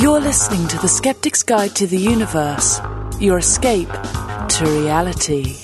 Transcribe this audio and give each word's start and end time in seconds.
You're 0.00 0.20
listening 0.20 0.66
to 0.68 0.78
The 0.78 0.88
Skeptic's 0.88 1.42
Guide 1.42 1.74
to 1.76 1.86
the 1.86 1.98
Universe, 1.98 2.80
your 3.20 3.38
escape 3.38 3.88
to 3.88 4.64
reality. 4.64 5.56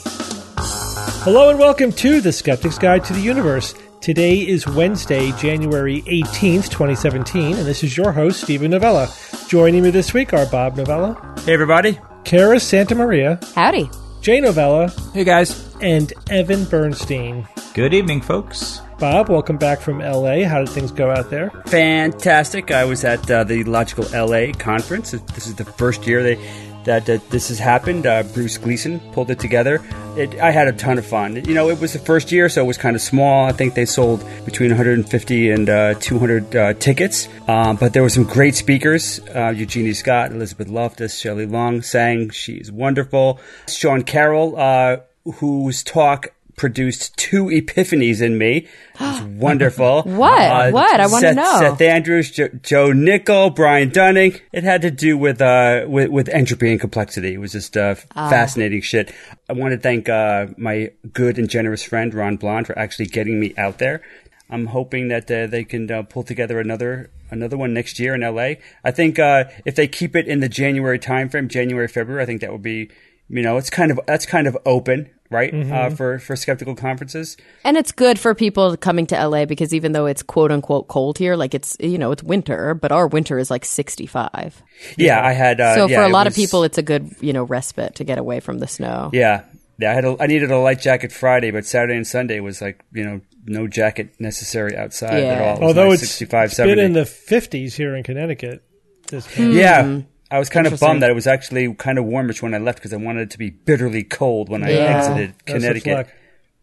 Hello 1.25 1.49
and 1.51 1.59
welcome 1.59 1.91
to 1.93 2.21
The 2.21 2.33
Skeptic's 2.33 2.79
Guide 2.79 3.05
to 3.07 3.13
the 3.13 3.21
Universe. 3.21 3.75
Today 4.01 4.39
is 4.47 4.67
Wednesday, 4.67 5.33
January 5.33 6.03
18th, 6.03 6.69
2017, 6.71 7.57
and 7.57 7.67
this 7.67 7.83
is 7.83 7.97
your 7.97 8.13
host, 8.13 8.43
Steven 8.43 8.71
Novella. 8.71 9.09
Joining 9.49 9.83
me 9.83 9.91
this 9.91 10.13
week 10.13 10.33
are 10.33 10.47
Bob 10.47 10.77
Novella, 10.77 11.15
Hey, 11.45 11.55
everybody. 11.55 11.99
Cara 12.25 12.61
Santa 12.61 12.95
Maria, 12.95 13.41
Howdy. 13.55 13.89
Jay 14.21 14.41
Novella, 14.41 14.93
Hey 15.15 15.25
guys. 15.25 15.66
And 15.81 16.13
Evan 16.31 16.65
Bernstein. 16.65 17.47
Good 17.75 17.95
evening, 17.95 18.21
folks. 18.21 18.81
Bob, 18.99 19.29
welcome 19.29 19.59
back 19.59 19.81
from 19.81 19.99
LA. 19.99 20.45
How 20.45 20.61
did 20.61 20.71
things 20.71 20.91
go 20.91 21.11
out 21.11 21.29
there? 21.29 21.51
Fantastic. 21.67 22.71
I 22.71 22.85
was 22.87 23.05
at 23.05 23.31
uh, 23.31 23.45
the 23.45 23.63
Logical 23.65 24.05
LA 24.15 24.53
conference. 24.53 25.11
This 25.11 25.47
is 25.47 25.55
the 25.55 25.67
first 25.67 26.07
year 26.07 26.23
they, 26.23 26.37
that 26.85 27.09
uh, 27.11 27.19
this 27.29 27.49
has 27.49 27.59
happened. 27.59 28.07
Uh, 28.07 28.23
Bruce 28.23 28.57
Gleason 28.57 29.01
pulled 29.13 29.31
it 29.31 29.39
together. 29.39 29.83
It, 30.17 30.41
I 30.41 30.51
had 30.51 30.69
a 30.69 30.73
ton 30.73 30.97
of 30.97 31.05
fun. 31.05 31.37
You 31.37 31.53
know, 31.53 31.69
it 31.69 31.79
was 31.79 31.93
the 31.93 31.99
first 31.99 32.33
year, 32.33 32.49
so 32.49 32.63
it 32.63 32.67
was 32.67 32.79
kind 32.79 32.97
of 32.97 33.03
small. 33.03 33.45
I 33.45 33.53
think 33.53 33.75
they 33.75 33.85
sold 33.85 34.25
between 34.47 34.71
150 34.71 35.51
and 35.51 35.69
uh, 35.69 35.95
200 36.01 36.57
uh, 36.57 36.73
tickets. 36.75 37.29
Um, 37.49 37.77
but 37.77 37.93
there 37.93 38.03
were 38.03 38.09
some 38.09 38.25
great 38.25 38.55
speakers. 38.55 39.21
Uh, 39.35 39.51
Eugenie 39.51 39.93
Scott, 39.93 40.33
Elizabeth 40.33 40.69
Loftus, 40.69 41.19
Shelley 41.19 41.45
Long 41.45 41.83
sang. 41.83 42.31
She's 42.31 42.73
wonderful. 42.73 43.41
Sean 43.69 44.03
Carroll, 44.03 44.57
uh, 44.57 44.99
whose 45.35 45.83
talk 45.83 46.29
produced 46.57 47.15
two 47.19 47.45
epiphanies 47.47 48.23
in 48.23 48.39
me. 48.39 48.57
It 48.95 49.01
was 49.01 49.21
wonderful. 49.39 50.03
What? 50.05 50.73
What? 50.73 51.01
I 51.01 51.07
wanna 51.07 51.35
know. 51.35 51.57
Seth 51.59 51.81
Andrews, 51.83 52.31
jo- 52.31 52.49
Joe 52.63 52.93
Nickell, 52.93 53.51
Brian 53.51 53.91
Dunning. 53.91 54.41
It 54.53 54.65
had 54.65 54.81
to 54.83 54.91
do 54.91 55.19
with 55.19 55.43
uh 55.43 55.85
with, 55.87 56.09
with 56.09 56.29
entropy 56.31 56.71
and 56.71 56.81
complexity. 56.81 57.35
It 57.35 57.39
was 57.39 57.53
just 57.53 57.77
uh, 57.77 57.97
Ah. 58.15 58.31
fascinating 58.31 58.81
shit. 58.81 59.13
I 59.51 59.53
want 59.53 59.73
to 59.73 59.79
thank 59.79 60.09
uh, 60.09 60.47
my 60.57 60.93
good 61.13 61.39
and 61.39 61.49
generous 61.51 61.83
friend 61.83 62.15
Ron 62.15 62.37
Blond 62.37 62.67
for 62.67 62.79
actually 62.79 63.07
getting 63.07 63.39
me 63.39 63.53
out 63.59 63.77
there. 63.79 64.01
I'm 64.49 64.67
hoping 64.67 65.09
that 65.09 65.31
uh, 65.31 65.49
they 65.49 65.65
can 65.65 65.91
uh, 65.91 66.05
pull 66.05 66.23
together 66.23 66.59
another 66.59 67.11
another 67.31 67.59
one 67.59 67.75
next 67.75 67.99
year 67.99 68.15
in 68.15 68.23
LA. 68.23 68.55
I 68.83 68.93
think 68.93 69.19
uh, 69.19 69.45
if 69.67 69.75
they 69.75 69.89
keep 69.89 70.17
it 70.17 70.27
in 70.27 70.41
the 70.41 70.49
January 70.49 70.99
timeframe, 70.99 71.49
January 71.49 71.89
February, 71.89 72.23
I 72.23 72.27
think 72.27 72.41
that 72.41 72.51
would 72.53 72.63
be 72.63 72.89
you 73.29 73.43
know 73.43 73.59
it's 73.59 73.69
kind 73.69 73.91
of 73.91 74.01
that's 74.07 74.25
kind 74.25 74.47
of 74.47 74.57
open. 74.65 75.11
Right 75.31 75.53
uh, 75.53 75.91
for 75.91 76.19
for 76.19 76.37
skeptical 76.37 76.75
conferences, 76.77 77.37
And 77.65 77.77
it's 77.77 77.91
good 77.93 78.19
for 78.19 78.35
people 78.35 78.77
coming 78.77 79.07
to 79.09 79.27
LA 79.29 79.45
because 79.45 79.75
even 79.75 79.93
though 79.93 80.07
it's 80.07 80.23
quote 80.23 80.53
unquote 80.53 80.89
cold 80.89 81.19
here, 81.19 81.35
like 81.37 81.55
it's, 81.55 81.77
you 81.81 81.99
know, 81.99 82.13
it's 82.13 82.23
winter, 82.23 82.75
but 82.75 82.93
our 82.93 83.09
winter 83.09 83.39
is 83.39 83.51
like 83.51 83.65
65. 83.65 84.63
yeah. 84.97 85.25
I 85.25 85.33
had 85.33 85.61
uh, 85.61 85.75
so 85.75 85.87
yeah, 85.87 85.97
for 85.99 86.03
a 86.03 86.09
it 86.09 86.13
lot 86.13 86.27
of 86.27 86.35
people, 86.35 86.63
it's 86.65 86.79
a 86.79 86.83
good, 86.83 87.15
you 87.21 87.33
know, 87.33 87.43
respite 87.45 87.97
to 87.97 88.05
get 88.05 88.19
away 88.19 88.41
from 88.41 88.59
the 88.59 88.67
snow. 88.69 89.11
Yeah, 89.13 89.43
yeah. 89.79 89.91
I 89.91 89.95
had 89.95 90.05
a, 90.05 90.17
I 90.21 90.27
needed 90.27 90.51
a 90.51 90.59
light 90.59 90.81
jacket 90.81 91.11
Friday, 91.13 91.51
but 91.51 91.67
Saturday 91.67 91.97
and 91.97 92.07
Sunday 92.07 92.41
was 92.41 92.63
like 92.63 92.85
you 92.93 93.05
know 93.05 93.21
no 93.47 93.67
jacket 93.67 94.15
necessary 94.21 94.77
outside 94.77 95.23
Yeah. 95.23 95.33
at 95.33 95.41
all. 95.43 95.57
It 95.57 95.61
was 95.61 95.63
Although 95.69 95.89
nice, 95.91 96.03
it's, 96.03 96.11
65, 96.13 96.47
it's 96.51 96.57
been 96.57 96.79
in 96.79 96.93
the 96.95 97.03
50s 97.03 97.75
here 97.75 97.95
in 97.97 98.03
Connecticut. 98.03 98.63
This 99.09 99.27
past- 99.27 99.39
yeah. 99.39 100.01
I 100.31 100.39
was 100.39 100.49
kind 100.49 100.67
of 100.67 100.79
bummed 100.81 101.03
that 101.03 101.11
it 101.11 101.15
was 101.15 101.27
actually 101.27 101.73
kind 101.75 101.99
of 101.99 102.05
warmish 102.05 102.43
when 102.43 102.53
I 102.55 102.59
left 102.59 102.79
because 102.79 102.93
I 102.93 102.97
wanted 102.97 103.23
it 103.23 103.31
to 103.31 103.39
be 103.39 103.51
bitterly 103.51 104.03
cold 104.03 104.49
when 104.49 104.63
I 104.65 104.71
Yeah. 104.73 104.97
exited 104.97 105.35
That's 105.47 105.63
Connecticut. 105.65 106.09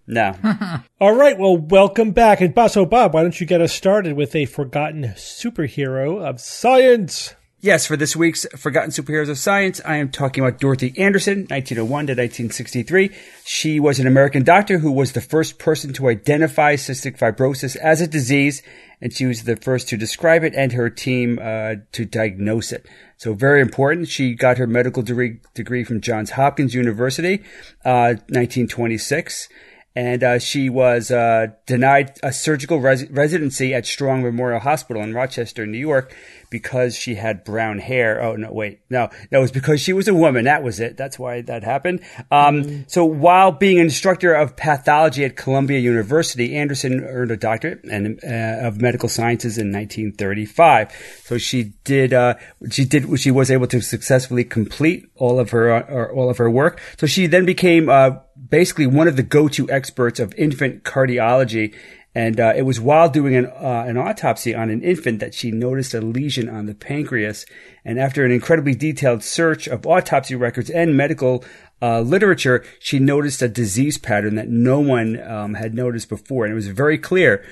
No, 0.05 0.35
All 0.99 1.15
right, 1.15 1.37
well, 1.39 1.55
welcome 1.55 2.11
back. 2.11 2.41
And 2.41 2.53
Bob- 2.53 2.71
so, 2.71 2.81
oh, 2.81 2.85
Bob, 2.85 3.13
why 3.13 3.21
don't 3.21 3.39
you 3.39 3.47
get 3.47 3.61
us 3.61 3.71
started 3.71 4.17
with 4.17 4.35
a 4.35 4.43
forgotten 4.45 5.13
superhero 5.15 6.21
of 6.21 6.41
science? 6.41 7.35
Yes, 7.63 7.85
for 7.85 7.95
this 7.95 8.13
week's 8.13 8.45
Forgotten 8.57 8.89
Superheroes 8.89 9.29
of 9.29 9.37
Science, 9.37 9.79
I 9.85 9.95
am 9.95 10.09
talking 10.09 10.43
about 10.43 10.59
Dorothy 10.59 10.93
Andersen, 10.97 11.47
1901 11.49 11.87
to 12.07 12.11
1963. 12.11 13.09
She 13.45 13.79
was 13.79 14.01
an 14.01 14.05
American 14.05 14.43
doctor 14.43 14.79
who 14.79 14.91
was 14.91 15.13
the 15.13 15.21
first 15.21 15.59
person 15.59 15.93
to 15.93 16.09
identify 16.09 16.75
cystic 16.75 17.17
fibrosis 17.17 17.77
as 17.77 18.01
a 18.01 18.07
disease, 18.07 18.63
and 18.99 19.13
she 19.13 19.25
was 19.25 19.45
the 19.45 19.55
first 19.55 19.87
to 19.87 19.95
describe 19.95 20.43
it 20.43 20.53
and 20.55 20.73
her 20.73 20.89
team 20.89 21.39
uh, 21.41 21.75
to 21.93 22.03
diagnose 22.03 22.73
it. 22.73 22.85
So 23.15 23.33
very 23.33 23.61
important. 23.61 24.09
She 24.09 24.33
got 24.33 24.57
her 24.57 24.67
medical 24.67 25.01
degree, 25.01 25.85
from 25.85 26.01
Johns 26.01 26.31
Hopkins 26.31 26.73
University, 26.73 27.43
uh, 27.85 28.19
1926 28.27 29.47
and 29.95 30.23
uh, 30.23 30.39
she 30.39 30.69
was 30.69 31.11
uh, 31.11 31.47
denied 31.65 32.17
a 32.23 32.33
surgical 32.33 32.79
res- 32.79 33.09
residency 33.09 33.73
at 33.73 33.85
Strong 33.85 34.23
Memorial 34.23 34.59
Hospital 34.59 35.03
in 35.03 35.13
Rochester, 35.13 35.67
New 35.67 35.77
York, 35.77 36.15
because 36.53 36.95
she 36.95 37.15
had 37.15 37.43
brown 37.43 37.79
hair. 37.79 38.21
Oh 38.21 38.35
no, 38.35 38.53
wait, 38.53 38.81
no, 38.91 39.09
that 39.31 39.39
was 39.39 39.51
because 39.51 39.81
she 39.81 39.91
was 39.91 40.07
a 40.07 40.13
woman. 40.13 40.45
That 40.45 40.61
was 40.61 40.79
it. 40.79 40.97
That's 40.97 41.17
why 41.17 41.41
that 41.41 41.63
happened. 41.63 42.01
Um, 42.29 42.85
So 42.87 43.03
while 43.03 43.51
being 43.51 43.79
an 43.79 43.85
instructor 43.85 44.35
of 44.35 44.55
pathology 44.55 45.25
at 45.25 45.35
Columbia 45.35 45.79
University, 45.79 46.55
Andersen 46.55 47.03
earned 47.03 47.31
a 47.31 47.37
doctorate 47.37 47.83
and 47.85 48.19
uh, 48.23 48.67
of 48.67 48.79
medical 48.79 49.09
sciences 49.09 49.57
in 49.57 49.71
1935. 49.71 51.23
So 51.25 51.39
she 51.39 51.73
did. 51.83 52.13
Uh, 52.13 52.35
she 52.69 52.85
did. 52.85 53.19
She 53.19 53.31
was 53.31 53.49
able 53.49 53.65
to 53.67 53.81
successfully 53.81 54.43
complete 54.43 55.09
all 55.15 55.39
of 55.39 55.49
her 55.49 55.73
uh, 55.73 56.13
all 56.13 56.29
of 56.29 56.37
her 56.37 56.51
work. 56.51 56.79
So 56.99 57.07
she 57.07 57.25
then 57.25 57.45
became. 57.45 57.89
Uh, 57.89 58.11
basically 58.49 58.87
one 58.87 59.07
of 59.07 59.15
the 59.15 59.23
go-to 59.23 59.69
experts 59.69 60.19
of 60.19 60.33
infant 60.35 60.83
cardiology. 60.83 61.73
And 62.15 62.39
uh, 62.39 62.53
it 62.55 62.61
was 62.61 62.79
while 62.79 63.09
doing 63.09 63.35
an, 63.35 63.47
uh, 63.47 63.85
an 63.87 63.97
autopsy 63.97 64.53
on 64.53 64.69
an 64.69 64.83
infant 64.83 65.19
that 65.19 65.33
she 65.33 65.51
noticed 65.51 65.93
a 65.93 66.01
lesion 66.01 66.47
on 66.47 66.67
the 66.67 66.75
pancreas. 66.75 67.45
And 67.83 67.99
after 67.99 68.23
an 68.23 68.31
incredibly 68.31 68.75
detailed 68.75 69.23
search 69.23 69.67
of 69.67 69.87
autopsy 69.87 70.35
records 70.35 70.69
and 70.69 70.95
medical 70.95 71.43
uh, 71.81 72.01
literature, 72.01 72.63
she 72.79 72.99
noticed 72.99 73.41
a 73.41 73.47
disease 73.47 73.97
pattern 73.97 74.35
that 74.35 74.47
no 74.47 74.79
one 74.79 75.21
um, 75.23 75.55
had 75.55 75.73
noticed 75.73 76.07
before. 76.07 76.45
And 76.45 76.51
it 76.51 76.55
was 76.55 76.67
very 76.67 76.97
clear. 76.97 77.43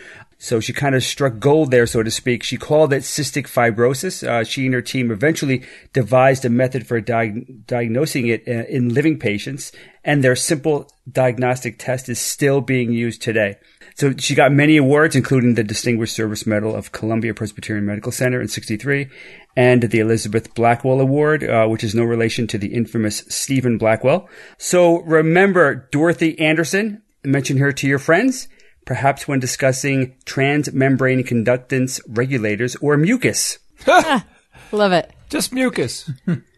So 0.44 0.60
she 0.60 0.74
kind 0.74 0.96
of 0.96 1.04
struck 1.04 1.38
gold 1.38 1.70
there, 1.70 1.86
so 1.86 2.02
to 2.02 2.10
speak. 2.10 2.42
She 2.42 2.58
called 2.58 2.94
it 2.94 3.04
cystic 3.04 3.46
fibrosis. 3.46 4.28
Uh, 4.28 4.44
she 4.44 4.66
and 4.66 4.74
her 4.74 4.82
team 4.82 5.12
eventually 5.12 5.64
devised 5.94 6.46
a 6.46 6.50
method 6.50 6.88
for 6.88 7.00
diag- 7.00 7.68
diagnosing 7.68 8.26
it 8.26 8.48
uh, 8.48 8.66
in 8.68 8.92
living 8.92 9.20
patients, 9.20 9.72
and 10.04 10.24
their 10.24 10.36
simple 10.36 10.92
diagnostic 11.08 11.78
test 11.78 12.10
is 12.10 12.20
still 12.20 12.60
being 12.60 12.92
used 12.92 13.22
today. 13.22 13.58
So 13.96 14.14
she 14.18 14.36
got 14.36 14.52
many 14.52 14.78
awards, 14.78 15.16
including 15.16 15.56
the 15.56 15.64
Distinguished 15.64 16.16
Service 16.16 16.48
Medal 16.48 16.76
of 16.76 16.92
Columbia 16.92 17.34
Presbyterian 17.34 17.86
Medical 17.86 18.12
Center 18.12 18.42
in 18.42 18.48
63 18.48 19.10
and 19.56 19.84
the 19.84 20.00
Elizabeth 20.00 20.54
Blackwell 20.54 21.02
Award, 21.02 21.44
uh, 21.44 21.68
which 21.68 21.84
is 21.84 21.94
no 21.94 22.04
relation 22.04 22.48
to 22.48 22.58
the 22.58 22.74
infamous 22.74 23.24
Stephen 23.28 23.78
Blackwell. 23.78 24.30
So 24.58 25.02
remember 25.02 25.88
Dorothy 25.92 26.40
Andersen, 26.40 27.02
mention 27.24 27.58
her 27.58 27.72
to 27.74 27.88
your 27.88 28.00
friends 28.00 28.48
perhaps 28.86 29.28
when 29.28 29.40
discussing 29.40 30.16
transmembrane 30.26 31.28
conductance 31.28 32.02
regulators 32.08 32.76
or 32.78 32.98
mucus. 32.98 33.60
Love 34.72 34.92
it. 34.92 35.12
Just 35.30 35.54
mucus. 35.54 36.10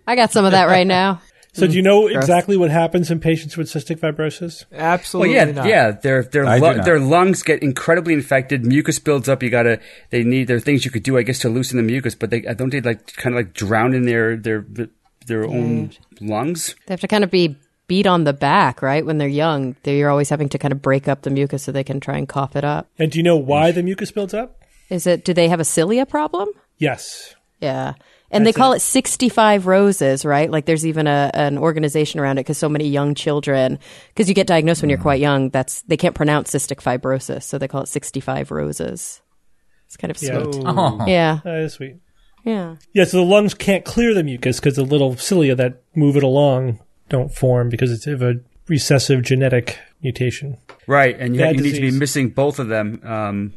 I 0.08 0.16
got 0.16 0.32
some 0.32 0.46
of 0.46 0.52
that 0.52 0.66
right 0.66 0.88
now. 0.88 1.22
So, 1.54 1.68
do 1.68 1.74
you 1.74 1.82
mm. 1.82 1.86
know 1.86 2.08
exactly 2.08 2.58
what 2.58 2.72
happens 2.72 3.12
in 3.12 3.20
patients 3.20 3.56
with 3.56 3.68
cystic 3.68 4.00
fibrosis? 4.00 4.66
Well, 4.72 4.82
Absolutely 4.82 5.36
yeah, 5.36 5.46
not. 5.46 5.68
yeah, 5.68 5.92
their 5.92 6.24
their 6.24 6.46
lu- 6.46 6.76
not. 6.76 6.86
their 6.86 7.00
lungs 7.00 7.44
get 7.44 7.62
incredibly 7.62 8.14
infected. 8.14 8.66
Mucus 8.66 8.98
builds 8.98 9.30
up. 9.30 9.44
You 9.44 9.52
gotta. 9.52 9.80
They 10.10 10.24
need. 10.24 10.48
There 10.48 10.58
are 10.58 10.60
things 10.60 10.84
you 10.84 10.90
could 10.92 11.04
do, 11.04 11.18
I 11.18 11.22
guess, 11.22 11.40
to 11.40 11.50
loosen 11.50 11.78
the 11.78 11.84
mucus, 11.84 12.16
but 12.16 12.32
they 12.32 12.42
don't 12.42 12.72
they 12.72 12.82
like 12.82 13.14
kind 13.16 13.36
of 13.36 13.46
like 13.46 13.54
drown 13.54 13.94
in 13.94 14.04
their 14.04 14.36
their 14.36 14.66
their 15.28 15.46
own 15.46 15.92
lungs. 16.20 16.76
They 16.88 16.94
have 16.94 17.02
to 17.02 17.08
kind 17.08 17.24
of 17.24 17.30
be 17.30 17.56
beat 17.88 18.08
on 18.08 18.24
the 18.24 18.34
back, 18.34 18.82
right? 18.82 19.06
When 19.06 19.20
they're 19.20 19.28
young, 19.28 19.76
they 19.84 19.98
you're 19.98 20.10
always 20.10 20.30
having 20.30 20.50
to 20.50 20.58
kind 20.58 20.72
of 20.72 20.82
break 20.82 21.08
up 21.08 21.22
the 21.22 21.30
mucus 21.30 21.64
so 21.64 21.72
they 21.72 21.84
can 21.84 22.00
try 22.00 22.18
and 22.18 22.28
cough 22.28 22.56
it 22.56 22.64
up. 22.64 22.88
And 22.98 23.12
do 23.12 23.20
you 23.20 23.24
know 23.24 23.38
why 23.38 23.72
the 23.72 23.84
mucus 23.84 24.12
builds 24.12 24.34
up? 24.34 24.60
Is 24.90 25.08
it, 25.08 25.26
do 25.26 25.34
they 25.34 25.48
have 25.48 25.60
a 25.60 25.66
cilia 25.66 26.06
problem? 26.06 26.50
Yes. 26.78 27.36
Yeah. 27.62 27.94
And 28.34 28.46
they 28.46 28.54
call 28.54 28.74
it 28.74 28.80
65 28.80 29.68
roses, 29.68 30.26
right? 30.26 30.50
Like 30.50 30.66
there's 30.66 30.86
even 30.86 31.08
a, 31.08 31.32
an 31.34 31.58
organization 31.58 32.20
around 32.20 32.38
it 32.38 32.42
because 32.42 32.58
so 32.58 32.70
many 32.70 32.88
young 32.88 33.16
children, 33.16 33.80
because 34.10 34.28
you 34.28 34.36
get 34.36 34.48
diagnosed 34.48 34.82
when 34.82 34.90
you're 34.90 35.00
quite 35.00 35.20
young, 35.22 35.50
that's, 35.50 35.82
they 35.84 35.98
can't 35.98 36.16
pronounce 36.16 36.52
cystic 36.52 36.82
fibrosis. 36.82 37.44
So 37.44 37.58
they 37.58 37.68
call 37.68 37.82
it 37.84 37.88
65 37.88 38.52
roses. 38.52 39.22
It's 39.86 39.98
kind 39.98 40.12
of 40.12 40.22
Yeah. 40.22 40.44
sweet. 40.44 40.64
Oh. 40.66 41.06
Yeah. 41.08 41.40
That 41.44 41.58
is 41.60 41.74
sweet. 41.74 41.98
Yeah. 42.44 42.76
Yeah, 42.94 43.06
so 43.06 43.18
the 43.18 43.24
lungs 43.24 43.54
can't 43.54 43.86
clear 43.86 44.14
the 44.14 44.24
mucus 44.24 44.60
because 44.60 44.76
the 44.76 44.84
little 44.84 45.16
cilia 45.16 45.56
that 45.56 45.82
move 45.96 46.18
it 46.18 46.24
along 46.24 46.80
don't 47.10 47.34
form 47.34 47.70
because 47.70 47.92
it's 47.92 48.08
of 48.08 48.22
a 48.22 48.36
recessive 48.68 49.22
genetic 49.22 49.78
mutation. 50.02 50.58
Right, 50.88 51.18
and 51.18 51.36
you, 51.36 51.46
you 51.46 51.62
need 51.62 51.76
to 51.76 51.82
be 51.82 51.92
missing 51.92 52.30
both 52.30 52.60
of 52.60 52.68
them 52.68 53.00
um, 53.04 53.54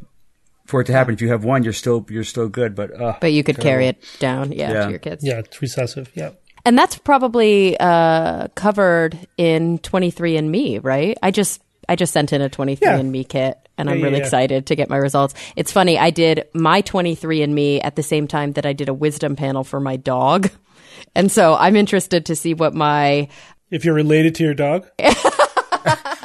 for 0.67 0.81
it 0.81 0.85
to 0.87 0.93
happen. 0.93 1.15
If 1.15 1.21
you 1.21 1.29
have 1.29 1.45
one, 1.45 1.65
you're 1.65 1.73
still 1.73 2.05
you're 2.11 2.25
still 2.25 2.49
good. 2.49 2.75
But 2.75 3.01
uh, 3.01 3.17
But 3.21 3.33
you 3.33 3.43
could 3.45 3.59
carry 3.59 3.87
it 3.89 4.03
down, 4.19 4.53
yeah, 4.53 4.73
Yeah. 4.73 4.85
to 4.85 4.91
your 4.91 4.99
kids. 4.99 5.25
Yeah, 5.25 5.39
it's 5.39 5.61
recessive. 5.63 6.11
Yeah. 6.15 6.31
And 6.65 6.77
that's 6.77 6.99
probably 6.99 7.77
uh, 7.79 8.49
covered 8.57 9.17
in 9.37 9.79
23andMe, 9.79 10.83
right? 10.85 11.17
I 11.23 11.31
just 11.31 11.63
I 11.89 11.95
just 11.95 12.13
sent 12.13 12.33
in 12.33 12.43
a 12.43 12.51
23andMe 12.51 13.29
kit. 13.29 13.57
and 13.79 13.89
I'm 13.89 13.99
Yeah, 13.99 14.05
really 14.07 14.19
yeah. 14.19 14.25
excited 14.25 14.67
to 14.67 14.75
get 14.75 14.89
my 14.91 14.97
results. 14.97 15.35
It's 15.55 15.71
funny, 15.71 15.99
I 15.99 16.11
did 16.11 16.47
my 16.55 16.83
23andMe 16.83 17.81
at 17.85 17.95
the 17.95 18.03
same 18.03 18.27
time 18.27 18.53
that 18.55 18.67
I 18.67 18.73
did 18.73 18.89
a 18.89 18.95
wisdom 18.95 19.37
panel 19.37 19.63
for 19.65 19.79
my 19.81 19.97
dog. 19.97 20.51
And 21.15 21.31
so 21.31 21.55
I'm 21.55 21.77
interested 21.77 22.27
to 22.27 22.35
see 22.37 22.55
what 22.55 22.75
my 22.75 23.29
If 23.71 23.85
you're 23.85 23.95
related 23.95 24.35
to 24.37 24.45
your 24.45 24.55
dog, 24.55 24.89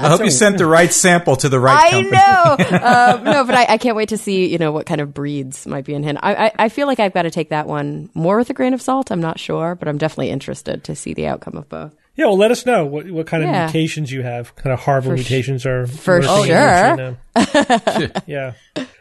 I 0.05 0.09
hope 0.09 0.21
you 0.23 0.29
sent 0.31 0.57
the 0.57 0.65
right 0.65 0.91
sample 0.91 1.35
to 1.37 1.49
the 1.49 1.59
right 1.59 1.77
I 1.85 1.89
company. 1.91 2.11
know. 2.11 2.77
um, 2.85 3.23
no, 3.35 3.43
but 3.45 3.55
I, 3.55 3.65
I 3.73 3.77
can't 3.77 3.95
wait 3.95 4.09
to 4.09 4.17
see, 4.17 4.47
you 4.51 4.57
know, 4.57 4.71
what 4.71 4.85
kind 4.85 5.01
of 5.01 5.13
breeds 5.13 5.65
might 5.67 5.85
be 5.85 5.93
in 5.93 6.03
him. 6.03 6.17
I, 6.21 6.47
I, 6.47 6.51
I 6.59 6.69
feel 6.69 6.87
like 6.87 6.99
I've 6.99 7.13
got 7.13 7.23
to 7.23 7.31
take 7.31 7.49
that 7.49 7.67
one 7.67 8.09
more 8.13 8.37
with 8.37 8.49
a 8.49 8.53
grain 8.53 8.73
of 8.73 8.81
salt. 8.81 9.11
I'm 9.11 9.21
not 9.21 9.39
sure, 9.39 9.75
but 9.75 9.87
I'm 9.87 9.97
definitely 9.97 10.29
interested 10.29 10.83
to 10.85 10.95
see 10.95 11.13
the 11.13 11.27
outcome 11.27 11.55
of 11.57 11.67
both. 11.69 11.93
yeah. 12.15 12.25
Well, 12.25 12.37
let 12.37 12.51
us 12.51 12.65
know 12.65 12.85
what 12.85 13.09
what 13.11 13.27
kind 13.27 13.43
of 13.43 13.49
Yeah. 13.49 13.65
mutations 13.65 14.11
you 14.11 14.21
have. 14.23 14.55
Kind 14.55 14.73
of 14.73 14.79
horrible 14.81 15.13
mutations 15.13 15.65
are 15.65 15.87
for 15.87 16.21
sure. 16.21 16.45
you 16.45 16.51
know. 16.53 17.17
yeah. 18.27 18.53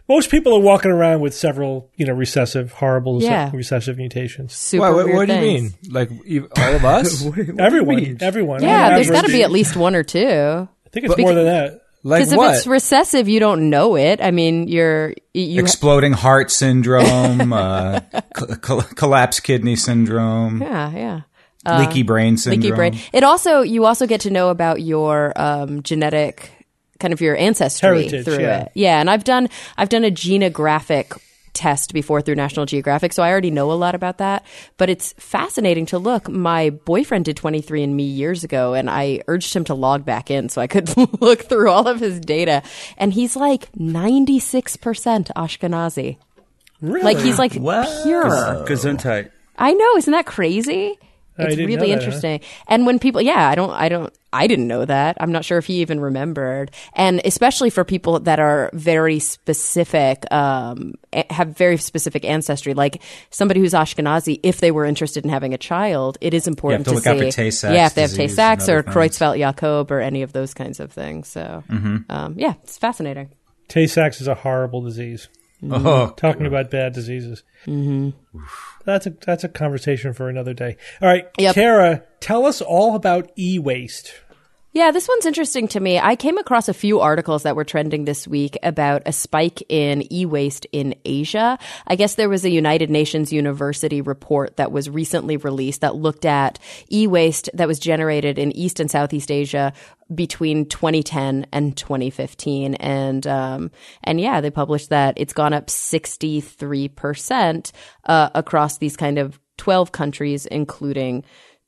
Most 0.09 0.29
people 0.31 0.55
are 0.57 0.61
walking 0.61 0.91
around 0.91 1.21
with 1.21 1.35
several, 1.35 1.89
you 1.97 2.05
know, 2.05 2.13
recessive, 2.13 2.73
horrible 2.73 3.23
Yeah. 3.23 3.51
recessive 3.55 3.97
mutations. 3.97 4.53
Super 4.55 4.83
Why, 4.83 4.91
what, 4.91 5.07
what 5.15 5.29
do 5.29 5.35
you 5.35 5.41
mean? 5.41 5.71
Like 5.89 6.11
all 6.57 6.75
of 6.75 6.85
us? 6.85 7.25
Everyone, 7.59 8.19
everyone. 8.21 8.63
Yeah, 8.63 8.97
there's 8.97 9.11
got 9.11 9.25
to 9.25 9.31
be 9.33 9.43
at 9.45 9.51
least 9.53 9.77
one 9.77 9.95
or 9.95 10.03
two. 10.03 10.69
I 10.91 10.93
think 10.93 11.07
it's 11.07 11.19
more 11.19 11.35
than 11.35 11.45
that. 11.45 11.83
like 12.03 12.21
Because 12.21 12.33
if 12.33 12.39
what? 12.39 12.55
it's 12.57 12.67
recessive, 12.67 13.29
you 13.29 13.39
don't 13.39 13.71
know 13.71 13.97
it. 13.97 14.21
I 14.21 14.33
mean, 14.33 14.67
you're 14.67 15.15
you. 15.33 15.61
Exploding 15.63 16.13
heart 16.13 16.51
syndrome, 16.51 17.53
uh, 17.53 18.01
col- 18.35 18.57
col- 18.57 18.83
collapsed 18.83 19.45
kidney 19.45 19.77
syndrome, 19.77 20.61
yeah, 20.61 21.23
yeah. 21.65 21.79
leaky 21.79 22.03
brain 22.03 22.37
syndrome. 22.37 22.61
Leaky 22.63 22.75
brain. 22.75 22.99
It 23.13 23.23
also 23.23 23.61
you 23.61 23.85
also 23.87 24.09
get 24.09 24.23
to 24.23 24.31
know 24.31 24.49
about 24.51 24.81
your 24.83 25.33
um, 25.37 25.83
genetic 25.85 26.51
kind 26.99 27.13
of 27.13 27.21
your 27.21 27.37
ancestry 27.37 27.89
Heritage, 28.09 28.25
through 28.25 28.41
yeah. 28.41 28.63
it. 28.63 28.73
Yeah, 28.75 29.01
and 29.01 29.09
I've 29.09 29.25
done 29.25 29.49
I've 29.77 29.89
done 29.89 30.05
a 30.05 30.11
genographic 30.11 31.17
test 31.53 31.93
before 31.93 32.21
through 32.23 32.35
National 32.37 32.67
Geographic, 32.67 33.13
so 33.13 33.23
I 33.23 33.31
already 33.31 33.51
know 33.51 33.71
a 33.71 33.75
lot 33.75 33.95
about 33.95 34.19
that. 34.19 34.45
But 34.77 34.91
it's 34.91 35.13
fascinating 35.19 35.87
to 35.87 35.99
look. 35.99 36.29
My 36.29 36.71
boyfriend 36.71 37.25
did 37.25 37.37
23andMe 37.37 38.17
years 38.17 38.45
ago, 38.45 38.75
and 38.75 38.89
I 38.91 39.23
urged 39.29 39.55
him 39.55 39.65
to 39.65 39.75
log 39.75 40.05
back 40.05 40.31
in 40.31 40.49
so 40.49 40.61
I 40.61 40.67
could 40.67 40.95
look 41.21 41.43
through 41.43 41.71
all 41.71 41.87
of 41.89 42.01
his 42.01 42.21
data, 42.21 42.63
and 42.97 43.13
he's 43.13 43.37
like 43.37 43.69
96 43.77 44.77
percent 44.77 45.31
Ashkenazi. 45.37 46.17
Really? 46.81 47.03
Like 47.05 47.19
he's 47.19 47.39
like 47.39 47.55
What? 47.55 47.87
pure. 48.05 48.25
Gesundheit. 48.67 49.31
I 49.59 49.75
know, 49.75 49.97
isn't 49.97 50.13
that 50.13 50.25
crazy? 50.27 50.99
It's 51.39 51.57
really 51.57 51.77
that, 51.77 51.87
huh? 51.87 51.93
interesting. 51.93 52.41
And 52.69 52.85
when 52.87 52.99
people, 52.99 53.23
yeah, 53.23 53.49
I 53.49 53.55
don't, 53.55 53.71
I 53.71 53.89
don't, 53.89 54.13
I 54.33 54.47
didn't 54.47 54.69
know 54.69 54.85
that. 54.85 55.17
I'm 55.21 55.33
not 55.33 55.45
sure 55.45 55.59
if 55.59 55.65
he 55.65 55.81
even 55.81 55.99
remembered. 55.99 56.71
And 56.93 57.21
especially 57.25 57.71
for 57.71 57.83
people 57.85 58.21
that 58.21 58.39
are 58.39 58.71
very 58.75 59.19
specific, 59.19 60.31
um, 60.33 60.95
have 61.31 61.57
very 61.57 61.79
specific 61.79 62.25
ancestry, 62.25 62.75
like 62.75 63.03
somebody 63.31 63.61
who's 63.61 63.73
Ashkenazi, 63.73 64.39
if 64.43 64.61
they 64.61 64.71
were 64.71 64.85
interested 64.85 65.25
in 65.25 65.31
having 65.31 65.55
a 65.55 65.59
child, 65.59 66.19
it 66.21 66.35
is 66.35 66.47
important 66.47 66.85
to 66.85 66.93
look 66.93 67.05
see. 67.05 67.11
out 67.11 67.17
for 67.17 67.73
yeah, 67.73 67.87
if 67.87 67.95
they 67.95 68.03
have 68.03 68.13
Tay-Sachs 68.13 68.69
or 68.69 68.79
other 68.79 68.83
things. 68.83 68.95
Creutzfeldt-Jakob 69.19 69.91
or 69.91 70.01
any 70.01 70.23
of 70.23 70.33
those 70.33 70.53
kinds 70.55 70.79
of 70.79 70.93
things. 70.93 71.29
So, 71.29 71.65
Mm-hmm. 71.71 71.97
um, 72.11 72.35
yeah, 72.37 72.55
it's 72.63 72.77
fascinating. 72.79 73.31
Tay 73.69 73.87
Sachs 73.87 74.21
is 74.21 74.29
a 74.29 74.35
horrible 74.35 74.83
disease. 74.83 75.29
Oh, 75.63 76.15
Talking 76.17 76.47
about 76.47 76.71
bad 76.71 76.93
diseases. 76.95 77.43
Mm-hmm. 77.67 78.11
That's 78.85 79.07
a 79.07 79.11
that's 79.11 79.45
a 79.45 79.49
conversation 79.49 80.15
for 80.15 80.29
another 80.29 80.55
day. 80.55 80.77
All 81.03 81.09
right, 81.09 81.29
Yep. 81.39 81.55
Cara, 81.55 82.03
tell 82.21 82.47
us 82.47 82.63
all 82.63 82.95
about 82.95 83.31
e-waste. 83.39 84.15
Yeah, 84.73 84.93
this 84.93 85.09
one's 85.09 85.27
interesting 85.27 85.67
to 85.69 85.81
me. 85.81 85.99
I 85.99 86.15
came 86.15 86.39
across 86.39 86.69
a 86.69 86.75
few 86.75 87.01
articles 87.01 87.43
that 87.43 87.57
were 87.57 87.65
trending 87.65 88.05
this 88.05 88.29
week 88.29 88.57
about 88.63 89.03
a 89.05 89.13
spike 89.13 89.65
in 89.69 90.13
e 90.13 90.27
waste 90.27 90.65
in 90.71 90.95
Asia. 91.05 91.59
I 91.89 91.97
guess 91.97 92.15
there 92.15 92.29
was 92.29 92.45
a 92.45 92.51
United 92.51 92.89
Nations 92.89 93.33
University 93.33 94.01
report 94.01 94.59
that 94.59 94.71
was 94.71 94.89
recently 94.89 95.39
released 95.39 95.81
that 95.81 95.97
looked 95.97 96.25
at 96.25 96.61
e 96.89 97.09
waste 97.09 97.51
that 97.53 97.67
was 97.67 97.81
generated 97.81 98.39
in 98.39 98.57
East 98.57 98.79
and 98.79 98.89
Southeast 98.89 99.33
Asia 99.33 99.73
between 100.15 100.67
2010 100.67 101.47
and 101.53 101.77
2015 101.77 102.77
and 102.77 103.27
um 103.27 103.73
and 104.05 104.21
yeah 104.21 104.41
they 104.41 104.51
published 104.51 104.91
that 104.91 105.15
it's 105.17 105.33
gone 105.33 105.53
up 105.53 105.67
63% 105.69 107.73
uh, 108.07 108.31
across 108.35 108.79
these 108.79 108.97
kind 108.97 109.19
of 109.19 109.39
12 109.57 109.93
countries 109.93 110.47
including 110.47 111.23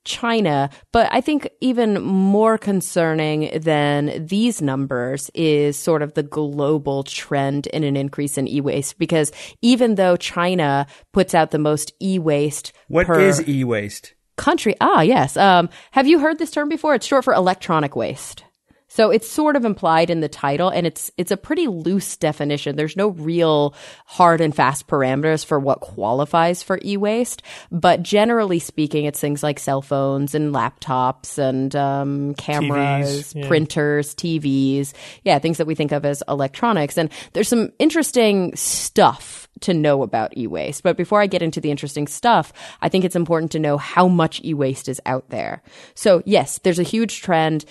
China. 0.05 0.69
But 0.91 1.07
I 1.11 1.21
think 1.21 1.47
even 1.61 2.01
more 2.01 2.57
concerning 2.57 3.49
than 3.59 4.25
these 4.25 4.61
numbers 4.61 5.29
is 5.33 5.77
sort 5.77 6.01
of 6.01 6.13
the 6.13 6.23
global 6.23 7.03
trend 7.03 7.67
in 7.67 7.83
an 7.83 7.95
increase 7.95 8.37
in 8.37 8.47
e-waste 8.47 8.97
because 8.97 9.31
even 9.61 9.95
though 9.95 10.15
China 10.17 10.87
puts 11.11 11.33
out 11.33 11.51
the 11.51 11.59
most 11.59 11.93
e-waste 12.01 12.73
What 12.87 13.09
is 13.17 13.47
e-waste? 13.47 14.13
country, 14.35 14.75
ah, 14.81 15.01
yes. 15.01 15.37
Um, 15.37 15.69
have 15.91 16.07
you 16.07 16.19
heard 16.19 16.39
this 16.39 16.51
term 16.51 16.67
before? 16.67 16.95
It's 16.95 17.05
short 17.05 17.23
for 17.23 17.33
electronic 17.33 17.95
waste. 17.95 18.43
So 18.93 19.09
it's 19.09 19.27
sort 19.27 19.55
of 19.55 19.65
implied 19.65 20.11
in 20.11 20.19
the 20.19 20.29
title 20.29 20.69
and 20.69 20.85
it's 20.85 21.09
it's 21.17 21.31
a 21.31 21.35
pretty 21.35 21.65
loose 21.65 22.15
definition. 22.15 22.75
There's 22.75 22.95
no 22.95 23.07
real 23.07 23.73
hard 24.05 24.39
and 24.39 24.55
fast 24.55 24.85
parameters 24.85 25.43
for 25.43 25.59
what 25.59 25.79
qualifies 25.79 26.61
for 26.61 26.79
e-waste, 26.85 27.41
but 27.71 28.03
generally 28.03 28.59
speaking 28.59 29.05
it's 29.05 29.19
things 29.19 29.41
like 29.41 29.57
cell 29.57 29.81
phones 29.81 30.35
and 30.35 30.53
laptops 30.53 31.39
and 31.39 31.75
um, 31.75 32.35
cameras, 32.35 33.33
TVs, 33.33 33.41
yeah. 33.41 33.47
printers, 33.47 34.13
TVs. 34.13 34.93
Yeah, 35.23 35.39
things 35.39 35.57
that 35.57 35.65
we 35.65 35.73
think 35.73 35.91
of 35.91 36.05
as 36.05 36.21
electronics 36.27 36.95
and 36.95 37.09
there's 37.33 37.47
some 37.47 37.71
interesting 37.79 38.55
stuff 38.55 39.47
to 39.61 39.73
know 39.73 40.03
about 40.03 40.37
e-waste. 40.37 40.83
But 40.83 40.97
before 40.97 41.19
I 41.19 41.25
get 41.25 41.41
into 41.41 41.61
the 41.61 41.71
interesting 41.71 42.05
stuff, 42.05 42.53
I 42.81 42.89
think 42.89 43.05
it's 43.05 43.15
important 43.15 43.51
to 43.53 43.59
know 43.59 43.77
how 43.77 44.07
much 44.07 44.41
e-waste 44.43 44.87
is 44.87 45.01
out 45.07 45.29
there. 45.29 45.63
So 45.95 46.21
yes, 46.27 46.59
there's 46.59 46.79
a 46.79 46.83
huge 46.83 47.21
trend 47.21 47.65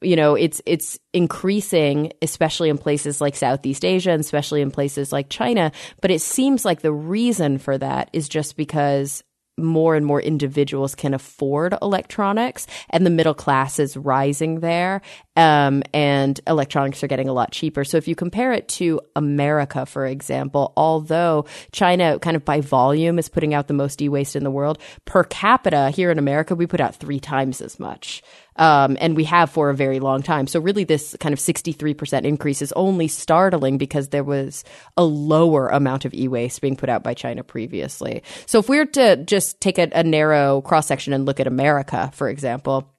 you 0.00 0.16
know 0.16 0.34
it's 0.34 0.62
it's 0.66 0.98
increasing 1.12 2.12
especially 2.22 2.68
in 2.68 2.78
places 2.78 3.20
like 3.20 3.34
southeast 3.34 3.84
asia 3.84 4.10
and 4.10 4.20
especially 4.20 4.60
in 4.60 4.70
places 4.70 5.12
like 5.12 5.28
china. 5.28 5.72
But 6.00 6.10
it 6.10 6.20
seems 6.20 6.64
like 6.64 6.80
the 6.80 6.92
reason 6.92 7.58
for 7.58 7.76
that 7.78 8.10
is 8.12 8.28
just 8.28 8.56
because 8.56 9.22
more 9.56 9.94
and 9.94 10.04
more 10.04 10.20
individuals 10.20 10.94
can 10.94 11.14
afford 11.14 11.76
electronics 11.80 12.66
and 12.90 13.06
the 13.06 13.10
middle 13.10 13.34
class 13.34 13.78
is 13.78 13.96
rising 13.96 14.60
there 14.60 15.00
um, 15.36 15.82
and 15.92 16.40
electronics 16.48 17.04
are 17.04 17.06
getting 17.06 17.28
a 17.28 17.32
lot 17.32 17.52
cheaper. 17.52 17.84
So 17.84 17.96
if 17.96 18.08
you 18.08 18.16
compare 18.16 18.52
it 18.52 18.68
to 18.68 19.00
america 19.16 19.86
for 19.86 20.06
example 20.06 20.72
although 20.76 21.44
china 21.72 22.18
kind 22.18 22.36
of 22.36 22.44
by 22.44 22.60
volume 22.60 23.18
is 23.18 23.28
putting 23.28 23.54
out 23.54 23.68
the 23.68 23.74
most 23.74 24.02
e-waste 24.02 24.34
in 24.36 24.44
the 24.44 24.50
world 24.50 24.78
per 25.04 25.22
capita 25.24 25.90
here 25.90 26.10
in 26.10 26.18
america 26.18 26.54
we 26.54 26.66
put 26.66 26.80
out 26.80 26.96
three 26.96 27.20
times 27.20 27.60
as 27.60 27.78
much 27.78 28.22
um, 28.56 28.96
and 29.00 29.16
we 29.16 29.24
have 29.24 29.50
for 29.50 29.70
a 29.70 29.74
very 29.74 30.00
long 30.00 30.22
time. 30.22 30.46
So 30.46 30.60
really, 30.60 30.84
this 30.84 31.16
kind 31.20 31.32
of 31.32 31.38
63% 31.38 32.24
increase 32.24 32.62
is 32.62 32.72
only 32.72 33.08
startling 33.08 33.78
because 33.78 34.08
there 34.08 34.24
was 34.24 34.64
a 34.96 35.04
lower 35.04 35.68
amount 35.68 36.04
of 36.04 36.14
e-waste 36.14 36.60
being 36.60 36.76
put 36.76 36.88
out 36.88 37.02
by 37.02 37.14
China 37.14 37.42
previously. 37.42 38.22
So 38.46 38.58
if 38.58 38.68
we 38.68 38.78
were 38.78 38.86
to 38.86 39.16
just 39.24 39.60
take 39.60 39.78
a, 39.78 39.88
a 39.92 40.02
narrow 40.02 40.60
cross 40.60 40.86
section 40.86 41.12
and 41.12 41.26
look 41.26 41.40
at 41.40 41.46
America, 41.46 42.10
for 42.14 42.28
example, 42.28 42.90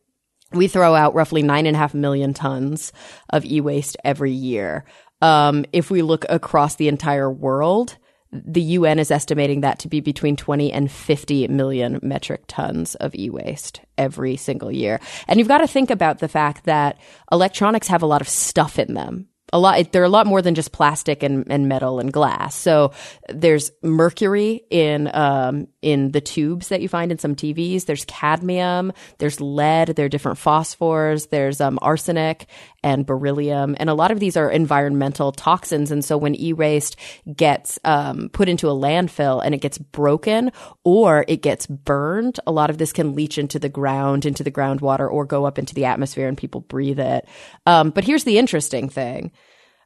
we 0.52 0.68
throw 0.68 0.94
out 0.94 1.16
roughly 1.16 1.42
nine 1.42 1.66
and 1.66 1.76
a 1.76 1.80
half 1.80 1.94
million 1.94 2.34
tons 2.34 2.94
of 3.30 3.46
e-waste 3.46 3.98
every 4.04 4.32
year. 4.32 4.86
Um, 5.22 5.66
if 5.74 5.90
we 5.90 6.02
look 6.02 6.26
across 6.30 6.76
the 6.76 6.88
entire 6.88 7.32
world, 7.32 7.98
the 8.32 8.62
UN 8.62 9.00
is 9.00 9.12
estimating 9.12 9.62
that 9.62 9.80
to 9.80 9.88
be 9.88 10.00
between 10.00 10.36
20 10.36 10.72
and 10.72 10.92
50 10.92 11.48
million 11.48 12.00
metric 12.02 12.44
tons 12.48 12.96
of 12.96 13.16
e-waste 13.16 13.82
every 13.98 14.36
single 14.36 14.72
year. 14.72 15.00
And 15.28 15.40
you've 15.40 15.48
got 15.48 15.60
to 15.60 15.68
think 15.68 15.90
about 15.90 16.20
the 16.20 16.28
fact 16.28 16.66
that 16.66 16.98
electronics 17.32 17.88
have 17.88 18.02
a 18.02 18.08
lot 18.08 18.22
of 18.22 18.28
stuff 18.28 18.78
in 18.80 18.94
them. 18.94 19.28
A 19.54 19.60
lot, 19.60 19.92
they're 19.92 20.04
a 20.04 20.10
lot 20.10 20.28
more 20.28 20.42
than 20.42 20.56
just 20.56 20.72
plastic 20.72 21.22
and, 21.24 21.50
and 21.52 21.70
metal 21.70 22.00
and 22.00 22.12
glass. 22.12 22.56
So 22.56 22.92
there's 23.30 23.72
mercury 23.84 24.64
in, 24.70 25.10
um, 25.14 25.68
in 25.82 26.12
the 26.12 26.22
tubes 26.22 26.70
that 26.70 26.82
you 26.82 26.90
find 26.90 27.12
in 27.12 27.20
some 27.20 27.36
TVs. 27.36 27.86
There's 27.86 28.06
cadmium, 28.06 28.92
there's 29.20 29.40
lead, 29.40 29.90
there 29.90 30.08
are 30.08 30.10
different 30.10 30.40
phosphors, 30.40 31.30
there's, 31.30 31.62
um, 31.62 31.78
arsenic 31.82 32.48
and 32.84 33.06
beryllium. 33.06 33.76
And 33.80 33.90
a 33.90 33.94
lot 33.94 34.12
of 34.12 34.20
these 34.20 34.36
are 34.36 34.50
environmental 34.50 35.32
toxins. 35.32 35.92
And 35.92 36.04
so 36.04 36.18
when 36.18 36.40
e-waste 36.40 36.96
gets, 37.36 37.80
um, 37.84 38.30
put 38.34 38.50
into 38.50 38.68
a 38.68 38.74
landfill 38.74 39.42
and 39.44 39.54
it 39.54 39.62
gets 39.62 39.78
broken 39.78 40.52
or 40.84 41.24
it 41.28 41.42
gets 41.42 41.68
burned, 41.68 42.40
a 42.48 42.52
lot 42.52 42.70
of 42.70 42.78
this 42.78 42.92
can 42.92 43.16
leach 43.16 43.38
into 43.38 43.60
the 43.60 43.70
ground, 43.70 44.26
into 44.26 44.44
the 44.44 44.52
groundwater 44.52 45.10
or 45.10 45.26
go 45.26 45.46
up 45.46 45.60
into 45.60 45.76
the 45.76 45.86
atmosphere 45.86 46.28
and 46.28 46.38
people 46.38 46.62
breathe 46.62 47.00
it. 47.00 47.28
Um, 47.66 47.92
but 47.92 48.04
here's 48.04 48.24
the 48.24 48.38
interesting 48.38 48.90
thing. 48.90 49.32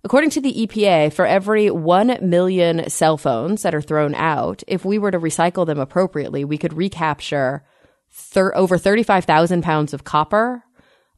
According 0.04 0.30
to 0.32 0.42
the 0.42 0.66
EPA, 0.66 1.12
for 1.12 1.26
every 1.26 1.70
1 1.70 2.20
million 2.22 2.90
cell 2.90 3.18
phones 3.18 3.64
that 3.64 3.76
are 3.76 3.82
thrown 3.82 4.16
out, 4.16 4.64
if 4.66 4.86
we 4.86 4.98
were 4.98 5.12
to 5.12 5.20
recycle 5.20 5.66
them 5.66 5.78
appropriately, 5.80 6.46
we 6.46 6.58
could 6.58 6.72
recapture 6.72 7.66
thir- 8.10 8.56
over 8.56 8.78
35,000 8.78 9.62
pounds 9.62 9.94
of 9.94 10.06
copper, 10.06 10.64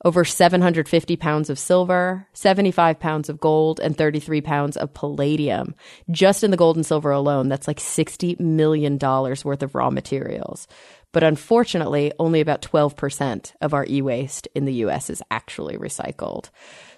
over 0.03 0.25
750 0.25 1.15
pounds 1.15 1.51
of 1.51 1.59
silver, 1.59 2.27
75 2.33 2.99
pounds 2.99 3.29
of 3.29 3.39
gold, 3.39 3.79
and 3.79 3.95
33 3.95 4.41
pounds 4.41 4.75
of 4.75 4.95
palladium. 4.95 5.75
Just 6.09 6.43
in 6.43 6.49
the 6.49 6.57
gold 6.57 6.75
and 6.75 6.85
silver 6.85 7.11
alone, 7.11 7.49
that's 7.49 7.67
like 7.67 7.77
$60 7.77 8.39
million 8.39 8.97
worth 8.97 9.61
of 9.61 9.75
raw 9.75 9.91
materials. 9.91 10.67
But 11.11 11.23
unfortunately, 11.23 12.13
only 12.17 12.41
about 12.41 12.61
12% 12.63 13.53
of 13.61 13.73
our 13.75 13.85
e-waste 13.87 14.47
in 14.55 14.65
the 14.65 14.73
US 14.85 15.11
is 15.11 15.21
actually 15.29 15.77
recycled. 15.77 16.49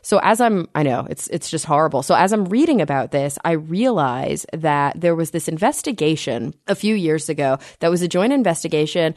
So 0.03 0.19
as 0.21 0.39
I'm, 0.39 0.67
I 0.75 0.83
know 0.83 1.07
it's, 1.09 1.27
it's 1.29 1.49
just 1.49 1.65
horrible. 1.65 2.03
So 2.03 2.13
as 2.13 2.31
I'm 2.31 2.45
reading 2.45 2.81
about 2.81 3.11
this, 3.11 3.39
I 3.43 3.53
realize 3.53 4.45
that 4.53 4.99
there 4.99 5.15
was 5.15 5.31
this 5.31 5.47
investigation 5.47 6.53
a 6.67 6.75
few 6.75 6.93
years 6.93 7.29
ago 7.29 7.57
that 7.79 7.89
was 7.89 8.01
a 8.01 8.07
joint 8.07 8.33
investigation 8.33 9.15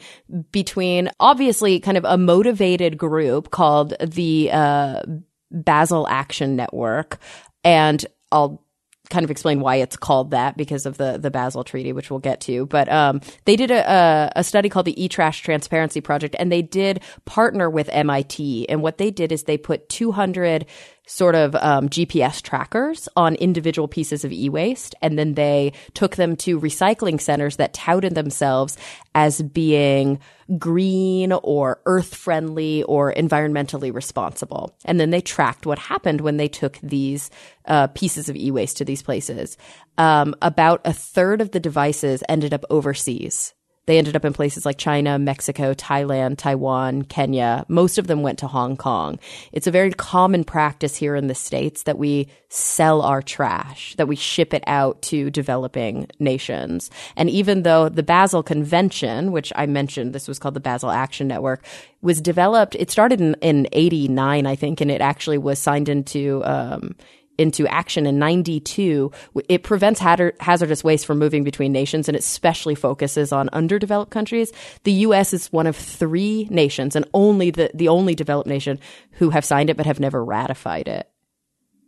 between 0.51 1.09
obviously 1.19 1.79
kind 1.79 1.97
of 1.97 2.05
a 2.05 2.17
motivated 2.17 2.97
group 2.97 3.51
called 3.51 3.93
the, 4.01 4.49
uh, 4.51 5.03
Basel 5.51 6.07
Action 6.07 6.55
Network. 6.55 7.19
And 7.63 8.05
I'll 8.31 8.63
kind 9.09 9.23
of 9.23 9.31
explain 9.31 9.59
why 9.59 9.75
it's 9.75 9.97
called 9.97 10.31
that 10.31 10.57
because 10.57 10.85
of 10.85 10.97
the 10.97 11.17
the 11.17 11.31
Basel 11.31 11.63
Treaty, 11.63 11.93
which 11.93 12.09
we'll 12.09 12.19
get 12.19 12.41
to. 12.41 12.65
But 12.65 12.91
um, 12.91 13.21
they 13.45 13.55
did 13.55 13.71
a, 13.71 14.31
a 14.35 14.43
study 14.43 14.69
called 14.69 14.85
the 14.85 15.03
E-Trash 15.03 15.41
Transparency 15.41 16.01
Project, 16.01 16.35
and 16.39 16.51
they 16.51 16.61
did 16.61 17.01
partner 17.25 17.69
with 17.69 17.89
MIT. 17.89 18.69
And 18.69 18.81
what 18.81 18.97
they 18.97 19.11
did 19.11 19.31
is 19.31 19.43
they 19.43 19.57
put 19.57 19.89
200 19.89 20.65
sort 21.07 21.35
of 21.35 21.55
um, 21.55 21.89
GPS 21.89 22.41
trackers 22.41 23.09
on 23.15 23.35
individual 23.35 23.87
pieces 23.87 24.23
of 24.23 24.31
e-waste, 24.31 24.93
and 25.01 25.17
then 25.17 25.33
they 25.33 25.73
took 25.93 26.17
them 26.17 26.35
to 26.35 26.59
recycling 26.59 27.19
centers 27.19 27.55
that 27.55 27.73
touted 27.73 28.13
themselves 28.13 28.77
as 29.15 29.41
being 29.41 30.19
green 30.57 31.31
or 31.31 31.81
earth 31.85 32.13
friendly 32.13 32.83
or 32.83 33.13
environmentally 33.13 33.93
responsible. 33.93 34.75
And 34.85 34.99
then 34.99 35.09
they 35.09 35.21
tracked 35.21 35.65
what 35.65 35.79
happened 35.79 36.21
when 36.21 36.37
they 36.37 36.47
took 36.47 36.77
these 36.83 37.29
uh, 37.65 37.87
pieces 37.87 38.29
of 38.29 38.35
e-waste 38.35 38.77
to 38.77 38.85
these 38.85 39.01
places. 39.01 39.57
Um, 39.97 40.35
about 40.41 40.81
a 40.85 40.93
third 40.93 41.41
of 41.41 41.51
the 41.51 41.59
devices 41.59 42.23
ended 42.29 42.53
up 42.53 42.65
overseas. 42.69 43.53
They 43.87 43.97
ended 43.97 44.17
up 44.17 44.25
in 44.25 44.33
places 44.33 44.65
like 44.65 44.77
China, 44.77 45.17
Mexico, 45.17 45.73
Thailand, 45.73 46.37
Taiwan, 46.37 47.03
Kenya. 47.03 47.65
Most 47.69 47.97
of 47.97 48.07
them 48.07 48.21
went 48.21 48.37
to 48.39 48.47
Hong 48.47 48.75
Kong. 48.75 49.17
It's 49.53 49.65
a 49.65 49.71
very 49.71 49.91
common 49.91 50.43
practice 50.43 50.97
here 50.97 51.15
in 51.15 51.27
the 51.27 51.35
States 51.35 51.83
that 51.83 51.97
we 51.97 52.27
sell 52.49 53.01
our 53.01 53.21
trash, 53.21 53.95
that 53.95 54.09
we 54.09 54.17
ship 54.17 54.53
it 54.53 54.63
out 54.67 55.01
to 55.03 55.29
developing 55.31 56.07
nations. 56.19 56.91
And 57.15 57.29
even 57.29 57.63
though 57.63 57.87
the 57.87 58.03
Basel 58.03 58.43
Convention, 58.43 59.31
which 59.31 59.53
I 59.55 59.65
mentioned, 59.65 60.13
this 60.13 60.27
was 60.27 60.37
called 60.37 60.53
the 60.53 60.59
Basel 60.59 60.91
Action 60.91 61.27
Network, 61.27 61.65
was 62.01 62.19
developed, 62.19 62.75
it 62.75 62.91
started 62.91 63.21
in, 63.21 63.35
in 63.41 63.67
89, 63.71 64.45
I 64.45 64.55
think, 64.55 64.81
and 64.81 64.91
it 64.91 65.01
actually 65.01 65.37
was 65.37 65.59
signed 65.59 65.87
into, 65.87 66.43
um, 66.43 66.95
into 67.37 67.67
action 67.67 68.05
in 68.05 68.19
92, 68.19 69.11
it 69.47 69.63
prevents 69.63 69.99
hazardous 69.99 70.83
waste 70.83 71.05
from 71.05 71.19
moving 71.19 71.43
between 71.43 71.71
nations 71.71 72.07
and 72.07 72.15
it 72.15 72.19
especially 72.19 72.75
focuses 72.75 73.31
on 73.31 73.49
underdeveloped 73.53 74.11
countries. 74.11 74.51
The 74.83 74.91
U.S. 74.93 75.33
is 75.33 75.51
one 75.51 75.67
of 75.67 75.75
three 75.75 76.47
nations 76.49 76.95
and 76.95 77.05
only 77.13 77.51
the, 77.51 77.71
the 77.73 77.87
only 77.87 78.15
developed 78.15 78.47
nation 78.49 78.79
who 79.11 79.29
have 79.29 79.45
signed 79.45 79.69
it 79.69 79.77
but 79.77 79.85
have 79.85 79.99
never 79.99 80.23
ratified 80.23 80.87
it. 80.87 81.09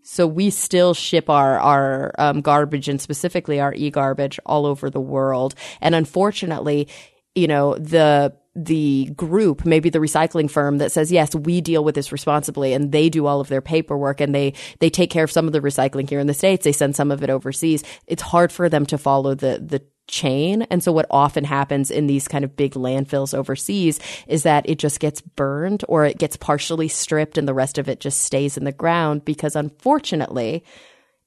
So 0.03 0.25
we 0.25 0.49
still 0.49 0.93
ship 0.93 1.29
our 1.29 1.59
our 1.59 2.13
um, 2.17 2.41
garbage 2.41 2.89
and 2.89 2.99
specifically 2.99 3.59
our 3.59 3.73
e-garbage 3.73 4.39
all 4.45 4.65
over 4.65 4.89
the 4.89 4.99
world. 4.99 5.53
And 5.81 5.93
unfortunately, 5.93 6.87
you 7.35 7.47
know, 7.47 7.75
the 7.75 8.35
the 8.65 9.05
group, 9.15 9.65
maybe 9.65 9.89
the 9.89 9.99
recycling 9.99 10.49
firm 10.49 10.79
that 10.79 10.91
says, 10.91 11.11
yes, 11.11 11.33
we 11.33 11.61
deal 11.61 11.83
with 11.83 11.95
this 11.95 12.11
responsibly 12.11 12.73
and 12.73 12.91
they 12.91 13.09
do 13.09 13.25
all 13.25 13.39
of 13.39 13.47
their 13.47 13.61
paperwork 13.61 14.19
and 14.19 14.35
they, 14.35 14.53
they 14.79 14.89
take 14.89 15.09
care 15.09 15.23
of 15.23 15.31
some 15.31 15.47
of 15.47 15.53
the 15.53 15.61
recycling 15.61 16.09
here 16.09 16.19
in 16.19 16.27
the 16.27 16.33
States. 16.33 16.63
They 16.63 16.71
send 16.71 16.95
some 16.95 17.11
of 17.11 17.23
it 17.23 17.29
overseas. 17.29 17.83
It's 18.07 18.21
hard 18.21 18.51
for 18.51 18.67
them 18.67 18.85
to 18.87 18.97
follow 18.97 19.33
the, 19.33 19.63
the 19.65 19.81
chain. 20.07 20.63
And 20.63 20.83
so 20.83 20.91
what 20.91 21.05
often 21.09 21.43
happens 21.43 21.91
in 21.91 22.07
these 22.07 22.27
kind 22.27 22.43
of 22.43 22.57
big 22.57 22.73
landfills 22.73 23.37
overseas 23.37 23.99
is 24.27 24.43
that 24.43 24.67
it 24.67 24.79
just 24.79 24.99
gets 24.99 25.21
burned 25.21 25.85
or 25.87 26.05
it 26.05 26.17
gets 26.17 26.35
partially 26.35 26.87
stripped 26.87 27.37
and 27.37 27.47
the 27.47 27.53
rest 27.53 27.77
of 27.77 27.87
it 27.87 27.99
just 27.99 28.21
stays 28.21 28.57
in 28.57 28.65
the 28.65 28.71
ground 28.71 29.23
because 29.23 29.55
unfortunately, 29.55 30.65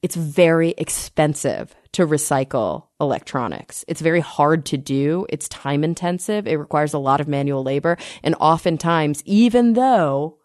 it's 0.03 0.17
very 0.17 0.75
expensive 0.77 1.75
to 1.93 2.07
recycle 2.07 2.87
electronics. 3.01 3.85
It's 3.87 4.01
very 4.01 4.21
hard 4.21 4.67
to 4.67 4.77
do. 4.77 5.27
It's 5.29 5.49
time 5.49 5.85
intensive. 5.85 6.47
It 6.47 6.57
requires 6.57 6.95
a 6.95 6.99
lot 6.99 7.21
of 7.21 7.29
manual 7.29 7.63
labor. 7.63 7.97
And 8.23 8.35
oftentimes, 8.41 9.23
even 9.27 9.75
though 9.75 10.39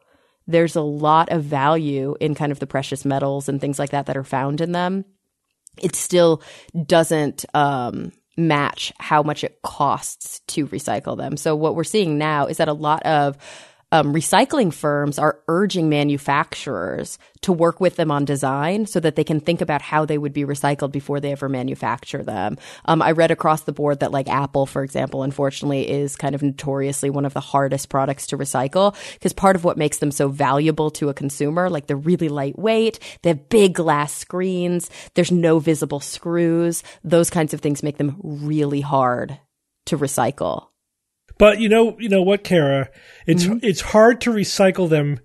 there's 0.45 0.75
a 0.75 0.81
lot 0.81 1.29
of 1.29 1.43
value 1.43 2.15
in 2.19 2.35
kind 2.35 2.51
of 2.51 2.59
the 2.59 2.67
precious 2.67 3.03
metals 3.03 3.49
and 3.49 3.59
things 3.59 3.79
like 3.79 3.89
that 3.89 4.05
that 4.05 4.17
are 4.17 4.23
found 4.23 4.61
in 4.61 4.71
them, 4.73 5.05
it 5.77 5.95
still 5.95 6.41
doesn't, 6.85 7.45
um, 7.53 8.11
match 8.37 8.93
how 8.99 9.23
much 9.23 9.43
it 9.43 9.59
costs 9.63 10.41
to 10.41 10.67
recycle 10.67 11.17
them. 11.17 11.35
So 11.37 11.55
what 11.55 11.75
we're 11.75 11.83
seeing 11.83 12.19
now 12.19 12.45
is 12.45 12.57
that 12.57 12.67
a 12.67 12.73
lot 12.73 13.01
of 13.03 13.35
um, 13.91 14.13
recycling 14.13 14.73
firms 14.73 15.17
are 15.17 15.39
urging 15.47 15.87
manufacturers 15.87 17.17
to 17.41 17.53
work 17.53 17.79
with 17.79 17.95
them 17.95 18.11
on 18.11 18.25
design 18.25 18.85
so 18.85 18.99
that 18.99 19.15
they 19.15 19.23
can 19.23 19.39
think 19.39 19.61
about 19.61 19.81
how 19.81 20.05
they 20.05 20.17
would 20.17 20.33
be 20.33 20.43
recycled 20.43 20.91
before 20.91 21.19
they 21.19 21.31
ever 21.31 21.47
manufacture 21.47 22.23
them. 22.23 22.57
Um, 22.85 23.01
I 23.01 23.11
read 23.11 23.31
across 23.31 23.61
the 23.61 23.71
board 23.71 24.01
that 24.01 24.11
like 24.11 24.27
Apple, 24.27 24.65
for 24.65 24.83
example, 24.83 25.23
unfortunately 25.23 25.89
is 25.89 26.15
kind 26.15 26.35
of 26.35 26.43
notoriously 26.43 27.09
one 27.09 27.25
of 27.25 27.33
the 27.33 27.39
hardest 27.39 27.89
products 27.89 28.27
to 28.27 28.37
recycle 28.37 28.95
because 29.13 29.33
part 29.33 29.55
of 29.55 29.63
what 29.63 29.77
makes 29.77 29.99
them 29.99 30.11
so 30.11 30.27
valuable 30.27 30.91
to 30.91 31.09
a 31.09 31.13
consumer, 31.13 31.69
like 31.69 31.87
they're 31.87 31.95
really 31.95 32.29
lightweight, 32.29 32.99
they 33.21 33.29
have 33.29 33.49
big 33.49 33.73
glass 33.73 34.13
screens, 34.13 34.89
there's 35.13 35.31
no 35.31 35.59
visible 35.59 35.99
screws. 35.99 36.83
Those 37.03 37.29
kinds 37.29 37.53
of 37.53 37.61
things 37.61 37.83
make 37.83 37.97
them 37.97 38.17
really 38.21 38.81
hard 38.81 39.39
to 39.85 39.97
recycle. 39.97 40.67
But 41.37 41.59
you 41.59 41.69
know, 41.69 41.97
you 41.99 42.09
know 42.09 42.21
what, 42.21 42.43
Cara? 42.43 42.89
It's 43.25 43.45
mm-hmm. 43.45 43.59
it's 43.61 43.81
hard 43.81 44.21
to 44.21 44.31
recycle 44.31 44.89
them 44.89 45.19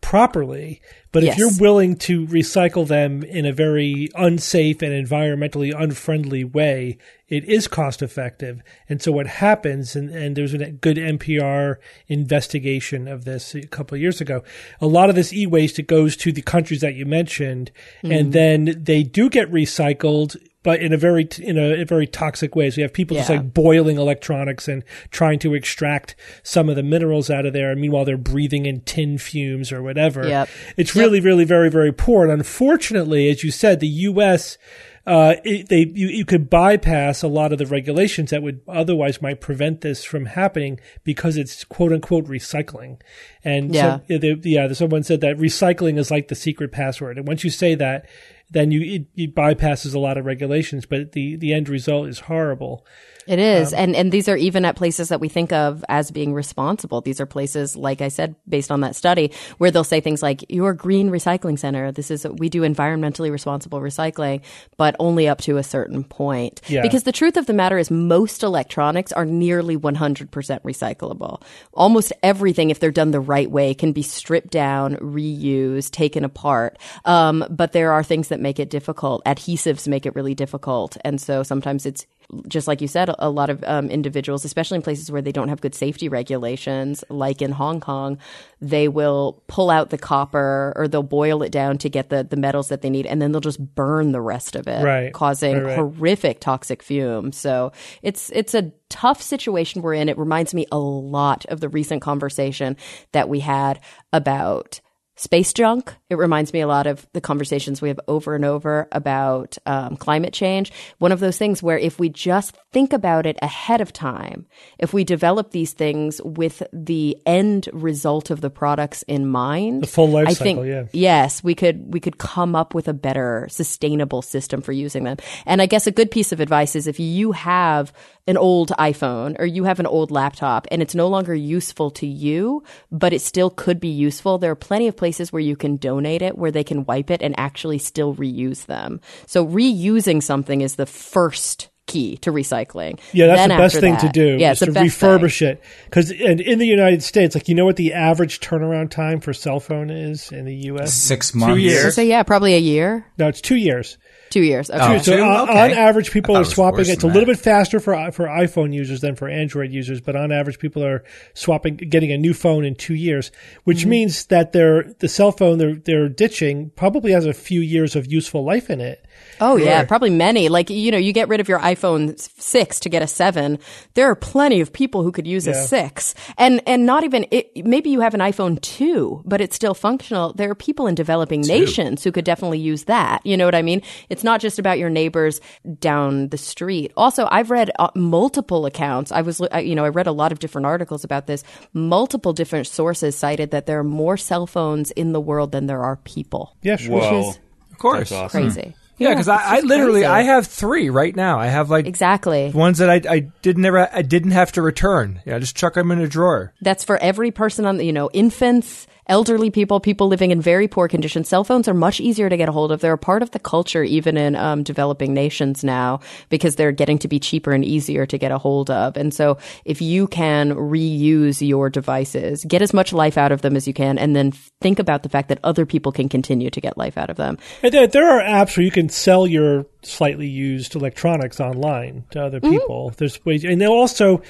properly. 0.00 0.82
But 1.12 1.22
yes. 1.22 1.34
if 1.34 1.38
you're 1.38 1.60
willing 1.60 1.96
to 1.96 2.26
recycle 2.26 2.86
them 2.88 3.22
in 3.22 3.44
a 3.44 3.52
very 3.52 4.08
unsafe 4.14 4.80
and 4.80 4.92
environmentally 4.92 5.78
unfriendly 5.78 6.42
way, 6.42 6.96
it 7.28 7.44
is 7.44 7.68
cost 7.68 8.02
effective. 8.02 8.62
And 8.88 9.00
so 9.00 9.12
what 9.12 9.26
happens, 9.26 9.94
and, 9.94 10.08
and 10.10 10.34
there's 10.34 10.54
a 10.54 10.70
good 10.70 10.96
NPR 10.96 11.76
investigation 12.08 13.08
of 13.08 13.26
this 13.26 13.54
a 13.54 13.66
couple 13.66 13.94
of 13.94 14.00
years 14.00 14.22
ago, 14.22 14.42
a 14.80 14.86
lot 14.86 15.10
of 15.10 15.14
this 15.14 15.34
e-waste, 15.34 15.78
it 15.78 15.86
goes 15.86 16.16
to 16.16 16.32
the 16.32 16.42
countries 16.42 16.80
that 16.80 16.94
you 16.94 17.04
mentioned, 17.04 17.72
mm-hmm. 18.02 18.12
and 18.12 18.32
then 18.32 18.82
they 18.82 19.02
do 19.02 19.28
get 19.28 19.52
recycled 19.52 20.36
but 20.62 20.80
in 20.80 20.92
a 20.92 20.96
very 20.96 21.28
in 21.38 21.58
a, 21.58 21.82
a, 21.82 21.84
very 21.84 22.06
toxic 22.06 22.54
way. 22.54 22.70
So 22.70 22.76
you 22.80 22.82
have 22.84 22.92
people 22.92 23.16
yeah. 23.16 23.22
just 23.22 23.30
like 23.30 23.52
boiling 23.52 23.98
electronics 23.98 24.68
and 24.68 24.84
trying 25.10 25.38
to 25.40 25.54
extract 25.54 26.14
some 26.42 26.68
of 26.68 26.76
the 26.76 26.82
minerals 26.82 27.30
out 27.30 27.46
of 27.46 27.52
there. 27.52 27.70
And 27.70 27.80
meanwhile, 27.80 28.04
they're 28.04 28.16
breathing 28.16 28.66
in 28.66 28.80
tin 28.82 29.18
fumes 29.18 29.72
or 29.72 29.82
whatever. 29.82 30.26
Yep. 30.26 30.48
It's 30.76 30.94
really, 30.94 31.18
yep. 31.18 31.24
really, 31.24 31.44
very, 31.44 31.70
very 31.70 31.92
poor. 31.92 32.22
And 32.24 32.32
unfortunately, 32.32 33.28
as 33.28 33.42
you 33.42 33.50
said, 33.50 33.80
the 33.80 33.88
U.S. 33.88 34.56
Uh, 35.04 35.34
it, 35.42 35.68
they 35.68 35.90
you, 35.92 36.06
you 36.06 36.24
could 36.24 36.48
bypass 36.48 37.24
a 37.24 37.28
lot 37.28 37.52
of 37.52 37.58
the 37.58 37.66
regulations 37.66 38.30
that 38.30 38.40
would 38.40 38.60
otherwise 38.68 39.20
might 39.20 39.40
prevent 39.40 39.80
this 39.80 40.04
from 40.04 40.26
happening 40.26 40.78
because 41.02 41.36
it's 41.36 41.64
quote 41.64 41.92
unquote 41.92 42.26
recycling. 42.26 43.00
And 43.42 43.74
yeah, 43.74 43.98
so, 43.98 44.02
yeah, 44.08 44.34
yeah, 44.42 44.72
someone 44.74 45.02
said 45.02 45.20
that 45.22 45.38
recycling 45.38 45.98
is 45.98 46.12
like 46.12 46.28
the 46.28 46.36
secret 46.36 46.70
password. 46.70 47.18
And 47.18 47.26
once 47.26 47.42
you 47.42 47.50
say 47.50 47.74
that, 47.74 48.06
then 48.52 48.70
you 48.70 48.80
it, 48.80 49.06
it 49.16 49.34
bypasses 49.34 49.94
a 49.94 49.98
lot 49.98 50.16
of 50.16 50.24
regulations, 50.24 50.86
but 50.86 51.12
the 51.12 51.36
the 51.36 51.52
end 51.52 51.68
result 51.68 52.08
is 52.08 52.20
horrible. 52.20 52.86
It 53.26 53.38
is. 53.38 53.72
Um, 53.72 53.78
and 53.78 53.96
and 53.96 54.12
these 54.12 54.28
are 54.28 54.36
even 54.36 54.64
at 54.64 54.76
places 54.76 55.08
that 55.10 55.20
we 55.20 55.28
think 55.28 55.52
of 55.52 55.84
as 55.88 56.10
being 56.10 56.34
responsible. 56.34 57.00
These 57.00 57.20
are 57.20 57.26
places 57.26 57.76
like 57.76 58.00
I 58.00 58.08
said 58.08 58.34
based 58.48 58.70
on 58.70 58.80
that 58.80 58.96
study 58.96 59.32
where 59.58 59.70
they'll 59.70 59.84
say 59.84 60.00
things 60.00 60.22
like 60.22 60.44
your 60.48 60.74
green 60.74 61.10
recycling 61.10 61.58
center 61.58 61.92
this 61.92 62.10
is 62.10 62.26
we 62.26 62.48
do 62.48 62.62
environmentally 62.62 63.30
responsible 63.30 63.80
recycling 63.80 64.42
but 64.76 64.96
only 64.98 65.28
up 65.28 65.40
to 65.42 65.56
a 65.56 65.62
certain 65.62 66.04
point. 66.04 66.60
Yeah. 66.68 66.82
Because 66.82 67.04
the 67.04 67.12
truth 67.12 67.36
of 67.36 67.46
the 67.46 67.52
matter 67.52 67.78
is 67.78 67.90
most 67.90 68.42
electronics 68.42 69.12
are 69.12 69.24
nearly 69.24 69.76
100% 69.76 70.28
recyclable. 70.30 71.42
Almost 71.74 72.12
everything 72.22 72.70
if 72.70 72.80
they're 72.80 72.90
done 72.90 73.10
the 73.10 73.20
right 73.20 73.50
way 73.50 73.74
can 73.74 73.92
be 73.92 74.02
stripped 74.02 74.50
down, 74.50 74.96
reused, 74.96 75.90
taken 75.90 76.24
apart. 76.24 76.78
Um, 77.04 77.44
but 77.50 77.72
there 77.72 77.92
are 77.92 78.02
things 78.02 78.28
that 78.28 78.40
make 78.40 78.58
it 78.58 78.70
difficult. 78.70 79.24
Adhesives 79.24 79.88
make 79.88 80.06
it 80.06 80.14
really 80.14 80.34
difficult. 80.34 80.96
And 81.04 81.20
so 81.20 81.42
sometimes 81.42 81.86
it's 81.86 82.06
just 82.48 82.66
like 82.66 82.80
you 82.80 82.88
said, 82.88 83.14
a 83.18 83.28
lot 83.30 83.50
of 83.50 83.62
um, 83.66 83.88
individuals, 83.90 84.44
especially 84.44 84.76
in 84.76 84.82
places 84.82 85.10
where 85.10 85.20
they 85.22 85.32
don't 85.32 85.48
have 85.48 85.60
good 85.60 85.74
safety 85.74 86.08
regulations, 86.08 87.04
like 87.08 87.42
in 87.42 87.52
Hong 87.52 87.80
Kong, 87.80 88.18
they 88.60 88.88
will 88.88 89.42
pull 89.48 89.70
out 89.70 89.90
the 89.90 89.98
copper 89.98 90.72
or 90.76 90.88
they'll 90.88 91.02
boil 91.02 91.42
it 91.42 91.52
down 91.52 91.78
to 91.78 91.88
get 91.88 92.08
the, 92.08 92.24
the 92.24 92.36
metals 92.36 92.68
that 92.68 92.80
they 92.82 92.90
need, 92.90 93.06
and 93.06 93.20
then 93.20 93.32
they'll 93.32 93.40
just 93.40 93.74
burn 93.74 94.12
the 94.12 94.20
rest 94.20 94.56
of 94.56 94.66
it, 94.66 94.82
Right. 94.82 95.12
causing 95.12 95.56
Right, 95.56 95.64
right. 95.64 95.74
horrific 95.76 96.40
toxic 96.40 96.82
fumes. 96.82 97.36
So 97.36 97.72
it's 98.02 98.30
it's 98.30 98.54
a 98.54 98.72
tough 98.88 99.20
situation 99.22 99.82
we're 99.82 99.94
in. 99.94 100.08
It 100.08 100.18
reminds 100.18 100.54
me 100.54 100.66
a 100.72 100.78
lot 100.78 101.44
of 101.46 101.60
the 101.60 101.68
recent 101.68 102.02
conversation 102.02 102.76
that 103.12 103.28
we 103.28 103.40
had 103.40 103.80
about 104.12 104.80
space 105.22 105.52
junk. 105.52 105.94
It 106.10 106.16
reminds 106.18 106.52
me 106.52 106.60
a 106.60 106.66
lot 106.66 106.88
of 106.88 107.06
the 107.12 107.20
conversations 107.20 107.80
we 107.80 107.88
have 107.88 108.00
over 108.08 108.34
and 108.34 108.44
over 108.44 108.88
about 108.90 109.56
um, 109.66 109.96
climate 109.96 110.32
change. 110.32 110.72
One 110.98 111.12
of 111.12 111.20
those 111.20 111.38
things 111.38 111.62
where 111.62 111.78
if 111.78 112.00
we 112.00 112.08
just 112.08 112.56
think 112.72 112.92
about 112.92 113.24
it 113.24 113.38
ahead 113.40 113.80
of 113.80 113.92
time, 113.92 114.46
if 114.80 114.92
we 114.92 115.04
develop 115.04 115.52
these 115.52 115.74
things 115.74 116.20
with 116.24 116.64
the 116.72 117.16
end 117.24 117.68
result 117.72 118.30
of 118.30 118.40
the 118.40 118.50
products 118.50 119.02
in 119.04 119.28
mind, 119.28 119.84
The 119.84 119.86
full 119.86 120.08
life 120.08 120.26
I 120.26 120.32
cycle, 120.32 120.64
think, 120.64 120.66
yeah. 120.66 120.84
Yes, 120.92 121.44
we 121.44 121.54
could 121.54 121.94
we 121.94 122.00
could 122.00 122.18
come 122.18 122.56
up 122.56 122.74
with 122.74 122.88
a 122.88 122.92
better 122.92 123.46
sustainable 123.48 124.22
system 124.22 124.60
for 124.60 124.72
using 124.72 125.04
them. 125.04 125.18
And 125.46 125.62
I 125.62 125.66
guess 125.66 125.86
a 125.86 125.92
good 125.92 126.10
piece 126.10 126.32
of 126.32 126.40
advice 126.40 126.74
is 126.74 126.88
if 126.88 126.98
you 126.98 127.30
have 127.30 127.92
an 128.26 128.36
old 128.36 128.70
iPhone 128.70 129.38
or 129.38 129.46
you 129.46 129.64
have 129.64 129.80
an 129.80 129.86
old 129.86 130.10
laptop 130.10 130.66
and 130.70 130.82
it's 130.82 130.94
no 130.94 131.06
longer 131.08 131.34
useful 131.34 131.90
to 131.90 132.06
you, 132.06 132.62
but 132.90 133.12
it 133.12 133.20
still 133.20 133.50
could 133.50 133.78
be 133.78 133.88
useful, 133.88 134.38
there 134.38 134.50
are 134.50 134.56
plenty 134.56 134.88
of 134.88 134.96
places 134.96 135.11
where 135.32 135.40
you 135.40 135.56
can 135.56 135.76
donate 135.76 136.22
it 136.22 136.38
where 136.38 136.50
they 136.50 136.64
can 136.64 136.84
wipe 136.84 137.10
it 137.10 137.22
and 137.22 137.34
actually 137.38 137.78
still 137.78 138.14
reuse 138.14 138.66
them. 138.66 139.00
So 139.26 139.46
reusing 139.46 140.22
something 140.22 140.60
is 140.60 140.76
the 140.76 140.86
first 140.86 141.68
key 141.86 142.16
to 142.18 142.30
recycling. 142.30 142.98
Yeah, 143.12 143.26
that's 143.26 143.40
Then 143.40 143.48
the 143.50 143.56
best 143.56 143.74
after 143.76 143.80
thing 143.86 143.96
to 143.98 144.08
do. 144.08 144.36
Yeah, 144.38 144.52
is 144.52 144.52
it's 144.52 144.60
the 144.60 144.66
to 144.66 144.72
best 144.72 144.96
thing. 144.98 145.08
refurbish 145.10 145.42
it. 145.42 145.62
Because 145.86 146.10
and 146.12 146.40
in 146.40 146.58
the 146.58 146.66
United 146.66 147.02
States, 147.02 147.34
like 147.34 147.48
you 147.48 147.54
know 147.56 147.64
what 147.64 147.76
the 147.76 147.92
average 147.92 148.40
turnaround 148.40 148.90
time 148.90 149.20
for 149.20 149.32
cell 149.32 149.58
phone 149.60 149.90
is 149.90 150.30
in 150.30 150.44
the 150.44 150.54
U.S. 150.66 150.94
Six 150.94 151.34
months. 151.34 151.60
years. 151.60 151.94
So 151.94 152.00
yeah, 152.02 152.22
probably 152.22 152.54
a 152.54 152.58
year, 152.58 153.04
No, 153.18 153.28
it's 153.28 153.40
two 153.40 153.56
years. 153.56 153.98
Two 154.32 154.42
years. 154.42 154.70
Okay. 154.70 154.96
Oh. 154.96 154.98
So 154.98 155.16
Two? 155.16 155.22
on, 155.22 155.48
Okay. 155.48 155.60
on 155.60 155.70
average, 155.72 156.10
people 156.10 156.36
are 156.36 156.44
swapping 156.44 156.80
it. 156.80 156.88
It's 156.88 157.04
a 157.04 157.06
little 157.06 157.20
that. 157.26 157.36
bit 157.36 157.38
faster 157.38 157.78
for 157.78 158.10
for 158.12 158.26
iPhone 158.26 158.72
users 158.74 159.00
than 159.00 159.14
for 159.14 159.28
Android 159.28 159.70
users, 159.70 160.00
but 160.00 160.16
on 160.16 160.32
average, 160.32 160.58
people 160.58 160.82
are 160.84 161.04
swapping, 161.34 161.76
getting 161.76 162.10
a 162.10 162.18
new 162.18 162.34
phone 162.34 162.64
in 162.64 162.74
two 162.74 162.94
years, 162.94 163.30
which 163.64 163.80
Mm-hmm. 163.80 163.90
means 163.90 164.26
that 164.26 164.52
their 164.52 164.84
the 164.98 165.08
cell 165.08 165.30
phone 165.32 165.58
they're 165.58 165.74
they're 165.76 166.08
ditching 166.08 166.70
probably 166.76 167.12
has 167.12 167.26
a 167.26 167.32
few 167.32 167.60
years 167.60 167.94
of 167.94 168.10
useful 168.10 168.44
life 168.44 168.70
in 168.70 168.80
it. 168.80 169.06
Oh 169.40 169.56
yeah, 169.56 169.84
probably 169.84 170.10
many. 170.10 170.48
Like 170.48 170.70
you 170.70 170.90
know, 170.90 170.98
you 170.98 171.12
get 171.12 171.28
rid 171.28 171.40
of 171.40 171.48
your 171.48 171.58
iPhone 171.58 172.18
six 172.40 172.78
to 172.80 172.88
get 172.88 173.02
a 173.02 173.06
seven. 173.06 173.58
There 173.94 174.08
are 174.10 174.14
plenty 174.14 174.60
of 174.60 174.72
people 174.72 175.02
who 175.02 175.10
could 175.12 175.26
use 175.26 175.46
a 175.46 175.54
six, 175.54 176.14
and 176.38 176.60
and 176.66 176.86
not 176.86 177.02
even 177.04 177.26
it, 177.30 177.64
maybe 177.66 177.90
you 177.90 178.00
have 178.00 178.14
an 178.14 178.20
iPhone 178.20 178.60
two, 178.60 179.22
but 179.24 179.40
it's 179.40 179.56
still 179.56 179.74
functional. 179.74 180.32
There 180.32 180.50
are 180.50 180.54
people 180.54 180.86
in 180.86 180.94
developing 180.94 181.40
nations 181.42 182.04
who 182.04 182.12
could 182.12 182.24
definitely 182.24 182.58
use 182.60 182.84
that. 182.84 183.24
You 183.26 183.36
know 183.36 183.44
what 183.44 183.54
I 183.54 183.62
mean? 183.62 183.82
It's 184.08 184.22
not 184.22 184.40
just 184.40 184.58
about 184.58 184.78
your 184.78 184.90
neighbors 184.90 185.40
down 185.80 186.28
the 186.28 186.38
street. 186.38 186.92
Also, 186.96 187.26
I've 187.30 187.50
read 187.50 187.70
uh, 187.78 187.88
multiple 187.94 188.66
accounts. 188.66 189.10
I 189.12 189.22
was, 189.22 189.40
I- 189.50 189.60
you 189.60 189.74
know, 189.74 189.84
I 189.84 189.88
read 189.88 190.06
a 190.06 190.12
lot 190.12 190.32
of 190.32 190.38
different 190.38 190.66
articles 190.66 191.04
about 191.04 191.26
this. 191.26 191.42
Multiple 191.72 192.32
different 192.32 192.66
sources 192.66 193.16
cited 193.16 193.50
that 193.50 193.66
there 193.66 193.78
are 193.78 193.84
more 193.84 194.16
cell 194.16 194.46
phones 194.46 194.90
in 194.92 195.12
the 195.12 195.20
world 195.20 195.52
than 195.52 195.66
there 195.66 195.82
are 195.82 195.96
people. 195.96 196.56
Yeah, 196.62 196.76
sure. 196.76 197.00
Whoa. 197.00 197.30
is 197.30 197.38
Of 197.72 197.78
course. 197.78 198.10
That's 198.10 198.12
awesome. 198.12 198.42
Crazy. 198.52 198.74
Yeah, 198.98 199.10
because 199.10 199.28
it's 199.28 199.36
I, 199.36 199.58
I 199.58 199.60
literally 199.60 200.02
crazy. 200.02 200.06
I 200.06 200.22
have 200.22 200.46
three 200.46 200.90
right 200.90 201.14
now. 201.14 201.38
I 201.38 201.46
have 201.46 201.70
like 201.70 201.86
exactly. 201.86 202.50
ones 202.50 202.78
that 202.78 202.90
I 202.90 203.00
I 203.08 203.18
did 203.40 203.58
never 203.58 203.88
I 203.92 204.02
didn't 204.02 204.32
have 204.32 204.52
to 204.52 204.62
return. 204.62 205.20
Yeah, 205.24 205.36
I 205.36 205.38
just 205.38 205.56
chuck 205.56 205.74
them 205.74 205.90
in 205.90 206.00
a 206.00 206.08
drawer. 206.08 206.52
That's 206.60 206.84
for 206.84 206.98
every 206.98 207.30
person 207.30 207.66
on 207.66 207.78
the, 207.78 207.84
you 207.84 207.92
know, 207.92 208.10
infants, 208.12 208.86
elderly 209.12 209.50
people, 209.50 209.78
people 209.78 210.08
living 210.08 210.30
in 210.30 210.40
very 210.40 210.66
poor 210.66 210.88
conditions. 210.88 211.28
Cell 211.28 211.44
phones 211.44 211.68
are 211.68 211.74
much 211.74 212.00
easier 212.00 212.30
to 212.30 212.36
get 212.38 212.48
a 212.48 212.52
hold 212.52 212.72
of. 212.72 212.80
They're 212.80 212.94
a 212.94 212.98
part 212.98 213.22
of 213.22 213.30
the 213.32 213.38
culture, 213.38 213.84
even 213.84 214.16
in 214.16 214.34
um, 214.34 214.62
developing 214.62 215.12
nations 215.12 215.62
now, 215.62 216.00
because 216.30 216.56
they're 216.56 216.72
getting 216.72 216.98
to 216.98 217.08
be 217.08 217.20
cheaper 217.20 217.52
and 217.52 217.62
easier 217.64 218.06
to 218.06 218.16
get 218.16 218.32
a 218.32 218.38
hold 218.38 218.70
of. 218.70 218.96
And 218.96 219.12
so 219.12 219.36
if 219.66 219.82
you 219.82 220.06
can 220.08 220.54
reuse 220.54 221.46
your 221.46 221.68
devices, 221.68 222.44
get 222.48 222.62
as 222.62 222.72
much 222.72 222.92
life 222.92 223.18
out 223.18 223.32
of 223.32 223.42
them 223.42 223.54
as 223.54 223.68
you 223.68 223.74
can, 223.74 223.98
and 223.98 224.16
then 224.16 224.32
think 224.62 224.78
about 224.78 225.02
the 225.02 225.08
fact 225.10 225.28
that 225.28 225.38
other 225.44 225.66
people 225.66 225.92
can 225.92 226.08
continue 226.08 226.48
to 226.50 226.60
get 226.60 226.78
life 226.78 226.96
out 226.96 227.10
of 227.10 227.16
them. 227.18 227.36
And 227.62 227.72
there, 227.72 227.86
there 227.86 228.08
are 228.08 228.22
apps 228.22 228.56
where 228.56 228.64
you 228.64 228.70
can 228.70 228.88
sell 228.88 229.26
your 229.26 229.66
slightly 229.82 230.28
used 230.28 230.74
electronics 230.74 231.38
online 231.40 232.04
to 232.12 232.24
other 232.24 232.40
Mm-hmm. 232.42 232.58
people. 232.58 232.92
There's 232.96 233.24
ways, 233.24 233.44
and 233.44 233.62
also 233.62 234.22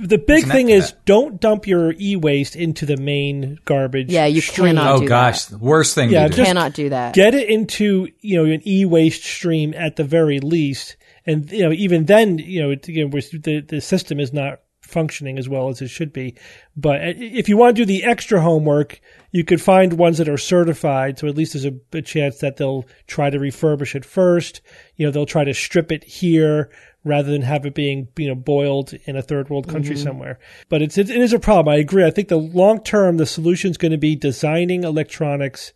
the 0.00 0.18
big 0.18 0.44
thing 0.46 0.70
app 0.72 0.78
for 0.78 0.84
is 0.84 0.92
don't 1.04 1.40
dump 1.40 1.66
your 1.66 1.92
e-waste 1.98 2.56
into 2.56 2.86
the 2.86 2.96
main 2.96 3.58
garbage. 3.64 4.10
Yeah, 4.10 4.26
you 4.26 4.40
stream. 4.40 4.76
cannot 4.76 4.92
Oh 4.92 5.00
do 5.00 5.08
gosh, 5.08 5.44
that. 5.46 5.58
the 5.58 5.64
worst 5.64 5.94
thing 5.94 6.10
Yeah, 6.10 6.28
to 6.28 6.34
do. 6.36 6.44
Cannot 6.44 6.74
do 6.74 6.88
that. 6.90 7.14
Get 7.14 7.34
it 7.34 7.48
into 7.48 8.08
you 8.20 8.36
know 8.42 8.50
an 8.50 8.66
e-waste 8.66 9.24
stream 9.24 9.74
at 9.76 9.96
the 9.96 10.04
very 10.04 10.40
least, 10.40 10.96
and 11.26 11.50
you 11.50 11.62
know 11.64 11.72
even 11.72 12.06
then 12.06 12.38
you 12.38 12.62
know, 12.62 12.70
it, 12.70 12.88
you 12.88 13.06
know 13.06 13.10
the 13.20 13.60
the 13.66 13.80
system 13.80 14.20
is 14.20 14.32
not 14.32 14.60
functioning 14.82 15.38
as 15.38 15.48
well 15.48 15.68
as 15.68 15.82
it 15.82 15.88
should 15.88 16.12
be. 16.12 16.34
But 16.76 17.00
uh, 17.02 17.12
if 17.16 17.48
you 17.48 17.56
want 17.58 17.76
to 17.76 17.82
do 17.82 17.86
the 17.86 18.04
extra 18.04 18.40
homework, 18.40 19.00
you 19.32 19.44
could 19.44 19.60
find 19.60 19.92
ones 19.92 20.16
that 20.18 20.28
are 20.30 20.38
certified. 20.38 21.18
So 21.18 21.26
at 21.28 21.36
least 21.36 21.52
there's 21.52 21.66
a, 21.66 21.74
a 21.92 22.00
chance 22.00 22.38
that 22.38 22.56
they'll 22.56 22.86
try 23.06 23.28
to 23.28 23.38
refurbish 23.38 23.94
it 23.94 24.04
first. 24.06 24.62
You 24.96 25.06
know, 25.06 25.12
they'll 25.12 25.26
try 25.26 25.44
to 25.44 25.52
strip 25.52 25.92
it 25.92 26.04
here 26.04 26.70
rather 27.08 27.30
than 27.30 27.42
have 27.42 27.66
it 27.66 27.74
being 27.74 28.08
you 28.16 28.28
know 28.28 28.34
boiled 28.34 28.92
in 29.04 29.16
a 29.16 29.22
third 29.22 29.50
world 29.50 29.68
country 29.68 29.94
mm-hmm. 29.94 30.04
somewhere. 30.04 30.38
But 30.68 30.82
it's 30.82 30.98
it, 30.98 31.10
it 31.10 31.20
is 31.20 31.32
a 31.32 31.38
problem. 31.38 31.72
I 31.72 31.78
agree. 31.78 32.04
I 32.04 32.10
think 32.10 32.28
the 32.28 32.36
long 32.36 32.82
term 32.82 33.16
the 33.16 33.26
solution 33.26 33.70
is 33.70 33.78
going 33.78 33.92
to 33.92 33.98
be 33.98 34.14
designing 34.14 34.84
electronics 34.84 35.72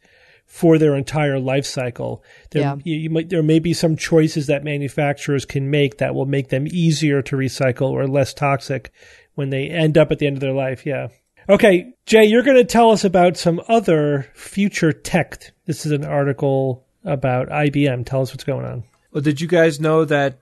for 0.53 0.77
their 0.77 0.95
entire 0.95 1.39
life 1.39 1.65
cycle. 1.65 2.23
There, 2.51 2.61
Yeah. 2.61 2.77
you, 2.85 2.97
you 2.97 3.11
might, 3.11 3.31
there 3.31 3.43
may 3.43 3.59
be 3.59 3.73
some 3.73 3.97
choices 3.97 4.49
that 4.49 4.63
manufacturers 4.65 5.47
can 5.47 5.71
make 5.71 5.97
that 5.97 6.15
will 6.15 6.27
make 6.27 6.51
them 6.51 6.67
easier 6.69 7.23
to 7.23 7.37
recycle 7.37 7.91
or 7.91 8.07
less 8.07 8.35
toxic 8.35 8.93
when 9.35 9.49
they 9.49 9.69
end 9.69 9.97
up 9.97 10.13
at 10.13 10.19
the 10.19 10.27
end 10.27 10.37
of 10.37 10.41
their 10.43 10.53
life. 10.53 10.85
Yeah. 10.85 11.09
Okay, 11.49 11.95
Jay, 12.05 12.25
you're 12.25 12.43
going 12.43 12.59
to 12.59 12.65
tell 12.65 12.91
us 12.91 13.03
about 13.03 13.39
some 13.39 13.63
other 13.67 14.29
future 14.35 14.93
tech. 14.93 15.53
This 15.65 15.87
is 15.87 15.93
an 15.93 16.05
article 16.05 16.85
about 17.03 17.49
IBM. 17.49 18.05
Tell 18.05 18.21
us 18.21 18.31
what's 18.31 18.45
going 18.45 18.67
on. 18.67 18.85
Well, 19.11 19.23
did 19.23 19.41
you 19.41 19.49
guys 19.49 19.81
know 19.81 20.05
that 20.05 20.39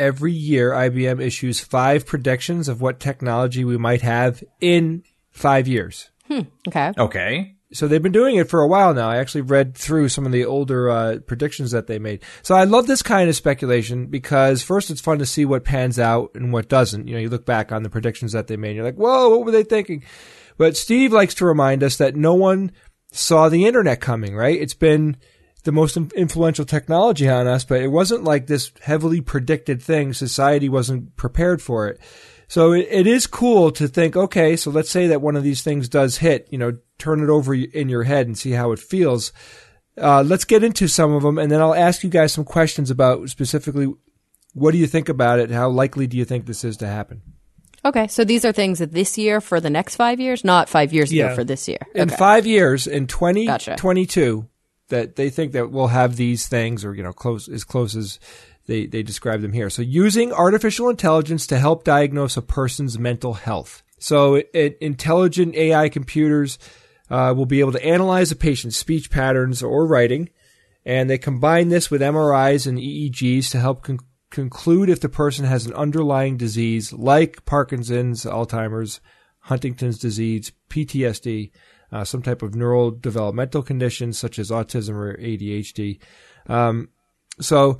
every 0.00 0.32
year 0.32 0.70
IBM 0.72 1.20
issues 1.20 1.60
five 1.60 2.06
predictions 2.06 2.68
of 2.68 2.80
what 2.80 2.98
technology 2.98 3.64
we 3.64 3.76
might 3.76 4.02
have 4.02 4.42
in 4.60 5.04
five 5.30 5.68
years? 5.68 6.10
Okay. 6.68 6.92
Okay. 6.96 7.56
So 7.72 7.86
they've 7.86 8.02
been 8.02 8.10
doing 8.10 8.34
it 8.34 8.48
for 8.48 8.62
a 8.62 8.68
while 8.68 8.94
now. 8.94 9.08
I 9.08 9.18
actually 9.18 9.42
read 9.42 9.76
through 9.76 10.08
some 10.08 10.26
of 10.26 10.32
the 10.32 10.44
older 10.44 10.90
uh, 10.90 11.18
predictions 11.24 11.70
that 11.70 11.86
they 11.86 12.00
made. 12.00 12.24
So 12.42 12.56
I 12.56 12.64
love 12.64 12.88
this 12.88 13.02
kind 13.02 13.28
of 13.28 13.36
speculation 13.36 14.06
because 14.06 14.62
first 14.62 14.90
it's 14.90 15.00
fun 15.00 15.20
to 15.20 15.26
see 15.26 15.44
what 15.44 15.64
pans 15.64 15.98
out 15.98 16.32
and 16.34 16.52
what 16.52 16.68
doesn't. 16.68 17.06
You 17.06 17.14
know, 17.14 17.20
you 17.20 17.28
look 17.28 17.46
back 17.46 17.70
on 17.70 17.84
the 17.84 17.90
predictions 17.90 18.32
that 18.32 18.48
they 18.48 18.56
made, 18.56 18.70
and 18.70 18.76
you're 18.76 18.84
like, 18.84 18.96
"Whoa, 18.96 19.28
what 19.28 19.44
were 19.44 19.52
they 19.52 19.62
thinking?" 19.62 20.02
But 20.58 20.76
Steve 20.76 21.12
likes 21.12 21.34
to 21.34 21.46
remind 21.46 21.84
us 21.84 21.96
that 21.98 22.16
no 22.16 22.34
one 22.34 22.72
saw 23.12 23.48
the 23.48 23.66
internet 23.66 24.00
coming. 24.00 24.34
Right? 24.34 24.60
It's 24.60 24.74
been 24.74 25.16
the 25.60 25.72
most 25.72 25.96
influential 25.96 26.64
technology 26.64 27.28
on 27.28 27.46
us, 27.46 27.64
but 27.64 27.80
it 27.82 27.88
wasn't 27.88 28.24
like 28.24 28.46
this 28.46 28.72
heavily 28.80 29.20
predicted 29.20 29.82
thing. 29.82 30.12
Society 30.12 30.68
wasn't 30.68 31.16
prepared 31.16 31.60
for 31.60 31.88
it. 31.88 32.00
So 32.48 32.72
it, 32.72 32.88
it 32.90 33.06
is 33.06 33.26
cool 33.26 33.70
to 33.72 33.86
think, 33.86 34.16
okay, 34.16 34.56
so 34.56 34.70
let's 34.70 34.90
say 34.90 35.06
that 35.08 35.22
one 35.22 35.36
of 35.36 35.42
these 35.42 35.62
things 35.62 35.88
does 35.88 36.18
hit, 36.18 36.48
you 36.50 36.58
know, 36.58 36.78
turn 36.98 37.22
it 37.22 37.28
over 37.30 37.54
in 37.54 37.88
your 37.88 38.02
head 38.02 38.26
and 38.26 38.36
see 38.36 38.50
how 38.52 38.72
it 38.72 38.78
feels. 38.78 39.32
Uh, 39.96 40.22
let's 40.22 40.44
get 40.44 40.64
into 40.64 40.88
some 40.88 41.12
of 41.12 41.22
them, 41.22 41.38
and 41.38 41.50
then 41.50 41.60
I'll 41.60 41.74
ask 41.74 42.02
you 42.02 42.10
guys 42.10 42.32
some 42.32 42.44
questions 42.44 42.90
about 42.90 43.28
specifically 43.28 43.92
what 44.52 44.72
do 44.72 44.78
you 44.78 44.86
think 44.86 45.08
about 45.08 45.38
it? 45.38 45.50
How 45.50 45.68
likely 45.68 46.06
do 46.06 46.16
you 46.16 46.24
think 46.24 46.46
this 46.46 46.64
is 46.64 46.76
to 46.78 46.86
happen? 46.86 47.22
Okay. 47.84 48.08
So 48.08 48.24
these 48.24 48.44
are 48.44 48.52
things 48.52 48.78
that 48.80 48.92
this 48.92 49.16
year 49.16 49.40
for 49.40 49.60
the 49.60 49.70
next 49.70 49.96
five 49.96 50.20
years, 50.20 50.44
not 50.44 50.68
five 50.68 50.92
years 50.92 51.12
Yeah. 51.12 51.26
ago 51.26 51.36
for 51.36 51.44
this 51.44 51.68
year. 51.68 51.78
In 51.94 52.08
five 52.08 52.46
years, 52.46 52.86
in 52.86 53.06
Gotcha. 53.06 53.76
2022, 54.90 54.96
that 54.96 55.16
they 55.16 55.30
think 55.30 55.52
that 55.52 55.70
we'll 55.70 55.88
have 55.88 56.16
these 56.16 56.48
things, 56.48 56.84
or 56.84 56.94
you 56.94 57.02
know, 57.02 57.12
close 57.12 57.48
as 57.48 57.64
close 57.64 57.96
as 57.96 58.18
they 58.66 58.86
they 58.86 59.02
describe 59.02 59.40
them 59.40 59.52
here. 59.52 59.70
So, 59.70 59.82
using 59.82 60.32
artificial 60.32 60.88
intelligence 60.88 61.46
to 61.48 61.58
help 61.58 61.84
diagnose 61.84 62.36
a 62.36 62.42
person's 62.42 62.98
mental 62.98 63.34
health. 63.34 63.82
So, 63.98 64.42
it, 64.54 64.78
intelligent 64.80 65.54
AI 65.54 65.88
computers 65.88 66.58
uh, 67.10 67.34
will 67.36 67.46
be 67.46 67.60
able 67.60 67.72
to 67.72 67.84
analyze 67.84 68.30
a 68.30 68.36
patient's 68.36 68.76
speech 68.76 69.10
patterns 69.10 69.62
or 69.62 69.86
writing, 69.86 70.30
and 70.84 71.10
they 71.10 71.18
combine 71.18 71.68
this 71.68 71.90
with 71.90 72.00
MRIs 72.00 72.66
and 72.66 72.78
EEGs 72.78 73.50
to 73.50 73.60
help 73.60 73.82
con- 73.82 73.98
conclude 74.30 74.88
if 74.88 75.00
the 75.00 75.08
person 75.08 75.44
has 75.44 75.66
an 75.66 75.74
underlying 75.74 76.36
disease 76.36 76.92
like 76.92 77.44
Parkinson's, 77.44 78.24
Alzheimer's, 78.24 79.00
Huntington's 79.40 79.98
disease, 79.98 80.52
PTSD, 80.68 81.50
uh, 81.92 82.04
some 82.04 82.22
type 82.22 82.42
of 82.42 82.52
neurodevelopmental 82.52 83.64
condition 83.64 84.12
such 84.12 84.38
as 84.38 84.50
autism 84.50 84.94
or 84.94 85.16
ADHD. 85.16 85.98
Um, 86.46 86.90
so 87.40 87.78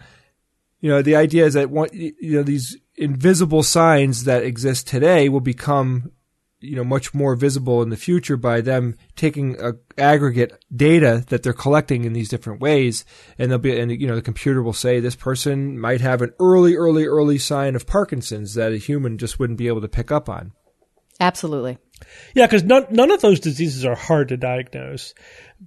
You 0.81 0.91
know, 0.91 1.03
the 1.03 1.17
idea 1.17 1.45
is 1.45 1.55
that 1.55 1.71
one, 1.71 1.91
you 1.93 2.37
know 2.37 2.43
these 2.43 2.77
invisible 2.97 3.63
signs 3.63 4.25
that 4.25 4.43
exist 4.43 4.89
today 4.89 5.29
will 5.29 5.41
become 5.41 6.13
you 6.61 6.77
know 6.77 6.85
much 6.85 7.15
more 7.15 7.35
visible 7.35 7.83
in 7.83 7.89
the 7.89 7.97
future 7.97 8.37
by 8.37 8.61
them 8.61 8.97
taking 9.17 9.61
a 9.61 9.73
aggregate 9.99 10.63
data 10.75 11.25
that 11.29 11.43
they're 11.43 11.53
collecting 11.53 12.05
in 12.05 12.13
these 12.13 12.29
different 12.29 12.61
ways 12.61 13.05
and 13.39 13.51
they'll 13.51 13.59
be 13.59 13.79
and 13.79 13.91
you 13.91 14.07
know 14.07 14.15
the 14.15 14.23
computer 14.23 14.63
will 14.63 14.75
say 14.75 15.01
this 15.01 15.17
person 15.17 15.79
might 15.79 16.03
have 16.03 16.21
an 16.21 16.33
early 16.39 16.77
early 16.77 17.07
early 17.07 17.39
sign 17.39 17.75
of 17.75 17.87
parkinson's 17.87 18.53
that 18.55 18.73
a 18.73 18.77
human 18.77 19.17
just 19.17 19.39
wouldn't 19.39 19.59
be 19.59 19.69
able 19.69 19.81
to 19.81 19.89
pick 19.89 20.13
up 20.13 20.29
on 20.29 20.53
Absolutely. 21.21 21.77
Yeah, 22.35 22.47
because 22.47 22.65
none 22.65 22.87
none 22.91 23.11
of 23.11 23.21
those 23.21 23.41
diseases 23.41 23.85
are 23.85 23.95
hard 23.95 24.29
to 24.29 24.37
diagnose, 24.37 25.15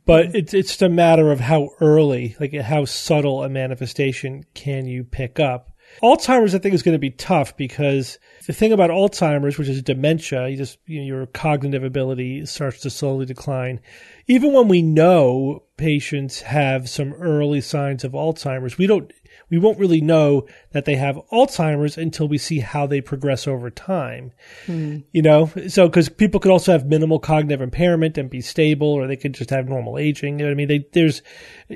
but 0.06 0.28
mm. 0.28 0.36
it's 0.36 0.54
it's 0.54 0.82
a 0.82 0.90
matter 0.90 1.32
of 1.32 1.40
how 1.40 1.70
early, 1.80 2.36
like 2.40 2.54
how 2.54 2.86
subtle 2.86 3.44
a 3.44 3.50
manifestation 3.50 4.44
can 4.54 4.88
you 4.88 5.04
pick 5.04 5.40
up. 5.40 5.70
Alzheimer's, 6.02 6.56
I 6.56 6.58
think, 6.58 6.74
is 6.74 6.82
going 6.82 6.96
to 6.96 7.00
be 7.00 7.12
tough 7.12 7.56
because 7.56 8.18
the 8.48 8.54
thing 8.54 8.72
about 8.72 8.90
Alzheimer's, 8.90 9.58
which 9.58 9.70
is 9.70 9.82
dementia, 9.82 10.48
you 10.48 10.58
just 10.58 10.80
you 10.86 11.00
know, 11.00 11.06
your 11.06 11.26
cognitive 11.28 11.84
ability 11.84 12.46
starts 12.46 12.80
to 12.82 12.90
slowly 12.90 13.26
decline. 13.26 13.80
Even 14.28 14.54
when 14.54 14.68
we 14.68 14.82
know 14.82 15.64
patients 15.78 16.42
have 16.42 16.90
some 16.90 17.14
early 17.14 17.62
signs 17.62 18.04
of 18.04 18.14
Alzheimer's, 18.14 18.78
we 18.78 18.88
don't 18.88 19.12
we 19.54 19.60
won't 19.60 19.78
really 19.78 20.02
know 20.02 20.48
that 20.72 20.86
they 20.86 20.96
have 20.96 21.16
Alzheimer's 21.32 21.96
until 21.96 22.28
we 22.28 22.40
see 22.40 22.60
how 22.60 22.88
they 22.88 23.02
progress 23.02 23.48
over 23.48 23.70
time. 23.70 24.32
Hmm. 24.66 25.02
You 25.12 25.22
know, 25.22 25.52
so 25.68 25.88
because 25.88 26.10
people 26.10 26.40
could 26.40 26.52
also 26.52 26.72
have 26.72 26.88
minimal 26.88 27.20
cognitive 27.20 27.62
impairment 27.62 28.18
and 28.18 28.32
be 28.32 28.42
stable, 28.42 28.88
or 28.88 29.06
they 29.06 29.16
could 29.16 29.36
just 29.36 29.52
have 29.52 29.70
normal 29.70 30.00
aging. 30.00 30.40
You 30.40 30.46
know 30.46 30.50
what 30.50 30.54
I 30.54 30.56
mean, 30.56 30.68
they, 30.70 30.88
there's 30.94 31.22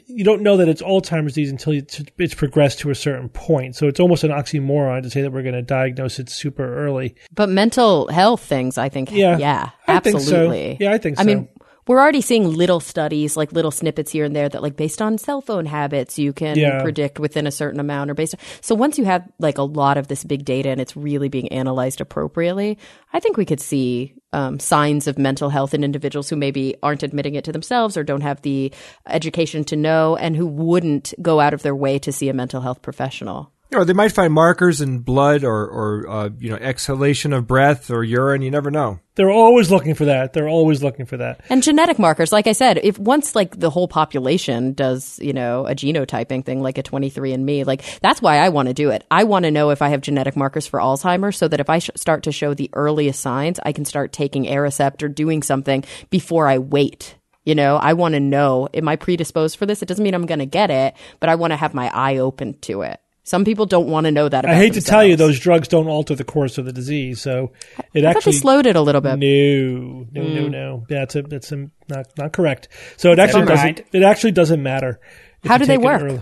you 0.08 0.24
don't 0.24 0.42
know 0.42 0.58
that 0.58 0.68
it's 0.68 0.82
Alzheimer's 0.82 1.34
disease 1.34 1.52
until 1.52 1.74
it's, 1.74 2.02
it's 2.18 2.34
progressed 2.34 2.80
to 2.80 2.90
a 2.90 2.96
certain 2.96 3.30
point. 3.30 3.76
So 3.76 3.88
it's 3.88 4.00
almost 4.00 4.24
an 4.24 4.32
oxymoron 4.32 5.04
to 5.04 5.12
say 5.12 5.22
that 5.22 5.32
we're 5.32 5.44
going 5.44 5.54
to 5.54 5.62
diagnose 5.62 6.18
it 6.18 6.30
super 6.30 6.84
early. 6.84 7.16
But 7.32 7.50
mental 7.50 8.08
health 8.08 8.42
things, 8.42 8.80
I 8.80 8.90
think, 8.90 9.12
Yeah, 9.12 9.38
yeah, 9.38 9.70
I 9.88 10.00
think 10.00 10.16
so. 10.20 10.24
absolutely. 10.24 10.78
Yeah, 10.80 10.94
I 10.94 10.98
think 10.98 11.18
so. 11.18 11.22
I 11.22 11.26
mean, 11.26 11.48
we're 11.88 12.00
already 12.00 12.22
seeing 12.22 12.52
little 12.54 12.80
studies, 12.80 13.38
like 13.38 13.52
little 13.52 13.72
snippets 13.72 14.12
here 14.12 14.26
and 14.26 14.36
there, 14.36 14.50
that 14.50 14.62
like 14.62 14.76
based 14.76 15.02
on 15.02 15.18
cell 15.18 15.42
phone 15.42 15.66
habits, 15.66 16.20
you 16.20 16.34
can 16.34 16.58
Yeah. 16.58 16.82
predict 16.82 17.20
within 17.20 17.48
a 17.48 17.52
certain 17.52 17.80
amount, 17.80 18.12
or 18.12 18.14
based. 18.14 18.36
On, 18.36 18.40
so 18.62 18.76
once 18.76 18.98
you 18.98 19.06
have 19.06 19.24
like 19.40 19.58
a 19.58 19.64
lot 19.64 19.98
of 19.98 20.08
this 20.08 20.24
big 20.24 20.46
data 20.46 20.70
and 20.70 20.82
it's 20.82 20.96
really 20.98 21.30
being 21.30 21.48
analyzed 21.52 22.02
appropriately, 22.02 22.78
I 23.14 23.20
think 23.20 23.38
we 23.38 23.46
could 23.46 23.62
see 23.62 24.14
um, 24.34 24.60
signs 24.60 25.08
of 25.08 25.18
mental 25.18 25.50
health 25.50 25.74
in 25.74 25.84
individuals 25.84 26.30
who 26.30 26.36
maybe 26.36 26.76
aren't 26.84 27.02
admitting 27.04 27.36
it 27.36 27.46
to 27.46 27.52
themselves 27.54 27.96
or 27.96 28.04
don't 28.04 28.22
have 28.22 28.42
the 28.42 28.74
education 29.08 29.64
to 29.66 29.76
know, 29.76 30.18
and 30.18 30.36
who 30.36 30.46
wouldn't 30.46 31.14
go 31.22 31.40
out 31.40 31.54
of 31.54 31.64
their 31.64 31.76
way 31.76 31.98
to 32.00 32.12
see 32.12 32.28
a 32.30 32.34
mental 32.34 32.62
health 32.62 32.82
professional. 32.82 33.52
Or 33.74 33.86
they 33.86 33.94
might 33.94 34.12
find 34.12 34.34
markers 34.34 34.82
in 34.82 35.00
blood 35.00 35.44
or 35.44 35.68
or 35.68 36.10
uh, 36.10 36.30
you 36.40 36.50
know 36.50 36.56
exhalation 36.58 37.34
of 37.34 37.48
breath 37.48 37.90
or 37.90 38.04
urine 38.04 38.42
you 38.42 38.52
never 38.52 38.72
know 38.72 39.00
They're 39.16 39.32
always 39.32 39.72
looking 39.72 39.96
for 39.96 40.06
that. 40.06 40.34
They're 40.34 40.48
always 40.48 40.84
looking 40.84 41.08
for 41.08 41.18
that. 41.18 41.42
And 41.50 41.64
genetic 41.64 41.98
markers, 41.98 42.32
like 42.32 42.46
I 42.46 42.52
said, 42.52 42.78
if 42.84 43.00
once 43.00 43.36
like 43.36 43.60
the 43.60 43.72
whole 43.72 43.88
population 43.88 44.74
does, 44.74 45.18
you 45.20 45.34
know, 45.34 45.66
a 45.66 45.74
genotyping 45.74 46.46
thing 46.46 46.62
like 46.62 46.78
a 46.78 46.84
23andMe, 46.84 47.66
like 47.66 47.84
that's 48.00 48.22
why 48.22 48.38
I 48.38 48.50
want 48.50 48.68
to 48.68 48.76
do 48.76 48.92
it. 48.92 49.04
I 49.10 49.24
want 49.24 49.46
to 49.46 49.52
know 49.52 49.72
if 49.72 49.82
I 49.82 49.90
have 49.90 50.02
genetic 50.02 50.36
markers 50.36 50.68
for 50.68 50.80
Alzheimer's 50.80 51.38
so 51.38 51.48
that 51.48 51.60
if 51.60 51.70
I 51.70 51.80
sh- 51.80 51.90
start 51.96 52.24
to 52.24 52.32
show 52.32 52.54
the 52.54 52.70
earliest 52.74 53.20
signs, 53.20 53.60
I 53.66 53.72
can 53.72 53.86
start 53.86 54.14
taking 54.14 54.46
Aricept 54.46 55.02
or 55.02 55.10
doing 55.10 55.42
something 55.42 55.84
before 56.12 56.48
I 56.48 56.60
wait. 56.60 57.16
You 57.44 57.56
know, 57.56 57.78
I 57.78 57.94
want 57.94 58.14
to 58.14 58.20
know, 58.20 58.68
am 58.74 58.88
I 58.88 58.98
predisposed 58.98 59.58
for 59.58 59.66
this? 59.66 59.82
It 59.82 59.88
doesn't 59.88 60.04
mean 60.04 60.14
I'm 60.14 60.26
going 60.26 60.40
to 60.40 60.46
get 60.46 60.70
it, 60.70 60.96
but 61.20 61.30
I 61.30 61.36
want 61.36 61.52
to 61.54 61.58
have 61.58 61.74
my 61.74 61.90
eye 61.94 62.18
open 62.18 62.60
to 62.62 62.82
it. 62.84 63.00
Some 63.28 63.44
people 63.44 63.66
don't 63.66 63.90
want 63.90 64.06
to 64.06 64.12
know 64.12 64.30
that 64.30 64.46
about 64.46 64.56
I 64.56 64.58
hate 64.58 64.76
to 64.76 64.82
tell 64.82 65.04
you, 65.04 65.18
those 65.18 65.38
drugs 65.38 65.68
don't 65.68 65.90
alter 65.90 66.16
the 66.16 66.24
course 66.24 66.58
of 66.58 66.64
the 66.64 66.72
disease. 66.72 67.20
So 67.22 67.52
it 67.94 68.06
I 68.06 68.12
actually 68.12 68.32
they 68.32 68.38
slowed 68.38 68.66
it 68.66 68.78
a 68.78 68.82
little 68.82 69.02
bit. 69.02 69.18
No, 69.18 70.08
no, 70.14 70.22
Mm. 70.22 70.36
no, 70.44 70.48
no. 70.48 70.86
That's 70.88 71.14
a, 71.18 71.24
that's 71.24 71.52
a, 71.52 71.70
not 71.90 72.08
not 72.18 72.32
correct. 72.32 72.70
So 72.96 73.12
it 73.12 73.20
actually 73.20 73.46
doesn't. 73.46 73.82
It 73.92 74.04
actually 74.04 74.32
doesn't 74.32 74.64
matter. 74.64 75.02
How 75.44 75.58
do 75.58 75.66
they 75.66 75.78
work? 75.78 76.02
early. 76.04 76.22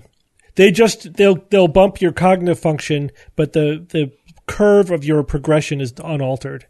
They 0.56 0.72
just 0.72 1.14
they'll 1.14 1.38
they'll 1.52 1.68
bump 1.68 2.02
your 2.02 2.12
cognitive 2.12 2.58
function, 2.58 3.12
but 3.36 3.54
the 3.54 3.86
the 3.88 4.12
curve 4.48 4.90
of 4.90 5.04
your 5.06 5.22
progression 5.22 5.82
is 5.82 5.94
unaltered. 6.04 6.66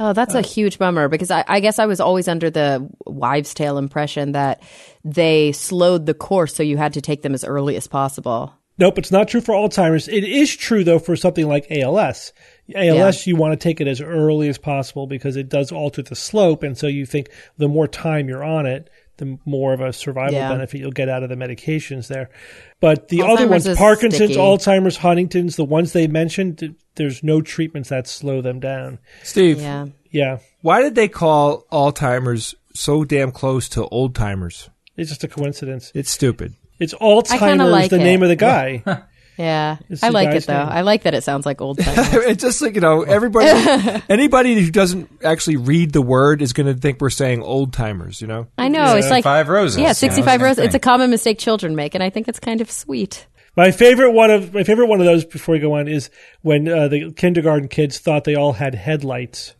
Oh, 0.00 0.12
that's 0.12 0.34
Uh, 0.34 0.38
a 0.38 0.42
huge 0.42 0.78
bummer 0.78 1.06
because 1.08 1.30
I, 1.30 1.44
I 1.46 1.60
guess 1.60 1.78
I 1.78 1.86
was 1.86 2.00
always 2.00 2.26
under 2.26 2.50
the 2.50 2.88
wives' 3.06 3.54
tale 3.54 3.78
impression 3.78 4.32
that 4.32 4.60
they 5.04 5.52
slowed 5.52 6.06
the 6.06 6.14
course 6.14 6.52
so 6.54 6.64
you 6.64 6.76
had 6.78 6.94
to 6.94 7.00
take 7.00 7.22
them 7.22 7.34
as 7.34 7.44
early 7.44 7.76
as 7.76 7.86
possible. 7.86 8.54
Nope, 8.78 8.98
it's 8.98 9.10
not 9.10 9.28
true 9.28 9.40
for 9.40 9.54
Alzheimer's. 9.54 10.08
It 10.08 10.24
is 10.24 10.54
true 10.56 10.84
though 10.84 10.98
for 11.00 11.16
something 11.16 11.46
like 11.48 11.66
ALS. 11.70 12.32
ALS, 12.74 13.26
you 13.26 13.34
want 13.36 13.52
to 13.52 13.56
take 13.56 13.80
it 13.80 13.88
as 13.88 14.00
early 14.00 14.48
as 14.48 14.58
possible 14.58 15.06
because 15.06 15.36
it 15.36 15.48
does 15.48 15.72
alter 15.72 16.02
the 16.02 16.14
slope, 16.14 16.62
and 16.62 16.76
so 16.76 16.86
you 16.86 17.06
think 17.06 17.28
the 17.56 17.68
more 17.68 17.88
time 17.88 18.28
you're 18.28 18.44
on 18.44 18.66
it, 18.66 18.88
the 19.16 19.38
more 19.44 19.72
of 19.72 19.80
a 19.80 19.92
survival 19.92 20.34
Yeah. 20.34 20.48
benefit 20.50 20.78
you'll 20.80 20.92
get 20.92 21.08
out 21.08 21.22
of 21.24 21.28
the 21.28 21.34
medications 21.34 22.06
there. 22.08 22.30
But 22.78 23.08
the 23.08 23.22
other 23.22 23.48
ones, 23.48 23.66
Parkinson's, 23.76 24.30
sticky. 24.32 24.36
Alzheimer's, 24.40 24.98
Huntington's, 24.98 25.56
the 25.56 25.64
ones 25.64 25.92
they 25.92 26.06
mentioned, 26.06 26.76
there's 26.94 27.22
no 27.24 27.40
treatments 27.40 27.88
that 27.88 28.06
slow 28.06 28.40
them 28.42 28.60
down. 28.60 28.98
steve 29.24 29.60
Yeah. 29.60 29.86
Yeah, 30.10 30.38
why 30.62 30.80
did 30.82 30.94
they 30.94 31.08
call 31.08 31.66
alzheimer's 31.70 32.54
so 32.74 33.04
damn 33.04 33.30
close 33.30 33.68
to 33.70 33.86
old 33.88 34.14
timers 34.14 34.70
it's 34.96 35.10
just 35.10 35.22
a 35.22 35.28
coincidence. 35.28 35.92
it's 35.94 36.10
stupid 36.10 36.54
It's 36.78 36.94
kinda 36.94 37.04
Alzheimer's, 37.04 37.70
like 37.70 37.90
the 37.90 37.96
it. 37.96 38.04
name 38.04 38.22
of 38.22 38.28
the 38.28 38.36
guy. 38.36 38.82
Yeah. 39.38 39.76
It's 39.88 40.02
I 40.02 40.08
like 40.08 40.34
it 40.34 40.46
though. 40.46 40.58
name. 40.58 40.68
I 40.68 40.80
like 40.80 41.04
that 41.04 41.14
it 41.14 41.22
sounds 41.22 41.46
like 41.46 41.60
old 41.60 41.78
time. 41.78 41.94
it's 41.96 42.42
just 42.42 42.60
like 42.60 42.74
you 42.74 42.80
know 42.80 43.02
everybody 43.02 44.02
anybody 44.08 44.60
who 44.60 44.68
doesn't 44.72 45.08
actually 45.22 45.56
read 45.58 45.92
the 45.92 46.02
word 46.02 46.42
is 46.42 46.52
going 46.52 46.66
to 46.66 46.74
think 46.74 47.00
we're 47.00 47.08
saying 47.08 47.40
old 47.44 47.72
timers 47.72 48.20
you 48.20 48.26
know 48.26 48.48
I 48.58 48.66
know. 48.66 48.96
it's 48.96 49.10
like 49.10 49.22
Five 49.22 49.48
roses. 49.48 49.76
Yeah, 49.76 49.82
you 49.82 49.88
know, 49.90 49.92
65 49.92 50.24
same 50.24 50.42
roses. 50.42 50.64
It's 50.64 50.74
a 50.74 50.80
common 50.80 51.10
mistake 51.10 51.38
children 51.38 51.76
make, 51.76 51.94
and 51.94 52.02
I 52.02 52.10
think 52.10 52.26
it's 52.26 52.40
kind 52.40 52.60
of 52.60 52.68
sweet. 52.68 53.28
My 53.56 53.70
favorite 53.70 54.10
one 54.10 54.32
of 54.32 54.52
my 54.54 54.64
favorite 54.64 54.86
one 54.86 54.98
of 54.98 55.06
those 55.06 55.24
before 55.24 55.52
we 55.52 55.60
go 55.60 55.74
on 55.74 55.86
is 55.86 56.10
when 56.42 56.66
uh, 56.68 56.88
the 56.88 57.12
kindergarten 57.12 57.68
kids 57.68 57.98
thought 58.00 58.24
they 58.24 58.34
all 58.34 58.54
had 58.54 58.74
headlights. 58.74 59.54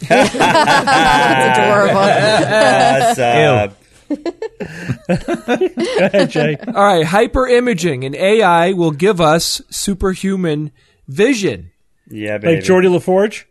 It's 0.00 0.10
adorable. 0.10 2.00
That's, 2.00 3.18
uh, 3.18 3.66
Go 3.66 3.74
ahead, 5.08 6.30
Jay. 6.30 6.56
all 6.66 6.72
right 6.72 7.06
hyperimaging 7.06 8.04
and 8.06 8.14
ai 8.14 8.72
will 8.72 8.90
give 8.90 9.20
us 9.20 9.60
superhuman 9.70 10.70
vision 11.06 11.70
yeah, 12.10 12.38
baby. 12.38 12.56
like 12.56 12.64
Jordy 12.64 12.88
LaForge. 12.88 13.44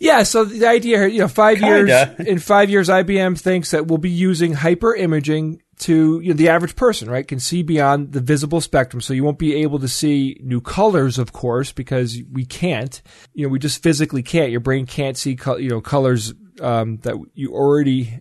Yeah, 0.00 0.22
so 0.22 0.44
the 0.44 0.68
idea 0.68 0.98
here, 0.98 1.08
you 1.08 1.18
know, 1.18 1.28
five 1.28 1.58
Kinda. 1.58 2.14
years 2.18 2.28
in 2.28 2.38
five 2.38 2.70
years, 2.70 2.88
IBM 2.88 3.38
thinks 3.38 3.72
that 3.72 3.88
we'll 3.88 3.98
be 3.98 4.10
using 4.10 4.52
hyper 4.52 4.94
imaging 4.94 5.60
to 5.80 6.20
you 6.20 6.28
know, 6.28 6.36
the 6.36 6.50
average 6.50 6.76
person, 6.76 7.10
right, 7.10 7.26
can 7.26 7.40
see 7.40 7.62
beyond 7.62 8.12
the 8.12 8.20
visible 8.20 8.60
spectrum. 8.60 9.00
So 9.00 9.12
you 9.12 9.24
won't 9.24 9.38
be 9.40 9.56
able 9.56 9.80
to 9.80 9.88
see 9.88 10.38
new 10.40 10.60
colors, 10.60 11.18
of 11.18 11.32
course, 11.32 11.72
because 11.72 12.20
we 12.30 12.44
can't. 12.44 13.02
You 13.34 13.44
know, 13.46 13.48
we 13.48 13.58
just 13.58 13.82
physically 13.82 14.22
can't. 14.22 14.52
Your 14.52 14.60
brain 14.60 14.86
can't 14.86 15.16
see, 15.16 15.34
col- 15.34 15.58
you 15.58 15.70
know, 15.70 15.80
colors 15.80 16.32
um, 16.60 16.98
that 16.98 17.16
you 17.34 17.52
already 17.52 18.20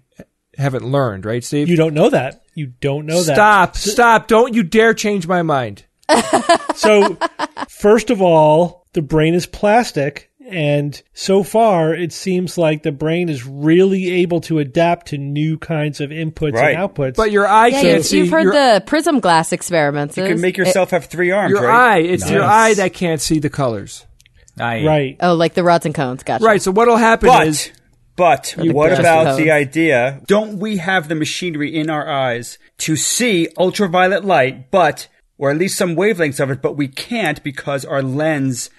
haven't 0.58 0.84
learned, 0.86 1.26
right, 1.26 1.44
Steve? 1.44 1.70
You 1.70 1.76
don't 1.78 1.94
know 1.94 2.10
that. 2.10 2.44
You 2.56 2.68
don't 2.68 3.06
know 3.06 3.22
that. 3.24 3.36
stop, 3.36 3.76
stop! 3.76 4.28
Don't 4.28 4.54
you 4.54 4.64
dare 4.64 4.94
change 4.94 5.28
my 5.28 5.42
mind. 5.44 5.86
So, 6.76 7.18
first 7.70 8.12
of 8.12 8.22
all, 8.22 8.86
the 8.94 9.02
brain 9.02 9.34
is 9.34 9.48
plastic. 9.48 10.30
And 10.48 11.02
so 11.14 11.42
far, 11.44 11.94
it 11.94 12.14
seems 12.14 12.56
like 12.58 12.84
the 12.84 12.92
brain 12.92 13.30
is 13.30 13.46
really 13.46 14.22
able 14.22 14.40
to 14.42 14.60
adapt 14.60 15.08
to 15.08 15.18
new 15.18 15.58
kinds 15.58 16.00
of 16.00 16.12
inputs 16.12 16.54
Right. 16.54 16.76
and 16.76 16.90
outputs. 16.94 17.16
But 17.16 17.32
your 17.32 17.48
eye 17.48 17.68
Yeah, 17.68 17.82
can't 17.82 17.98
you, 17.98 18.04
see. 18.04 18.18
you've 18.20 18.30
heard 18.30 18.44
your, 18.44 18.54
the 18.54 18.84
prism 18.86 19.20
glass 19.20 19.52
experiments. 19.52 20.16
You 20.18 20.26
can 20.28 20.40
make 20.40 20.56
yourself 20.56 20.92
have 20.92 21.06
three 21.06 21.32
arms, 21.32 21.52
your 21.52 21.64
right? 21.64 21.96
eye. 21.96 22.00
It's 22.02 22.30
your 22.30 22.44
eye 22.44 22.76
that 22.76 22.94
can't 22.94 23.20
see 23.20 23.40
the 23.40 23.50
colors. 23.50 24.06
I, 24.60 24.86
right. 24.86 25.18
oh, 25.20 25.34
like 25.34 25.54
the 25.56 25.64
rods 25.64 25.86
and 25.88 25.94
cones. 25.96 26.24
Gotcha. 26.24 26.46
Right. 26.46 26.62
So 26.62 26.72
what'll 26.72 26.96
happen 26.96 27.30
is. 27.48 27.72
But, 28.18 28.56
but 28.58 28.68
what 28.74 29.00
about 29.00 29.28
cones. 29.28 29.38
the 29.38 29.52
idea? 29.52 30.22
Don't 30.28 30.60
we 30.60 30.78
have 30.78 31.08
the 31.08 31.16
machinery 31.16 31.74
in 31.74 31.90
our 31.90 32.10
eyes 32.10 32.58
to 32.80 32.98
see 32.98 33.48
ultraviolet 33.58 34.26
light, 34.26 34.70
but 34.72 35.08
or 35.38 35.52
at 35.52 35.58
least 35.58 35.78
some 35.78 35.96
wavelengths 35.96 36.40
of 36.40 36.50
it, 36.52 36.62
but 36.62 36.76
we 36.76 36.88
can't 36.90 37.42
because 37.44 37.86
our 37.86 38.02
lens 38.02 38.70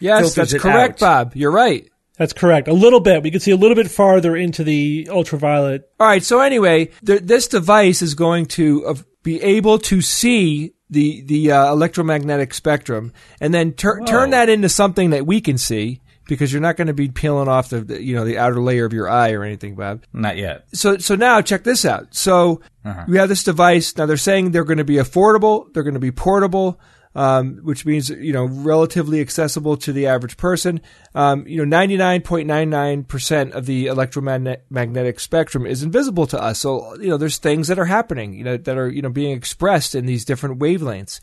Yes, 0.00 0.34
that's 0.34 0.52
it 0.52 0.60
correct, 0.60 1.02
out. 1.02 1.28
Bob. 1.28 1.36
You're 1.36 1.50
right. 1.50 1.88
That's 2.16 2.32
correct. 2.32 2.68
A 2.68 2.72
little 2.72 3.00
bit. 3.00 3.22
We 3.22 3.30
can 3.30 3.40
see 3.40 3.52
a 3.52 3.56
little 3.56 3.76
bit 3.76 3.90
farther 3.90 4.36
into 4.36 4.64
the 4.64 5.08
ultraviolet. 5.10 5.88
All 6.00 6.06
right. 6.06 6.22
So 6.22 6.40
anyway, 6.40 6.86
th- 7.06 7.22
this 7.22 7.46
device 7.46 8.02
is 8.02 8.14
going 8.14 8.46
to 8.46 8.86
uh, 8.86 8.94
be 9.22 9.40
able 9.42 9.78
to 9.78 10.00
see 10.00 10.72
the 10.90 11.22
the 11.22 11.52
uh, 11.52 11.70
electromagnetic 11.72 12.54
spectrum, 12.54 13.12
and 13.40 13.52
then 13.54 13.74
tur- 13.74 14.00
turn 14.04 14.30
that 14.30 14.48
into 14.48 14.68
something 14.68 15.10
that 15.10 15.26
we 15.26 15.40
can 15.40 15.58
see. 15.58 16.00
Because 16.28 16.52
you're 16.52 16.62
not 16.62 16.76
going 16.76 16.86
to 16.86 16.94
be 16.94 17.08
peeling 17.08 17.48
off 17.48 17.70
the, 17.70 18.00
you 18.00 18.14
know 18.14 18.24
the 18.24 18.38
outer 18.38 18.60
layer 18.60 18.84
of 18.84 18.92
your 18.92 19.08
eye 19.10 19.32
or 19.32 19.42
anything, 19.42 19.74
Bob. 19.74 20.04
Not 20.12 20.36
yet. 20.36 20.66
So 20.74 20.98
so 20.98 21.16
now 21.16 21.40
check 21.42 21.64
this 21.64 21.84
out. 21.84 22.14
So 22.14 22.60
we 23.08 23.16
have 23.18 23.28
this 23.28 23.42
device. 23.42 23.96
Now 23.96 24.06
they're 24.06 24.16
saying 24.16 24.52
they're 24.52 24.62
going 24.62 24.78
to 24.78 24.84
be 24.84 24.96
affordable. 24.96 25.72
They're 25.74 25.82
going 25.82 25.94
to 25.94 26.00
be 26.00 26.12
portable. 26.12 26.78
um, 27.14 27.58
which 27.64 27.84
means 27.84 28.10
you 28.10 28.32
know 28.32 28.44
relatively 28.44 29.20
accessible 29.20 29.76
to 29.78 29.92
the 29.92 30.06
average 30.06 30.36
person. 30.36 30.80
Um, 31.14 31.46
you 31.46 31.58
know, 31.58 31.64
ninety 31.64 31.96
nine 31.96 32.22
point 32.22 32.46
nine 32.46 32.70
nine 32.70 33.02
percent 33.04 33.52
of 33.54 33.66
the 33.66 33.86
electromagnetic 33.86 35.18
spectrum 35.20 35.66
is 35.66 35.82
invisible 35.82 36.26
to 36.28 36.40
us. 36.40 36.60
So 36.60 36.94
you 37.00 37.08
know, 37.08 37.16
there's 37.16 37.38
things 37.38 37.68
that 37.68 37.78
are 37.78 37.86
happening, 37.86 38.34
you 38.34 38.44
know, 38.44 38.56
that 38.56 38.76
are 38.78 38.88
you 38.88 39.02
know 39.02 39.10
being 39.10 39.36
expressed 39.36 39.94
in 39.94 40.06
these 40.06 40.24
different 40.24 40.58
wavelengths. 40.60 41.20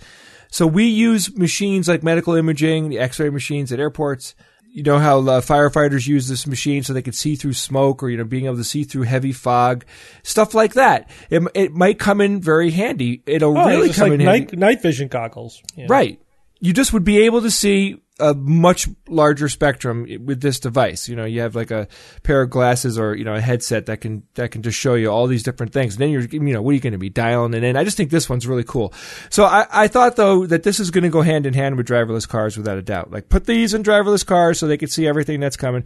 So 0.52 0.68
we 0.68 0.86
use 0.86 1.36
machines 1.38 1.88
like 1.88 2.04
medical 2.04 2.36
imaging, 2.36 2.90
the 2.90 3.00
X-ray 3.00 3.30
machines 3.30 3.72
at 3.72 3.80
airports 3.80 4.36
you 4.76 4.84
know 4.84 5.00
how 5.00 5.20
uh, 5.20 5.40
firefighters 5.40 6.06
use 6.06 6.28
this 6.28 6.46
machine 6.46 6.84
so 6.84 6.92
they 6.92 7.02
can 7.02 7.14
see 7.14 7.36
through 7.38 7.54
smoke 7.54 8.04
or 8.04 8.10
you 8.10 8.18
know 8.18 8.26
being 8.26 8.46
able 8.46 8.58
to 8.58 8.64
see 8.64 8.84
through 8.84 9.04
heavy 9.04 9.32
fog 9.32 9.86
stuff 10.22 10.54
like 10.54 10.74
that 10.74 11.10
it, 11.30 11.42
it 11.54 11.72
might 11.74 11.98
come 11.98 12.20
in 12.20 12.42
very 12.42 12.72
handy 12.72 13.24
it'll 13.26 13.58
Oh, 13.58 13.66
really 13.68 13.94
come 13.94 14.10
like 14.10 14.20
in 14.20 14.26
night, 14.26 14.38
handy 14.50 14.58
night 14.58 14.82
vision 14.82 15.08
goggles. 15.08 15.64
Yeah. 15.78 15.86
right 15.88 16.20
you 16.60 16.74
just 16.74 16.92
would 16.92 17.06
be 17.06 17.20
able 17.20 17.42
to 17.42 17.52
see 17.52 18.02
a 18.20 18.34
much 18.34 18.88
larger 19.10 19.50
spectrum 19.50 20.08
with 20.24 20.40
this 20.40 20.60
device. 20.60 21.10
You 21.10 21.18
know, 21.18 21.26
you 21.26 21.42
have 21.42 21.56
like 21.56 21.72
a 21.72 21.88
pair 22.24 22.42
of 22.42 22.50
glasses 22.50 22.98
or 22.98 23.14
you 23.14 23.26
know 23.26 23.36
a 23.36 23.42
headset 23.42 23.88
that 23.88 24.02
can 24.02 24.24
that 24.36 24.52
can 24.52 24.62
just 24.62 24.78
show 24.78 24.94
you 24.94 25.10
all 25.10 25.28
these 25.28 25.44
different 25.44 25.74
things. 25.74 25.96
And 25.96 26.02
then 26.02 26.10
you're 26.12 26.22
you 26.22 26.54
know 26.54 26.62
what 26.62 26.72
are 26.72 26.76
you 26.76 26.80
going 26.80 26.94
to 26.94 27.00
be 27.00 27.10
dialing 27.10 27.54
it 27.54 27.64
in? 27.64 27.76
I 27.76 27.84
just 27.84 27.98
think 27.98 28.12
this 28.12 28.30
one's 28.30 28.48
really 28.48 28.64
cool. 28.64 28.94
So 29.30 29.44
I, 29.44 29.68
I 29.70 29.88
thought 29.88 30.16
though 30.16 30.46
that 30.46 30.64
this 30.64 30.80
is 30.80 30.92
going 30.92 31.04
to 31.04 31.10
go 31.10 31.22
hand 31.22 31.46
in 31.46 31.54
hand 31.54 31.76
with 31.76 31.88
driverless 31.88 32.28
cars 32.28 32.58
without 32.58 32.78
a 32.78 32.82
doubt. 32.82 33.12
Like 33.12 33.28
put 33.28 33.46
these 33.46 33.74
in 33.74 33.84
driverless 33.84 34.26
cars 34.26 34.60
so 34.60 34.68
they 34.68 34.78
can 34.78 34.90
see 34.90 35.08
everything 35.08 35.42
that's 35.42 35.58
coming. 35.58 35.84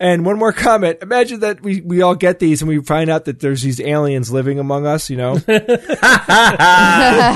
And 0.00 0.24
one 0.24 0.38
more 0.38 0.52
comment. 0.52 0.98
Imagine 1.02 1.40
that 1.40 1.60
we, 1.60 1.80
we 1.80 2.02
all 2.02 2.14
get 2.14 2.38
these 2.38 2.62
and 2.62 2.68
we 2.68 2.80
find 2.80 3.10
out 3.10 3.24
that 3.24 3.40
there's 3.40 3.62
these 3.62 3.80
aliens 3.80 4.30
living 4.30 4.60
among 4.60 4.86
us, 4.86 5.10
you 5.10 5.16
know? 5.16 5.38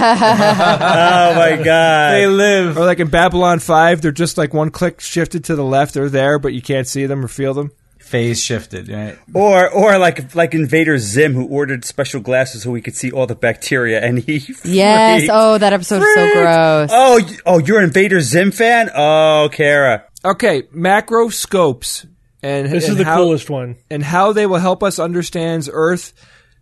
Oh 0.04 1.34
my 1.34 1.60
god. 1.62 2.12
They 2.14 2.26
live. 2.26 2.76
Or 2.78 2.84
like 2.84 3.00
in 3.00 3.08
Babylon 3.08 3.58
5, 3.58 4.00
they're 4.02 4.12
just 4.12 4.38
like 4.38 4.54
one 4.54 4.70
click 4.70 5.00
shifted 5.00 5.44
to 5.44 5.56
the 5.56 5.64
left. 5.64 5.94
They're 5.94 6.08
there, 6.08 6.38
but 6.38 6.52
you 6.52 6.62
can't 6.62 6.86
see 6.86 7.06
them 7.06 7.24
or 7.24 7.28
feel 7.28 7.54
them. 7.54 7.72
Phase 7.98 8.42
shifted, 8.42 8.88
right? 8.88 9.16
Or, 9.32 9.70
or 9.70 9.96
like 9.98 10.34
like 10.34 10.54
Invader 10.54 10.98
Zim, 10.98 11.32
who 11.34 11.46
ordered 11.46 11.84
special 11.84 12.20
glasses 12.20 12.62
so 12.62 12.74
he 12.74 12.82
could 12.82 12.94
see 12.96 13.10
all 13.10 13.26
the 13.26 13.34
bacteria, 13.34 14.00
and 14.04 14.18
he 14.18 14.34
Yes. 14.64 15.20
freaked. 15.22 15.30
Oh, 15.32 15.56
that 15.58 15.72
episode 15.72 16.02
is 16.02 16.14
so 16.14 16.32
gross. 16.32 16.90
Oh, 16.92 17.20
oh, 17.46 17.58
you're 17.58 17.78
an 17.78 17.84
Invader 17.84 18.20
Zim 18.20 18.50
fan? 18.50 18.90
Oh, 18.94 19.48
Cara. 19.52 20.04
Okay, 20.24 20.62
macroscopes. 20.74 22.06
And, 22.42 22.68
This 22.68 22.84
and 22.84 22.92
is 22.92 22.98
the 22.98 23.04
how, 23.04 23.16
coolest 23.16 23.48
one. 23.48 23.76
And 23.90 24.02
how 24.02 24.32
they 24.32 24.46
will 24.46 24.58
help 24.58 24.82
us 24.82 24.98
understand 24.98 25.68
Earth 25.72 26.12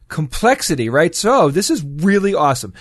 complexity, 0.08 0.88
right? 0.88 1.14
So 1.14 1.50
this 1.50 1.70
is 1.70 1.82
really 1.82 2.34
awesome. 2.34 2.74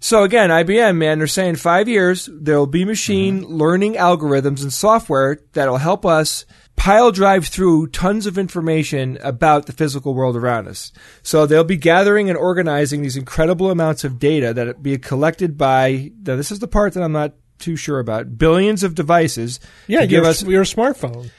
So 0.00 0.24
again, 0.24 0.48
IBM, 0.48 0.96
man, 0.96 1.18
they're 1.18 1.26
saying 1.26 1.56
five 1.56 1.86
years, 1.86 2.28
there'll 2.32 2.66
be 2.66 2.84
machine 2.84 3.42
mm-hmm. 3.42 3.52
learning 3.52 3.94
algorithms 3.94 4.62
and 4.62 4.72
software 4.72 5.40
that'll 5.52 5.76
help 5.76 6.06
us 6.06 6.46
pile 6.74 7.12
drive 7.12 7.46
through 7.46 7.88
tons 7.88 8.26
of 8.26 8.38
information 8.38 9.18
about 9.20 9.66
the 9.66 9.72
physical 9.72 10.14
world 10.14 10.36
around 10.36 10.66
us. 10.66 10.90
So 11.22 11.44
they'll 11.44 11.64
be 11.64 11.76
gathering 11.76 12.30
and 12.30 12.38
organizing 12.38 13.02
these 13.02 13.18
incredible 13.18 13.70
amounts 13.70 14.02
of 14.02 14.18
data 14.18 14.54
that 14.54 14.82
be 14.82 14.96
collected 14.96 15.58
by, 15.58 16.10
now 16.22 16.36
this 16.36 16.50
is 16.50 16.60
the 16.60 16.66
part 16.66 16.94
that 16.94 17.02
I'm 17.02 17.12
not 17.12 17.34
too 17.58 17.76
sure 17.76 17.98
about, 17.98 18.38
billions 18.38 18.82
of 18.82 18.94
devices 18.94 19.60
Yeah, 19.86 20.00
to 20.00 20.06
give 20.06 20.24
us 20.24 20.42
your 20.42 20.64
smartphone. 20.64 21.30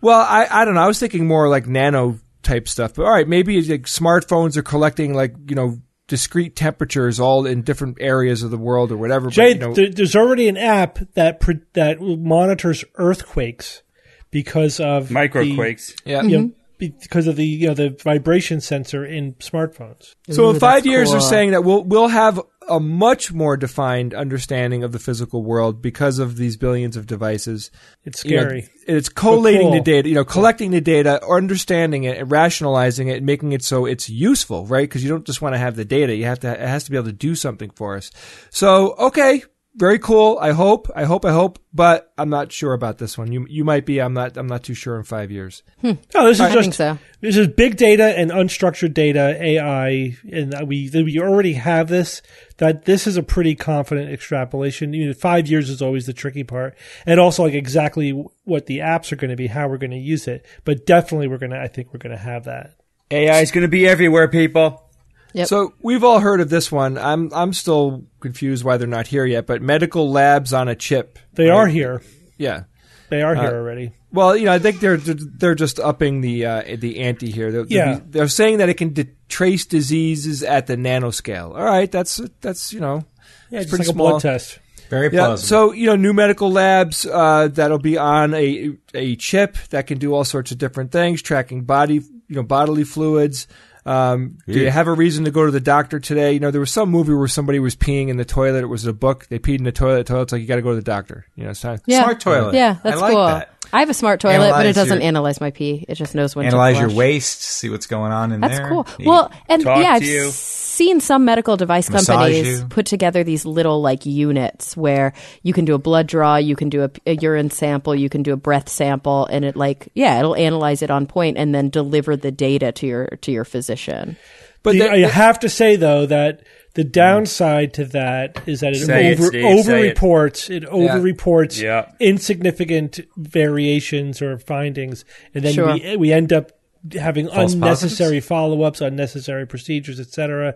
Well, 0.00 0.20
I, 0.20 0.46
I 0.50 0.64
don't 0.64 0.74
know. 0.74 0.82
I 0.82 0.86
was 0.86 0.98
thinking 0.98 1.26
more 1.26 1.48
like 1.48 1.66
nano 1.66 2.18
type 2.42 2.68
stuff. 2.68 2.94
But 2.94 3.04
all 3.04 3.12
right, 3.12 3.28
maybe 3.28 3.60
like 3.62 3.82
smartphones 3.82 4.56
are 4.56 4.62
collecting 4.62 5.14
like 5.14 5.34
you 5.48 5.54
know 5.54 5.78
discrete 6.06 6.56
temperatures 6.56 7.20
all 7.20 7.46
in 7.46 7.62
different 7.62 7.98
areas 8.00 8.42
of 8.42 8.50
the 8.50 8.58
world 8.58 8.90
or 8.90 8.96
whatever. 8.96 9.30
Jay, 9.30 9.54
but, 9.54 9.60
you 9.60 9.68
know, 9.68 9.74
there, 9.74 9.90
there's 9.90 10.16
already 10.16 10.48
an 10.48 10.56
app 10.56 10.98
that 11.14 11.40
pre- 11.40 11.60
that 11.74 12.00
monitors 12.00 12.84
earthquakes 12.96 13.82
because 14.30 14.80
of 14.80 15.08
the- 15.08 15.14
Microquakes. 15.14 15.94
yeah. 16.04 16.22
you 16.22 16.28
know, 16.28 16.44
mm-hmm. 16.44 16.98
because 16.98 17.26
of 17.26 17.36
the 17.36 17.44
you 17.44 17.68
know 17.68 17.74
the 17.74 17.90
vibration 18.02 18.60
sensor 18.60 19.04
in 19.04 19.34
smartphones. 19.34 20.14
So 20.30 20.46
Ooh, 20.46 20.50
in 20.50 20.58
five 20.58 20.84
that's 20.84 20.86
years, 20.86 21.10
they're 21.10 21.20
saying 21.20 21.52
that 21.52 21.62
we'll 21.62 21.84
we'll 21.84 22.08
have 22.08 22.40
a 22.68 22.78
much 22.80 23.32
more 23.32 23.56
defined 23.56 24.14
understanding 24.14 24.82
of 24.84 24.92
the 24.92 24.98
physical 24.98 25.42
world 25.42 25.80
because 25.82 26.18
of 26.18 26.36
these 26.36 26.56
billions 26.56 26.96
of 26.96 27.06
devices. 27.06 27.70
It's 28.04 28.24
You 28.24 28.36
know, 28.36 28.42
scary. 28.42 28.68
it's 28.86 29.08
collating 29.08 29.68
cool. 29.68 29.72
the 29.72 29.80
data, 29.80 30.08
you 30.08 30.14
know, 30.14 30.24
collecting 30.24 30.70
the 30.70 30.80
data, 30.80 31.20
understanding 31.28 32.04
it, 32.04 32.18
and 32.18 32.30
rationalizing 32.30 33.08
it, 33.08 33.18
and 33.18 33.26
making 33.26 33.52
it 33.52 33.62
so 33.62 33.86
it's 33.86 34.08
useful, 34.08 34.66
right? 34.66 34.88
Because 34.88 35.02
you 35.02 35.08
don't 35.10 35.24
just 35.26 35.40
want 35.42 35.54
to 35.54 35.58
have 35.58 35.76
the 35.76 35.84
data; 35.84 36.14
you 36.14 36.24
have 36.24 36.40
to. 36.40 36.50
It 36.52 36.60
has 36.68 36.84
to 36.84 36.90
be 36.90 36.96
able 36.96 37.06
to 37.06 37.12
do 37.12 37.34
something 37.34 37.70
for 37.70 37.96
us. 37.96 38.10
So, 38.50 38.94
okay, 38.98 39.42
very 39.78 39.98
cool. 40.00 40.38
I 40.40 40.50
hope, 40.50 40.90
I 40.94 41.04
hope, 41.04 41.24
I 41.24 41.30
hope, 41.30 41.60
but 41.72 42.12
I'm 42.18 42.28
not 42.28 42.50
sure 42.50 42.72
about 42.72 42.98
this 42.98 43.16
one. 43.16 43.30
You 43.30 43.46
you 43.48 43.64
might 43.64 43.86
be. 43.86 44.00
I'm 44.00 44.12
not. 44.12 44.36
I'm 44.36 44.48
not 44.48 44.64
too 44.64 44.74
sure 44.74 44.96
in 44.96 45.04
five 45.04 45.30
years. 45.30 45.62
Oh, 45.84 46.26
this 46.26 46.38
is 46.38 46.40
I 46.40 46.52
just 46.52 46.60
think 46.60 46.74
so. 46.74 46.98
this 47.20 47.36
is 47.36 47.46
big 47.46 47.76
data 47.76 48.18
and 48.18 48.30
unstructured 48.30 48.92
data 48.92 49.40
AI, 49.40 50.16
and 50.30 50.54
we 50.66 50.90
we 50.92 51.20
already 51.20 51.52
have 51.52 51.88
this. 51.88 52.22
That 52.56 52.86
this 52.86 53.06
is 53.06 53.16
a 53.16 53.22
pretty 53.22 53.54
confident 53.54 54.10
extrapolation. 54.10 54.92
You 54.92 55.06
know, 55.06 55.12
five 55.14 55.46
years 55.46 55.70
is 55.70 55.80
always 55.80 56.06
the 56.06 56.12
tricky 56.12 56.42
part, 56.42 56.76
and 57.06 57.20
also 57.20 57.44
like 57.44 57.54
exactly 57.54 58.10
what 58.44 58.66
the 58.66 58.78
apps 58.78 59.12
are 59.12 59.16
going 59.16 59.30
to 59.30 59.36
be, 59.36 59.46
how 59.46 59.68
we're 59.68 59.78
going 59.78 59.92
to 59.92 59.96
use 59.96 60.26
it. 60.26 60.44
But 60.64 60.86
definitely, 60.86 61.28
we're 61.28 61.38
going 61.38 61.52
to. 61.52 61.60
I 61.60 61.68
think 61.68 61.92
we're 61.92 62.00
going 62.00 62.16
to 62.16 62.22
have 62.22 62.44
that. 62.44 62.74
AI 63.10 63.40
is 63.40 63.52
going 63.52 63.62
to 63.62 63.68
be 63.68 63.86
everywhere, 63.86 64.28
people. 64.28 64.87
Yep. 65.34 65.48
So 65.48 65.74
we've 65.82 66.04
all 66.04 66.20
heard 66.20 66.40
of 66.40 66.48
this 66.50 66.72
one. 66.72 66.96
I'm 66.98 67.30
I'm 67.34 67.52
still 67.52 68.04
confused 68.20 68.64
why 68.64 68.76
they're 68.78 68.86
not 68.88 69.06
here 69.06 69.26
yet. 69.26 69.46
But 69.46 69.60
medical 69.62 70.10
labs 70.10 70.52
on 70.52 70.68
a 70.68 70.74
chip. 70.74 71.18
They 71.34 71.48
right? 71.48 71.54
are 71.56 71.66
here. 71.66 72.02
Yeah. 72.36 72.64
They 73.10 73.22
are 73.22 73.36
Uh, 73.36 73.40
here 73.42 73.54
already. 73.56 73.92
Well, 74.12 74.36
you 74.36 74.46
know, 74.46 74.52
I 74.52 74.58
think 74.58 74.80
they're 74.80 74.96
they're 74.96 75.54
just 75.54 75.78
upping 75.78 76.22
the 76.22 76.46
uh, 76.46 76.62
the 76.78 77.00
ante 77.00 77.30
here. 77.30 77.52
They're, 77.52 77.64
Yeah. 77.68 78.00
they're 78.08 78.28
saying 78.28 78.58
that 78.58 78.68
it 78.70 78.74
can 78.74 78.92
de- 78.94 79.08
trace 79.28 79.66
diseases 79.66 80.42
at 80.42 80.66
the 80.66 80.76
nanoscale. 80.76 81.50
All 81.50 81.64
right, 81.64 81.90
that's 81.92 82.20
that's 82.40 82.72
you 82.72 82.80
know, 82.80 83.04
Yeah, 83.50 83.60
it's 83.60 83.70
just 83.70 83.72
like 83.72 83.78
pretty 83.80 83.90
a 83.90 83.92
small. 83.92 84.08
blood 84.10 84.22
test. 84.22 84.58
Very 84.88 85.04
Yeah. 85.12 85.26
plausible. 85.26 85.46
So 85.46 85.72
you 85.72 85.86
know, 85.86 85.96
new 85.96 86.14
medical 86.14 86.50
labs 86.50 87.04
uh, 87.06 87.48
that'll 87.48 87.78
be 87.78 87.98
on 87.98 88.32
a 88.32 88.70
a 88.94 89.16
chip 89.16 89.58
that 89.70 89.86
can 89.86 89.98
do 89.98 90.14
all 90.14 90.24
sorts 90.24 90.50
of 90.52 90.56
different 90.58 90.90
things, 90.90 91.20
tracking 91.20 91.64
body 91.64 91.96
you 92.28 92.36
know 92.36 92.42
bodily 92.42 92.84
fluids. 92.84 93.46
Um, 93.88 94.38
do 94.46 94.60
you 94.60 94.70
have 94.70 94.86
a 94.86 94.92
reason 94.92 95.24
to 95.24 95.30
go 95.30 95.46
to 95.46 95.50
the 95.50 95.60
doctor 95.60 95.98
today? 95.98 96.32
You 96.32 96.40
know, 96.40 96.50
there 96.50 96.60
was 96.60 96.70
some 96.70 96.90
movie 96.90 97.14
where 97.14 97.26
somebody 97.26 97.58
was 97.58 97.74
peeing 97.74 98.08
in 98.08 98.18
the 98.18 98.24
toilet. 98.24 98.62
It 98.62 98.66
was 98.66 98.84
a 98.84 98.92
book. 98.92 99.26
They 99.28 99.38
peed 99.38 99.58
in 99.58 99.64
the 99.64 99.72
toilet. 99.72 100.06
The 100.06 100.12
toilet's 100.12 100.32
like 100.32 100.42
you 100.42 100.46
got 100.46 100.56
to 100.56 100.62
go 100.62 100.70
to 100.70 100.76
the 100.76 100.82
doctor. 100.82 101.24
You 101.36 101.44
know, 101.44 101.50
it's 101.50 101.60
time. 101.60 101.80
Yeah. 101.86 102.02
Smart 102.02 102.20
toilet. 102.20 102.54
Yeah, 102.54 102.76
I 102.84 102.90
that's 102.90 103.00
like 103.00 103.14
cool. 103.14 103.26
that. 103.26 103.54
I 103.72 103.80
have 103.80 103.90
a 103.90 103.94
smart 103.94 104.20
toilet, 104.20 104.50
but 104.50 104.66
it 104.66 104.74
doesn't 104.74 104.98
your- 105.00 105.06
analyze 105.06 105.40
my 105.40 105.50
pee. 105.50 105.84
It 105.88 105.94
just 105.96 106.14
knows 106.14 106.34
when 106.34 106.46
Analyze 106.46 106.74
to 106.74 106.78
Analyze 106.78 106.92
your 106.94 106.98
waste, 106.98 107.42
see 107.42 107.68
what's 107.68 107.86
going 107.86 108.12
on 108.12 108.32
in 108.32 108.40
That's 108.40 108.54
there. 108.58 108.62
That's 108.62 108.72
cool. 108.72 108.86
Neat. 108.98 109.06
Well, 109.08 109.30
and 109.48 109.62
Talk 109.62 109.78
yeah, 109.78 109.90
to 109.90 109.94
I've 109.96 110.02
you. 110.04 110.30
seen 110.30 111.00
some 111.00 111.24
medical 111.24 111.56
device 111.56 111.90
Massage 111.90 112.06
companies 112.06 112.60
you. 112.60 112.66
put 112.68 112.86
together 112.86 113.24
these 113.24 113.44
little 113.44 113.80
like 113.82 114.06
units 114.06 114.76
where 114.76 115.12
you 115.42 115.52
can 115.52 115.64
do 115.64 115.74
a 115.74 115.78
blood 115.78 116.06
draw, 116.06 116.36
you 116.36 116.56
can 116.56 116.68
do 116.68 116.84
a, 116.84 116.90
a 117.06 117.16
urine 117.16 117.50
sample, 117.50 117.94
you 117.94 118.08
can 118.08 118.22
do 118.22 118.32
a 118.32 118.36
breath 118.36 118.68
sample, 118.68 119.26
and 119.26 119.44
it 119.44 119.56
like 119.56 119.88
yeah, 119.94 120.18
it'll 120.18 120.36
analyze 120.36 120.82
it 120.82 120.90
on 120.90 121.06
point 121.06 121.36
and 121.36 121.54
then 121.54 121.68
deliver 121.68 122.16
the 122.16 122.30
data 122.30 122.72
to 122.72 122.86
your 122.86 123.06
to 123.22 123.32
your 123.32 123.44
physician. 123.44 124.16
But 124.62 124.72
The- 124.72 124.78
they- 124.80 125.04
I 125.04 125.08
have 125.08 125.40
to 125.40 125.48
say 125.48 125.76
though 125.76 126.06
that 126.06 126.42
the 126.78 126.84
mm. 126.84 126.92
downside 126.92 127.74
to 127.74 127.84
that 127.86 128.40
is 128.46 128.60
that 128.60 128.72
it 128.72 128.86
Say 128.86 129.08
it, 129.08 129.18
over 129.18 129.26
Steve, 129.26 129.44
over 129.44 129.62
say 129.64 129.88
it. 129.88 130.50
it 130.50 130.64
over 130.66 131.00
reports 131.00 131.60
Yeah. 131.60 131.90
insignificant 131.98 133.00
variations 133.16 134.22
or 134.22 134.38
findings, 134.38 135.04
and 135.34 135.42
then 135.42 135.54
Sure. 135.54 135.74
we 135.74 135.96
we 135.96 136.12
end 136.12 136.32
up 136.32 136.52
having 136.92 137.26
False 137.26 137.54
unnecessary 137.54 138.20
follow 138.20 138.62
ups, 138.62 138.80
unnecessary 138.80 139.44
procedures, 139.44 139.98
etc. 139.98 140.54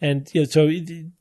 And 0.00 0.30
you 0.32 0.42
know, 0.42 0.46
so 0.46 0.70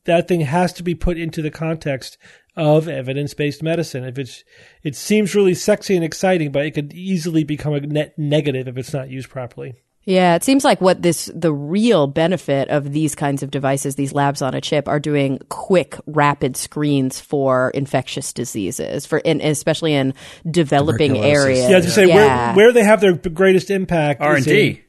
that 0.05 0.27
thing 0.27 0.41
has 0.41 0.71
to 0.73 0.83
be 0.83 0.93
put 0.93 1.17
into 1.17 1.41
the 1.41 1.49
context 1.49 2.19
of 2.55 2.87
evidence 2.87 3.33
based 3.33 3.63
medicine. 3.63 4.03
If 4.03 4.19
it's 4.19 4.43
it 4.83 4.95
seems 4.95 5.33
really 5.33 5.55
sexy 5.55 5.95
and 5.95 6.05
exciting, 6.05 6.51
but 6.51 6.63
it 6.67 6.75
could 6.75 6.93
easily 6.93 7.43
become 7.43 7.73
a 7.73 7.79
net 7.79 8.13
negative 8.19 8.67
if 8.67 8.77
it's 8.77 8.93
not 8.93 9.09
used 9.09 9.31
properly. 9.31 9.73
Yeah, 10.05 10.35
it 10.35 10.43
seems 10.43 10.65
like 10.65 10.81
what 10.81 11.01
this 11.01 11.31
the 11.33 11.53
real 11.53 12.07
benefit 12.07 12.67
of 12.69 12.91
these 12.91 13.15
kinds 13.15 13.41
of 13.41 13.51
devices, 13.51 13.95
these 13.95 14.11
labs 14.11 14.41
on 14.41 14.53
a 14.53 14.59
chip, 14.59 14.87
are 14.89 14.99
doing 14.99 15.39
quick, 15.49 15.97
rapid 16.05 16.57
screens 16.57 17.21
for 17.21 17.69
infectious 17.69 18.33
diseases, 18.33 19.05
for 19.05 19.19
in, 19.19 19.39
especially 19.39 19.93
in 19.93 20.13
developing 20.49 21.17
areas. 21.17 21.69
Yeah, 21.69 21.79
to 21.79 21.89
say 21.89 22.07
Yeah. 22.07 22.47
where 22.53 22.55
where 22.55 22.71
they 22.73 22.83
have 22.83 22.99
their 23.01 23.13
greatest 23.13 23.71
impact 23.71 24.21
is 24.21 24.25
R&D. 24.47 24.69
in, 24.69 24.79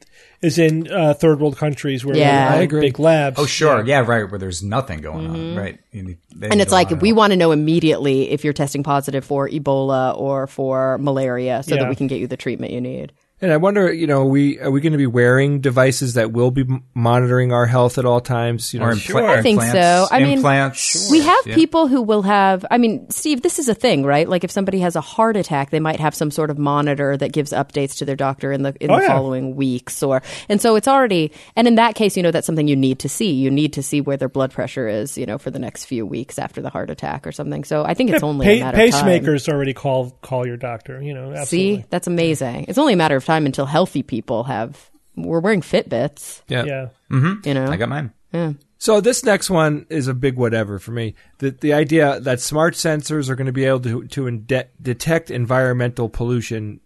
is 0.41 0.59
in 0.59 0.91
uh, 0.91 1.13
third 1.13 1.39
world 1.39 1.55
countries 1.57 2.03
where 2.05 2.15
Yeah. 2.17 2.49
they 2.49 2.53
I 2.53 2.55
have 2.57 2.63
agree. 2.63 2.81
big 2.81 2.99
labs. 2.99 3.39
Oh, 3.39 3.45
sure. 3.45 3.85
Yeah, 3.85 3.99
right. 4.01 4.29
Where 4.29 4.37
there's 4.37 4.61
nothing 4.61 4.99
going 4.99 5.27
on. 5.27 5.55
Right. 5.55 5.79
Need- 5.93 6.07
they 6.35 6.47
Mm-hmm. 6.47 6.51
and 6.51 6.61
it's 6.61 6.73
like 6.73 6.89
we 7.01 7.13
want 7.13 7.31
to 7.31 7.37
know 7.37 7.53
immediately 7.53 8.31
if 8.31 8.43
you're 8.43 8.51
testing 8.51 8.83
positive 8.83 9.23
for 9.23 9.47
Ebola 9.49 10.19
or 10.19 10.47
for 10.47 10.97
malaria, 10.97 11.63
so 11.63 11.75
Yeah. 11.75 11.83
that 11.83 11.89
we 11.89 11.95
can 11.95 12.07
get 12.07 12.19
you 12.19 12.27
the 12.27 12.35
treatment 12.35 12.73
you 12.73 12.81
need. 12.81 13.13
And 13.45 13.53
I 13.53 13.57
wonder, 13.57 13.93
you 13.93 14.07
know, 14.07 14.25
we 14.25 14.59
are 14.59 14.71
we 14.71 14.81
going 14.81 14.93
to 14.93 14.97
be 14.97 15.05
wearing 15.05 15.61
devices 15.61 16.15
that 16.15 16.31
will 16.31 16.49
be 16.49 16.65
monitoring 16.95 17.53
our 17.53 17.67
health 17.67 17.99
at 17.99 18.05
all 18.05 18.19
times? 18.19 18.73
You 18.73 18.79
know, 18.79 18.87
Or 18.87 18.93
impla- 18.93 18.99
Sure. 18.99 19.27
I 19.29 19.41
think 19.43 19.61
implants- 19.61 19.73
so. 19.73 20.07
I 20.09 20.19
mean, 20.23 20.37
implants. 20.39 21.11
We 21.11 21.19
have 21.21 21.37
Yeah. 21.45 21.53
people 21.53 21.87
who 21.87 22.01
will 22.01 22.23
have. 22.23 22.65
I 22.71 22.79
mean, 22.79 23.07
Steve, 23.11 23.43
this 23.43 23.59
is 23.59 23.69
a 23.69 23.75
thing, 23.75 24.03
right? 24.03 24.27
Like 24.27 24.43
if 24.43 24.49
somebody 24.49 24.79
has 24.79 24.95
a 24.95 25.01
heart 25.01 25.37
attack, 25.37 25.69
they 25.69 25.79
might 25.79 25.99
have 25.99 26.15
some 26.15 26.31
sort 26.31 26.49
of 26.49 26.57
monitor 26.57 27.15
that 27.17 27.31
gives 27.33 27.51
updates 27.51 27.97
to 27.97 28.05
their 28.05 28.15
doctor 28.15 28.51
in 28.51 28.63
the 28.63 28.73
in 28.81 28.89
Oh, 28.89 28.95
the 28.95 29.03
yeah. 29.03 29.07
following 29.09 29.55
weeks, 29.55 30.01
or 30.01 30.23
and 30.49 30.59
so 30.59 30.75
it's 30.75 30.87
already. 30.87 31.31
And 31.55 31.67
in 31.67 31.75
that 31.75 31.93
case, 31.93 32.17
you 32.17 32.23
know, 32.23 32.31
that's 32.31 32.47
something 32.47 32.67
you 32.67 32.75
need 32.75 32.97
to 32.99 33.09
see. 33.09 33.31
You 33.31 33.51
need 33.51 33.73
to 33.73 33.83
see 33.83 34.01
where 34.01 34.17
their 34.17 34.29
blood 34.29 34.51
pressure 34.51 34.87
is, 34.87 35.19
you 35.19 35.27
know, 35.27 35.37
for 35.37 35.51
the 35.51 35.59
next 35.59 35.85
few 35.85 36.03
weeks 36.05 36.39
after 36.39 36.61
the 36.63 36.71
heart 36.71 36.89
attack 36.89 37.27
or 37.27 37.31
something. 37.31 37.63
So 37.63 37.83
I 37.85 37.93
think 37.93 38.09
it's 38.09 38.23
only 38.23 38.47
a 38.47 38.59
Pa- 38.59 38.65
matter 38.71 38.83
of 38.85 38.91
time. 38.91 39.05
pacemakers 39.05 39.47
already 39.47 39.73
call 39.73 40.17
call 40.21 40.47
your 40.47 40.57
doctor. 40.57 41.01
You 41.01 41.13
know, 41.13 41.33
absolutely. 41.33 41.81
See, 41.81 41.85
that's 41.91 42.07
amazing. 42.07 42.65
It's 42.69 42.77
only 42.79 42.93
a 42.93 42.97
matter 42.97 43.15
of 43.17 43.25
time 43.25 43.34
until 43.45 43.65
healthy 43.65 44.03
people 44.03 44.43
have. 44.45 44.91
We're 45.17 45.39
wearing 45.39 45.61
Fitbits, 45.61 46.41
yeah. 46.47 46.65
Yeah. 46.65 46.87
Mm-hmm. 47.09 47.47
you 47.47 47.53
know. 47.53 47.67
I 47.67 47.77
got 47.77 47.89
mine. 47.89 48.11
So 48.77 49.01
this 49.01 49.23
next 49.23 49.49
one 49.49 49.85
is 49.89 50.07
a 50.07 50.13
big 50.13 50.35
whatever 50.35 50.79
for 50.79 50.91
me. 50.91 51.15
The 51.39 51.51
the 51.51 51.73
idea 51.73 52.19
that 52.19 52.39
smart 52.41 52.75
sensors 52.75 53.29
are 53.29 53.35
going 53.35 53.47
to 53.47 53.53
be 53.53 53.65
able 53.65 53.79
to 53.81 54.07
to 54.07 54.27
inde- 54.27 54.67
detect 54.81 55.31
environmental 55.31 56.09
pollution 56.09 56.81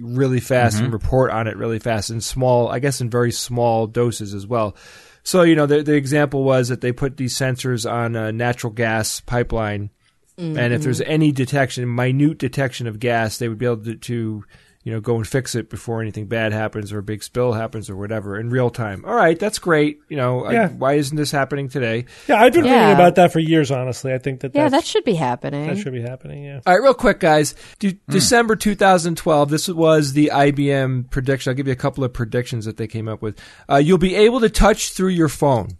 really 0.00 0.40
fast 0.40 0.76
and 0.76 0.86
mm-hmm. 0.86 0.94
report 0.94 1.32
on 1.32 1.48
it 1.48 1.56
really 1.56 1.80
fast 1.80 2.10
in 2.10 2.20
small, 2.20 2.68
I 2.68 2.78
guess, 2.78 3.00
in 3.00 3.10
very 3.10 3.32
small 3.32 3.86
doses 3.86 4.32
as 4.32 4.46
well. 4.46 4.76
So 5.24 5.42
you 5.42 5.56
know 5.56 5.66
the 5.66 5.82
the 5.82 5.94
example 5.94 6.44
was 6.44 6.68
that 6.68 6.80
they 6.80 6.92
put 6.92 7.16
these 7.16 7.34
sensors 7.34 7.90
on 7.90 8.14
a 8.14 8.30
natural 8.30 8.72
gas 8.72 9.20
pipeline, 9.20 9.90
and 10.36 10.56
if 10.56 10.58
mm-hmm. 10.58 10.82
there's 10.82 11.00
any 11.00 11.32
detection, 11.32 11.92
minute 11.92 12.38
detection 12.38 12.86
of 12.86 13.00
gas, 13.00 13.38
they 13.38 13.48
would 13.48 13.58
be 13.58 13.66
able 13.66 13.84
to, 13.84 13.96
to 13.96 14.44
you 14.84 14.92
know 14.92 15.00
go 15.00 15.16
and 15.16 15.26
fix 15.26 15.54
it 15.54 15.68
before 15.70 16.00
anything 16.02 16.26
bad 16.26 16.52
happens 16.52 16.92
or 16.92 16.98
a 16.98 17.02
big 17.02 17.22
spill 17.22 17.54
happens 17.54 17.88
or 17.90 17.96
whatever 17.96 18.38
in 18.38 18.50
real 18.50 18.68
time. 18.70 19.02
All 19.06 19.14
right, 19.14 19.38
that's 19.38 19.58
great. 19.58 19.98
You 20.08 20.16
know, 20.18 20.44
I- 20.44 20.66
why 20.68 20.92
isn't 20.94 21.16
this 21.16 21.30
happening 21.32 21.68
today? 21.70 22.04
Yeah, 22.28 22.36
I've 22.42 22.52
been 22.52 22.64
Yeah. 22.66 22.88
thinking 22.88 22.94
about 22.94 23.14
that 23.16 23.32
for 23.32 23.38
years. 23.40 23.70
Honestly, 23.70 24.12
I 24.12 24.18
think 24.18 24.40
that 24.40 24.54
yeah, 24.54 24.68
that 24.68 24.84
should 24.84 25.04
be 25.04 25.14
happening. 25.14 25.66
that 25.66 25.78
should 25.78 25.92
be 25.94 26.02
happening. 26.02 26.44
Yeah. 26.44 26.60
All 26.66 26.74
right, 26.74 26.82
real 26.82 26.94
quick, 26.94 27.18
guys. 27.18 27.54
De- 27.78 27.98
December 28.08 28.56
2012. 28.56 29.48
This 29.50 29.68
was 29.68 30.12
the 30.12 30.30
IBM 30.32 31.10
prediction. 31.10 31.50
I'll 31.50 31.56
give 31.56 31.66
you 31.66 31.72
a 31.72 31.76
couple 31.76 32.04
of 32.04 32.12
predictions 32.12 32.66
that 32.66 32.76
they 32.76 32.86
came 32.86 33.08
up 33.08 33.22
with. 33.22 33.38
Uh, 33.70 33.76
you'll 33.76 33.98
be 33.98 34.14
able 34.14 34.40
to 34.40 34.50
touch 34.50 34.90
through 34.90 35.08
your 35.10 35.28
phone, 35.28 35.78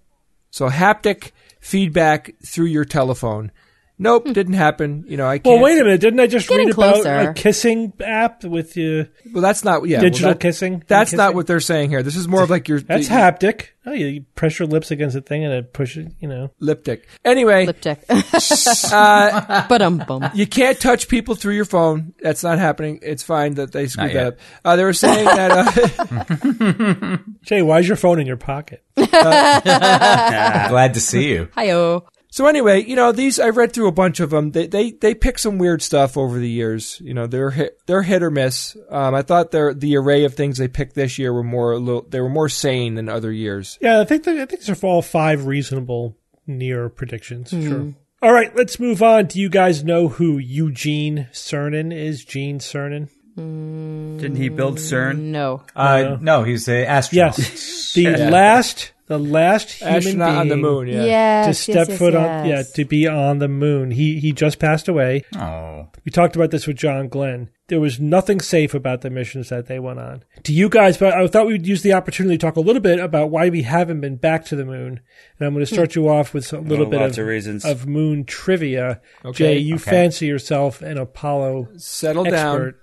so 0.50 0.70
haptic 0.70 1.32
feedback 1.60 2.34
through 2.46 2.66
your 2.66 2.84
telephone. 2.84 3.50
Nope, 3.96 4.24
didn't 4.32 4.54
happen. 4.54 5.04
You 5.06 5.16
know, 5.16 5.26
I 5.28 5.38
can't. 5.38 5.54
Well, 5.54 5.62
wait 5.62 5.80
a 5.80 5.84
minute. 5.84 6.00
Didn't 6.00 6.18
I 6.18 6.26
just 6.26 6.48
Getting 6.48 6.66
read 6.66 6.74
about 6.74 6.94
closer. 6.94 7.30
a 7.30 7.34
kissing 7.34 7.92
app 8.00 8.42
with 8.42 8.76
you? 8.76 9.06
Well, 9.32 9.40
that's 9.40 9.62
not. 9.62 9.86
Yeah, 9.86 10.00
Digital 10.00 10.28
well, 10.30 10.34
that- 10.34 10.40
kissing? 10.40 10.82
That's 10.88 11.12
not 11.12 11.34
what 11.34 11.46
they're 11.46 11.60
saying 11.60 11.90
here. 11.90 12.02
This 12.02 12.16
is 12.16 12.26
more 12.26 12.42
of 12.42 12.50
like 12.50 12.66
your 12.66 12.80
That's 12.80 13.06
the- 13.08 13.14
haptic. 13.14 13.68
Oh, 13.86 13.92
you, 13.92 14.06
you 14.06 14.24
press 14.34 14.58
your 14.58 14.66
lips 14.66 14.90
against 14.90 15.14
a 15.14 15.20
thing 15.20 15.44
and 15.44 15.52
it 15.52 15.72
pushes. 15.72 16.08
You 16.18 16.26
know. 16.28 16.50
lipstick. 16.58 17.06
Anyway, 17.24 17.66
Lipstick. 17.66 18.02
uh, 18.92 19.66
but 19.68 19.80
um 19.82 19.98
bum. 20.08 20.28
you 20.34 20.46
can't 20.46 20.80
touch 20.80 21.06
people 21.06 21.34
through 21.36 21.54
your 21.54 21.64
phone. 21.66 22.14
That's 22.20 22.42
not 22.42 22.58
happening. 22.58 22.98
It's 23.02 23.22
fine 23.22 23.54
that 23.54 23.72
they 23.72 23.86
screwed 23.86 24.12
that 24.14 24.26
up. 24.26 24.38
Uh, 24.64 24.74
they 24.76 24.84
were 24.84 24.92
saying 24.94 25.24
that. 25.26 25.50
Uh, 26.40 27.16
Jay, 27.42 27.62
why 27.62 27.78
is 27.80 27.86
your 27.86 27.96
phone 27.98 28.18
in 28.18 28.26
your 28.26 28.38
pocket? 28.38 28.82
Glad 28.96 30.94
to 30.94 31.00
see 31.00 31.28
you. 31.30 31.48
Hi-oh. 31.54 32.04
So 32.34 32.48
anyway, 32.48 32.82
you 32.82 32.96
know 32.96 33.12
these. 33.12 33.38
I 33.38 33.50
read 33.50 33.72
through 33.72 33.86
a 33.86 33.92
bunch 33.92 34.18
of 34.18 34.30
them. 34.30 34.50
They 34.50 34.66
they 34.66 34.90
they 34.90 35.14
pick 35.14 35.38
some 35.38 35.56
weird 35.56 35.82
stuff 35.82 36.16
over 36.16 36.36
the 36.36 36.50
years. 36.50 37.00
You 37.00 37.14
know 37.14 37.28
they're 37.28 37.52
hit, 37.52 37.78
they're 37.86 38.02
hit 38.02 38.24
or 38.24 38.30
miss. 38.32 38.76
Um, 38.90 39.14
I 39.14 39.22
thought 39.22 39.52
their 39.52 39.72
the 39.72 39.96
array 39.96 40.24
of 40.24 40.34
things 40.34 40.58
they 40.58 40.66
picked 40.66 40.96
this 40.96 41.16
year 41.16 41.32
were 41.32 41.44
more 41.44 41.70
a 41.70 41.78
little, 41.78 42.02
they 42.02 42.20
were 42.20 42.28
more 42.28 42.48
sane 42.48 42.96
than 42.96 43.08
other 43.08 43.30
years. 43.30 43.78
Yeah, 43.80 44.00
I 44.00 44.04
think 44.04 44.24
that, 44.24 44.34
I 44.34 44.46
think 44.46 44.62
these 44.62 44.82
are 44.82 44.84
all 44.84 45.00
five 45.00 45.46
reasonable 45.46 46.16
near 46.44 46.88
predictions. 46.88 47.50
Sure. 47.50 47.94
All 48.20 48.32
right, 48.32 48.52
let's 48.56 48.80
move 48.80 49.00
on. 49.00 49.26
Do 49.26 49.40
you 49.40 49.48
guys 49.48 49.84
know 49.84 50.08
who 50.08 50.38
Eugene 50.38 51.28
Cernan 51.30 51.96
is? 51.96 52.24
Gene 52.24 52.58
Cernan. 52.58 53.10
Didn't 53.36 54.36
he 54.36 54.48
build 54.48 54.78
CERN? 54.78 55.18
No. 55.18 55.62
Uh, 55.76 56.16
no, 56.20 56.42
he's 56.42 56.68
a 56.68 56.84
astronaut. 56.84 57.38
Yes, 57.38 57.92
the 57.94 58.10
last, 58.10 58.90
the 59.06 59.18
last 59.18 59.72
human 59.72 59.96
Astronaut 59.96 60.28
being 60.28 60.38
on 60.40 60.48
the 60.48 60.56
moon. 60.56 60.88
Yeah. 60.88 61.04
Yes. 61.04 61.46
to 61.46 61.54
step 61.72 61.88
yes, 61.88 61.98
foot 61.98 62.14
on, 62.14 62.46
yes. 62.46 62.68
yeah, 62.70 62.74
to 62.76 62.84
be 62.88 63.06
on 63.06 63.38
the 63.38 63.48
moon. 63.48 63.90
He 63.90 64.18
he 64.20 64.32
just 64.32 64.58
passed 64.58 64.88
away. 64.88 65.24
Oh, 65.36 65.88
We 66.04 66.10
talked 66.10 66.36
about 66.36 66.50
this 66.50 66.66
with 66.66 66.76
John 66.76 67.08
Glenn. 67.08 67.50
There 67.68 67.80
was 67.80 67.98
nothing 67.98 68.40
safe 68.40 68.74
about 68.74 69.00
the 69.00 69.08
missions 69.08 69.48
that 69.48 69.66
they 69.68 69.78
went 69.78 69.98
on. 69.98 70.22
To 70.42 70.52
you 70.52 70.68
guys? 70.68 70.98
But 70.98 71.14
I 71.14 71.26
thought 71.28 71.46
we'd 71.46 71.66
use 71.66 71.80
the 71.82 71.94
opportunity 71.94 72.36
to 72.36 72.46
talk 72.46 72.56
a 72.56 72.60
little 72.60 72.82
bit 72.82 72.98
about 73.00 73.30
why 73.30 73.48
we 73.48 73.62
haven't 73.62 74.02
been 74.02 74.16
back 74.16 74.44
to 74.46 74.56
the 74.56 74.66
moon. 74.66 75.00
And 75.38 75.46
I'm 75.46 75.54
going 75.54 75.64
to 75.64 75.70
hmm. 75.70 75.74
start 75.74 75.94
you 75.94 76.08
off 76.10 76.34
with 76.34 76.52
a 76.52 76.58
little 76.58 76.86
Oh, 76.86 76.90
bit 76.90 77.00
of, 77.00 77.18
of 77.18 77.26
reasons. 77.26 77.64
of 77.64 77.86
moon 77.86 78.26
trivia. 78.26 79.00
Okay. 79.24 79.36
Jay, 79.36 79.58
you 79.58 79.76
Okay. 79.76 79.90
fancy 79.90 80.26
yourself 80.26 80.82
an 80.82 80.98
Apollo 80.98 81.68
Settle 81.78 82.24
down. 82.24 82.74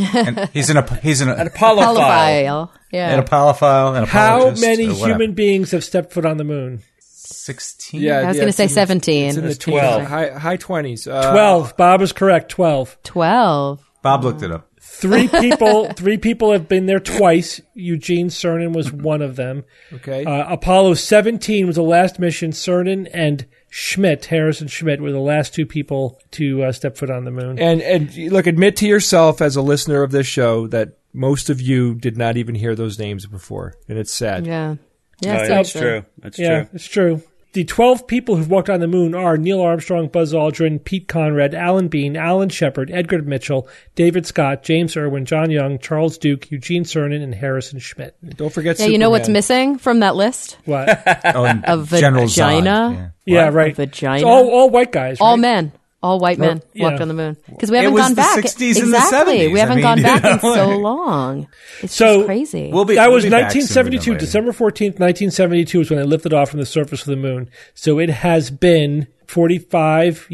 Expert. 0.00 0.28
and 0.28 0.48
he's 0.52 0.70
an 0.70 0.76
Ap- 0.78 1.00
he's 1.00 1.20
an, 1.20 1.28
An 1.28 1.46
Apollo 1.46 1.82
file. 1.94 1.96
Holophile. 1.96 2.70
Yeah. 2.90 3.14
an 3.14 3.24
Apollophile. 3.24 3.98
An 3.98 4.04
How 4.06 4.50
many 4.52 4.92
human 4.92 5.32
beings 5.34 5.70
have 5.72 5.84
stepped 5.84 6.12
foot 6.12 6.24
on 6.26 6.36
the 6.36 6.44
moon? 6.44 6.82
Sixteen. 7.00 8.00
Yeah, 8.02 8.18
I 8.20 8.24
was 8.28 8.36
yeah, 8.36 8.42
going 8.42 8.52
to 8.52 8.56
say 8.56 8.64
in 8.64 8.68
17. 8.70 9.26
It's 9.28 9.36
in 9.36 9.42
the 9.42 9.48
That's 9.48 9.58
12. 9.58 9.80
12. 9.80 10.02
high 10.08 10.38
high 10.38 10.56
twenties. 10.56 11.06
Uh, 11.08 11.32
Twelve. 11.32 11.76
Bob 11.76 12.02
is 12.02 12.12
correct. 12.12 12.50
Twelve. 12.50 12.96
12. 13.04 13.80
Bob 14.02 14.24
looked 14.24 14.42
it 14.42 14.50
up. 14.50 14.68
Three 14.80 15.26
people. 15.40 15.92
three 15.92 16.18
people 16.18 16.52
have 16.52 16.68
been 16.68 16.86
there 16.86 17.00
twice. 17.00 17.60
Eugene 17.74 18.28
Cernan 18.28 18.74
was 18.74 18.92
one 18.92 19.22
of 19.22 19.36
them. 19.36 19.64
Okay. 19.92 20.24
Uh, 20.24 20.52
Apollo 20.52 20.94
17 20.94 21.66
was 21.66 21.76
the 21.76 21.82
last 21.82 22.18
mission. 22.18 22.50
Cernan 22.52 23.08
and 23.12 23.46
Schmitt, 23.74 24.26
Harrison 24.26 24.68
Schmitt, 24.68 25.00
were 25.00 25.12
the 25.12 25.18
last 25.18 25.54
two 25.54 25.64
people 25.64 26.20
to 26.32 26.62
uh, 26.64 26.72
step 26.72 26.98
foot 26.98 27.08
on 27.08 27.24
the 27.24 27.30
moon. 27.30 27.58
and 27.58 27.80
and 27.80 28.14
look, 28.30 28.46
admit 28.46 28.76
to 28.76 28.86
yourself 28.86 29.40
as 29.40 29.56
a 29.56 29.62
listener 29.62 30.02
of 30.02 30.10
this 30.12 30.26
show 30.26 30.66
that 30.66 30.98
most 31.14 31.48
of 31.48 31.58
you 31.58 31.94
did 31.94 32.18
not 32.18 32.36
even 32.36 32.54
hear 32.54 32.74
those 32.74 32.98
names 32.98 33.24
before, 33.24 33.74
and 33.88 33.96
it's 33.98 34.12
sad. 34.12 34.46
Yeah. 34.46 34.74
Oh, 34.76 34.78
Yeah, 35.20 35.38
yeah, 35.42 35.48
that's 35.48 35.72
true. 35.72 36.04
That's 36.18 36.38
yeah, 36.38 36.64
true. 36.64 36.68
it's 36.74 36.86
true. 36.86 37.22
The 37.52 37.64
12 37.64 38.06
people 38.06 38.36
who've 38.36 38.50
walked 38.50 38.70
on 38.70 38.80
the 38.80 38.86
moon 38.86 39.14
are 39.14 39.36
Neil 39.36 39.60
Armstrong, 39.60 40.08
Buzz 40.08 40.32
Aldrin, 40.32 40.82
Pete 40.82 41.06
Conrad, 41.06 41.54
Alan 41.54 41.88
Bean, 41.88 42.16
Alan 42.16 42.48
Shepard, 42.48 42.90
Edgar 42.90 43.20
Mitchell, 43.20 43.68
David 43.94 44.26
Scott, 44.26 44.62
James 44.62 44.96
Irwin, 44.96 45.26
John 45.26 45.50
Young, 45.50 45.78
Charles 45.78 46.16
Duke, 46.16 46.50
Eugene 46.50 46.84
Cernan, 46.84 47.22
and 47.22 47.34
Harrison 47.34 47.78
Schmitt. 47.78 48.16
Don't 48.36 48.50
forget. 48.50 48.78
Yeah, 48.78 48.86
you 48.86 48.96
know 48.96 49.10
what's 49.10 49.28
missing 49.28 49.76
from 49.76 50.00
that 50.00 50.16
list? 50.16 50.56
What? 50.64 50.88
Oh, 51.34 51.44
and 51.44 51.64
A 51.66 51.84
General 51.86 52.26
vagina? 52.26 52.70
Zod, 52.70 53.12
yeah, 53.24 53.48
right. 53.48 53.74
vagina? 53.74 54.16
It's 54.16 54.24
all, 54.24 54.50
all 54.50 54.70
white 54.70 54.92
guys. 54.92 55.18
All 55.20 55.36
men. 55.36 55.72
All 56.02 56.18
white 56.18 56.38
men 56.38 56.60
yeah. 56.72 56.88
walked 56.88 57.00
on 57.00 57.06
the 57.08 57.14
moon 57.14 57.36
because 57.48 57.70
we 57.70 57.76
haven't 57.76 57.92
was 57.92 58.02
gone 58.02 58.10
the 58.12 58.16
back. 58.16 58.38
60s 58.44 58.82
and 58.82 58.92
the 58.92 58.96
exactly, 58.96 59.38
70s. 59.38 59.52
we 59.52 59.58
haven't 59.60 59.76
mean, 59.76 59.82
gone 59.84 59.98
you 59.98 60.04
back 60.04 60.24
in 60.24 60.40
so 60.54 60.68
long. 60.78 61.48
It's 61.80 61.94
So, 61.94 62.16
just 62.16 62.26
crazy. 62.26 62.70
We'll 62.72 62.84
be. 62.84 62.96
That 62.96 63.06
we'll 63.06 63.14
was 63.16 63.24
be 63.24 63.30
back 63.30 63.52
sooner 63.52 63.62
than 63.64 63.92
1972. 63.94 64.18
December 64.18 64.50
14th, 64.52 64.98
1972 64.98 65.80
is 65.80 65.90
when 65.90 65.98
they 66.00 66.04
lifted 66.04 66.32
off 66.34 66.50
from 66.50 66.58
the 66.60 66.66
surface 66.66 67.00
of 67.02 67.06
the 67.06 67.16
moon. 67.16 67.48
So 67.74 67.98
it 68.00 68.10
has 68.10 68.50
been 68.50 69.06
45, 69.28 70.26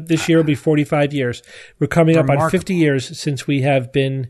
this 0.00 0.28
year 0.28 0.38
will 0.38 0.44
be 0.44 0.54
45 0.54 1.12
years. 1.14 1.42
We're 1.78 1.86
coming 1.86 2.16
up 2.16 2.28
on 2.28 2.50
50 2.50 2.74
years 2.74 3.18
since 3.18 3.46
we 3.46 3.62
have 3.62 3.92
been 3.92 4.28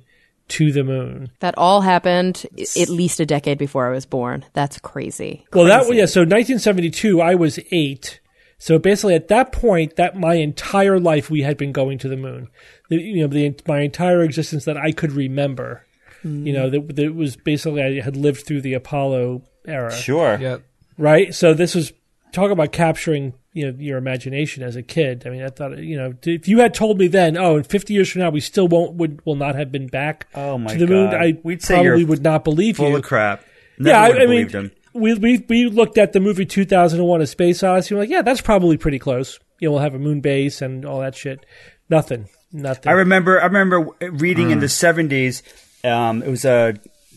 to 0.49 0.71
the 0.71 0.85
moon. 0.85 1.31
that 1.41 1.55
all 1.57 1.81
happened 1.81 2.45
i- 2.59 2.67
at 2.79 2.91
least 2.91 3.19
a 3.19 3.25
decade 3.25 3.57
before 3.57 3.89
I 3.89 3.91
was 3.91 4.05
born. 4.05 4.45
That's 4.53 4.79
crazy. 4.79 5.47
Well, 5.55 5.65
that, 5.65 5.87
Crazy. 5.87 5.97
yeah, 5.97 6.05
so 6.05 6.21
1972, 6.21 7.21
I 7.23 7.35
was 7.35 7.59
eight. 7.73 8.21
So 8.65 8.79
basically 8.79 9.15
at 9.15 9.29
that 9.29 9.53
point, 9.53 9.97
that 9.97 10.17
my 10.17 10.37
entire 10.37 10.99
life 10.99 11.29
we 11.29 11.43
had 11.43 11.59
been 11.59 11.71
going 11.71 11.99
to 11.99 12.09
the 12.09 12.17
moon. 12.17 12.49
The, 12.89 12.97
you 12.97 13.21
know, 13.21 13.27
the, 13.27 13.55
my 13.69 13.81
entire 13.81 14.23
existence 14.23 14.65
that 14.65 14.79
I 14.79 14.91
could 14.91 15.13
remember. 15.13 15.85
You 16.23 16.55
know, 16.55 16.71
that, 16.71 16.97
that 16.97 17.15
was 17.15 17.37
basically, 17.37 17.83
I 17.83 18.01
had 18.01 18.17
lived 18.17 18.47
through 18.47 18.63
the 18.63 18.73
Apollo 18.73 19.43
era. 19.67 19.93
Sure. 19.93 20.39
Yeah. 20.41 20.61
right? 20.97 21.35
So 21.35 21.53
this 21.53 21.75
was 21.75 21.93
talk 22.33 22.51
about 22.51 22.73
capturing 22.73 23.35
you 23.53 23.71
know 23.71 23.77
your 23.79 23.99
imagination 23.99 24.63
as 24.63 24.77
a 24.77 24.83
kid. 24.83 25.25
I 25.27 25.31
mean, 25.31 25.43
I 25.43 25.49
thought 25.49 25.77
you 25.79 25.99
know 25.99 26.15
if 26.23 26.49
you 26.49 26.61
had 26.61 26.73
told 26.73 26.99
me 26.99 27.07
then, 27.07 27.37
oh, 27.37 27.57
in 27.59 27.65
fifty 27.65 27.93
years 27.93 28.11
from 28.11 28.23
now 28.23 28.31
we 28.31 28.41
still 28.41 28.67
won't 28.67 28.95
would 28.95 29.25
will 29.27 29.37
not 29.37 29.55
have 29.55 29.71
been 29.71 29.87
back 29.87 30.27
Oh, 30.35 30.57
my 30.57 30.73
to 30.73 30.79
the 30.79 30.87
moon, 30.87 31.09
I 31.15 31.39
We'd 31.43 31.63
say 31.63 31.75
probably 31.75 32.01
you're 32.01 32.09
would 32.09 32.23
not 32.23 32.45
believe 32.45 32.79
Full 32.79 32.89
you. 32.89 32.97
of 32.97 33.03
crap. 33.03 33.45
Never 33.79 33.91
yeah, 33.91 34.09
would 34.09 34.17
I, 34.17 34.21
have 34.21 34.29
I 34.29 34.33
mean, 34.33 34.47
believed 34.47 34.55
him. 34.55 34.71
We 34.95 35.15
we 35.15 35.45
we 35.49 35.67
looked 35.67 35.99
at 35.99 36.13
the 36.13 36.21
movie 36.21 36.47
two 36.47 36.65
thousand 36.65 37.01
and 37.01 37.09
one: 37.09 37.21
A 37.21 37.27
Space 37.27 37.63
Odyssey. 37.63 37.95
We're 37.95 38.03
like, 38.03 38.11
yeah, 38.11 38.23
that's 38.23 38.41
probably 38.41 38.77
pretty 38.77 38.99
close. 38.99 39.39
You 39.59 39.69
know, 39.69 39.73
we'll 39.73 39.83
have 39.83 39.95
a 39.95 39.99
moon 39.99 40.21
base 40.21 40.63
and 40.63 40.85
all 40.85 41.01
that 41.01 41.15
shit. 41.15 41.45
Nothing, 41.91 42.29
nothing. 42.53 42.91
I 42.91 42.95
remember. 42.95 43.41
I 43.41 43.47
remember 43.47 43.89
reading 44.01 44.51
in 44.51 44.61
the 44.61 44.69
seventies. 44.69 45.43
Um, 45.83 46.23
it 46.23 46.31
was 46.31 46.45
a 46.45 46.75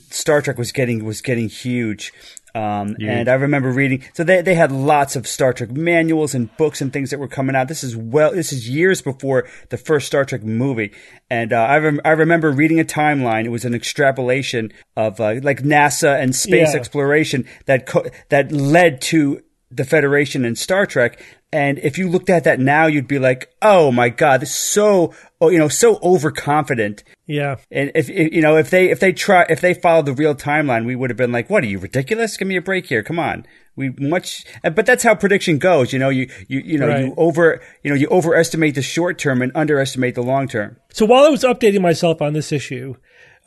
Star 0.09 0.41
Trek 0.41 0.57
was 0.57 0.71
getting 0.71 1.05
was 1.05 1.21
getting 1.21 1.49
huge, 1.49 2.13
Um, 2.55 2.95
And 3.01 3.29
I 3.29 3.33
remember 3.35 3.71
reading. 3.71 4.03
So 4.13 4.23
they 4.23 4.41
they 4.41 4.55
had 4.55 4.71
lots 4.71 5.15
of 5.15 5.27
Star 5.27 5.53
Trek 5.53 5.71
manuals 5.71 6.33
and 6.33 6.49
books 6.57 6.81
and 6.81 6.91
things 6.91 7.09
that 7.11 7.19
were 7.19 7.27
coming 7.27 7.55
out. 7.55 7.67
This 7.67 7.83
is 7.83 7.95
well, 7.95 8.31
this 8.31 8.51
is 8.51 8.67
years 8.69 9.01
before 9.01 9.47
the 9.69 9.77
first 9.77 10.07
Star 10.07 10.25
Trek 10.25 10.43
movie. 10.43 10.91
And 11.29 11.53
uh, 11.53 11.57
I 11.57 11.77
rem- 11.77 12.01
I 12.03 12.11
remember 12.11 12.49
reading 12.51 12.79
a 12.79 12.83
timeline. 12.85 13.45
It 13.45 13.49
was 13.49 13.65
an 13.65 13.75
extrapolation 13.75 14.71
of 14.95 15.19
uh, 15.19 15.35
like 15.43 15.61
NASA 15.63 16.19
and 16.19 16.35
space 16.35 16.73
Yeah. 16.73 16.79
exploration 16.79 17.45
that 17.65 17.85
co- 17.85 18.05
that 18.29 18.51
led 18.51 19.01
to 19.01 19.41
the 19.69 19.83
Federation 19.83 20.45
and 20.45 20.57
Star 20.57 20.85
Trek. 20.85 21.21
And 21.51 21.79
if 21.79 21.97
you 21.97 22.09
looked 22.09 22.29
at 22.29 22.43
that 22.43 22.59
now, 22.59 22.87
you'd 22.87 23.07
be 23.07 23.19
like, 23.19 23.53
"Oh 23.61 23.91
my 23.91 24.09
God, 24.09 24.41
this 24.41 24.49
is 24.49 24.55
so 24.55 25.13
oh, 25.39 25.49
you 25.49 25.57
know 25.57 25.69
so 25.69 25.97
overconfident." 26.03 27.03
Yeah. 27.25 27.55
And 27.71 27.91
if, 27.95 28.09
if 28.09 28.33
you 28.33 28.41
know 28.41 28.57
if 28.57 28.69
they 28.69 28.89
if 28.89 28.99
they 28.99 29.13
try 29.13 29.45
if 29.49 29.61
they 29.61 29.73
followed 29.73 30.07
the 30.07 30.13
real 30.13 30.35
timeline, 30.35 30.85
we 30.85 30.95
would 30.95 31.09
have 31.09 31.17
been 31.17 31.31
like, 31.31 31.49
"What 31.49 31.63
are 31.63 31.67
you 31.67 31.79
ridiculous? 31.79 32.35
Give 32.35 32.47
me 32.47 32.57
a 32.57 32.61
break 32.61 32.87
here. 32.87 33.01
Come 33.01 33.19
on." 33.19 33.45
We 33.77 33.89
much, 33.99 34.43
but 34.63 34.87
that's 34.87 35.03
how 35.03 35.13
prediction 35.15 35.59
goes. 35.59 35.93
You 35.93 35.99
know, 35.99 36.09
you 36.09 36.29
you 36.47 36.59
you 36.59 36.77
know 36.79 36.97
you 36.97 37.13
over 37.15 37.61
you 37.83 37.91
know 37.91 37.95
you 37.95 38.07
overestimate 38.09 38.75
the 38.75 38.81
short 38.81 39.19
term 39.19 39.41
and 39.41 39.51
underestimate 39.55 40.15
the 40.15 40.23
long 40.23 40.47
term. 40.47 40.77
So 40.91 41.05
while 41.05 41.25
I 41.25 41.29
was 41.29 41.43
updating 41.43 41.81
myself 41.81 42.21
on 42.21 42.33
this 42.33 42.51
issue, 42.51 42.95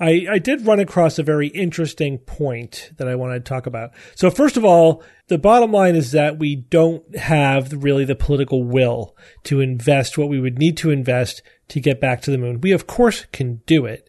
I, 0.00 0.26
I 0.30 0.38
did 0.38 0.66
run 0.66 0.80
across 0.80 1.18
a 1.18 1.22
very 1.22 1.48
interesting 1.48 2.18
point 2.18 2.90
that 2.96 3.06
I 3.06 3.14
wanted 3.14 3.44
to 3.44 3.48
talk 3.48 3.66
about. 3.66 3.92
So 4.14 4.30
first 4.30 4.56
of 4.56 4.64
all, 4.64 5.04
the 5.28 5.38
bottom 5.38 5.70
line 5.70 5.94
is 5.94 6.12
that 6.12 6.38
we 6.38 6.56
don't 6.56 7.16
have 7.16 7.84
really 7.84 8.06
the 8.06 8.16
political 8.16 8.64
will 8.64 9.14
to 9.44 9.60
invest 9.60 10.16
what 10.16 10.30
we 10.30 10.40
would 10.40 10.58
need 10.58 10.78
to 10.78 10.90
invest 10.90 11.42
to 11.68 11.80
get 11.80 12.00
back 12.00 12.22
to 12.22 12.30
the 12.30 12.38
moon. 12.38 12.60
We 12.62 12.72
of 12.72 12.86
course 12.86 13.26
can 13.32 13.60
do 13.66 13.84
it, 13.84 14.08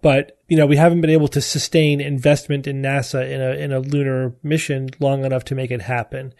but 0.00 0.38
you 0.48 0.56
know 0.56 0.66
we 0.66 0.76
haven't 0.76 1.00
been 1.00 1.10
able 1.10 1.28
to 1.28 1.40
sustain 1.40 2.00
investment 2.00 2.66
in 2.66 2.82
NASA 2.82 3.28
in 3.30 3.40
a 3.40 3.52
in 3.52 3.72
a 3.72 3.80
lunar 3.80 4.34
mission 4.42 4.88
long 5.00 5.24
enough 5.24 5.44
to 5.44 5.54
make 5.54 5.70
it 5.70 5.82
happen. 5.82 6.34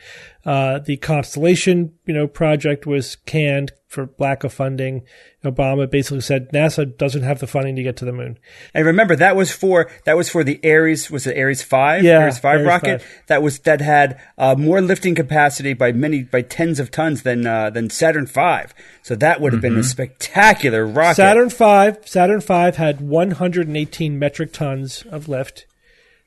Uh, 0.45 0.79
the 0.79 0.97
Constellation, 0.99 1.95
you 2.05 2.13
know, 2.13 2.27
project 2.27 2.87
was 2.87 3.17
canned 3.25 3.73
for 3.89 4.11
lack 4.19 4.45
of 4.45 4.53
funding. 4.53 5.03
Obama 5.43 5.89
basically 5.91 6.21
said 6.21 6.51
NASA 6.53 6.97
doesn't 6.99 7.23
have 7.23 7.39
the 7.39 7.47
funding 7.47 7.77
to 7.77 7.83
get 7.83 7.97
to 7.97 8.05
the 8.05 8.13
moon. 8.13 8.39
And 8.75 8.85
remember 8.85 9.15
that 9.17 9.37
was 9.37 9.53
for 9.53 9.91
that 10.05 10.17
was 10.17 10.29
for 10.29 10.43
the 10.45 10.61
Ares 10.65 11.11
was 11.11 11.27
it 11.27 11.39
Ares 11.39 11.63
five 11.63 12.03
Yeah, 12.03 12.19
Ares 12.19 12.39
five 12.39 12.57
Ares 12.57 12.67
rocket 12.67 13.03
5. 13.03 13.23
that 13.29 13.43
was 13.43 13.59
that 13.61 13.81
had 13.81 14.21
uh, 14.37 14.55
more 14.59 14.81
lifting 14.81 15.15
capacity 15.15 15.73
by 15.75 15.93
many 15.93 16.25
by 16.25 16.43
tens 16.43 16.79
of 16.81 16.91
tons 16.91 17.23
than 17.23 17.47
uh, 17.47 17.71
than 17.71 17.89
Saturn 17.89 18.27
five. 18.27 18.75
So 19.03 19.15
that 19.17 19.41
would 19.41 19.53
have 19.53 19.63
been 19.63 19.79
a 19.79 19.83
spectacular 19.83 20.87
rocket. 20.87 21.17
Saturn 21.17 21.51
V, 21.51 22.01
Saturn 22.07 22.41
V 22.41 22.77
had 22.77 23.01
118 23.95 24.19
metric 24.19 24.53
tons 24.53 25.05
of 25.11 25.29
lift. 25.29 25.67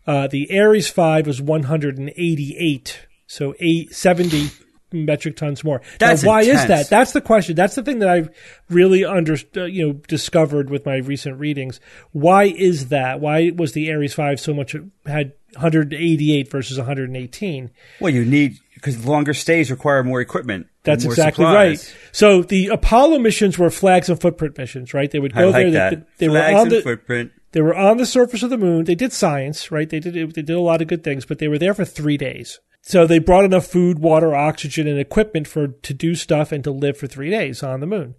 Uh, 0.05 0.27
the 0.27 0.57
Ares 0.57 0.87
5 0.87 1.27
was 1.27 1.41
188, 1.41 3.07
so 3.27 3.53
eight, 3.59 3.93
70 3.93 4.49
metric 4.93 5.35
tons 5.35 5.65
more. 5.65 5.81
That's 5.99 6.23
now, 6.23 6.29
why 6.29 6.41
is 6.43 6.65
that? 6.67 6.89
That's 6.89 7.11
the 7.11 7.19
question. 7.19 7.55
That's 7.55 7.75
the 7.75 7.83
thing 7.83 7.99
that 7.99 8.07
I've 8.07 8.29
really 8.69 9.03
under, 9.03 9.35
uh, 9.57 9.65
you 9.65 9.85
know, 9.85 9.93
discovered 10.07 10.69
with 10.69 10.85
my 10.85 10.97
recent 10.97 11.39
readings. 11.39 11.81
Why 12.13 12.45
is 12.45 12.87
that? 12.87 13.19
Why 13.19 13.51
was 13.53 13.73
the 13.73 13.91
Ares 13.91 14.13
5 14.13 14.39
so 14.39 14.53
much 14.53 14.77
had 15.05 15.33
188 15.55 16.49
versus 16.49 16.77
118? 16.77 17.71
Well, 17.99 18.13
you 18.13 18.23
need 18.23 18.59
because 18.75 19.05
longer 19.05 19.33
stays 19.33 19.71
require 19.71 20.03
more 20.03 20.21
equipment. 20.21 20.67
That's 20.83 21.03
more 21.03 21.13
exactly 21.13 21.43
supplies. 21.43 21.89
right. 21.89 21.97
So 22.11 22.43
the 22.43 22.67
Apollo 22.67 23.19
missions 23.19 23.57
were 23.57 23.71
flags 23.71 24.07
and 24.07 24.21
footprint 24.21 24.57
missions, 24.57 24.93
right? 24.93 25.09
They 25.09 25.19
would 25.19 25.33
go 25.33 25.49
like 25.49 25.71
there. 25.71 25.71
that. 25.71 26.17
They, 26.17 26.27
they 26.27 26.29
were 26.29 26.41
on 26.41 26.61
and 26.61 26.71
the 26.71 26.81
footprint. 26.81 27.31
They 27.57 27.61
were 27.61 27.75
on 27.75 27.97
the 27.97 28.05
surface 28.05 28.43
of 28.43 28.51
the 28.51 28.57
moon. 28.59 28.85
They 28.85 28.93
did 28.93 29.11
science, 29.11 29.71
right? 29.71 29.89
They 29.89 29.99
did 29.99 30.13
they 30.13 30.43
did 30.43 30.51
a 30.51 30.61
lot 30.61 30.79
of 30.79 30.87
good 30.87 31.03
things, 31.03 31.25
but 31.25 31.39
they 31.39 31.47
were 31.47 31.57
there 31.57 31.73
for 31.73 31.85
three 31.85 32.15
days. 32.15 32.59
So 32.83 33.07
they 33.07 33.17
brought 33.17 33.45
enough 33.45 33.65
food, 33.65 33.97
water, 33.97 34.35
oxygen, 34.35 34.87
and 34.87 34.99
equipment 34.99 35.47
for 35.47 35.69
to 35.69 35.91
do 35.91 36.13
stuff 36.13 36.51
and 36.51 36.63
to 36.63 36.69
live 36.69 36.97
for 36.97 37.07
three 37.07 37.31
days 37.31 37.63
on 37.63 37.79
the 37.79 37.87
moon. 37.87 38.13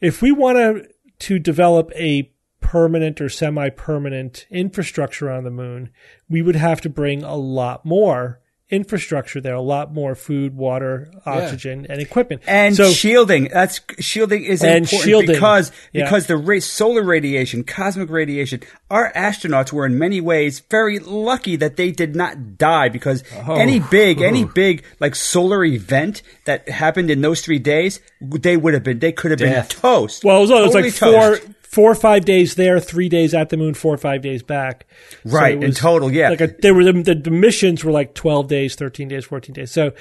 If 0.00 0.22
we 0.22 0.30
want 0.30 0.58
to 0.58 0.86
to 1.26 1.40
develop 1.40 1.90
a 1.96 2.32
permanent 2.60 3.20
or 3.20 3.28
semi-permanent 3.28 4.46
infrastructure 4.48 5.28
on 5.28 5.42
the 5.42 5.50
moon, 5.50 5.90
we 6.30 6.40
would 6.40 6.54
have 6.54 6.80
to 6.82 6.88
bring 6.88 7.24
a 7.24 7.34
lot 7.34 7.84
more 7.84 8.42
infrastructure 8.74 9.40
there, 9.40 9.54
a 9.54 9.60
lot 9.60 9.92
more 9.94 10.14
food, 10.14 10.56
water, 10.56 11.10
oxygen, 11.24 11.86
and 11.88 12.00
equipment. 12.00 12.42
And 12.46 12.74
so 12.76 12.90
shielding. 12.90 13.48
That's 13.52 13.80
shielding 14.00 14.44
is 14.44 14.62
important 14.62 14.88
shielding. 14.88 15.28
because 15.28 15.72
Yeah. 15.92 16.04
because 16.04 16.26
the 16.26 16.36
ra- 16.36 16.58
solar 16.60 17.02
radiation, 17.02 17.64
cosmic 17.64 18.10
radiation. 18.10 18.60
Our 18.90 19.12
astronauts 19.14 19.72
were 19.72 19.86
in 19.86 19.98
many 19.98 20.20
ways 20.20 20.60
very 20.70 20.98
lucky 20.98 21.56
that 21.56 21.76
they 21.76 21.90
did 21.92 22.14
not 22.14 22.58
die 22.58 22.88
because 22.88 23.24
Oh. 23.46 23.54
any 23.54 23.80
big 23.80 24.20
any 24.20 24.44
big 24.44 24.84
like 25.00 25.14
solar 25.14 25.64
event 25.64 26.22
that 26.44 26.68
happened 26.68 27.10
in 27.10 27.20
those 27.22 27.40
three 27.40 27.58
days, 27.58 28.00
they 28.20 28.56
would 28.56 28.74
have 28.74 28.82
been 28.82 28.98
they 28.98 29.12
could 29.12 29.30
have 29.30 29.40
Death. 29.40 29.68
been 29.70 29.78
toast. 29.80 30.24
Well, 30.24 30.38
it 30.38 30.40
was, 30.42 30.50
it 30.50 30.54
was 30.54 30.62
Totally 30.72 30.82
like 30.82 30.92
four, 30.92 31.36
toast. 31.36 31.42
Four 31.74 31.90
or 31.90 31.94
five 31.94 32.24
days 32.24 32.54
there, 32.54 32.78
three 32.80 33.08
days 33.08 33.34
at 33.34 33.48
the 33.48 33.56
moon, 33.56 33.74
four 33.74 33.92
or 33.94 33.98
five 33.98 34.22
days 34.22 34.42
back. 34.42 34.86
So 35.24 35.30
Right, 35.30 35.56
it 35.56 35.64
in 35.64 35.72
total, 35.72 36.12
yeah. 36.12 36.30
Like 36.30 36.40
a, 36.40 36.54
they 36.62 36.70
were 36.70 36.84
the, 36.84 37.14
the, 37.14 37.30
missions 37.30 37.84
were 37.84 37.92
like 37.92 38.14
twelve 38.14 38.48
days, 38.48 38.74
thirteen 38.76 39.08
days, 39.08 39.24
fourteen 39.24 39.54
days. 39.54 39.70
So, 39.72 39.92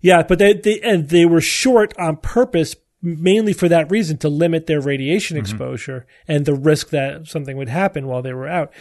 yeah, 0.00 0.22
but 0.22 0.38
they, 0.38 0.52
they 0.52 0.80
and 0.82 1.08
they 1.08 1.24
were 1.24 1.40
short 1.40 1.94
on 1.98 2.16
purpose, 2.18 2.76
mainly 3.00 3.52
for 3.52 3.68
that 3.68 3.90
reason 3.90 4.18
to 4.18 4.28
limit 4.28 4.66
their 4.66 4.80
radiation 4.80 5.36
Mm-hmm. 5.36 5.42
exposure 5.42 6.06
and 6.28 6.44
the 6.44 6.54
risk 6.54 6.90
that 6.90 7.26
something 7.26 7.56
would 7.56 7.68
happen 7.70 8.06
while 8.06 8.22
they 8.22 8.34
were 8.34 8.48
out. 8.48 8.72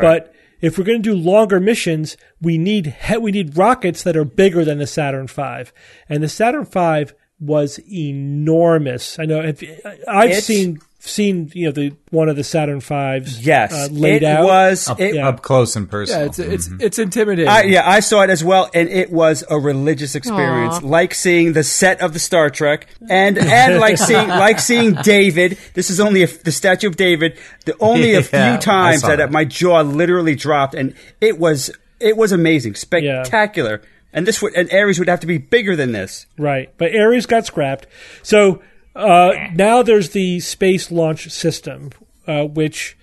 But 0.00 0.32
if 0.60 0.76
we're 0.78 0.84
going 0.84 1.02
to 1.02 1.10
do 1.14 1.16
longer 1.16 1.60
missions, 1.60 2.16
we 2.40 2.58
need 2.58 2.86
he- 3.06 3.18
we 3.18 3.30
need 3.32 3.56
rockets 3.56 4.02
that 4.02 4.16
are 4.16 4.24
bigger 4.24 4.64
than 4.64 4.78
the 4.78 4.86
Saturn 4.86 5.26
V, 5.26 5.70
and 6.08 6.22
the 6.22 6.28
Saturn 6.28 6.64
V 6.64 7.12
was 7.40 7.78
enormous. 7.88 9.18
I 9.18 9.24
know 9.26 9.40
if, 9.40 9.62
I've 10.08 10.34
seen 10.42 10.80
seen 11.00 11.50
you 11.54 11.66
know 11.66 11.72
the 11.72 11.94
one 12.10 12.28
of 12.28 12.36
the 12.36 12.42
Saturn 12.42 12.80
Fives 12.80 13.44
Yes, 13.44 13.72
uh, 13.72 13.88
laid 13.92 14.22
it 14.22 14.26
out. 14.26 14.44
was. 14.44 14.88
Up, 14.88 15.00
it, 15.00 15.14
yeah. 15.14 15.28
up 15.28 15.42
close 15.42 15.76
and 15.76 15.88
personal. 15.88 16.22
Yeah, 16.22 16.26
it's 16.26 16.38
it's 16.38 16.68
it's 16.80 16.98
intimidating. 16.98 17.48
I, 17.48 17.62
yeah, 17.62 17.88
I 17.88 18.00
saw 18.00 18.22
it 18.22 18.30
as 18.30 18.42
well, 18.42 18.68
and 18.74 18.88
it 18.88 19.10
was 19.10 19.44
a 19.48 19.58
religious 19.58 20.14
experience, 20.14 20.76
Aw. 20.82 20.86
like 20.86 21.14
seeing 21.14 21.52
the 21.52 21.62
set 21.62 22.00
of 22.00 22.12
the 22.12 22.18
Star 22.18 22.50
Trek, 22.50 22.88
and 23.08 23.38
and 23.38 23.78
like 23.78 23.98
seeing 24.08 24.28
like 24.28 24.58
seeing 24.58 24.94
David. 24.94 25.58
This 25.74 25.90
is 25.90 26.00
only 26.00 26.22
a, 26.24 26.26
the 26.26 26.52
statue 26.52 26.88
of 26.88 26.96
David. 26.96 27.38
The 27.64 27.76
only 27.80 28.14
a 28.14 28.20
Yeah, 28.32 28.52
few 28.52 28.60
times 28.60 29.02
that, 29.02 29.16
that. 29.16 29.30
my 29.30 29.44
jaw 29.44 29.82
literally 29.82 30.34
dropped, 30.34 30.74
and 30.74 30.94
it 31.20 31.38
was 31.38 31.70
it 32.00 32.16
was 32.16 32.32
amazing, 32.32 32.74
spectacular. 32.74 33.82
And 34.12 34.26
this 34.26 34.40
would 34.40 34.54
and 34.54 34.72
Ares 34.72 34.98
would 34.98 35.08
have 35.08 35.20
to 35.20 35.26
be 35.26 35.38
bigger 35.38 35.76
than 35.76 35.92
this. 35.92 36.26
Right. 36.38 36.72
But 36.78 36.96
Ares 36.96 37.26
got 37.26 37.46
scrapped. 37.46 37.86
So 38.22 38.62
uh, 38.98 39.32
now 39.54 39.82
there's 39.82 40.10
the 40.10 40.40
Space 40.40 40.90
Launch 40.90 41.30
System, 41.30 41.90
uh, 42.26 42.44
which 42.44 42.96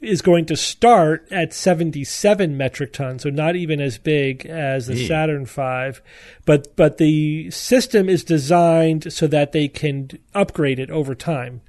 is 0.00 0.20
going 0.20 0.44
to 0.46 0.56
start 0.56 1.26
at 1.30 1.54
77 1.54 2.56
metric 2.56 2.92
tons, 2.92 3.22
so 3.22 3.30
not 3.30 3.56
even 3.56 3.80
as 3.80 3.96
big 3.96 4.44
as 4.44 4.86
the 4.86 4.94
Saturn 5.06 5.46
V. 5.46 6.00
But 6.44 6.76
but 6.76 6.98
the 6.98 7.50
system 7.50 8.08
is 8.08 8.24
designed 8.24 9.12
so 9.12 9.26
that 9.28 9.52
they 9.52 9.68
can 9.68 10.10
upgrade 10.34 10.78
it 10.78 10.90
over 10.90 11.14
time. 11.14 11.62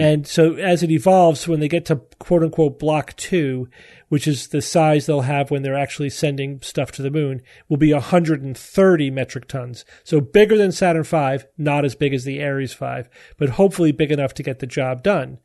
And 0.00 0.26
so 0.26 0.54
as 0.54 0.82
it 0.82 0.90
evolves, 0.90 1.48
when 1.48 1.60
they 1.60 1.68
get 1.68 1.86
to 1.86 1.96
quote 2.18 2.42
unquote 2.42 2.78
block 2.78 3.16
two, 3.16 3.68
which 4.12 4.28
is 4.28 4.48
the 4.48 4.60
size 4.60 5.06
they'll 5.06 5.22
have 5.22 5.50
when 5.50 5.62
they're 5.62 5.74
actually 5.74 6.10
sending 6.10 6.60
stuff 6.60 6.92
to 6.92 7.00
the 7.00 7.10
moon, 7.10 7.40
will 7.66 7.78
be 7.78 7.94
130 7.94 9.10
metric 9.10 9.48
tons. 9.48 9.86
So 10.04 10.20
bigger 10.20 10.58
than 10.58 10.70
Saturn 10.70 11.02
V, 11.02 11.46
not 11.56 11.86
as 11.86 11.94
big 11.94 12.12
as 12.12 12.24
the 12.24 12.44
Ares 12.44 12.74
V, 12.74 13.04
but 13.38 13.48
hopefully 13.48 13.90
big 13.90 14.12
enough 14.12 14.34
to 14.34 14.42
get 14.42 14.58
the 14.58 14.66
job 14.66 15.02
done. 15.02 15.38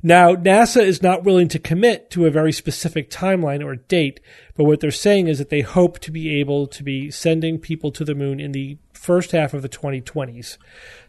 Now, 0.00 0.36
NASA 0.36 0.80
is 0.80 1.02
not 1.02 1.24
willing 1.24 1.48
to 1.48 1.58
commit 1.58 2.08
to 2.12 2.26
a 2.26 2.30
very 2.30 2.52
specific 2.52 3.10
timeline 3.10 3.64
or 3.64 3.74
date, 3.74 4.20
but 4.54 4.62
what 4.62 4.78
they're 4.78 4.92
saying 4.92 5.26
is 5.26 5.38
that 5.38 5.50
they 5.50 5.62
hope 5.62 5.98
to 5.98 6.12
be 6.12 6.38
able 6.38 6.68
to 6.68 6.84
be 6.84 7.10
sending 7.10 7.58
people 7.58 7.90
to 7.90 8.04
the 8.04 8.14
moon 8.14 8.38
in 8.38 8.52
the 8.52 8.78
first 9.04 9.32
half 9.32 9.52
of 9.52 9.62
the 9.62 9.68
2020s. 9.68 10.56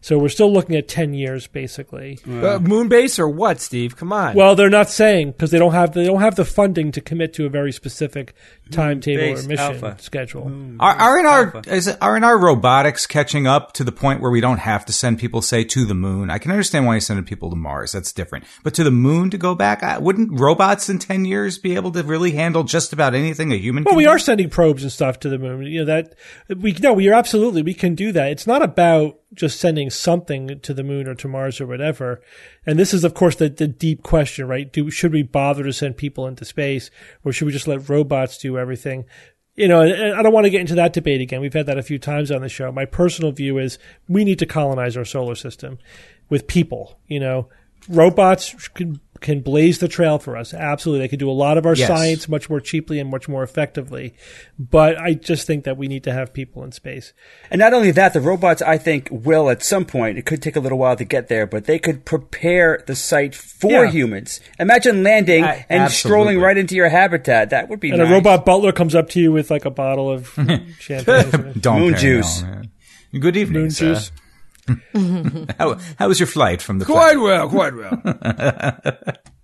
So 0.01 0.19
we're 0.19 0.29
still 0.29 0.51
looking 0.53 0.75
at 0.75 0.87
10 0.87 1.13
years 1.13 1.47
basically. 1.47 2.19
Uh, 2.27 2.59
moon 2.59 2.89
base 2.89 3.17
or 3.17 3.27
what, 3.27 3.59
Steve? 3.59 3.95
Come 3.95 4.13
on. 4.13 4.35
Well, 4.35 4.55
they're 4.55 4.69
not 4.69 4.89
saying 4.89 5.31
because 5.31 5.49
they 5.51 5.57
don't 5.57 5.73
have 5.73 5.93
they 5.93 6.05
don't 6.05 6.21
have 6.21 6.35
the 6.35 6.45
funding 6.45 6.91
to 6.91 7.01
commit 7.01 7.33
to 7.35 7.45
a 7.45 7.49
very 7.49 7.71
specific 7.71 8.35
timetable 8.71 9.39
or 9.39 9.47
mission 9.47 9.57
alpha. 9.57 9.97
schedule. 9.99 10.51
Are, 10.79 10.93
aren't 10.95 11.27
our 11.27 11.61
is, 11.67 11.87
it- 11.87 11.97
aren't 12.01 12.25
our 12.25 12.37
robotics 12.37 13.07
catching 13.07 13.47
up 13.47 13.73
to 13.73 13.83
the 13.83 13.91
point 13.91 14.21
where 14.21 14.31
we 14.31 14.41
don't 14.41 14.59
have 14.59 14.85
to 14.85 14.93
send 14.93 15.19
people, 15.19 15.41
say, 15.41 15.63
to 15.63 15.85
the 15.85 15.93
moon? 15.95 16.29
I 16.29 16.37
can 16.37 16.51
understand 16.51 16.85
why 16.85 16.93
you're 16.93 17.01
sending 17.01 17.25
people 17.25 17.49
to 17.49 17.55
Mars. 17.55 17.91
That's 17.93 18.11
different. 18.11 18.45
But 18.63 18.73
to 18.75 18.83
the 18.83 18.91
moon 18.91 19.29
to 19.31 19.37
go 19.37 19.55
back, 19.55 19.83
I, 19.83 19.97
wouldn't 19.97 20.39
robots 20.39 20.89
in 20.89 20.99
ten 20.99 21.25
years 21.25 21.57
be 21.57 21.75
able 21.75 21.91
to 21.93 22.03
really 22.03 22.31
handle 22.31 22.63
just 22.63 22.93
about 22.93 23.15
anything 23.15 23.51
a 23.51 23.57
human? 23.57 23.83
Well, 23.83 23.93
can 23.93 23.97
we 23.97 24.03
do? 24.03 24.09
are 24.09 24.19
sending 24.19 24.49
probes 24.49 24.83
and 24.83 24.91
stuff 24.91 25.19
to 25.21 25.29
the 25.29 25.37
moon. 25.37 25.63
You 25.63 25.85
know 25.85 25.85
that 25.85 26.15
we 26.57 26.73
no, 26.73 26.93
we 26.93 27.07
are 27.09 27.13
absolutely 27.13 27.61
we 27.61 27.73
can 27.73 27.84
do 27.93 28.11
that. 28.13 28.31
It's 28.31 28.47
not 28.47 28.63
about 28.63 29.19
just 29.33 29.59
sending 29.59 29.89
something 29.89 30.59
to 30.61 30.73
the 30.73 30.83
moon 30.83 31.07
or 31.07 31.13
to 31.15 31.27
Mars 31.27 31.61
or 31.61 31.67
whatever. 31.67 32.21
And 32.65 32.79
this 32.79 32.93
is, 32.93 33.03
of 33.03 33.13
course, 33.13 33.36
the, 33.36 33.49
the 33.49 33.67
deep 33.67 34.01
question, 34.01 34.47
right? 34.47 34.71
Do 34.71 34.89
should 34.89 35.13
we 35.13 35.21
bother 35.21 35.63
to 35.63 35.73
send 35.73 35.97
people 35.97 36.25
into 36.25 36.45
space, 36.45 36.89
or 37.23 37.31
should 37.31 37.45
we 37.45 37.51
just 37.51 37.67
let 37.67 37.89
robots 37.89 38.38
do 38.39 38.57
everything? 38.57 39.05
you 39.55 39.67
know, 39.69 39.81
and 39.81 40.13
I 40.13 40.21
don't 40.21 40.33
want 40.33 40.45
to 40.45 40.49
get 40.49 40.61
into 40.61 40.75
that 40.75 40.93
debate 40.93 41.21
again. 41.21 41.39
We've 41.39 41.53
had 41.53 41.65
that 41.67 41.77
a 41.77 41.83
few 41.83 41.97
times 41.97 42.29
on 42.29 42.41
the 42.41 42.49
show. 42.49 42.71
My 42.71 42.86
personal 42.86 43.31
view 43.31 43.57
is 43.57 43.79
we 44.07 44.25
need 44.25 44.39
to 44.39 44.45
colonize 44.45 44.97
our 44.97 45.05
solar 45.05 45.36
system 45.36 45.77
with 46.29 46.47
people. 46.47 46.99
You 47.07 47.21
know, 47.21 47.49
robots 47.88 48.53
can 49.26 49.36
can 49.36 49.43
blaze 49.43 49.80
the 49.80 49.88
trail 49.88 50.17
for 50.17 50.38
us. 50.38 50.53
Absolutely. 50.53 51.03
They 51.03 51.09
can 51.09 51.19
do 51.19 51.30
a 51.30 51.34
lot 51.34 51.57
of 51.57 51.65
our 51.65 51.76
yes. 51.76 51.88
science 51.88 52.30
much 52.30 52.49
more 52.49 52.59
cheaply 52.59 52.99
and 52.99 53.09
much 53.09 53.28
more 53.28 53.43
effectively. 53.43 54.13
But 54.57 54.97
I 54.97 55.13
just 55.13 55.45
think 55.45 55.65
that 55.65 55.78
we 55.78 55.88
need 55.88 56.03
to 56.05 56.13
have 56.13 56.34
people 56.34 56.63
in 56.63 56.71
space. 56.71 57.13
And 57.51 57.59
not 57.59 57.73
only 57.73 57.91
that, 57.91 58.13
the 58.13 58.21
robots, 58.21 58.61
I 58.61 58.78
think, 58.78 59.09
will 59.11 59.49
at 59.49 59.63
some 59.63 59.86
point, 59.86 60.17
it 60.17 60.26
could 60.26 60.41
take 60.41 60.55
a 60.55 60.59
little 60.59 60.78
while 60.78 60.95
to 60.95 61.03
get 61.03 61.28
there, 61.28 61.45
but 61.45 61.65
they 61.65 61.80
could 61.80 62.05
prepare 62.05 62.84
the 62.88 62.95
site 62.95 63.36
for 63.36 63.86
yeah. 63.86 63.91
humans. 63.91 64.39
Imagine 64.59 65.03
landing 65.03 65.43
I, 65.43 65.65
and 65.69 65.84
absolutely. 65.84 65.89
strolling 65.89 66.39
right 66.39 66.57
into 66.57 66.76
your 66.76 66.89
habitat. 66.89 67.49
That 67.49 67.69
would 67.69 67.80
be 67.80 67.89
And 67.89 67.99
nice. 67.99 68.09
a 68.09 68.11
robot 68.11 68.45
butler 68.45 68.71
comes 68.71 68.95
up 68.95 69.09
to 69.09 69.19
you 69.19 69.32
with 69.32 69.51
like 69.51 69.65
a 69.65 69.71
bottle 69.71 70.09
of 70.09 70.28
champagne. 70.80 71.53
Don't 71.59 71.80
Moon 71.80 71.95
juice. 71.97 72.43
No, 72.43 72.61
Good 73.19 73.38
evening, 73.38 73.63
Moon 73.63 73.71
sir. 73.71 73.93
juice. 73.93 74.11
How, 75.57 75.78
how 75.97 76.07
was 76.07 76.20
your 76.20 76.28
flight 76.28 76.61
from 76.61 76.80
the 76.80 76.86
Quite 76.86 77.18
well, 77.18 77.49
quite 77.49 77.74
well. 77.76 79.16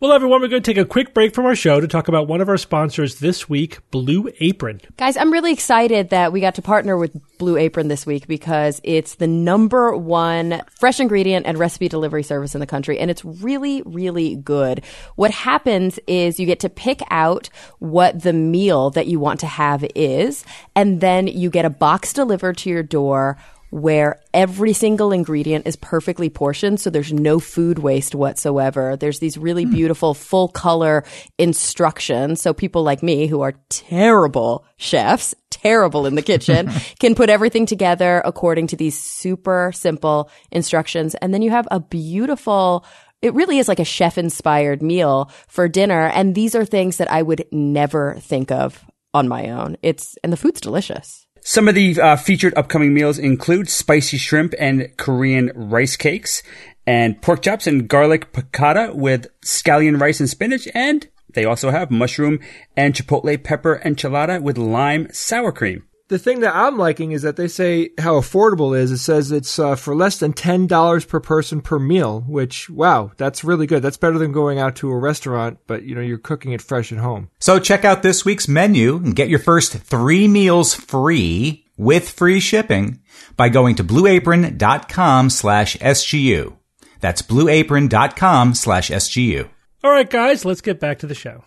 Well, 0.00 0.12
everyone, 0.12 0.40
we're 0.40 0.46
going 0.46 0.62
to 0.62 0.74
take 0.74 0.80
a 0.80 0.86
quick 0.86 1.12
break 1.12 1.34
from 1.34 1.44
our 1.44 1.56
show 1.56 1.80
to 1.80 1.88
talk 1.88 2.06
about 2.06 2.28
one 2.28 2.40
of 2.40 2.48
our 2.48 2.56
sponsors 2.56 3.16
this 3.18 3.48
week, 3.48 3.78
Blue 3.90 4.30
Apron. 4.38 4.80
Guys, 4.96 5.16
I'm 5.16 5.32
really 5.32 5.52
excited 5.52 6.10
that 6.10 6.32
we 6.32 6.40
got 6.40 6.54
to 6.54 6.62
partner 6.62 6.96
with 6.96 7.16
Blue 7.36 7.56
Apron 7.56 7.88
this 7.88 8.06
week 8.06 8.28
because 8.28 8.80
it's 8.84 9.16
the 9.16 9.26
number 9.26 9.96
one 9.96 10.62
fresh 10.78 11.00
ingredient 11.00 11.46
and 11.46 11.58
recipe 11.58 11.88
delivery 11.88 12.22
service 12.22 12.54
in 12.54 12.60
the 12.60 12.66
country. 12.66 13.00
And 13.00 13.10
it's 13.10 13.24
really, 13.24 13.82
really 13.86 14.36
good. 14.36 14.84
What 15.16 15.32
happens 15.32 15.98
is 16.06 16.38
you 16.38 16.46
get 16.46 16.60
to 16.60 16.68
pick 16.68 17.02
out 17.10 17.50
what 17.80 18.22
the 18.22 18.32
meal 18.32 18.90
that 18.90 19.08
you 19.08 19.18
want 19.18 19.40
to 19.40 19.48
have 19.48 19.84
is, 19.96 20.44
and 20.76 21.00
then 21.00 21.26
you 21.26 21.50
get 21.50 21.64
a 21.64 21.70
box 21.70 22.12
delivered 22.12 22.56
to 22.58 22.70
your 22.70 22.84
door 22.84 23.36
where 23.70 24.20
every 24.32 24.72
single 24.72 25.12
ingredient 25.12 25.66
is 25.66 25.76
perfectly 25.76 26.30
portioned, 26.30 26.80
so 26.80 26.90
there's 26.90 27.12
no 27.12 27.38
food 27.38 27.78
waste 27.78 28.14
whatsoever. 28.14 28.96
There's 28.96 29.18
these 29.18 29.38
really 29.38 29.66
mm. 29.66 29.72
beautiful 29.72 30.14
full 30.14 30.48
color 30.48 31.04
instructions. 31.38 32.40
So 32.40 32.52
people 32.54 32.82
like 32.82 33.02
me 33.02 33.26
who 33.26 33.42
are 33.42 33.54
terrible 33.68 34.64
chefs, 34.76 35.34
terrible 35.50 36.06
in 36.06 36.14
the 36.14 36.22
kitchen, 36.22 36.70
can 36.98 37.14
put 37.14 37.30
everything 37.30 37.66
together 37.66 38.22
according 38.24 38.68
to 38.68 38.76
these 38.76 38.98
super 38.98 39.72
simple 39.74 40.30
instructions. 40.50 41.14
And 41.16 41.34
then 41.34 41.42
you 41.42 41.50
have 41.50 41.68
a 41.70 41.80
beautiful 41.80 42.84
it 43.20 43.34
really 43.34 43.58
is 43.58 43.68
like 43.68 43.80
a 43.80 43.84
chef 43.84 44.16
inspired 44.16 44.82
meal 44.82 45.30
for 45.48 45.68
dinner. 45.68 46.06
And 46.06 46.34
these 46.34 46.54
are 46.54 46.64
things 46.64 46.98
that 46.98 47.10
I 47.10 47.22
would 47.22 47.46
never 47.50 48.14
think 48.20 48.52
of 48.52 48.84
on 49.12 49.28
my 49.28 49.50
own. 49.50 49.76
It's, 49.82 50.16
and 50.22 50.32
the 50.32 50.36
food's 50.36 50.60
delicious. 50.60 51.26
Some 51.42 51.68
of 51.68 51.74
the 51.74 52.00
uh, 52.00 52.16
featured 52.16 52.54
upcoming 52.56 52.94
meals 52.94 53.18
include 53.18 53.68
spicy 53.68 54.18
shrimp 54.18 54.54
and 54.58 54.94
Korean 54.96 55.50
rice 55.54 55.96
cakes, 55.96 56.42
and 56.86 57.20
pork 57.20 57.42
chops 57.42 57.66
and 57.66 57.88
garlic 57.88 58.32
piccata 58.32 58.94
with 58.94 59.26
scallion 59.40 60.00
rice 60.00 60.20
and 60.20 60.28
spinach, 60.28 60.68
and 60.74 61.08
they 61.34 61.44
also 61.44 61.70
have 61.70 61.90
mushroom 61.90 62.40
and 62.76 62.94
chipotle 62.94 63.42
pepper 63.42 63.80
enchilada 63.84 64.40
with 64.42 64.58
lime 64.58 65.08
sour 65.12 65.52
cream 65.52 65.87
the 66.08 66.18
thing 66.18 66.40
that 66.40 66.56
I'm 66.56 66.76
liking 66.78 67.12
is 67.12 67.22
that 67.22 67.36
they 67.36 67.46
say 67.48 67.90
how 67.98 68.14
affordable 68.14 68.74
it 68.76 68.80
is. 68.82 68.90
It 68.90 68.98
says 68.98 69.30
it's 69.30 69.58
uh, 69.58 69.76
for 69.76 69.94
less 69.94 70.18
than 70.18 70.32
ten 70.32 70.66
dollars 70.66 71.04
per 71.04 71.20
person 71.20 71.60
per 71.60 71.78
meal. 71.78 72.22
Which 72.22 72.70
wow, 72.70 73.12
that's 73.16 73.44
really 73.44 73.66
good. 73.66 73.82
That's 73.82 73.98
better 73.98 74.18
than 74.18 74.32
going 74.32 74.58
out 74.58 74.76
to 74.76 74.90
a 74.90 74.98
restaurant, 74.98 75.58
but 75.66 75.82
you 75.84 75.94
know 75.94 76.00
you're 76.00 76.16
cooking 76.18 76.52
it 76.52 76.62
fresh 76.62 76.90
at 76.92 76.98
home. 76.98 77.28
So 77.38 77.58
check 77.58 77.84
out 77.84 78.02
this 78.02 78.24
week's 78.24 78.48
menu 78.48 78.96
and 78.96 79.14
get 79.14 79.28
your 79.28 79.38
first 79.38 79.74
three 79.74 80.26
meals 80.28 80.74
free 80.74 81.66
with 81.76 82.08
free 82.08 82.40
shipping 82.40 83.00
by 83.36 83.50
going 83.50 83.74
to 83.76 83.84
blueapron.com/sgu. 83.84 86.56
That's 87.00 87.22
blueapron.com/sgu. 87.22 89.48
All 89.84 89.92
right, 89.92 90.10
guys, 90.10 90.44
let's 90.44 90.60
get 90.60 90.80
back 90.80 90.98
to 91.00 91.06
the 91.06 91.14
show. 91.14 91.44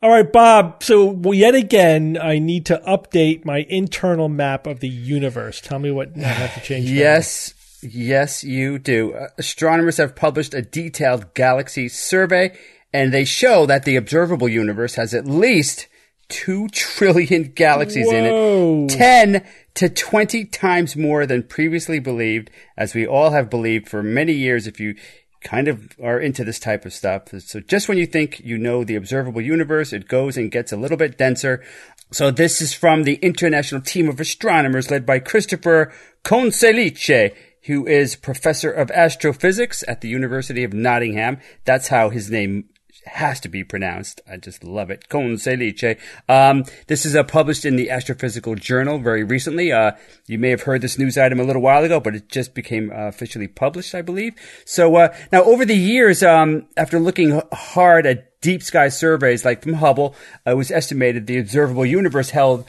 All 0.00 0.10
right, 0.10 0.30
Bob. 0.32 0.82
So 0.84 1.20
yet 1.32 1.56
again, 1.56 2.16
I 2.20 2.38
need 2.38 2.66
to 2.66 2.80
update 2.86 3.44
my 3.44 3.66
internal 3.68 4.28
map 4.28 4.66
of 4.66 4.78
the 4.78 4.88
universe. 4.88 5.60
Tell 5.60 5.80
me 5.80 5.90
what 5.90 6.16
I 6.16 6.20
have 6.20 6.54
to 6.54 6.60
change. 6.60 6.88
yes, 6.88 7.52
yes, 7.82 8.44
you 8.44 8.78
do. 8.78 9.14
Uh, 9.14 9.28
astronomers 9.38 9.96
have 9.96 10.14
published 10.14 10.54
a 10.54 10.62
detailed 10.62 11.34
galaxy 11.34 11.88
survey, 11.88 12.56
and 12.92 13.12
they 13.12 13.24
show 13.24 13.66
that 13.66 13.84
the 13.84 13.96
observable 13.96 14.48
universe 14.48 14.94
has 14.94 15.14
at 15.14 15.26
least 15.26 15.88
two 16.28 16.68
trillion 16.68 17.42
galaxies 17.56 18.06
Whoa. 18.06 18.14
in 18.14 18.24
it, 18.24 18.90
ten 18.90 19.44
to 19.74 19.88
twenty 19.88 20.44
times 20.44 20.94
more 20.94 21.26
than 21.26 21.42
previously 21.42 21.98
believed, 21.98 22.50
as 22.76 22.94
we 22.94 23.04
all 23.04 23.30
have 23.30 23.50
believed 23.50 23.88
for 23.88 24.04
many 24.04 24.32
years. 24.32 24.68
If 24.68 24.78
you 24.78 24.94
kind 25.40 25.68
of 25.68 25.96
are 26.02 26.18
into 26.18 26.44
this 26.44 26.58
type 26.58 26.84
of 26.84 26.92
stuff. 26.92 27.28
So 27.38 27.60
just 27.60 27.88
when 27.88 27.98
you 27.98 28.06
think 28.06 28.40
you 28.40 28.58
know 28.58 28.84
the 28.84 28.96
observable 28.96 29.40
universe, 29.40 29.92
it 29.92 30.08
goes 30.08 30.36
and 30.36 30.50
gets 30.50 30.72
a 30.72 30.76
little 30.76 30.96
bit 30.96 31.18
denser. 31.18 31.62
So 32.10 32.30
this 32.30 32.60
is 32.60 32.72
from 32.72 33.04
the 33.04 33.16
international 33.16 33.82
team 33.82 34.08
of 34.08 34.18
astronomers 34.18 34.90
led 34.90 35.04
by 35.04 35.18
Christopher 35.18 35.92
Conselice, 36.24 37.34
who 37.64 37.86
is 37.86 38.16
professor 38.16 38.70
of 38.70 38.90
astrophysics 38.90 39.84
at 39.86 40.00
the 40.00 40.08
University 40.08 40.64
of 40.64 40.72
Nottingham. 40.72 41.38
That's 41.64 41.88
how 41.88 42.10
his 42.10 42.30
name 42.30 42.70
has 43.08 43.40
to 43.40 43.48
be 43.48 43.64
pronounced. 43.64 44.20
I 44.30 44.36
just 44.36 44.64
love 44.64 44.90
it. 44.90 45.08
Conselice. 45.08 45.98
Um, 46.28 46.64
this 46.86 47.04
is 47.04 47.16
uh, 47.16 47.24
published 47.24 47.64
in 47.64 47.76
the 47.76 47.88
Astrophysical 47.88 48.58
Journal 48.58 48.98
very 48.98 49.24
recently. 49.24 49.72
Uh, 49.72 49.92
you 50.26 50.38
may 50.38 50.50
have 50.50 50.62
heard 50.62 50.80
this 50.80 50.98
news 50.98 51.18
item 51.18 51.40
a 51.40 51.44
little 51.44 51.62
while 51.62 51.84
ago, 51.84 52.00
but 52.00 52.14
it 52.14 52.28
just 52.28 52.54
became 52.54 52.90
uh, 52.90 53.08
officially 53.08 53.48
published, 53.48 53.94
I 53.94 54.02
believe. 54.02 54.34
So 54.64 54.96
uh, 54.96 55.16
now, 55.32 55.42
over 55.44 55.64
the 55.64 55.76
years, 55.76 56.22
um, 56.22 56.66
after 56.76 56.98
looking 56.98 57.42
hard 57.52 58.06
at 58.06 58.40
deep 58.40 58.62
sky 58.62 58.88
surveys 58.88 59.44
like 59.44 59.62
from 59.62 59.74
Hubble, 59.74 60.14
it 60.46 60.54
was 60.54 60.70
estimated 60.70 61.26
the 61.26 61.38
observable 61.38 61.86
universe 61.86 62.30
held 62.30 62.64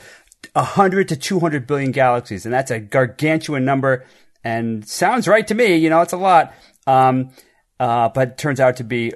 100 0.54 1.10
to 1.10 1.16
200 1.16 1.68
billion 1.68 1.92
galaxies, 1.92 2.46
and 2.46 2.54
that's 2.54 2.72
a 2.72 2.80
gargantuan 2.80 3.66
number. 3.66 4.06
And 4.44 4.88
sounds 4.88 5.28
right 5.28 5.46
to 5.48 5.54
me. 5.56 5.76
You 5.76 5.90
know, 5.90 6.02
it's 6.02 6.14
a 6.14 6.18
lot. 6.18 6.54
Um, 6.88 7.32
uh, 7.80 8.10
but 8.10 8.38
turns 8.38 8.60
out 8.60 8.78
to 8.78 8.84
be 8.84 9.14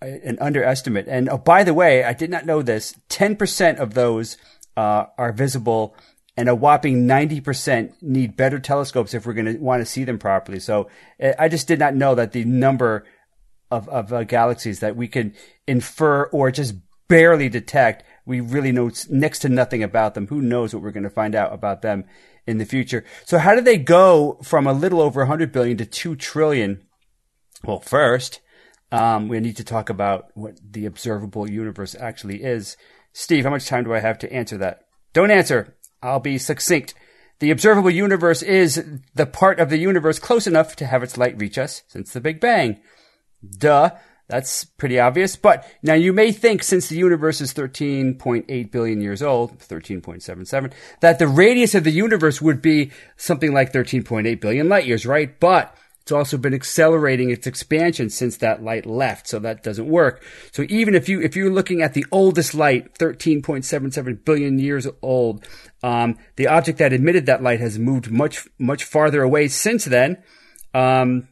an 0.00 0.38
underestimate. 0.40 1.06
And 1.08 1.28
oh, 1.28 1.38
by 1.38 1.64
the 1.64 1.74
way, 1.74 2.04
I 2.04 2.12
did 2.12 2.30
not 2.30 2.46
know 2.46 2.62
this. 2.62 2.94
10% 3.10 3.78
of 3.78 3.94
those 3.94 4.36
uh, 4.76 5.06
are 5.18 5.32
visible 5.32 5.94
and 6.36 6.48
a 6.48 6.54
whopping 6.54 7.06
90% 7.06 8.00
need 8.00 8.36
better 8.36 8.58
telescopes 8.58 9.12
if 9.12 9.26
we're 9.26 9.34
going 9.34 9.44
to 9.46 9.58
want 9.58 9.82
to 9.82 9.86
see 9.86 10.04
them 10.04 10.18
properly. 10.18 10.58
So 10.58 10.88
eh, 11.18 11.34
I 11.38 11.48
just 11.48 11.68
did 11.68 11.78
not 11.78 11.94
know 11.94 12.14
that 12.14 12.32
the 12.32 12.44
number 12.44 13.04
of, 13.70 13.88
of 13.88 14.12
uh, 14.12 14.24
galaxies 14.24 14.80
that 14.80 14.96
we 14.96 15.06
can 15.06 15.34
infer 15.66 16.24
or 16.26 16.50
just 16.50 16.76
barely 17.08 17.48
detect, 17.48 18.04
we 18.24 18.40
really 18.40 18.72
know 18.72 18.90
next 19.10 19.40
to 19.40 19.48
nothing 19.48 19.82
about 19.82 20.14
them. 20.14 20.28
Who 20.28 20.40
knows 20.40 20.72
what 20.72 20.82
we're 20.82 20.92
going 20.92 21.02
to 21.02 21.10
find 21.10 21.34
out 21.34 21.52
about 21.52 21.82
them 21.82 22.04
in 22.46 22.58
the 22.58 22.64
future. 22.64 23.04
So 23.26 23.38
how 23.38 23.54
did 23.54 23.64
they 23.64 23.76
go 23.76 24.38
from 24.42 24.66
a 24.66 24.72
little 24.72 25.00
over 25.00 25.20
100 25.20 25.52
billion 25.52 25.76
to 25.78 25.84
2 25.84 26.16
trillion? 26.16 26.86
Well, 27.64 27.80
first, 27.80 28.40
um, 28.92 29.28
we 29.28 29.40
need 29.40 29.56
to 29.56 29.64
talk 29.64 29.88
about 29.88 30.26
what 30.34 30.58
the 30.62 30.86
observable 30.86 31.48
universe 31.48 31.94
actually 31.98 32.42
is. 32.42 32.76
Steve, 33.12 33.44
how 33.44 33.50
much 33.50 33.66
time 33.66 33.84
do 33.84 33.94
I 33.94 34.00
have 34.00 34.18
to 34.20 34.32
answer 34.32 34.56
that? 34.58 34.82
Don't 35.12 35.30
answer. 35.30 35.76
I'll 36.02 36.20
be 36.20 36.38
succinct. 36.38 36.94
The 37.40 37.50
observable 37.50 37.90
universe 37.90 38.42
is 38.42 38.84
the 39.14 39.26
part 39.26 39.60
of 39.60 39.70
the 39.70 39.78
universe 39.78 40.18
close 40.18 40.46
enough 40.46 40.76
to 40.76 40.86
have 40.86 41.02
its 41.02 41.16
light 41.16 41.40
reach 41.40 41.58
us 41.58 41.82
since 41.88 42.12
the 42.12 42.20
Big 42.20 42.40
Bang. 42.40 42.80
Duh. 43.58 43.90
That's 44.30 44.64
pretty 44.64 45.00
obvious. 45.00 45.34
But 45.34 45.66
now 45.82 45.94
you 45.94 46.12
may 46.12 46.30
think 46.30 46.62
since 46.62 46.88
the 46.88 46.96
universe 46.96 47.40
is 47.40 47.52
13.8 47.52 48.70
billion 48.70 49.00
years 49.00 49.22
old, 49.22 49.58
13.77, 49.58 50.72
that 51.00 51.18
the 51.18 51.26
radius 51.26 51.74
of 51.74 51.82
the 51.82 51.90
universe 51.90 52.40
would 52.40 52.62
be 52.62 52.92
something 53.16 53.52
like 53.52 53.72
13.8 53.72 54.40
billion 54.40 54.68
light 54.68 54.86
years, 54.86 55.04
right? 55.04 55.38
But 55.40 55.76
it's 56.10 56.16
also 56.16 56.38
been 56.38 56.54
accelerating 56.54 57.30
its 57.30 57.46
expansion 57.46 58.10
since 58.10 58.36
that 58.38 58.64
light 58.64 58.84
left, 58.84 59.28
so 59.28 59.38
that 59.38 59.62
doesn't 59.62 59.86
work. 59.86 60.24
So 60.50 60.66
even 60.68 60.96
if 60.96 61.08
you 61.08 61.20
if 61.20 61.36
you're 61.36 61.52
looking 61.52 61.82
at 61.82 61.94
the 61.94 62.04
oldest 62.10 62.52
light, 62.52 62.98
13.77 62.98 64.24
billion 64.24 64.58
years 64.58 64.88
old, 65.02 65.46
um, 65.84 66.18
the 66.34 66.48
object 66.48 66.78
that 66.78 66.92
emitted 66.92 67.26
that 67.26 67.44
light 67.44 67.60
has 67.60 67.78
moved 67.78 68.10
much 68.10 68.48
much 68.58 68.82
farther 68.82 69.22
away 69.22 69.46
since 69.46 69.84
then. 69.84 70.20
Um, 70.74 71.28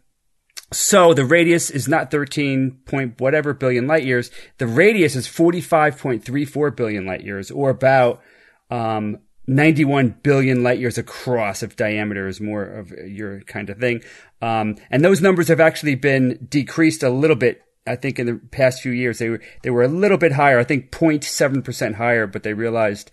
so 0.71 1.13
the 1.13 1.25
radius 1.25 1.71
is 1.71 1.89
not 1.89 2.13
13 2.13 2.83
point 2.85 3.21
whatever 3.21 3.55
billion 3.55 3.89
light 3.89 4.05
years. 4.05 4.31
The 4.59 4.69
radius 4.69 5.17
is 5.17 5.27
45.34 5.27 6.77
billion 6.77 7.05
light 7.05 7.25
years, 7.25 7.51
or 7.51 7.71
about 7.71 8.23
um, 8.71 9.19
91 9.49 10.17
billion 10.23 10.63
light 10.63 10.79
years 10.79 10.99
across 10.99 11.63
if 11.63 11.75
diameter 11.75 12.29
is 12.29 12.41
more 12.41 12.63
of 12.63 12.91
your 12.91 13.41
kind 13.43 13.71
of 13.71 13.79
thing. 13.79 14.03
Um, 14.41 14.77
and 14.91 15.05
those 15.05 15.21
numbers 15.21 15.49
have 15.49 15.59
actually 15.61 15.97
been 15.97 16.47
decreased 16.49 17.03
a 17.03 17.11
little 17.11 17.37
bit 17.37 17.63
I 17.87 17.97
think 17.97 18.19
in 18.19 18.27
the 18.27 18.41
past 18.51 18.83
few 18.83 18.93
years 18.93 19.19
they 19.19 19.31
were 19.31 19.41
they 19.63 19.71
were 19.71 19.83
a 19.83 19.89
little 19.89 20.19
bit 20.19 20.33
higher. 20.33 20.59
I 20.59 20.65
think 20.65 20.91
0.7 20.91 21.65
percent 21.65 21.97
higher, 21.97 22.27
but 22.27 22.43
they 22.43 22.53
realized 22.53 23.11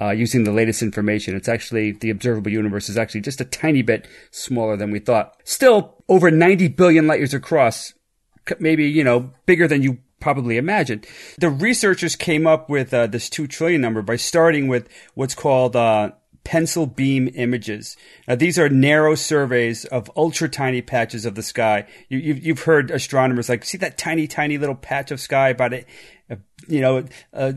uh, 0.00 0.10
using 0.10 0.44
the 0.44 0.52
latest 0.52 0.82
information, 0.82 1.36
it's 1.36 1.48
actually 1.48 1.92
the 1.92 2.10
observable 2.10 2.50
universe 2.50 2.88
is 2.88 2.98
actually 2.98 3.20
just 3.20 3.40
a 3.40 3.44
tiny 3.44 3.82
bit 3.82 4.08
smaller 4.30 4.76
than 4.76 4.90
we 4.90 4.98
thought. 4.98 5.36
Still 5.44 6.02
over 6.08 6.30
90 6.30 6.68
billion 6.68 7.06
light 7.06 7.20
years 7.20 7.34
across, 7.34 7.92
maybe 8.58 8.84
you 8.88 9.04
know 9.04 9.32
bigger 9.46 9.68
than 9.68 9.82
you 9.82 9.98
probably 10.22 10.56
imagined. 10.56 11.06
The 11.38 11.50
researchers 11.50 12.16
came 12.16 12.46
up 12.46 12.70
with 12.70 12.94
uh, 12.94 13.08
this 13.08 13.28
two 13.28 13.46
trillion 13.46 13.82
number 13.82 14.00
by 14.00 14.16
starting 14.16 14.68
with 14.68 14.88
what's 15.14 15.34
called 15.34 15.76
uh, 15.76 16.12
pencil 16.44 16.86
beam 16.86 17.28
images. 17.34 17.96
Now, 18.26 18.36
these 18.36 18.58
are 18.58 18.68
narrow 18.68 19.14
surveys 19.14 19.84
of 19.84 20.10
ultra 20.16 20.48
tiny 20.48 20.80
patches 20.80 21.26
of 21.26 21.34
the 21.34 21.42
sky. 21.42 21.86
You, 22.08 22.34
have 22.34 22.44
you've 22.44 22.62
heard 22.62 22.90
astronomers 22.90 23.48
like, 23.48 23.64
see 23.64 23.78
that 23.78 23.98
tiny, 23.98 24.26
tiny 24.26 24.58
little 24.58 24.74
patch 24.74 25.10
of 25.10 25.20
sky 25.20 25.50
about 25.50 25.72
it, 25.74 25.86
you 26.68 26.80
know, 26.80 27.04
uh, 27.34 27.52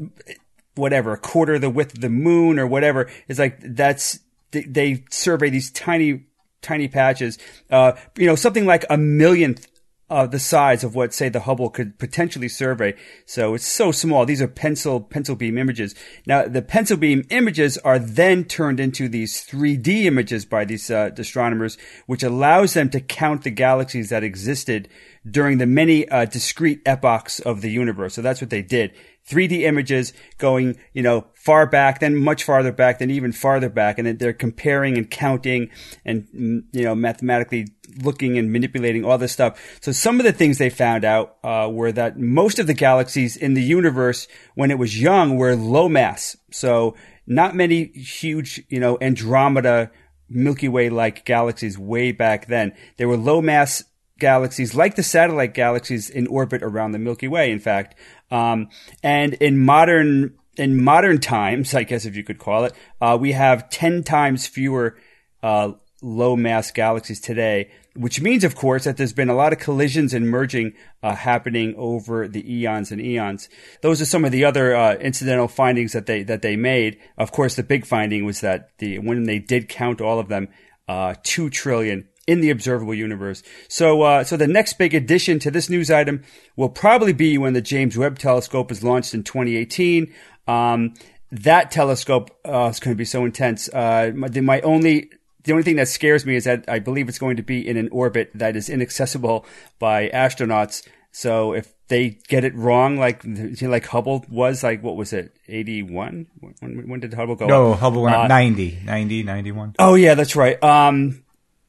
whatever, 0.76 1.14
a 1.14 1.18
quarter 1.18 1.56
of 1.56 1.62
the 1.62 1.70
width 1.70 1.94
of 1.94 2.02
the 2.02 2.10
moon 2.10 2.60
or 2.60 2.68
whatever. 2.68 3.10
It's 3.28 3.40
like, 3.40 3.60
that's, 3.62 4.20
they, 4.52 4.64
they 4.64 5.04
survey 5.10 5.50
these 5.50 5.72
tiny, 5.72 6.26
tiny 6.62 6.88
patches. 6.88 7.38
Uh, 7.70 7.94
you 8.18 8.26
know, 8.26 8.36
something 8.36 8.66
like 8.66 8.86
a 8.90 8.98
millionth 8.98 9.68
uh, 10.10 10.28
the 10.28 10.40
size 10.40 10.84
of 10.84 10.94
what, 10.94 11.14
say, 11.14 11.30
the 11.30 11.42
Hubble 11.42 11.70
could 11.70 11.98
potentially 11.98 12.48
survey. 12.48 12.94
So 13.26 13.56
it's 13.56 13.66
so 13.66 13.92
small. 13.92 14.26
These 14.26 14.42
are 14.42 14.48
pencil 14.48 15.02
pencil 15.02 15.36
beam 15.36 15.58
images. 15.58 15.96
Now, 16.28 16.48
the 16.48 16.62
pencil 16.62 16.98
beam 16.98 17.26
images 17.30 17.78
are 17.80 17.98
then 17.98 18.44
turned 18.44 18.80
into 18.80 19.10
these 19.10 19.44
3D 19.44 20.06
images 20.06 20.46
by 20.46 20.64
these 20.66 20.92
uh, 20.92 21.10
astronomers, 21.18 21.78
which 22.06 22.22
allows 22.22 22.74
them 22.74 22.90
to 22.92 23.00
count 23.00 23.44
the 23.44 23.50
galaxies 23.50 24.10
that 24.10 24.24
existed 24.24 24.90
during 25.30 25.58
the 25.58 25.66
many 25.66 26.08
uh, 26.10 26.26
discrete 26.26 26.82
epochs 26.86 27.40
of 27.40 27.62
the 27.62 27.72
universe. 27.72 28.14
So 28.14 28.22
that's 28.22 28.42
what 28.42 28.52
they 28.52 28.62
did. 28.62 28.94
3D 29.28 29.62
images 29.62 30.14
going, 30.38 30.78
you 30.94 31.02
know, 31.02 31.26
far 31.34 31.66
back, 31.66 32.00
then 32.00 32.16
much 32.16 32.44
farther 32.44 32.72
back, 32.72 33.00
then 33.00 33.10
even 33.10 33.32
farther 33.32 33.70
back. 33.70 33.98
And 33.98 34.20
they're 34.20 34.34
comparing 34.34 34.98
and 34.98 35.10
counting 35.10 35.70
and, 36.04 36.28
you 36.72 36.84
know, 36.84 36.94
mathematically 36.94 37.68
looking 38.04 38.38
and 38.38 38.52
manipulating 38.52 39.04
all 39.04 39.18
this 39.18 39.32
stuff. 39.32 39.80
So 39.82 39.92
some 39.92 40.20
of 40.20 40.26
the 40.26 40.34
things 40.34 40.58
they 40.58 40.70
found 40.70 41.04
out, 41.04 41.38
uh, 41.44 41.70
were 41.72 41.92
that 41.92 42.20
most 42.20 42.60
of 42.60 42.68
the 42.68 42.74
galaxies 42.74 43.36
in 43.36 43.56
the 43.56 43.64
universe 43.64 44.28
when 44.54 44.70
it 44.70 44.78
was 44.78 45.02
young 45.02 45.38
were 45.38 45.56
low 45.56 45.90
mass. 45.90 46.38
So 46.52 46.96
not 47.26 47.56
many 47.56 47.86
huge, 47.86 48.64
you 48.70 48.80
know, 48.80 48.98
Andromeda, 49.02 49.92
Milky 50.30 50.68
Way 50.68 50.90
like 50.90 51.26
galaxies 51.26 51.78
way 51.78 52.12
back 52.12 52.48
then. 52.48 52.74
They 52.98 53.06
were 53.06 53.18
low 53.18 53.42
mass 53.42 53.84
galaxies 54.18 54.74
like 54.74 54.96
the 54.96 55.04
satellite 55.04 55.54
galaxies 55.54 56.10
in 56.10 56.28
orbit 56.28 56.64
around 56.64 56.92
the 56.92 57.00
Milky 57.00 57.28
Way, 57.28 57.52
in 57.52 57.60
fact. 57.60 57.96
Um, 58.32 58.70
and 59.04 59.34
in 59.36 59.60
modern, 59.60 60.36
in 60.58 60.84
modern 60.84 61.20
times, 61.20 61.74
I 61.74 61.84
guess 61.84 62.06
if 62.06 62.16
you 62.16 62.24
could 62.24 62.40
call 62.40 62.66
it, 62.66 62.74
uh, 63.02 63.18
we 63.20 63.34
have 63.34 63.70
10 63.70 64.04
times 64.04 64.48
fewer, 64.48 64.98
uh, 65.44 65.74
low 66.02 66.36
mass 66.36 66.72
galaxies 66.72 67.20
today, 67.20 67.70
which 67.96 68.22
means, 68.22 68.44
of 68.44 68.56
course, 68.56 68.84
that 68.84 68.98
there's 68.98 69.14
been 69.14 69.30
a 69.30 69.36
lot 69.36 69.54
of 69.54 69.60
collisions 69.60 70.14
and 70.14 70.30
merging 70.30 70.74
uh, 71.02 71.16
happening 71.16 71.74
over 71.78 72.28
the 72.28 72.54
eons 72.54 72.92
and 72.92 73.02
eons. 73.02 73.50
Those 73.82 74.02
are 74.02 74.06
some 74.06 74.26
of 74.26 74.32
the 74.32 74.46
other 74.46 74.76
uh, 74.76 74.96
incidental 74.96 75.48
findings 75.48 75.94
that 75.94 76.06
they 76.06 76.24
that 76.24 76.42
they 76.42 76.56
made. 76.56 77.00
Of 77.18 77.32
course, 77.32 77.56
the 77.56 77.64
big 77.64 77.86
finding 77.86 78.26
was 78.26 78.42
that 78.42 78.78
the 78.78 79.00
when 79.00 79.24
they 79.24 79.40
did 79.40 79.70
count 79.70 80.02
all 80.02 80.20
of 80.20 80.28
them, 80.28 80.50
uh, 80.88 81.16
two 81.24 81.50
trillion 81.50 82.08
in 82.28 82.42
the 82.42 82.50
observable 82.50 82.94
universe. 82.94 83.44
So, 83.68 84.02
uh, 84.02 84.24
so 84.24 84.38
the 84.38 84.48
next 84.48 84.74
big 84.74 84.94
addition 84.94 85.40
to 85.40 85.52
this 85.52 85.70
news 85.70 85.92
item 85.92 86.24
will 86.56 86.70
probably 86.70 87.14
be 87.14 87.38
when 87.38 87.54
the 87.54 87.62
James 87.62 87.98
Webb 87.98 88.18
Telescope 88.18 88.72
is 88.72 88.84
launched 88.84 89.14
in 89.14 89.24
2018. 89.24 90.12
Um, 90.48 90.94
that 91.32 91.72
telescope 91.72 92.32
uh, 92.46 92.70
is 92.72 92.80
going 92.80 92.96
to 92.96 92.98
be 92.98 93.06
so 93.06 93.26
intense. 93.26 93.70
Uh, 93.70 94.12
my, 94.16 94.30
my, 94.42 94.62
only 94.62 95.10
the 95.44 95.52
only 95.52 95.64
thing 95.64 95.76
that 95.76 95.88
scares 95.88 96.26
me 96.26 96.36
is 96.36 96.46
that 96.46 96.66
I 96.68 96.80
believe 96.80 97.08
it's 97.08 97.20
going 97.20 97.38
to 97.38 97.44
be 97.44 97.68
in 97.68 97.78
an 97.78 97.90
orbit 97.92 98.32
that 98.34 98.56
is 98.56 98.70
inaccessible 98.70 99.46
by 99.80 100.10
astronauts. 100.10 100.88
So 101.12 101.54
if 101.54 101.74
they 101.88 102.18
get 102.28 102.44
it 102.44 102.56
wrong, 102.56 102.98
like 102.98 103.24
like 103.62 103.86
Hubble 103.86 104.26
was, 104.30 104.64
like 104.64 104.82
what 104.82 104.96
was 104.96 105.14
it, 105.14 105.38
eighty 105.48 105.84
one? 105.84 106.28
When, 106.60 106.88
when, 106.88 107.00
did 107.00 107.14
Hubble 107.14 107.36
go? 107.36 107.46
No, 107.46 107.74
up? 107.74 107.80
Hubble 107.80 108.02
went 108.02 108.16
uh, 108.16 108.28
90, 108.28 108.80
90, 108.84 109.24
91. 109.24 109.76
Oh 109.80 109.96
yeah, 109.96 110.16
that's 110.16 110.36
right. 110.36 110.62
Um, 110.64 111.24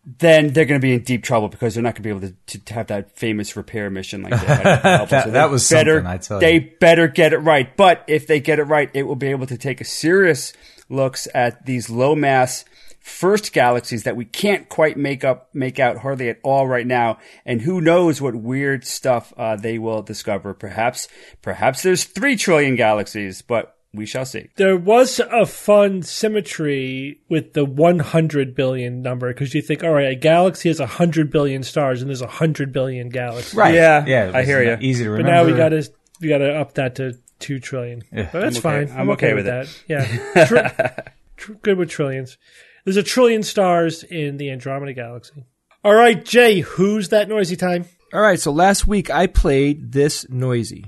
then 0.07 0.53
they're 0.53 0.65
going 0.65 0.81
to 0.81 0.85
be 0.85 0.95
in 0.95 1.03
deep 1.03 1.25
trouble 1.25 1.49
because 1.49 1.75
they're 1.75 1.83
not 1.83 1.97
going 1.97 2.03
to 2.03 2.03
be 2.03 2.11
able 2.11 2.37
to, 2.47 2.59
to 2.65 2.75
have 2.75 2.87
that 2.87 3.19
famous 3.19 3.57
repair 3.57 3.91
mission 3.91 4.23
like 4.23 4.41
they 4.41 4.47
that. 4.47 5.09
so 5.25 5.31
that 5.33 5.51
was 5.51 5.69
better. 5.69 6.07
I 6.07 6.19
tell 6.19 6.39
they 6.39 6.55
you. 6.55 6.71
better 6.79 7.09
get 7.09 7.33
it 7.33 7.39
right. 7.39 7.77
But 7.77 8.05
if 8.07 8.29
they 8.29 8.39
get 8.39 8.61
it 8.61 8.65
right, 8.65 8.89
it 8.95 9.03
will 9.03 9.17
be 9.17 9.29
able 9.29 9.47
to 9.49 9.59
take 9.59 9.81
a 9.81 9.85
serious 9.85 10.53
looks 10.89 11.27
at 11.35 11.67
these 11.67 11.91
low 11.91 12.15
mass 12.15 12.65
first 13.01 13.53
galaxies 13.53 14.03
that 14.03 14.17
we 14.17 14.25
can't 14.25 14.69
quite 14.69 14.97
make 14.97 15.23
up 15.23 15.49
make 15.55 15.79
out 15.79 15.99
hardly 15.99 16.29
at 16.29 16.41
all 16.43 16.67
right 16.67 16.89
now 16.89 17.17
and 17.45 17.61
who 17.63 17.81
knows 17.81 18.21
what 18.21 18.35
weird 18.35 18.85
stuff 18.85 19.33
uh, 19.37 19.55
they 19.55 19.79
will 19.79 20.03
discover 20.03 20.53
perhaps 20.53 21.07
perhaps 21.41 21.83
there's 21.83 22.03
3 22.03 22.35
trillion 22.35 22.75
galaxies 22.75 23.43
but 23.43 23.76
we 23.95 24.07
shall 24.07 24.25
see. 24.25 24.49
There 24.57 24.77
was 24.77 25.21
a 25.21 25.47
fun 25.47 26.03
symmetry 26.03 27.21
with 27.29 27.55
the 27.55 27.65
100 27.65 28.55
billion 28.55 29.03
number 29.03 29.33
because 29.33 29.55
you 29.55 29.63
think, 29.63 29.83
all 29.83 29.93
right, 29.93 30.13
a 30.13 30.15
galaxy 30.15 30.69
has 30.69 30.81
100 30.81 31.31
billion 31.31 31.63
stars 31.63 32.03
and 32.03 32.09
there's 32.09 32.21
100 32.21 32.73
billion 32.73 33.09
galaxies. 33.09 33.55
Right. 33.55 33.75
Yeah. 33.75 34.05
Yeah. 34.07 34.33
I 34.35 34.45
hear 34.45 34.63
you. 34.63 34.77
Easy 34.81 35.05
to 35.05 35.11
remember. 35.11 35.31
But 35.31 35.35
now 35.35 35.45
we 35.45 35.57
got 35.57 35.69
to 35.71 35.91
we 36.21 36.29
got 36.29 36.39
to 36.39 36.55
up 36.55 36.75
that 36.75 36.97
to 36.97 37.19
2 37.41 37.61
trillion. 37.61 38.03
Yeah. 38.13 38.29
But 38.33 38.41
that's 38.41 38.65
I'm 38.65 38.73
okay. 38.73 38.87
fine. 38.87 38.95
I'm, 38.95 39.01
I'm 39.01 39.11
okay, 39.11 39.27
okay, 39.27 39.35
with, 39.35 39.47
that. 39.47 39.83
Yeah. 39.89 40.45
Tr- 40.47 41.13
tr- 41.37 41.59
good 41.63 41.79
with 41.79 41.91
trillions. 41.91 42.39
There's 42.85 42.97
a 42.97 43.03
trillion 43.03 43.43
stars 43.43 44.05
in 44.05 44.37
the 44.37 44.51
Andromeda 44.51 44.93
galaxy. 44.93 45.45
All 45.83 45.95
right, 45.95 46.25
Jay, 46.25 46.61
who's 46.61 47.11
that 47.11 47.29
noisy 47.29 47.57
time? 47.57 47.87
All 48.13 48.21
right, 48.21 48.41
so 48.41 48.53
last 48.53 48.87
week 48.87 49.11
I 49.11 49.27
played 49.27 49.93
this 49.93 50.29
noisy. 50.29 50.87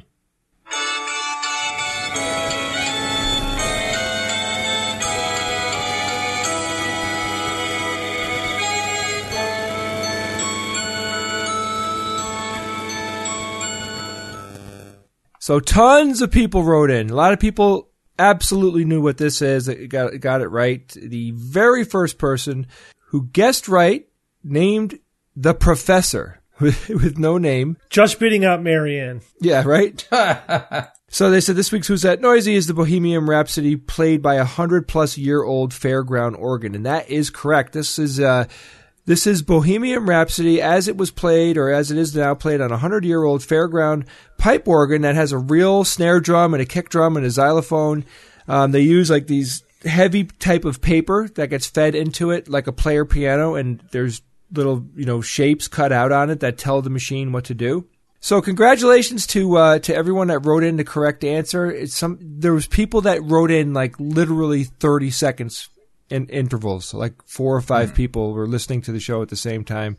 So 15.48 15.60
tons 15.60 16.20
of 16.20 16.30
people 16.30 16.62
wrote 16.62 16.90
in. 16.90 17.08
A 17.08 17.14
lot 17.14 17.32
of 17.32 17.40
people 17.40 17.88
absolutely 18.18 18.84
knew 18.84 19.00
what 19.00 19.16
this 19.16 19.40
is. 19.40 19.66
Got 19.88 20.20
got 20.20 20.42
it 20.42 20.48
right. 20.48 20.86
The 20.88 21.30
very 21.30 21.84
first 21.84 22.18
person 22.18 22.66
who 23.06 23.28
guessed 23.28 23.66
right 23.66 24.06
named 24.44 24.98
the 25.34 25.54
professor 25.54 26.42
with, 26.60 26.90
with 26.90 27.16
no 27.16 27.38
name. 27.38 27.78
Just 27.88 28.20
beating 28.20 28.44
out 28.44 28.62
Marianne. 28.62 29.22
Yeah, 29.40 29.62
right. 29.64 30.06
so 31.08 31.30
they 31.30 31.40
said 31.40 31.56
this 31.56 31.72
week's 31.72 31.86
Who's 31.86 32.02
That 32.02 32.20
Noisy 32.20 32.54
is 32.54 32.66
the 32.66 32.74
Bohemian 32.74 33.24
Rhapsody 33.24 33.74
played 33.76 34.20
by 34.20 34.34
a 34.34 34.44
hundred 34.44 34.86
plus 34.86 35.16
year 35.16 35.42
old 35.42 35.72
fairground 35.72 36.38
organ, 36.38 36.74
and 36.74 36.84
that 36.84 37.08
is 37.08 37.30
correct. 37.30 37.72
This 37.72 37.98
is 37.98 38.20
uh, 38.20 38.44
this 39.08 39.26
is 39.26 39.40
Bohemian 39.40 40.04
Rhapsody 40.04 40.60
as 40.60 40.86
it 40.86 40.98
was 40.98 41.10
played, 41.10 41.56
or 41.56 41.72
as 41.72 41.90
it 41.90 41.96
is 41.96 42.14
now 42.14 42.34
played 42.34 42.60
on 42.60 42.70
a 42.70 42.76
hundred 42.76 43.06
year 43.06 43.24
old 43.24 43.40
fairground 43.40 44.06
pipe 44.36 44.68
organ 44.68 45.00
that 45.00 45.14
has 45.14 45.32
a 45.32 45.38
real 45.38 45.82
snare 45.82 46.20
drum 46.20 46.52
and 46.52 46.62
a 46.62 46.66
kick 46.66 46.90
drum 46.90 47.16
and 47.16 47.24
a 47.24 47.30
xylophone. 47.30 48.04
Um, 48.48 48.72
they 48.72 48.82
use 48.82 49.08
like 49.08 49.26
these 49.26 49.62
heavy 49.82 50.24
type 50.24 50.66
of 50.66 50.82
paper 50.82 51.26
that 51.36 51.48
gets 51.48 51.66
fed 51.66 51.94
into 51.94 52.30
it 52.30 52.50
like 52.50 52.66
a 52.66 52.72
player 52.72 53.06
piano, 53.06 53.54
and 53.54 53.82
there's 53.92 54.20
little 54.52 54.86
you 54.94 55.06
know 55.06 55.22
shapes 55.22 55.68
cut 55.68 55.90
out 55.90 56.12
on 56.12 56.28
it 56.28 56.40
that 56.40 56.58
tell 56.58 56.82
the 56.82 56.90
machine 56.90 57.32
what 57.32 57.44
to 57.44 57.54
do. 57.54 57.86
So 58.20 58.42
congratulations 58.42 59.26
to 59.28 59.56
uh, 59.56 59.78
to 59.78 59.96
everyone 59.96 60.28
that 60.28 60.40
wrote 60.40 60.64
in 60.64 60.76
the 60.76 60.84
correct 60.84 61.24
answer. 61.24 61.72
It's 61.72 61.94
some 61.94 62.18
there 62.20 62.52
was 62.52 62.66
people 62.66 63.00
that 63.00 63.22
wrote 63.22 63.50
in 63.50 63.72
like 63.72 63.98
literally 63.98 64.64
30 64.64 65.10
seconds 65.10 65.70
in 66.10 66.26
intervals. 66.26 66.94
like 66.94 67.14
four 67.24 67.56
or 67.56 67.60
five 67.60 67.92
mm. 67.92 67.94
people 67.94 68.32
were 68.32 68.46
listening 68.46 68.82
to 68.82 68.92
the 68.92 69.00
show 69.00 69.22
at 69.22 69.28
the 69.28 69.36
same 69.36 69.64
time. 69.64 69.96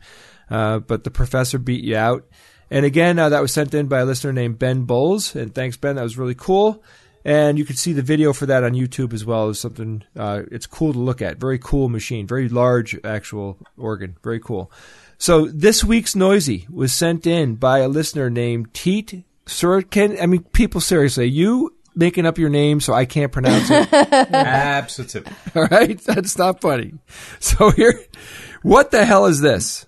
Uh, 0.48 0.80
but 0.80 1.04
the 1.04 1.10
professor 1.10 1.58
beat 1.58 1.84
you 1.84 1.96
out. 1.96 2.26
And 2.70 2.84
again, 2.84 3.18
uh, 3.18 3.28
that 3.28 3.42
was 3.42 3.52
sent 3.52 3.74
in 3.74 3.86
by 3.86 4.00
a 4.00 4.04
listener 4.04 4.32
named 4.32 4.58
Ben 4.58 4.82
Bowles. 4.82 5.34
And 5.34 5.54
thanks, 5.54 5.76
Ben. 5.76 5.96
That 5.96 6.02
was 6.02 6.18
really 6.18 6.34
cool. 6.34 6.82
And 7.24 7.58
you 7.58 7.64
can 7.64 7.76
see 7.76 7.92
the 7.92 8.02
video 8.02 8.32
for 8.32 8.46
that 8.46 8.64
on 8.64 8.72
YouTube 8.72 9.12
as 9.12 9.24
well. 9.24 9.50
It's 9.50 9.60
something, 9.60 10.04
uh, 10.16 10.42
it's 10.50 10.66
cool 10.66 10.92
to 10.92 10.98
look 10.98 11.20
at. 11.20 11.38
Very 11.38 11.58
cool 11.58 11.88
machine. 11.88 12.26
Very 12.26 12.48
large 12.48 12.98
actual 13.04 13.58
organ. 13.76 14.16
Very 14.22 14.40
cool. 14.40 14.72
So 15.18 15.46
this 15.46 15.84
week's 15.84 16.16
Noisy 16.16 16.66
was 16.70 16.94
sent 16.94 17.26
in 17.26 17.56
by 17.56 17.80
a 17.80 17.88
listener 17.88 18.30
named 18.30 18.72
Teet 18.72 19.24
Surkin. 19.44 20.20
I 20.20 20.26
mean, 20.26 20.44
people 20.44 20.80
seriously, 20.80 21.26
you 21.26 21.74
making 22.00 22.24
up 22.24 22.38
your 22.38 22.48
name 22.48 22.80
so 22.80 22.94
I 22.94 23.04
can't 23.04 23.30
pronounce 23.30 23.70
it. 23.70 23.92
Absolutely. 23.92 25.30
All 25.54 25.66
right, 25.66 26.00
that's 26.00 26.36
not 26.36 26.60
funny. 26.60 26.94
So 27.38 27.70
here, 27.70 28.00
what 28.62 28.90
the 28.90 29.04
hell 29.04 29.26
is 29.26 29.40
this? 29.40 29.86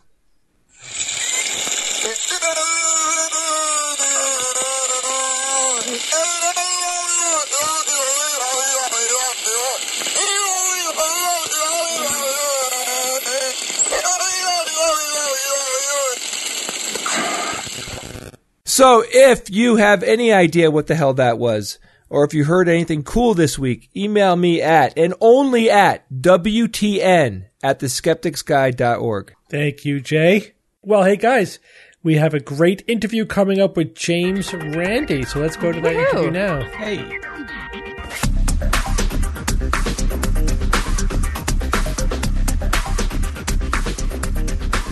So, 18.64 19.04
if 19.06 19.50
you 19.50 19.76
have 19.76 20.02
any 20.02 20.32
idea 20.32 20.70
what 20.70 20.86
the 20.86 20.94
hell 20.94 21.12
that 21.14 21.38
was, 21.38 21.78
or 22.12 22.24
if 22.24 22.34
you 22.34 22.44
heard 22.44 22.68
anything 22.68 23.02
cool 23.02 23.32
this 23.32 23.58
week, 23.58 23.88
email 23.96 24.36
me 24.36 24.60
at 24.60 24.96
and 24.98 25.14
only 25.18 25.70
at 25.70 26.04
WTN 26.12 27.46
at 27.62 27.80
theskepticsguide.org. 27.80 29.34
Thank 29.48 29.86
you, 29.86 29.98
Jay. 29.98 30.52
Well, 30.82 31.04
hey 31.04 31.16
guys, 31.16 31.58
we 32.02 32.16
have 32.16 32.34
a 32.34 32.40
great 32.40 32.84
interview 32.86 33.24
coming 33.24 33.60
up 33.60 33.78
with 33.78 33.94
James 33.94 34.52
Randi. 34.52 35.22
So 35.22 35.40
let's 35.40 35.56
go 35.56 35.72
to 35.72 35.80
that 35.80 35.94
interview 35.94 36.30
now. 36.30 36.60
Hey. 36.76 37.18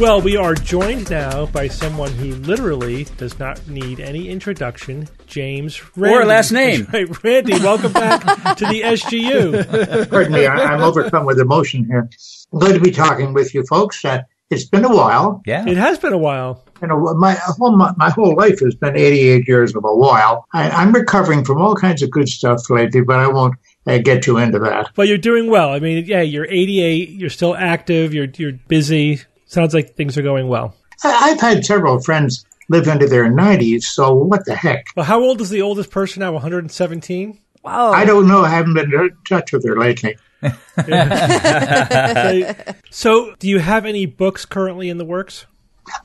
Well, 0.01 0.23
we 0.23 0.35
are 0.35 0.55
joined 0.55 1.11
now 1.11 1.45
by 1.45 1.69
someone 1.69 2.11
who 2.13 2.35
literally 2.37 3.05
does 3.19 3.39
not 3.39 3.69
need 3.69 4.01
any 4.01 4.31
introduction, 4.31 5.07
James 5.27 5.79
Randi. 5.95 6.17
Or 6.17 6.23
a 6.23 6.25
last 6.25 6.53
name. 6.53 6.89
Right, 6.93 7.23
Randi, 7.23 7.53
welcome 7.59 7.93
back 7.93 8.23
to 8.57 8.65
the 8.65 8.81
SGU. 8.81 10.09
Pardon 10.09 10.33
me, 10.33 10.47
I, 10.47 10.55
I'm 10.55 10.81
overcome 10.81 11.27
with 11.27 11.39
emotion 11.39 11.85
here. 11.85 12.09
I'm 12.51 12.59
going 12.59 12.73
to 12.73 12.81
be 12.81 12.93
talking 12.93 13.35
with 13.35 13.55
you 13.55 13.63
folks. 13.67 14.03
Uh, 14.03 14.23
it's 14.49 14.65
been 14.65 14.87
a 14.87 14.97
while. 14.97 15.43
Yeah. 15.45 15.69
It 15.69 15.77
has 15.77 15.99
been 15.99 16.15
a 16.15 16.19
while. 16.19 16.65
You 16.81 16.89
know, 16.89 16.99
my 17.15 17.35
whole 17.35 17.77
my, 17.77 17.93
my 17.99 18.09
whole 18.09 18.35
life 18.35 18.61
has 18.61 18.75
been 18.77 18.97
88 18.97 19.47
years 19.47 19.77
of 19.77 19.85
a 19.85 19.95
while. 19.95 20.47
I, 20.55 20.71
I'm 20.71 20.93
recovering 20.93 21.45
from 21.45 21.61
all 21.61 21.77
kinds 21.77 22.01
of 22.01 22.11
good 22.11 22.31
stuff 22.31 22.71
lately, 22.71 23.03
but 23.03 23.19
I 23.19 23.29
won't 23.29 23.55
uh, 23.87 23.99
get 23.99 24.27
you 24.27 24.39
into 24.39 24.61
that. 24.61 24.93
But 24.95 25.09
you're 25.09 25.19
doing 25.19 25.51
well. 25.51 25.69
I 25.69 25.79
mean, 25.79 26.07
yeah, 26.07 26.23
you're 26.23 26.47
88. 26.47 27.11
You're 27.11 27.29
still 27.29 27.55
active. 27.55 28.15
You're 28.15 28.29
you're 28.39 28.59
busy. 28.67 29.21
Sounds 29.51 29.75
like 29.75 29.97
things 29.97 30.17
are 30.17 30.23
going 30.23 30.47
well. 30.47 30.77
I, 31.03 31.31
I've 31.33 31.41
had 31.41 31.65
several 31.65 32.01
friends 32.01 32.45
live 32.69 32.87
into 32.87 33.09
their 33.09 33.25
90s, 33.29 33.83
so 33.83 34.15
what 34.15 34.45
the 34.45 34.55
heck? 34.55 34.87
Well, 34.95 35.05
how 35.05 35.21
old 35.21 35.41
is 35.41 35.51
the 35.51 35.61
oldest 35.61 35.91
person 35.91 36.21
now? 36.21 36.33
117. 36.33 37.37
Wow. 37.65 37.91
I 37.91 38.05
don't 38.05 38.29
know. 38.29 38.43
I 38.45 38.49
haven't 38.49 38.75
been 38.75 38.95
in 38.95 39.11
touch 39.29 39.53
with 39.53 39.65
her 39.67 39.77
lately. 39.77 40.17
So, 40.87 42.55
so, 42.91 43.35
do 43.39 43.49
you 43.49 43.59
have 43.59 43.85
any 43.85 44.07
books 44.07 44.47
currently 44.47 44.89
in 44.89 44.97
the 44.99 45.05
works? 45.05 45.45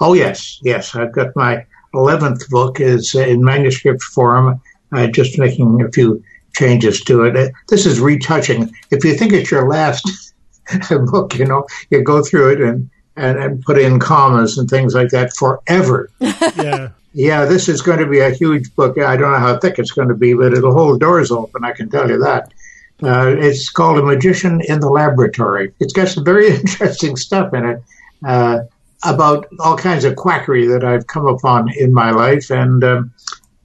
Oh 0.01 0.13
yes, 0.13 0.59
yes. 0.61 0.93
I've 0.95 1.13
got 1.13 1.35
my 1.35 1.65
eleventh 1.93 2.49
book 2.49 2.81
is 2.81 3.15
in 3.15 3.43
manuscript 3.43 4.03
form. 4.03 4.59
Uh, 4.91 5.07
just 5.07 5.39
making 5.39 5.81
a 5.81 5.89
few 5.91 6.21
changes 6.53 6.99
to 7.03 7.23
it. 7.23 7.37
Uh, 7.37 7.49
This 7.69 7.85
is 7.85 8.01
retouching. 8.01 8.73
If 8.91 9.05
you 9.05 9.13
think 9.15 9.31
it's 9.31 9.51
your 9.51 9.69
last 9.69 10.33
book, 11.11 11.37
you 11.37 11.45
know, 11.45 11.65
you 11.89 12.03
go 12.03 12.21
through 12.21 12.51
it 12.53 12.61
and, 12.61 12.89
and 13.15 13.37
and 13.37 13.61
put 13.61 13.79
in 13.79 13.99
commas 13.99 14.57
and 14.57 14.69
things 14.69 14.93
like 14.93 15.09
that 15.09 15.33
forever. 15.35 16.09
Yeah. 16.57 16.89
Yeah, 17.17 17.45
this 17.45 17.69
is 17.69 17.81
going 17.81 17.99
to 17.99 18.05
be 18.05 18.19
a 18.19 18.31
huge 18.31 18.75
book. 18.75 18.99
I 18.99 19.15
don't 19.15 19.31
know 19.31 19.39
how 19.39 19.57
thick 19.57 19.79
it's 19.79 19.91
going 19.91 20.09
to 20.09 20.15
be, 20.15 20.33
but 20.33 20.51
it'll 20.51 20.73
hold 20.73 20.99
doors 20.99 21.31
open. 21.31 21.63
I 21.63 21.71
can 21.71 21.89
tell 21.89 22.09
you 22.09 22.19
that. 22.19 22.53
Uh, 23.01 23.33
it's 23.37 23.69
called 23.69 23.97
A 23.99 24.03
Magician 24.03 24.59
in 24.59 24.81
the 24.81 24.89
Laboratory. 24.89 25.73
It's 25.79 25.93
got 25.93 26.09
some 26.09 26.25
very 26.25 26.49
interesting 26.55 27.15
stuff 27.15 27.53
in 27.53 27.65
it 27.65 27.83
uh, 28.25 28.59
about 29.05 29.47
all 29.59 29.77
kinds 29.77 30.03
of 30.03 30.17
quackery 30.17 30.67
that 30.67 30.83
I've 30.83 31.07
come 31.07 31.25
upon 31.25 31.71
in 31.77 31.93
my 31.93 32.11
life 32.11 32.49
and 32.49 32.83
um, 32.83 33.13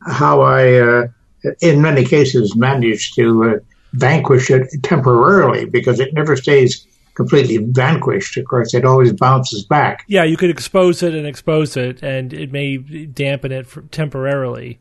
how 0.07 0.43
I, 0.43 0.75
uh, 0.75 1.07
in 1.61 1.83
many 1.83 2.05
cases, 2.05 2.55
managed 2.55 3.17
to 3.17 3.45
uh, 3.45 3.59
vanquish 3.95 4.51
it 4.51 4.69
temporarily 4.85 5.65
because 5.65 5.99
it 5.99 6.15
never 6.15 6.37
stays 6.37 6.87
completely 7.15 7.59
vanquished. 7.59 8.37
Of 8.37 8.47
course, 8.47 8.75
it 8.75 8.85
always 8.85 9.13
bounces 9.13 9.65
back. 9.65 10.05
Yeah, 10.09 10.25
you 10.25 10.37
could 10.37 10.51
expose 10.51 11.03
it 11.03 11.15
and 11.15 11.27
expose 11.27 11.77
it, 11.77 12.03
and 12.03 12.33
it 12.33 12.53
may 12.53 12.79
dampen 12.79 13.53
it 13.53 13.67
temporarily. 13.91 14.81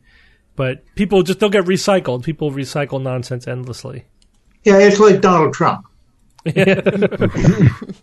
But 0.56 0.84
people 0.94 1.22
just 1.22 1.40
they'll 1.40 1.48
get 1.48 1.64
recycled. 1.64 2.24
People 2.24 2.50
recycle 2.50 3.00
nonsense 3.00 3.48
endlessly. 3.48 4.04
Yeah, 4.64 4.78
it's 4.78 5.00
like 5.00 5.20
Donald 5.20 5.54
Trump. 5.54 5.86
okay, 6.46 6.66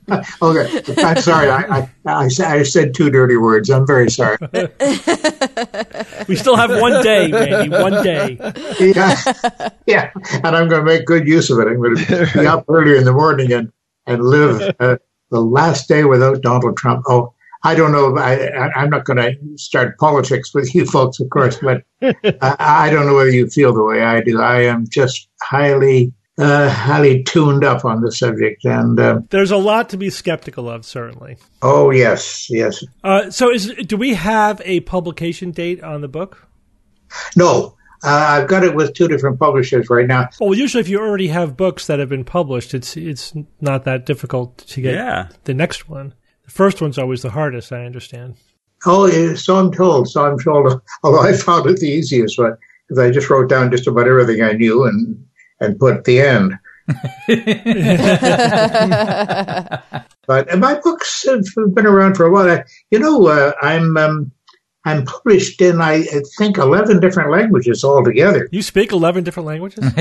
I'm 0.10 1.18
sorry. 1.22 1.50
I, 1.50 1.90
I, 2.06 2.30
I, 2.46 2.64
said 2.64 2.94
two 2.94 3.10
dirty 3.10 3.36
words. 3.36 3.72
I'm 3.72 3.88
very 3.88 4.12
sorry. 4.12 4.38
We 6.28 6.36
still 6.36 6.56
have 6.56 6.70
one 6.70 7.04
day, 7.04 7.32
Randi. 7.32 7.70
One 7.70 8.04
day. 8.04 8.38
Yeah, 8.80 9.16
yeah, 9.88 10.12
and 10.44 10.56
I'm 10.56 10.68
going 10.68 10.82
to 10.82 10.84
make 10.84 11.06
good 11.06 11.28
use 11.28 11.50
of 11.50 11.58
it. 11.60 11.68
I'm 11.68 11.82
going 11.82 11.96
to 11.96 12.30
be 12.34 12.46
up 12.46 12.66
earlier 12.70 12.96
in 12.96 13.06
the 13.06 13.14
morning 13.14 13.52
and 13.54 13.72
and 14.08 14.24
live 14.24 14.74
uh, 14.80 14.98
the 15.30 15.42
last 15.42 15.88
day 15.88 16.04
without 16.06 16.42
Donald 16.42 16.78
Trump. 16.78 17.04
Oh, 17.08 17.34
I 17.64 17.76
don't 17.76 17.92
know. 17.92 18.16
I, 18.18 18.48
I, 18.48 18.72
I'm 18.76 18.90
not 18.90 19.06
going 19.06 19.18
to 19.18 19.36
start 19.58 19.98
politics 19.98 20.54
with 20.54 20.74
you 20.74 20.86
folks, 20.86 21.20
of 21.20 21.30
course, 21.30 21.58
but 21.62 21.84
I, 22.02 22.56
I 22.60 22.90
don't 22.90 23.06
know 23.08 23.16
whether 23.16 23.32
you 23.32 23.48
feel 23.48 23.74
the 23.74 23.84
way 23.84 24.02
I 24.04 24.22
do. 24.22 24.40
I 24.40 24.62
am 24.62 24.86
just 24.88 25.28
highly, 25.42 26.14
uh, 26.38 26.70
highly 26.70 27.24
tuned 27.24 27.64
up 27.64 27.84
on 27.84 28.02
the 28.02 28.12
subject, 28.12 28.64
and 28.64 29.00
uh, 29.00 29.20
There's 29.32 29.52
a 29.52 29.58
lot 29.58 29.90
to 29.90 29.98
be 29.98 30.10
skeptical 30.12 30.70
of, 30.70 30.86
certainly. 30.86 31.38
oh 31.62 31.90
yes, 31.90 32.48
yes, 32.50 32.84
Uh, 33.04 33.30
so, 33.32 33.52
is 33.52 33.74
do 33.86 33.98
we 33.98 34.14
have 34.14 34.62
a 34.64 34.80
publication 34.82 35.52
date 35.52 35.84
on 35.84 36.02
the 36.02 36.08
book? 36.08 36.48
no. 37.36 37.74
Uh, 38.04 38.42
I've 38.42 38.48
got 38.48 38.64
it 38.64 38.76
with 38.76 38.94
two 38.94 39.08
different 39.08 39.40
publishers 39.40 39.90
right 39.90 40.06
now. 40.08 40.30
Well, 40.40 40.54
usually, 40.54 40.82
if 40.82 40.90
you 40.90 41.00
already 41.00 41.30
have 41.30 41.58
books 41.58 41.88
that 41.88 42.00
have 42.00 42.10
been 42.10 42.24
published, 42.26 42.74
it's 42.74 42.96
it's 42.98 43.34
not 43.60 43.86
that 43.86 44.06
difficult 44.06 44.58
to 44.60 44.82
get 44.82 44.94
Yeah. 44.96 45.30
the 45.46 45.54
next 45.54 45.90
one. 45.90 46.14
The 46.46 46.52
first 46.52 46.82
one's 46.82 46.98
always 46.98 47.22
the 47.24 47.32
hardest. 47.32 47.72
I 47.72 47.86
understand. 47.86 48.36
Oh, 48.86 49.08
yeah, 49.08 49.34
so 49.36 49.56
I'm 49.58 49.72
told. 49.72 50.10
So 50.10 50.26
I'm 50.26 50.38
told. 50.40 50.82
Although 51.04 51.22
I 51.22 51.34
found 51.34 51.68
it 51.70 51.80
the 51.80 51.88
easiest 51.90 52.38
one 52.38 52.56
because 52.88 53.00
I 53.04 53.10
just 53.12 53.30
wrote 53.30 53.50
down 53.50 53.72
just 53.72 53.88
about 53.88 54.08
everything 54.08 54.42
I 54.44 54.54
knew 54.54 54.84
and 54.86 55.26
and 55.60 55.80
put 55.80 55.98
at 55.98 56.04
the 56.04 56.22
end. 56.22 56.54
but 60.28 60.58
my 60.60 60.80
books 60.82 61.26
have 61.28 61.44
been 61.74 61.86
around 61.86 62.16
for 62.16 62.26
a 62.26 62.32
while. 62.32 62.50
I, 62.50 62.64
you 62.92 63.00
know, 63.00 63.28
uh, 63.28 63.52
I'm 63.62 63.98
um, 63.98 64.32
I'm 64.88 65.04
published 65.04 65.62
in 65.62 65.82
I 65.82 66.04
think 66.38 66.58
eleven 66.58 67.02
different 67.02 67.30
languages 67.30 67.84
altogether. 67.84 68.48
You 68.52 68.62
speak 68.62 68.94
eleven 68.94 69.26
different 69.26 69.48
languages. 69.48 69.84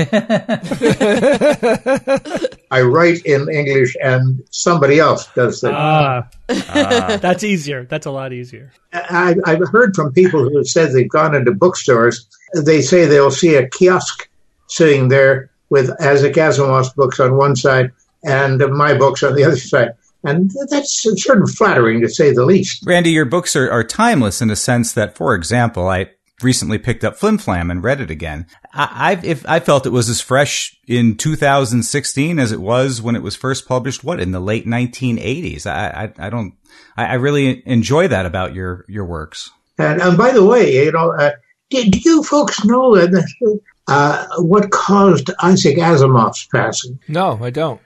I 2.71 2.81
write 2.81 3.25
in 3.25 3.49
English, 3.49 3.97
and 4.01 4.41
somebody 4.49 4.99
else 4.99 5.27
does 5.35 5.59
the. 5.59 5.73
ah, 5.73 6.29
that's 6.47 7.43
easier. 7.43 7.83
That's 7.83 8.05
a 8.05 8.11
lot 8.11 8.31
easier. 8.31 8.71
I, 8.93 9.35
I've 9.45 9.67
heard 9.67 9.93
from 9.93 10.13
people 10.13 10.47
who 10.47 10.55
have 10.57 10.67
said 10.67 10.93
they've 10.93 11.09
gone 11.09 11.35
into 11.35 11.51
bookstores. 11.51 12.25
They 12.53 12.81
say 12.81 13.05
they'll 13.05 13.29
see 13.29 13.55
a 13.55 13.67
kiosk 13.67 14.29
sitting 14.67 15.09
there 15.09 15.49
with 15.69 15.89
Isaac 16.01 16.35
Asimov's 16.35 16.93
books 16.93 17.19
on 17.19 17.35
one 17.35 17.57
side 17.57 17.91
and 18.23 18.59
my 18.71 18.97
books 18.97 19.21
on 19.21 19.35
the 19.35 19.43
other 19.43 19.57
side. 19.57 19.95
And 20.27 20.51
that's 20.69 21.01
sort 21.23 21.41
of 21.41 21.49
flattering 21.51 22.01
to 22.01 22.09
say 22.09 22.33
the 22.33 22.45
least. 22.45 22.83
Randi, 22.85 23.11
your 23.11 23.25
books 23.25 23.55
are, 23.55 23.71
are 23.71 23.83
timeless 23.83 24.41
in 24.41 24.49
a 24.49 24.55
sense 24.55 24.91
that, 24.93 25.15
for 25.15 25.33
example, 25.33 25.87
I 25.87 26.09
recently 26.41 26.77
picked 26.77 27.03
up 27.03 27.15
Flim 27.15 27.37
Flam 27.37 27.71
and 27.71 27.83
read 27.83 28.01
it 28.01 28.11
again. 28.11 28.45
I, 28.73 29.11
I've, 29.11 29.23
if, 29.23 29.47
I 29.47 29.59
felt 29.59 29.85
it 29.85 29.91
was 29.91 30.09
as 30.09 30.21
fresh 30.21 30.77
in 30.87 31.15
2016 31.15 32.39
as 32.39 32.51
it 32.51 32.59
was 32.59 33.01
when 33.01 33.15
it 33.15 33.23
was 33.23 33.35
first 33.35 33.67
published. 33.67 34.03
What 34.03 34.19
in 34.19 34.31
the 34.31 34.39
late 34.39 34.65
1980s? 34.65 35.65
I, 35.65 36.11
I, 36.17 36.27
I 36.27 36.29
don't. 36.29 36.53
I, 36.95 37.05
I 37.05 37.13
really 37.13 37.63
enjoy 37.65 38.07
that 38.09 38.25
about 38.25 38.53
your 38.53 38.85
your 38.87 39.05
works. 39.05 39.49
And, 39.79 40.01
and 40.01 40.17
by 40.17 40.31
the 40.31 40.45
way, 40.45 40.85
you 40.85 40.91
know, 40.91 41.11
uh, 41.11 41.31
did 41.69 42.03
you 42.03 42.23
folks 42.23 42.65
know 42.65 42.95
that, 42.95 43.61
uh, 43.87 44.27
what 44.39 44.71
caused 44.71 45.29
Isaac 45.41 45.77
Asimov's 45.77 46.47
passing? 46.47 46.99
No, 47.07 47.39
I 47.41 47.49
don't. 47.49 47.79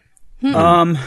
Um. 0.43 0.97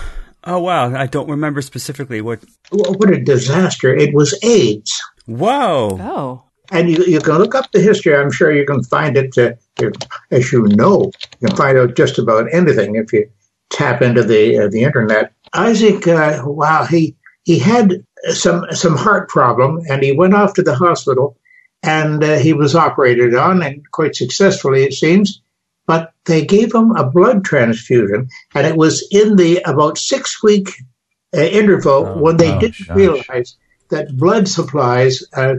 Oh 0.47 0.59
wow, 0.59 0.95
I 0.95 1.07
don't 1.07 1.31
remember 1.31 1.63
specifically 1.63 2.21
what. 2.21 2.45
What 2.71 3.11
a 3.11 3.21
disaster. 3.21 3.95
It 3.95 4.15
was 4.15 4.39
AIDS. 4.43 4.93
Whoa. 5.27 5.99
Oh. 6.01 6.45
And 6.71 6.91
you, 6.91 7.05
you 7.05 7.21
can 7.21 7.39
look 7.39 7.55
up 7.55 7.71
the 7.73 7.81
history. 7.81 8.15
I'm 8.15 8.31
sure 8.31 8.53
you 8.53 8.67
can 8.67 8.83
find 8.83 9.17
it, 9.17 9.37
uh, 9.37 9.53
if, 9.79 9.93
as 10.31 10.51
you 10.51 10.67
know, 10.67 11.13
you 11.41 11.49
can 11.49 11.57
find 11.57 11.79
out 11.79 11.97
just 11.97 12.19
about 12.19 12.53
anything 12.53 12.97
if 12.97 13.13
you 13.13 13.31
tap 13.71 14.03
into 14.03 14.23
the 14.23 14.59
uh, 14.59 14.69
the 14.69 14.83
internet. 14.83 15.33
Isaac, 15.53 16.07
uh, 16.07 16.43
wow, 16.45 16.85
he 16.85 17.17
he 17.45 17.59
had 17.59 18.05
some 18.31 18.67
some 18.73 18.97
heart 18.97 19.29
problem, 19.29 19.83
and 19.89 20.03
he 20.03 20.13
went 20.13 20.35
off 20.35 20.55
to 20.55 20.63
the 20.63 20.75
hospital, 20.75 21.37
and 21.83 22.23
uh, 22.23 22.37
he 22.37 22.53
was 22.53 22.75
operated 22.75 23.35
on, 23.35 23.63
and 23.63 23.91
quite 23.91 24.15
successfully, 24.17 24.85
it 24.85 24.95
seems. 24.95 25.41
But 25.87 26.13
they 26.25 26.45
gave 26.45 26.75
him 26.75 26.93
a 26.93 27.09
blood 27.11 27.45
transfusion, 27.45 28.29
and 28.55 28.67
it 28.67 28.77
was 28.77 29.07
in 29.11 29.37
the 29.37 29.61
about 29.67 29.99
six 29.99 30.43
week 30.43 30.69
uh, 31.37 31.41
interval 31.41 32.07
Oh, 32.07 32.19
when 32.19 32.37
they 32.39 32.53
oh, 32.53 32.61
didn't 32.61 32.87
gosh. 32.89 32.97
realize 32.97 33.57
that 33.91 34.17
blood 34.17 34.49
supplies, 34.49 35.23
uh, 35.37 35.55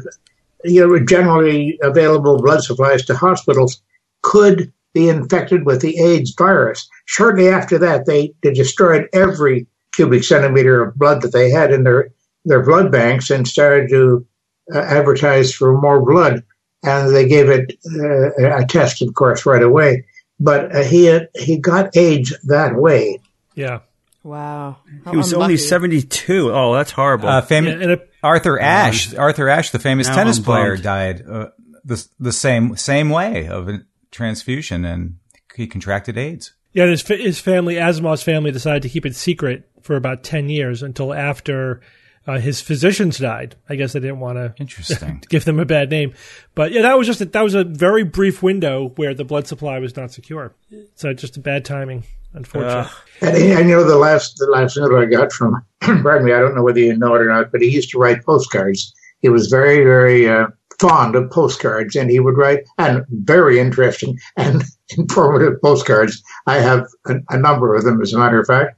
you 0.64 0.88
know, 0.88 1.00
generally 1.06 1.78
available 1.84 2.42
blood 2.42 2.64
supplies 2.64 3.06
to 3.06 3.16
hospitals 3.16 3.82
could 4.24 4.72
be 4.94 5.10
infected 5.10 5.66
with 5.66 5.82
the 5.82 5.98
AIDS 6.00 6.34
virus. 6.36 6.90
Shortly 7.06 7.50
after 7.50 7.78
that, 7.80 8.06
they, 8.06 8.34
they 8.42 8.54
destroyed 8.54 9.08
every 9.14 9.68
cubic 9.94 10.24
centimeter 10.24 10.82
of 10.82 10.96
blood 10.96 11.22
that 11.22 11.34
they 11.34 11.52
had 11.52 11.72
in 11.72 11.84
their, 11.84 12.10
their 12.46 12.64
blood 12.64 12.92
banks 12.92 13.30
and 13.30 13.48
started 13.48 13.90
to 13.90 14.26
uh, 14.74 14.80
advertise 14.80 15.54
for 15.54 15.80
more 15.80 16.02
blood. 16.04 16.44
And 16.84 17.14
they 17.14 17.28
gave 17.28 17.50
it 17.50 17.74
uh, 18.00 18.62
a 18.62 18.66
test, 18.66 19.02
of 19.02 19.14
course, 19.14 19.46
right 19.46 19.62
away. 19.64 20.06
But 20.40 20.76
uh, 20.76 20.84
he 20.84 21.06
had, 21.06 21.30
he 21.36 21.58
got 21.58 21.96
AIDS 21.96 22.34
that 22.46 22.76
way. 22.76 23.20
Yeah. 23.56 23.80
Wow. 24.24 24.78
How 25.06 25.12
He 25.12 25.18
was 25.18 25.32
unlucky. 25.32 25.44
only 25.44 25.58
72. 25.58 26.52
Oh, 26.54 26.74
that's 26.74 26.92
horrible. 26.92 27.30
Uh, 27.30 27.42
fam- 27.42 27.66
Yeah, 27.66 27.72
and 27.74 27.92
it- 27.92 28.10
Arthur 28.24 28.60
Ashe, 28.60 29.14
Arthur 29.14 29.48
Ashe, 29.50 29.70
the 29.70 29.80
famous 29.80 30.08
tennis 30.08 30.40
I'm 30.40 30.44
player, 30.44 30.72
bummed. 30.74 30.84
died 30.84 31.24
uh, 31.30 31.50
the 31.84 32.04
the 32.20 32.32
same 32.34 32.76
same 32.76 33.12
way 33.12 33.48
of 33.48 33.70
a 33.70 33.82
transfusion, 34.10 34.84
and 34.84 35.18
he 35.56 35.68
contracted 35.68 36.18
AIDS. 36.18 36.54
Yeah, 36.74 36.88
his 36.88 37.04
fa- 37.04 37.18
his 37.18 37.40
family, 37.40 37.76
Asimov's 37.76 38.24
family, 38.24 38.50
decided 38.52 38.82
to 38.82 38.90
keep 38.90 39.06
it 39.06 39.16
secret 39.16 39.70
for 39.84 39.96
about 39.96 40.24
ten 40.24 40.50
years 40.50 40.82
until 40.82 41.14
after 41.14 41.82
uh, 42.28 42.40
his 42.40 42.62
physicians 42.62 43.18
died. 43.18 43.56
I 43.70 43.76
guess 43.76 43.94
they 43.94 44.00
didn't 44.00 44.20
want 44.20 44.38
to 44.38 44.54
Interesting. 44.58 45.24
give 45.30 45.46
them 45.46 45.60
a 45.60 45.66
bad 45.66 45.90
name, 45.90 46.14
but 46.56 46.72
yeah, 46.72 46.82
that 46.82 46.98
was 46.98 47.08
just 47.08 47.22
a, 47.22 47.26
that 47.26 47.44
was 47.44 47.54
a 47.54 47.64
very 47.64 48.04
brief 48.04 48.42
window 48.42 48.90
where 48.96 49.14
the 49.14 49.26
blood 49.26 49.48
supply 49.48 49.80
was 49.80 49.96
not 49.96 50.12
secure. 50.12 50.54
So 50.96 51.14
just 51.14 51.38
a 51.38 51.40
bad 51.40 51.66
timing, 51.66 52.04
unfortunately. 52.34 52.92
And, 53.22 53.38
and 53.38 53.70
you 53.70 53.76
know, 53.76 53.84
the 53.84 53.98
last 53.98 54.38
the 54.38 54.48
last 54.48 54.78
note 54.78 54.96
I 54.96 55.06
got 55.06 55.32
from, 55.32 55.64
pardon 55.82 56.26
me, 56.26 56.34
I 56.34 56.40
don't 56.40 56.56
know 56.56 56.64
whether 56.64 56.80
you 56.80 56.98
know 56.98 57.16
it 57.16 57.22
or 57.22 57.28
not, 57.28 57.52
but 57.52 57.62
he 57.62 57.70
used 57.70 57.92
to 57.92 58.00
write 58.00 58.26
postcards. 58.26 58.94
He 59.22 59.30
was 59.30 59.48
very, 59.48 59.84
very 59.84 60.28
uh, 60.28 60.48
fond 60.80 61.16
of 61.16 61.32
postcards, 61.32 61.96
and 61.96 62.10
he 62.10 62.20
would 62.20 62.38
write 62.38 62.64
and 62.78 63.06
very 63.10 63.60
interesting 63.60 64.18
and 64.38 64.64
informative 64.98 65.62
postcards. 65.62 66.22
I 66.48 66.58
have 66.58 66.86
a, 67.08 67.16
a 67.30 67.38
number 67.38 67.76
of 67.76 67.84
them, 67.84 68.02
as 68.02 68.14
a 68.14 68.20
matter 68.20 68.40
of 68.40 68.48
fact. 68.48 68.78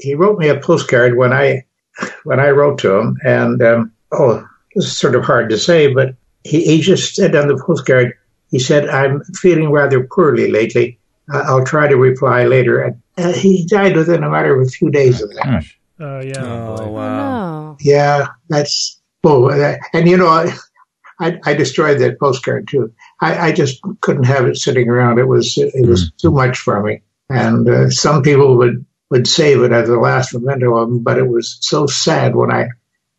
He 0.00 0.14
wrote 0.14 0.38
me 0.38 0.48
a 0.48 0.58
postcard 0.58 1.16
when 1.16 1.32
I 1.32 1.64
when 2.24 2.40
I 2.40 2.50
wrote 2.50 2.78
to 2.80 2.94
him, 2.94 3.18
and 3.24 3.62
um, 3.62 3.92
oh, 4.12 4.46
this 4.74 4.86
is 4.86 4.98
sort 4.98 5.14
of 5.14 5.24
hard 5.24 5.50
to 5.50 5.58
say, 5.58 5.92
but 5.92 6.14
he, 6.42 6.64
he 6.64 6.80
just 6.80 7.14
said 7.14 7.34
on 7.34 7.48
the 7.48 7.62
postcard, 7.64 8.14
he 8.50 8.58
said, 8.58 8.88
"I'm 8.88 9.22
feeling 9.40 9.70
rather 9.70 10.04
poorly 10.04 10.50
lately. 10.50 10.98
Uh, 11.32 11.44
I'll 11.46 11.64
try 11.64 11.88
to 11.88 11.96
reply 11.96 12.44
later." 12.44 12.80
And 12.82 13.02
uh, 13.16 13.32
he 13.32 13.66
died 13.66 13.96
within 13.96 14.24
a 14.24 14.30
matter 14.30 14.58
of 14.58 14.66
a 14.66 14.70
few 14.70 14.90
days 14.90 15.22
of 15.22 15.30
that. 15.30 15.64
Uh, 16.00 16.20
yeah. 16.20 16.42
oh, 16.44 16.90
wow. 16.90 17.16
No. 17.16 17.76
Yeah, 17.80 18.28
that's 18.48 19.00
oh, 19.22 19.50
and 19.92 20.08
you 20.08 20.16
know, 20.16 20.28
I, 20.28 20.52
I 21.20 21.38
I 21.44 21.54
destroyed 21.54 22.00
that 22.00 22.18
postcard 22.18 22.68
too. 22.68 22.92
I, 23.20 23.48
I 23.48 23.52
just 23.52 23.80
couldn't 24.00 24.24
have 24.24 24.46
it 24.46 24.56
sitting 24.56 24.88
around. 24.88 25.18
It 25.18 25.28
was 25.28 25.56
it 25.56 25.86
was 25.86 26.12
too 26.12 26.30
much 26.30 26.58
for 26.58 26.82
me. 26.82 27.02
And 27.30 27.68
uh, 27.68 27.90
some 27.90 28.22
people 28.22 28.56
would 28.58 28.84
would 29.10 29.26
save 29.28 29.62
it 29.62 29.72
as 29.72 29.88
the 29.88 29.98
last 29.98 30.34
memento 30.34 30.74
of 30.76 30.88
him, 30.88 31.02
but 31.02 31.18
it 31.18 31.26
was 31.28 31.58
so 31.60 31.86
sad 31.86 32.34
when 32.34 32.50
I 32.50 32.68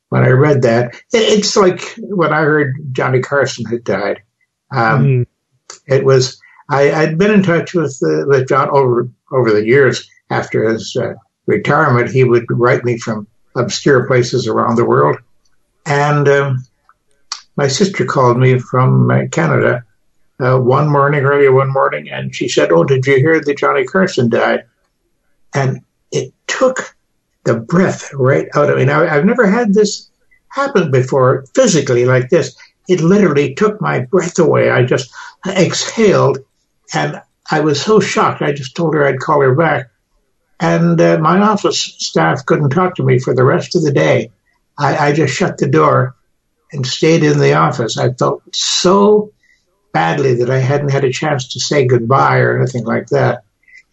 when 0.10 0.24
I 0.24 0.30
read 0.30 0.64
that. 0.64 0.96
It's 1.12 1.56
like 1.58 1.96
when 1.98 2.34
I 2.34 2.42
heard 2.42 2.76
Johnny 2.92 3.22
Carson 3.22 3.66
had 3.66 3.84
died. 3.84 4.24
Um, 4.72 5.06
Mm. 5.06 5.26
it 5.88 6.04
was 6.04 6.40
I, 6.70 6.92
I'd 6.92 7.18
been 7.18 7.32
in 7.32 7.44
touch 7.44 7.74
with 7.74 8.00
uh, 8.04 8.26
with 8.28 8.48
John 8.50 8.70
over 8.72 9.10
over 9.32 9.52
the 9.52 9.66
years 9.66 10.10
after 10.30 10.70
his 10.70 10.96
uh, 11.00 11.14
retirement. 11.46 12.12
He 12.12 12.24
would 12.24 12.46
write 12.50 12.84
me 12.84 12.98
from 12.98 13.28
obscure 13.56 14.08
places 14.08 14.48
around 14.48 14.76
the 14.76 14.86
world, 14.86 15.18
and 15.86 16.28
um, 16.28 16.66
my 17.56 17.68
sister 17.68 18.06
called 18.06 18.38
me 18.38 18.60
from 18.60 19.10
uh, 19.12 19.28
Canada 19.32 19.86
uh, 20.40 20.58
one 20.58 20.90
morning, 20.90 21.24
early 21.24 21.48
one 21.50 21.72
morning, 21.72 22.10
and 22.10 22.36
she 22.36 22.48
said, 22.50 22.72
"Oh, 22.72 22.84
did 22.84 23.06
you 23.06 23.16
hear 23.18 23.40
that 23.40 23.58
Johnny 23.58 23.86
Carson 23.86 24.30
died?" 24.30 24.66
And 25.56 25.82
it 26.12 26.34
took 26.48 26.96
the 27.46 27.56
breath 27.56 28.14
right 28.14 28.48
out 28.56 28.70
of 28.70 28.78
me. 28.78 28.86
Now 28.86 29.04
I've 29.04 29.26
never 29.26 29.48
had 29.48 29.74
this 29.74 30.10
happen 30.50 30.92
before 30.92 31.46
physically 31.54 32.06
like 32.06 32.30
this. 32.30 32.56
It 32.88 33.02
literally 33.02 33.56
took 33.56 33.82
my 33.82 34.02
breath 34.02 34.38
away. 34.38 34.70
I 34.70 34.84
just 34.84 35.12
exhaled, 35.48 36.40
and 36.94 37.22
I 37.50 37.62
was 37.62 37.82
so 37.82 38.00
shocked. 38.00 38.42
I 38.42 38.52
just 38.52 38.76
told 38.76 38.94
her 38.94 39.06
I'd 39.06 39.20
call 39.20 39.42
her 39.42 39.56
back, 39.56 39.90
and 40.60 41.00
uh, 41.00 41.18
my 41.20 41.40
office 41.40 41.80
staff 41.80 42.46
couldn't 42.46 42.70
talk 42.70 42.96
to 42.96 43.04
me 43.04 43.20
for 43.20 43.34
the 43.34 43.44
rest 43.44 43.76
of 43.76 43.84
the 43.84 43.92
day. 43.92 44.32
I, 44.78 45.10
I 45.10 45.14
just 45.14 45.34
shut 45.34 45.58
the 45.58 45.68
door 45.68 46.16
and 46.72 46.86
stayed 46.86 47.24
in 47.24 47.40
the 47.40 47.54
office. 47.54 47.98
I 47.98 48.14
felt 48.14 48.44
so 48.54 49.32
badly 49.94 50.36
that 50.36 50.50
I 50.50 50.60
hadn't 50.60 50.92
had 50.92 51.06
a 51.06 51.12
chance 51.12 51.54
to 51.54 51.60
say 51.60 51.86
goodbye 51.86 52.40
or 52.40 52.60
anything 52.60 52.84
like 52.84 53.08
that. 53.08 53.45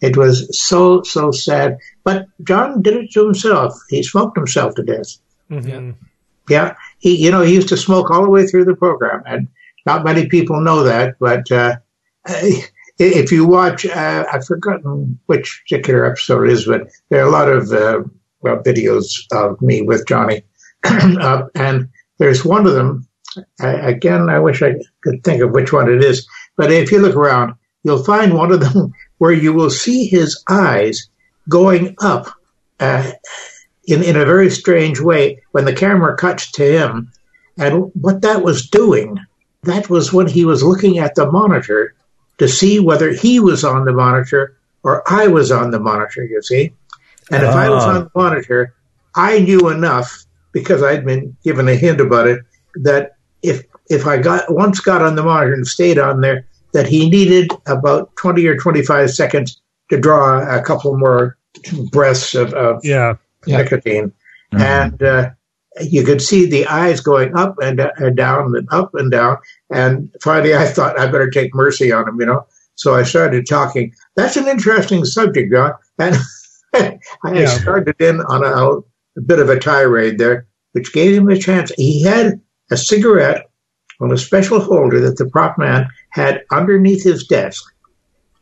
It 0.03 0.17
was 0.17 0.35
so, 0.51 1.01
so 1.03 1.31
sad. 1.31 1.77
But 2.03 2.27
John 2.43 2.81
did 2.81 2.95
it 2.97 3.11
to 3.13 3.23
himself. 3.23 3.73
He 3.89 4.03
smoked 4.03 4.35
himself 4.37 4.75
to 4.75 4.83
death. 4.83 5.17
Mhm. 5.49 5.95
Yeah, 6.49 6.75
he, 6.99 7.15
you 7.15 7.31
know, 7.31 7.41
he 7.41 7.55
used 7.55 7.69
to 7.69 7.77
smoke 7.77 8.11
all 8.11 8.23
the 8.23 8.29
way 8.29 8.45
through 8.45 8.65
the 8.65 8.75
program, 8.75 9.23
and 9.25 9.47
not 9.85 10.03
many 10.03 10.27
people 10.27 10.59
know 10.59 10.83
that. 10.83 11.15
But 11.19 11.49
uh, 11.49 11.77
if 12.99 13.31
you 13.31 13.47
watch, 13.47 13.85
uh, 13.85 14.25
I've 14.31 14.45
forgotten 14.45 15.19
which 15.27 15.63
particular 15.63 16.05
episode 16.05 16.49
it 16.49 16.51
is, 16.51 16.65
but 16.65 16.89
there 17.09 17.23
are 17.23 17.29
a 17.29 17.31
lot 17.31 17.47
of 17.47 17.71
uh, 17.71 18.03
well 18.41 18.57
videos 18.57 19.07
of 19.31 19.61
me 19.61 19.83
with 19.83 20.05
Johnny, 20.05 20.43
uh, 20.83 21.43
and 21.55 21.87
there's 22.17 22.43
one 22.43 22.67
of 22.67 22.73
them. 22.73 23.07
I, 23.61 23.71
again, 23.71 24.29
I 24.29 24.39
wish 24.39 24.61
I 24.61 24.73
could 25.01 25.23
think 25.23 25.41
of 25.41 25.51
which 25.51 25.71
one 25.71 25.89
it 25.89 26.03
is, 26.03 26.27
but 26.57 26.73
if 26.73 26.91
you 26.91 26.99
look 26.99 27.15
around, 27.15 27.55
you'll 27.83 28.03
find 28.03 28.33
one 28.33 28.51
of 28.51 28.59
them 28.59 28.93
where 29.17 29.33
you 29.33 29.53
will 29.53 29.69
see 29.69 30.05
his 30.05 30.43
eyes 30.49 31.07
going 31.49 31.95
up. 32.01 32.27
Uh, 32.79 33.11
in, 33.85 34.03
in 34.03 34.15
a 34.15 34.25
very 34.25 34.49
strange 34.49 34.99
way 34.99 35.41
when 35.51 35.65
the 35.65 35.73
camera 35.73 36.15
cuts 36.15 36.51
to 36.51 36.63
him. 36.63 37.11
And 37.57 37.91
what 37.93 38.21
that 38.21 38.41
was 38.41 38.69
doing, 38.69 39.19
that 39.63 39.89
was 39.89 40.13
when 40.13 40.27
he 40.27 40.45
was 40.45 40.63
looking 40.63 40.99
at 40.99 41.15
the 41.15 41.31
monitor 41.31 41.93
to 42.39 42.47
see 42.47 42.79
whether 42.79 43.11
he 43.11 43.39
was 43.39 43.63
on 43.63 43.85
the 43.85 43.93
monitor 43.93 44.57
or 44.83 45.03
I 45.05 45.27
was 45.27 45.51
on 45.51 45.71
the 45.71 45.79
monitor, 45.79 46.23
you 46.23 46.41
see. 46.41 46.73
And 47.31 47.43
if 47.43 47.55
I 47.55 47.69
was 47.69 47.83
Ah. 47.83 47.89
on 47.89 48.03
the 48.05 48.11
monitor, 48.15 48.73
I 49.15 49.39
knew 49.39 49.69
enough 49.69 50.25
because 50.51 50.83
I'd 50.83 51.05
been 51.05 51.35
given 51.43 51.67
a 51.67 51.75
hint 51.75 52.01
about 52.01 52.27
it 52.27 52.39
that 52.75 53.15
if 53.41 53.63
if 53.89 54.07
I 54.07 54.17
got 54.17 54.53
once 54.53 54.79
got 54.79 55.01
on 55.01 55.15
the 55.15 55.23
monitor 55.23 55.53
and 55.53 55.67
stayed 55.67 55.99
on 55.99 56.21
there, 56.21 56.45
that 56.73 56.87
he 56.87 57.09
needed 57.09 57.51
about 57.67 58.15
twenty 58.17 58.45
or 58.47 58.57
twenty 58.57 58.81
five 58.83 59.11
seconds 59.11 59.61
to 59.89 59.99
draw 59.99 60.41
a 60.57 60.61
couple 60.63 60.97
more 60.97 61.37
breaths 61.91 62.35
of, 62.35 62.53
of 62.53 62.83
Yeah. 62.83 63.15
nicotine, 63.47 64.11
and 64.53 65.01
uh, 65.03 65.29
you 65.81 66.03
could 66.03 66.21
see 66.21 66.45
the 66.45 66.65
eyes 66.67 66.99
going 66.99 67.35
up 67.35 67.55
and, 67.61 67.79
uh, 67.79 67.91
and 67.97 68.15
down 68.15 68.55
and 68.55 68.67
up 68.71 68.93
and 68.95 69.11
down. 69.11 69.37
And 69.71 70.13
finally, 70.21 70.55
I 70.55 70.65
thought 70.65 70.99
I 70.99 71.05
better 71.07 71.29
take 71.29 71.53
mercy 71.55 71.91
on 71.91 72.07
him, 72.07 72.19
you 72.19 72.25
know. 72.27 72.45
So 72.75 72.95
I 72.95 73.03
started 73.03 73.47
talking. 73.47 73.93
That's 74.15 74.35
an 74.37 74.47
interesting 74.47 75.03
subject, 75.05 75.51
John. 75.51 75.73
And 75.99 76.15
I 76.73 76.99
Yeah. 77.33 77.45
started 77.47 77.95
in 77.99 78.21
on 78.21 78.43
a, 78.43 78.77
a 79.19 79.21
bit 79.23 79.39
of 79.39 79.49
a 79.49 79.59
tirade 79.59 80.17
there, 80.17 80.47
which 80.71 80.93
gave 80.93 81.15
him 81.15 81.29
a 81.29 81.37
chance. 81.37 81.71
He 81.77 82.03
had 82.03 82.39
a 82.71 82.77
cigarette 82.77 83.47
on 84.03 84.11
a 84.11 84.17
special 84.17 84.59
holder 84.59 84.99
that 84.99 85.17
the 85.17 85.29
prop 85.29 85.57
man 85.57 85.87
had 86.09 86.43
underneath 86.51 87.03
his 87.03 87.25
desk 87.25 87.63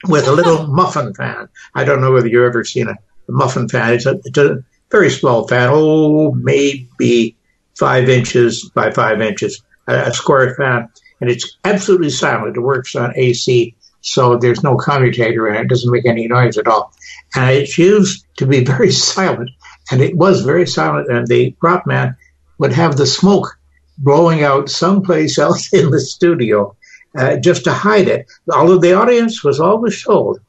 with 0.08 0.28
a 0.28 0.32
little 0.32 0.68
muffin 0.80 1.14
fan. 1.14 1.48
I 1.76 1.84
don't 1.84 2.02
know 2.02 2.12
whether 2.12 2.28
you've 2.28 2.44
ever 2.44 2.64
seen 2.64 2.88
a, 2.88 2.94
a 2.94 3.32
muffin 3.32 3.70
fan. 3.70 3.94
It's 3.94 4.06
a, 4.08 4.20
it's 4.26 4.38
a 4.38 4.64
very 4.90 5.12
small 5.12 5.48
fan, 5.48 5.70
oh, 5.72 6.32
maybe 6.34 7.38
five 7.78 8.10
inches 8.10 8.70
by 8.74 8.92
five 8.92 9.22
inches, 9.22 9.62
a, 9.88 10.08
a 10.08 10.14
square 10.14 10.56
fan. 10.56 10.90
And 11.22 11.30
it's 11.30 11.58
absolutely 11.64 12.10
silent. 12.10 12.58
It 12.58 12.62
works 12.62 12.96
on 12.96 13.14
AC, 13.16 13.76
so 14.02 14.38
there's 14.38 14.64
no 14.64 14.76
commutator 14.76 15.48
in 15.48 15.56
it. 15.56 15.62
It 15.62 15.70
doesn't 15.70 15.92
make 15.92 16.08
any 16.08 16.28
noise 16.28 16.58
at 16.58 16.68
all. 16.68 16.92
And 17.36 17.52
it's 17.52 17.78
used 17.78 18.26
to 18.38 18.48
be 18.48 18.64
very 18.66 18.92
silent. 18.92 19.52
And 19.92 20.02
it 20.02 20.18
was 20.18 20.42
very 20.42 20.66
silent. 20.66 21.12
And 21.12 21.28
the 21.28 21.52
prop 21.60 21.86
man 21.86 22.16
would 22.58 22.74
have 22.74 22.98
the 22.98 23.06
smoke 23.06 23.58
blowing 23.98 24.44
out 24.44 24.70
someplace 24.70 25.38
else 25.38 25.72
in 25.74 25.92
the 25.92 26.00
studio 26.00 26.76
uh, 27.18 27.38
just 27.38 27.64
to 27.66 27.74
hide 27.74 28.08
it. 28.08 28.26
Although 28.54 28.80
the 28.80 28.94
audience 28.94 29.44
was 29.44 29.60
always 29.60 30.04
told 30.04 30.40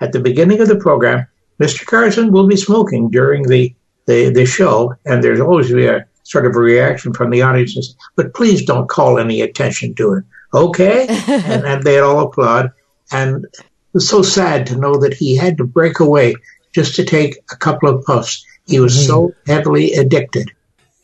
at 0.00 0.12
the 0.12 0.20
beginning 0.20 0.60
of 0.60 0.68
the 0.68 0.76
program, 0.76 1.26
Mr. 1.60 1.84
Carson 1.84 2.32
will 2.32 2.46
be 2.46 2.56
smoking 2.56 3.10
during 3.10 3.42
the, 3.42 3.74
the, 4.06 4.30
the 4.30 4.46
show, 4.46 4.94
and 5.04 5.22
there's 5.22 5.40
always 5.40 5.72
be 5.72 5.86
a 5.86 6.06
sort 6.22 6.46
of 6.46 6.54
a 6.54 6.60
reaction 6.60 7.12
from 7.12 7.30
the 7.30 7.42
audience, 7.42 7.94
but 8.16 8.34
please 8.34 8.64
don't 8.64 8.88
call 8.88 9.18
any 9.18 9.40
attention 9.42 9.94
to 9.96 10.14
it, 10.14 10.24
okay? 10.54 11.06
and, 11.28 11.64
and 11.66 11.82
they'd 11.82 12.00
all 12.00 12.20
applaud. 12.20 12.70
And 13.12 13.44
it 13.44 13.64
was 13.92 14.08
so 14.08 14.22
sad 14.22 14.66
to 14.66 14.76
know 14.76 14.96
that 14.98 15.14
he 15.14 15.36
had 15.36 15.58
to 15.58 15.64
break 15.64 16.00
away 16.00 16.34
just 16.72 16.94
to 16.96 17.04
take 17.04 17.36
a 17.50 17.56
couple 17.56 17.88
of 17.88 18.04
puffs. 18.04 18.44
He 18.66 18.78
was 18.78 19.06
so 19.06 19.32
heavily 19.46 19.92
addicted. 19.94 20.52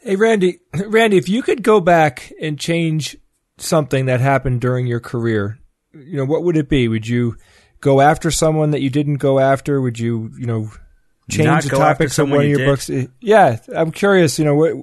Hey, 0.07 0.15
Randi, 0.15 0.61
Randi, 0.87 1.17
if 1.17 1.29
you 1.29 1.43
could 1.43 1.65
go 1.65 1.81
back 1.81 2.33
and 2.41 2.57
change 2.57 3.17
something 3.59 4.07
that 4.07 4.21
happened 4.21 4.61
during 4.61 4.87
your 4.87 5.01
career, 5.01 5.59
you 5.93 6.17
know, 6.17 6.25
what 6.25 6.45
would 6.45 6.57
it 6.57 6.69
be? 6.69 6.87
Would 6.87 7.09
you 7.09 7.37
go 7.81 8.01
after 8.01 8.31
someone 8.31 8.71
that 8.71 8.83
you 8.83 8.89
didn't 8.89 9.17
go 9.17 9.41
after? 9.41 9.81
Would 9.81 9.99
you, 9.99 10.31
you 10.39 10.47
know, 10.47 10.71
change 11.29 11.47
Not 11.47 11.65
the 11.65 11.71
go 11.71 11.79
topics 11.79 12.21
of 12.21 12.31
one 12.31 12.43
of 12.43 12.47
your 12.47 12.59
did? 12.59 12.67
books? 12.67 12.89
Yeah, 13.21 13.59
I'm 13.75 13.91
curious. 13.91 14.39
You 14.39 14.45
know, 14.45 14.55
what 14.55 14.75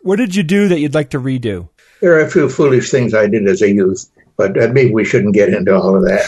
what 0.00 0.16
did 0.16 0.34
you 0.34 0.42
do 0.42 0.66
that 0.66 0.80
you'd 0.80 0.94
like 0.94 1.10
to 1.10 1.20
redo? 1.20 1.68
There 2.00 2.14
are 2.14 2.24
a 2.24 2.28
few 2.28 2.48
foolish 2.48 2.90
things 2.90 3.14
I 3.14 3.28
did 3.28 3.46
as 3.46 3.62
a 3.62 3.70
youth, 3.70 4.10
but 4.36 4.60
uh, 4.60 4.66
maybe 4.72 4.92
we 4.92 5.04
shouldn't 5.04 5.34
get 5.34 5.50
into 5.50 5.72
all 5.76 5.94
of 5.94 6.02
that. 6.02 6.26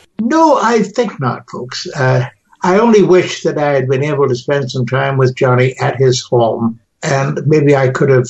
no, 0.22 0.58
I 0.62 0.82
think 0.82 1.20
not, 1.20 1.50
folks. 1.50 1.86
Uh, 1.94 2.24
I 2.64 2.78
only 2.78 3.02
wish 3.02 3.42
that 3.42 3.58
I 3.58 3.72
had 3.74 3.88
been 3.88 4.02
able 4.02 4.26
to 4.26 4.34
spend 4.34 4.70
some 4.70 4.86
time 4.86 5.18
with 5.18 5.36
Johnny 5.36 5.76
at 5.80 5.96
his 5.96 6.22
home, 6.22 6.80
and 7.02 7.46
maybe 7.46 7.76
I 7.76 7.90
could 7.90 8.08
have 8.08 8.28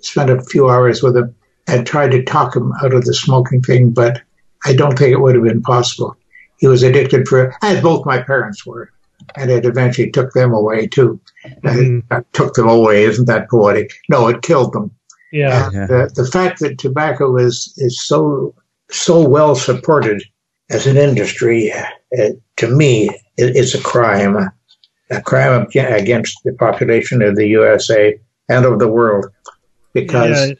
spent 0.00 0.30
a 0.30 0.40
few 0.40 0.70
hours 0.70 1.02
with 1.02 1.16
him 1.16 1.34
and 1.66 1.84
tried 1.84 2.12
to 2.12 2.22
talk 2.22 2.54
him 2.54 2.72
out 2.82 2.94
of 2.94 3.04
the 3.04 3.12
smoking 3.12 3.62
thing, 3.62 3.90
but 3.90 4.22
I 4.64 4.74
don't 4.74 4.96
think 4.96 5.10
it 5.10 5.20
would 5.20 5.34
have 5.34 5.44
been 5.44 5.60
possible. 5.60 6.16
He 6.58 6.68
was 6.68 6.84
addicted 6.84 7.26
for, 7.26 7.52
as 7.62 7.82
both 7.82 8.06
my 8.06 8.22
parents 8.22 8.64
were, 8.64 8.90
and 9.34 9.50
it 9.50 9.64
eventually 9.64 10.10
took 10.10 10.32
them 10.34 10.52
away 10.52 10.86
too. 10.86 11.20
Uh, 11.64 12.20
took 12.32 12.54
them 12.54 12.68
away, 12.68 13.02
isn't 13.02 13.26
that 13.26 13.50
poetic? 13.50 13.90
No, 14.08 14.28
it 14.28 14.42
killed 14.42 14.72
them. 14.72 14.92
Yeah. 15.32 15.70
And, 15.74 15.90
uh, 15.90 16.08
the 16.14 16.28
fact 16.30 16.60
that 16.60 16.78
tobacco 16.78 17.36
is 17.36 17.74
is 17.78 18.00
so 18.00 18.54
so 18.90 19.28
well 19.28 19.56
supported 19.56 20.22
as 20.70 20.86
an 20.86 20.96
industry, 20.96 21.72
uh, 21.72 22.28
to 22.58 22.68
me, 22.68 23.10
it, 23.36 23.56
it's 23.56 23.74
a 23.74 23.80
crime, 23.82 24.36
a 25.10 25.20
crime 25.22 25.66
against 25.74 26.42
the 26.44 26.52
population 26.52 27.22
of 27.22 27.36
the 27.36 27.46
USA 27.48 28.18
and 28.48 28.64
of 28.64 28.78
the 28.78 28.88
world, 28.88 29.26
because 29.92 30.48
Yeah. 30.50 30.54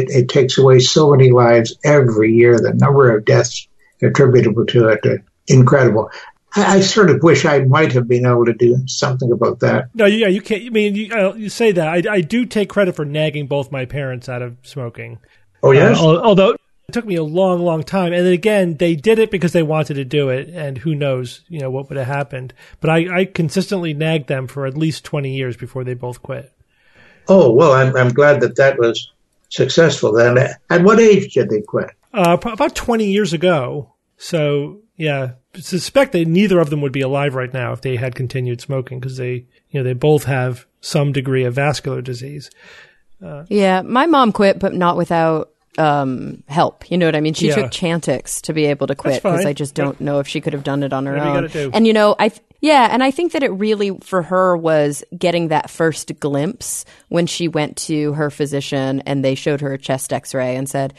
it, 0.00 0.10
it 0.10 0.28
takes 0.28 0.58
away 0.58 0.80
so 0.80 1.10
many 1.12 1.30
lives 1.30 1.76
every 1.84 2.32
year. 2.32 2.58
The 2.58 2.74
number 2.74 3.14
of 3.16 3.24
deaths 3.24 3.68
attributable 4.02 4.66
to 4.66 4.88
it, 4.88 5.00
uh, 5.04 5.16
incredible. 5.46 6.10
I, 6.56 6.76
I 6.76 6.80
sort 6.80 7.10
of 7.10 7.22
wish 7.22 7.44
I 7.44 7.60
might 7.60 7.92
have 7.92 8.08
been 8.08 8.26
able 8.26 8.46
to 8.46 8.54
do 8.54 8.78
something 8.86 9.30
about 9.30 9.60
that. 9.60 9.88
No, 9.94 10.06
yeah, 10.06 10.26
you 10.28 10.40
can't. 10.40 10.64
I 10.64 10.68
mean, 10.70 10.94
you, 10.94 11.14
uh, 11.14 11.34
you 11.34 11.48
say 11.48 11.70
that. 11.72 11.86
I, 11.86 12.14
I 12.14 12.20
do 12.20 12.44
take 12.46 12.68
credit 12.68 12.96
for 12.96 13.04
nagging 13.04 13.46
both 13.46 13.70
my 13.70 13.84
parents 13.84 14.28
out 14.28 14.42
of 14.42 14.56
smoking. 14.62 15.18
Oh 15.62 15.72
yes, 15.72 15.98
Uh, 16.00 16.16
although 16.20 16.56
it 16.90 16.92
took 16.92 17.06
me 17.06 17.14
a 17.14 17.22
long, 17.22 17.60
long 17.60 17.84
time. 17.84 18.12
And 18.12 18.26
then 18.26 18.32
again, 18.32 18.76
they 18.76 18.96
did 18.96 19.20
it 19.20 19.30
because 19.30 19.52
they 19.52 19.62
wanted 19.62 19.94
to 19.94 20.04
do 20.04 20.28
it, 20.28 20.48
and 20.48 20.76
who 20.76 20.94
knows, 20.94 21.42
you 21.48 21.60
know, 21.60 21.70
what 21.70 21.88
would 21.88 21.96
have 21.96 22.06
happened. 22.06 22.52
But 22.80 22.90
I, 22.90 23.20
I 23.20 23.24
consistently 23.24 23.94
nagged 23.94 24.26
them 24.26 24.46
for 24.48 24.66
at 24.66 24.76
least 24.76 25.04
twenty 25.04 25.36
years 25.36 25.56
before 25.56 25.84
they 25.84 25.94
both 25.94 26.22
quit. 26.22 26.52
Oh 27.28 27.52
well, 27.52 27.72
I'm 27.72 27.96
I'm 27.96 28.08
glad 28.08 28.40
that 28.40 28.56
that 28.56 28.78
was 28.78 29.12
successful. 29.48 30.12
Then, 30.12 30.36
at 30.38 30.82
what 30.82 30.98
age 30.98 31.34
did 31.34 31.48
they 31.48 31.60
quit? 31.60 31.90
Uh, 32.12 32.36
about 32.42 32.74
twenty 32.74 33.10
years 33.10 33.32
ago. 33.32 33.94
So 34.16 34.80
yeah, 34.96 35.32
suspect 35.54 36.12
that 36.12 36.26
neither 36.26 36.58
of 36.58 36.70
them 36.70 36.80
would 36.80 36.92
be 36.92 37.00
alive 37.00 37.34
right 37.36 37.54
now 37.54 37.72
if 37.72 37.80
they 37.80 37.96
had 37.96 38.14
continued 38.14 38.60
smoking 38.60 38.98
because 38.98 39.16
they, 39.16 39.46
you 39.70 39.80
know, 39.80 39.84
they 39.84 39.92
both 39.92 40.24
have 40.24 40.66
some 40.80 41.12
degree 41.12 41.44
of 41.44 41.54
vascular 41.54 42.02
disease. 42.02 42.50
Yeah, 43.48 43.82
my 43.82 44.06
mom 44.06 44.32
quit, 44.32 44.58
but 44.58 44.74
not 44.74 44.96
without 44.96 45.50
um, 45.78 46.42
help. 46.48 46.90
You 46.90 46.98
know 46.98 47.06
what 47.06 47.16
I 47.16 47.20
mean? 47.20 47.34
She 47.34 47.48
Yeah. 47.48 47.54
took 47.56 47.70
Chantix 47.70 48.40
to 48.42 48.52
be 48.52 48.66
able 48.66 48.86
to 48.88 48.94
quit 48.94 49.22
because. 49.22 49.46
I 49.46 49.52
just 49.52 49.74
don't 49.74 50.00
know 50.00 50.18
if 50.18 50.28
she 50.28 50.40
could 50.40 50.52
have 50.52 50.64
done 50.64 50.82
it 50.82 50.92
on 50.92 51.06
her 51.06 51.12
Whatever 51.12 51.28
own. 51.28 51.34
gotta 51.42 51.48
do. 51.48 51.70
And 51.72 51.86
you 51.86 51.92
know, 51.92 52.16
I 52.18 52.28
th- 52.30 52.42
yeah, 52.60 52.88
and 52.90 53.02
I 53.02 53.10
think 53.10 53.32
that 53.32 53.42
it 53.42 53.48
really 53.50 53.96
for 54.02 54.22
her 54.22 54.56
was 54.56 55.02
getting 55.16 55.48
that 55.48 55.70
first 55.70 56.18
glimpse 56.20 56.84
when 57.08 57.26
she 57.26 57.48
went 57.48 57.76
to 57.78 58.12
her 58.14 58.30
physician 58.30 59.00
and 59.06 59.24
they 59.24 59.34
showed 59.34 59.60
her 59.62 59.72
a 59.72 59.78
chest 59.78 60.12
X-ray 60.12 60.56
and 60.56 60.68
said, 60.68 60.92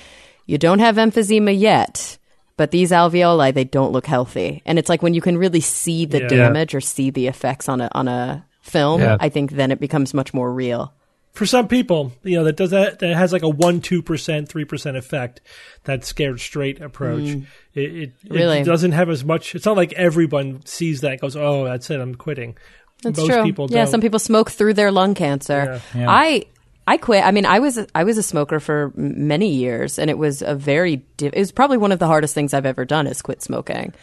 "You 0.47 0.57
don't 0.57 0.79
have 0.79 0.95
emphysema 0.95 1.57
yet." 1.57 2.17
But 2.57 2.71
these 2.71 2.91
alveoli, 2.91 3.53
they 3.53 3.63
don't 3.63 3.91
look 3.91 4.05
healthy, 4.05 4.61
and 4.65 4.77
it's 4.79 4.89
like 4.89 5.01
when 5.01 5.13
you 5.13 5.21
can 5.21 5.37
really 5.37 5.61
see 5.61 6.05
the 6.05 6.21
Yeah. 6.21 6.27
damage 6.27 6.73
or 6.75 6.81
see 6.81 7.09
the 7.09 7.27
effects 7.27 7.67
on 7.69 7.81
a 7.81 7.89
on 7.93 8.07
a 8.07 8.45
film. 8.61 9.01
Yeah. 9.01 9.17
I 9.19 9.29
think 9.29 9.51
then 9.51 9.71
it 9.71 9.79
becomes 9.79 10.13
much 10.13 10.33
more 10.33 10.51
real. 10.53 10.93
For 11.33 11.45
some 11.45 11.67
people, 11.67 12.11
you 12.23 12.37
know, 12.37 12.43
that 12.43 12.57
does 12.57 12.71
that 12.71 12.99
that 12.99 13.15
has 13.15 13.31
like 13.31 13.43
a 13.43 13.49
one, 13.49 13.81
two 13.81 14.01
percent, 14.01 14.49
three 14.49 14.65
percent 14.65 14.97
effect. 14.97 15.41
That 15.85 16.03
scared 16.05 16.39
straight 16.39 16.81
approach. 16.81 17.23
Mm. 17.23 17.45
It, 17.73 17.95
it, 17.95 18.13
Really? 18.29 18.59
it 18.59 18.65
doesn't 18.65 18.91
have 18.91 19.09
as 19.09 19.23
much. 19.23 19.55
It's 19.55 19.65
not 19.65 19.77
like 19.77 19.93
everyone 19.93 20.65
sees 20.65 21.01
that 21.01 21.11
and 21.13 21.21
goes, 21.21 21.35
"Oh, 21.35 21.63
that's 21.63 21.89
it, 21.89 21.99
I'm 21.99 22.15
quitting." 22.15 22.57
That's 23.01 23.17
Most 23.17 23.31
true. 23.31 23.43
people 23.43 23.67
yeah, 23.69 23.83
don't. 23.83 23.87
some 23.91 24.01
people 24.01 24.19
smoke 24.19 24.51
through 24.51 24.75
their 24.75 24.91
lung 24.91 25.15
cancer. 25.15 25.81
Yeah. 25.95 26.05
I 26.09 26.45
I 26.85 26.97
quit. 26.97 27.25
I 27.25 27.31
mean, 27.31 27.45
I 27.45 27.59
was 27.59 27.79
I 27.95 28.03
was 28.03 28.17
a 28.17 28.23
smoker 28.23 28.59
for 28.59 28.91
many 28.95 29.53
years, 29.53 29.97
and 29.97 30.09
it 30.09 30.17
was 30.17 30.41
a 30.41 30.53
very 30.55 31.03
it 31.21 31.33
was 31.35 31.51
probably 31.51 31.77
one 31.77 31.91
of 31.91 31.99
the 31.99 32.07
hardest 32.07 32.33
things 32.33 32.53
I've 32.53 32.65
ever 32.65 32.85
done 32.85 33.07
is 33.07 33.21
quit 33.21 33.41
smoking. 33.41 33.93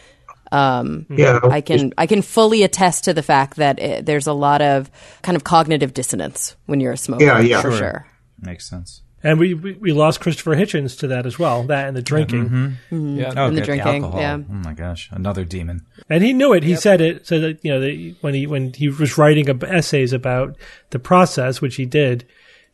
Um, 0.51 1.05
Yeah, 1.09 1.39
I 1.43 1.61
can 1.61 1.93
I 1.97 2.07
can 2.07 2.21
fully 2.21 2.63
attest 2.63 3.03
to 3.05 3.13
the 3.13 3.23
fact 3.23 3.57
that 3.57 3.79
it, 3.79 4.05
there's 4.05 4.27
a 4.27 4.33
lot 4.33 4.61
of 4.61 4.89
kind 5.21 5.35
of 5.35 5.43
cognitive 5.43 5.93
dissonance 5.93 6.55
when 6.65 6.79
you're 6.79 6.93
a 6.93 6.97
smoker. 6.97 7.23
Yeah, 7.23 7.39
yeah. 7.39 7.61
for 7.61 7.69
Sure. 7.71 7.77
sure. 7.79 8.07
Makes 8.41 8.69
sense. 8.69 9.01
And 9.21 9.37
we, 9.37 9.53
we 9.53 9.73
we 9.73 9.91
lost 9.91 10.21
Christopher 10.21 10.55
Hitchens 10.55 10.97
to 10.99 11.07
that 11.07 11.25
as 11.25 11.37
well. 11.37 11.63
That 11.63 11.89
and 11.89 11.97
the 11.97 12.01
drinking. 12.01 12.77
Yeah. 12.89 13.33
Oh, 13.35 13.47
And 13.47 13.57
the 13.57 13.61
drinking, 13.61 14.03
alcohol. 14.05 14.21
yeah. 14.21 14.37
Oh 14.37 14.53
my 14.53 14.73
gosh, 14.73 15.09
another 15.11 15.43
demon. 15.43 15.85
And 16.09 16.23
he 16.23 16.31
knew 16.31 16.53
it. 16.53 16.63
He 16.63 16.75
said 16.77 17.01
it. 17.01 17.27
So 17.27 17.37
that 17.41 17.59
you 17.63 17.71
know, 17.71 17.81
that 17.81 18.15
when 18.21 18.33
he 18.33 18.47
when 18.47 18.71
he 18.73 18.87
was 18.87 19.17
writing 19.17 19.49
essays 19.63 20.13
about 20.13 20.55
the 20.91 20.99
process, 20.99 21.59
which 21.59 21.75
he 21.75 21.85
did, 21.85 22.25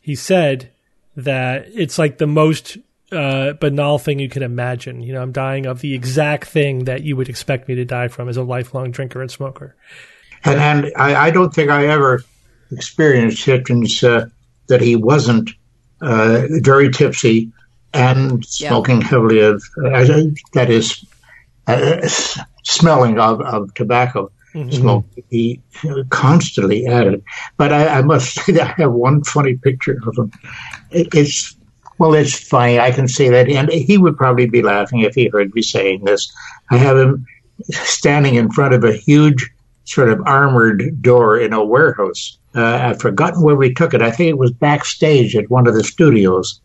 he 0.03 0.13
said 0.13 0.69
that 1.17 1.65
it's 1.73 1.97
like 1.97 2.19
the 2.19 2.27
most 2.27 2.77
uh, 3.11 3.53
banal 3.53 3.97
thing 3.99 4.19
you 4.19 4.29
can 4.29 4.43
imagine. 4.43 5.01
You 5.01 5.13
know, 5.13 5.21
I'm 5.21 5.31
dying 5.31 5.65
of 5.65 5.81
the 5.81 5.93
exact 5.93 6.45
thing 6.45 6.85
that 6.85 7.03
you 7.03 7.15
would 7.15 7.29
expect 7.29 7.67
me 7.67 7.75
to 7.75 7.85
die 7.85 8.07
from 8.07 8.29
as 8.29 8.37
a 8.37 8.43
lifelong 8.43 8.91
drinker 8.91 9.21
and 9.21 9.29
smoker. 9.29 9.75
And, 10.43 10.59
and 10.59 10.91
I, 10.95 11.27
I 11.27 11.31
don't 11.31 11.53
think 11.53 11.69
I 11.69 11.87
ever 11.87 12.23
experienced 12.71 13.45
Hitchens 13.45 14.03
uh, 14.03 14.27
that 14.67 14.81
he 14.81 14.95
wasn't 14.95 15.51
uh, 16.01 16.43
very 16.61 16.89
tipsy 16.91 17.51
and 17.93 18.43
Yeah. 18.59 18.69
smoking 18.69 19.01
heavily 19.01 19.39
of 19.39 19.63
uh, 19.83 20.05
that 20.53 20.69
is 20.69 21.05
uh, 21.67 22.07
smelling 22.63 23.19
of, 23.19 23.41
of 23.41 23.73
tobacco 23.73 24.31
smoke. 24.71 25.05
He 25.29 25.61
constantly 26.09 26.87
added. 26.87 27.23
But 27.57 27.73
I, 27.73 27.99
I 27.99 28.01
must 28.01 28.33
say 28.45 28.53
that 28.53 28.75
I 28.77 28.81
have 28.83 28.93
one 28.93 29.23
funny 29.23 29.55
picture 29.57 29.99
of 30.07 30.17
him. 30.17 30.31
It, 30.91 31.07
it's 31.13 31.54
well, 31.97 32.13
it's 32.13 32.37
funny. 32.37 32.79
I 32.79 32.91
can 32.91 33.07
see 33.07 33.29
that, 33.29 33.49
and 33.49 33.71
he 33.71 33.97
would 33.97 34.17
probably 34.17 34.47
be 34.47 34.61
laughing 34.61 35.01
if 35.01 35.15
he 35.15 35.27
heard 35.27 35.53
me 35.53 35.61
saying 35.61 36.03
this. 36.03 36.31
I 36.69 36.77
have 36.77 36.97
him 36.97 37.25
standing 37.69 38.35
in 38.35 38.51
front 38.51 38.73
of 38.73 38.83
a 38.83 38.93
huge 38.93 39.49
sort 39.85 40.09
of 40.09 40.21
armored 40.25 41.01
door 41.01 41.39
in 41.39 41.53
a 41.53 41.63
warehouse. 41.63 42.37
Uh, 42.53 42.79
I've 42.89 42.99
forgotten 42.99 43.41
where 43.41 43.55
we 43.55 43.73
took 43.73 43.93
it. 43.93 44.01
I 44.01 44.11
think 44.11 44.29
it 44.29 44.37
was 44.37 44.51
backstage 44.51 45.35
at 45.35 45.49
one 45.49 45.67
of 45.67 45.73
the 45.73 45.83
studios, 45.83 46.59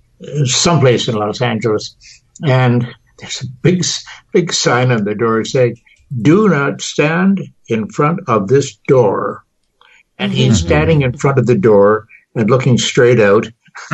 someplace 0.45 1.07
in 1.07 1.15
Los 1.15 1.41
Angeles. 1.41 1.95
And 2.45 2.87
there's 3.19 3.43
a 3.43 3.47
big, 3.63 3.85
big 4.33 4.53
sign 4.53 4.91
on 4.91 5.05
the 5.05 5.15
door 5.15 5.45
saying, 5.45 5.77
"Do 6.23 6.49
not 6.49 6.81
stand 6.81 7.41
in 7.69 7.89
front 7.89 8.21
of 8.27 8.49
this 8.49 8.77
door." 8.89 9.45
And 10.19 10.33
he's 10.33 10.59
standing 10.59 11.03
in 11.03 11.17
front 11.17 11.39
of 11.39 11.47
the 11.47 11.57
door 11.57 12.07
and 12.35 12.51
looking 12.51 12.79
straight 12.79 13.21
out 13.21 13.49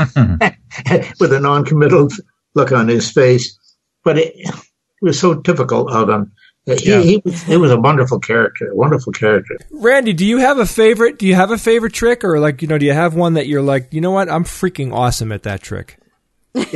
with 1.20 1.32
a 1.32 1.40
non-committal 1.40 2.08
look 2.54 2.72
on 2.72 2.88
his 2.88 3.10
face. 3.10 3.58
But 4.04 4.18
it, 4.18 4.34
it 4.36 4.54
was 5.02 5.18
so 5.18 5.40
typical 5.40 5.88
of 5.88 6.08
him. 6.08 6.32
He, 6.64 6.90
Yeah. 6.90 7.00
he 7.00 7.22
was, 7.24 7.42
he 7.42 7.56
was 7.56 7.70
a 7.70 7.78
wonderful 7.80 8.18
character, 8.18 8.74
wonderful 8.74 9.12
character. 9.12 9.56
Randi, 9.70 10.12
do 10.12 10.26
you 10.26 10.38
have 10.38 10.58
a 10.58 10.66
favorite? 10.66 11.18
Do 11.18 11.26
you 11.26 11.34
have 11.36 11.50
a 11.52 11.58
favorite 11.58 11.92
trick, 11.92 12.24
or 12.24 12.40
like 12.40 12.60
you 12.62 12.68
know, 12.68 12.76
do 12.78 12.86
you 12.86 12.92
have 12.92 13.14
one 13.14 13.34
that 13.34 13.46
you're 13.46 13.62
like, 13.62 13.92
you 13.94 14.00
know 14.00 14.10
what, 14.10 14.28
I'm 14.28 14.42
freaking 14.44 14.92
awesome 14.92 15.30
at 15.32 15.44
that 15.44 15.62
trick? 15.62 15.98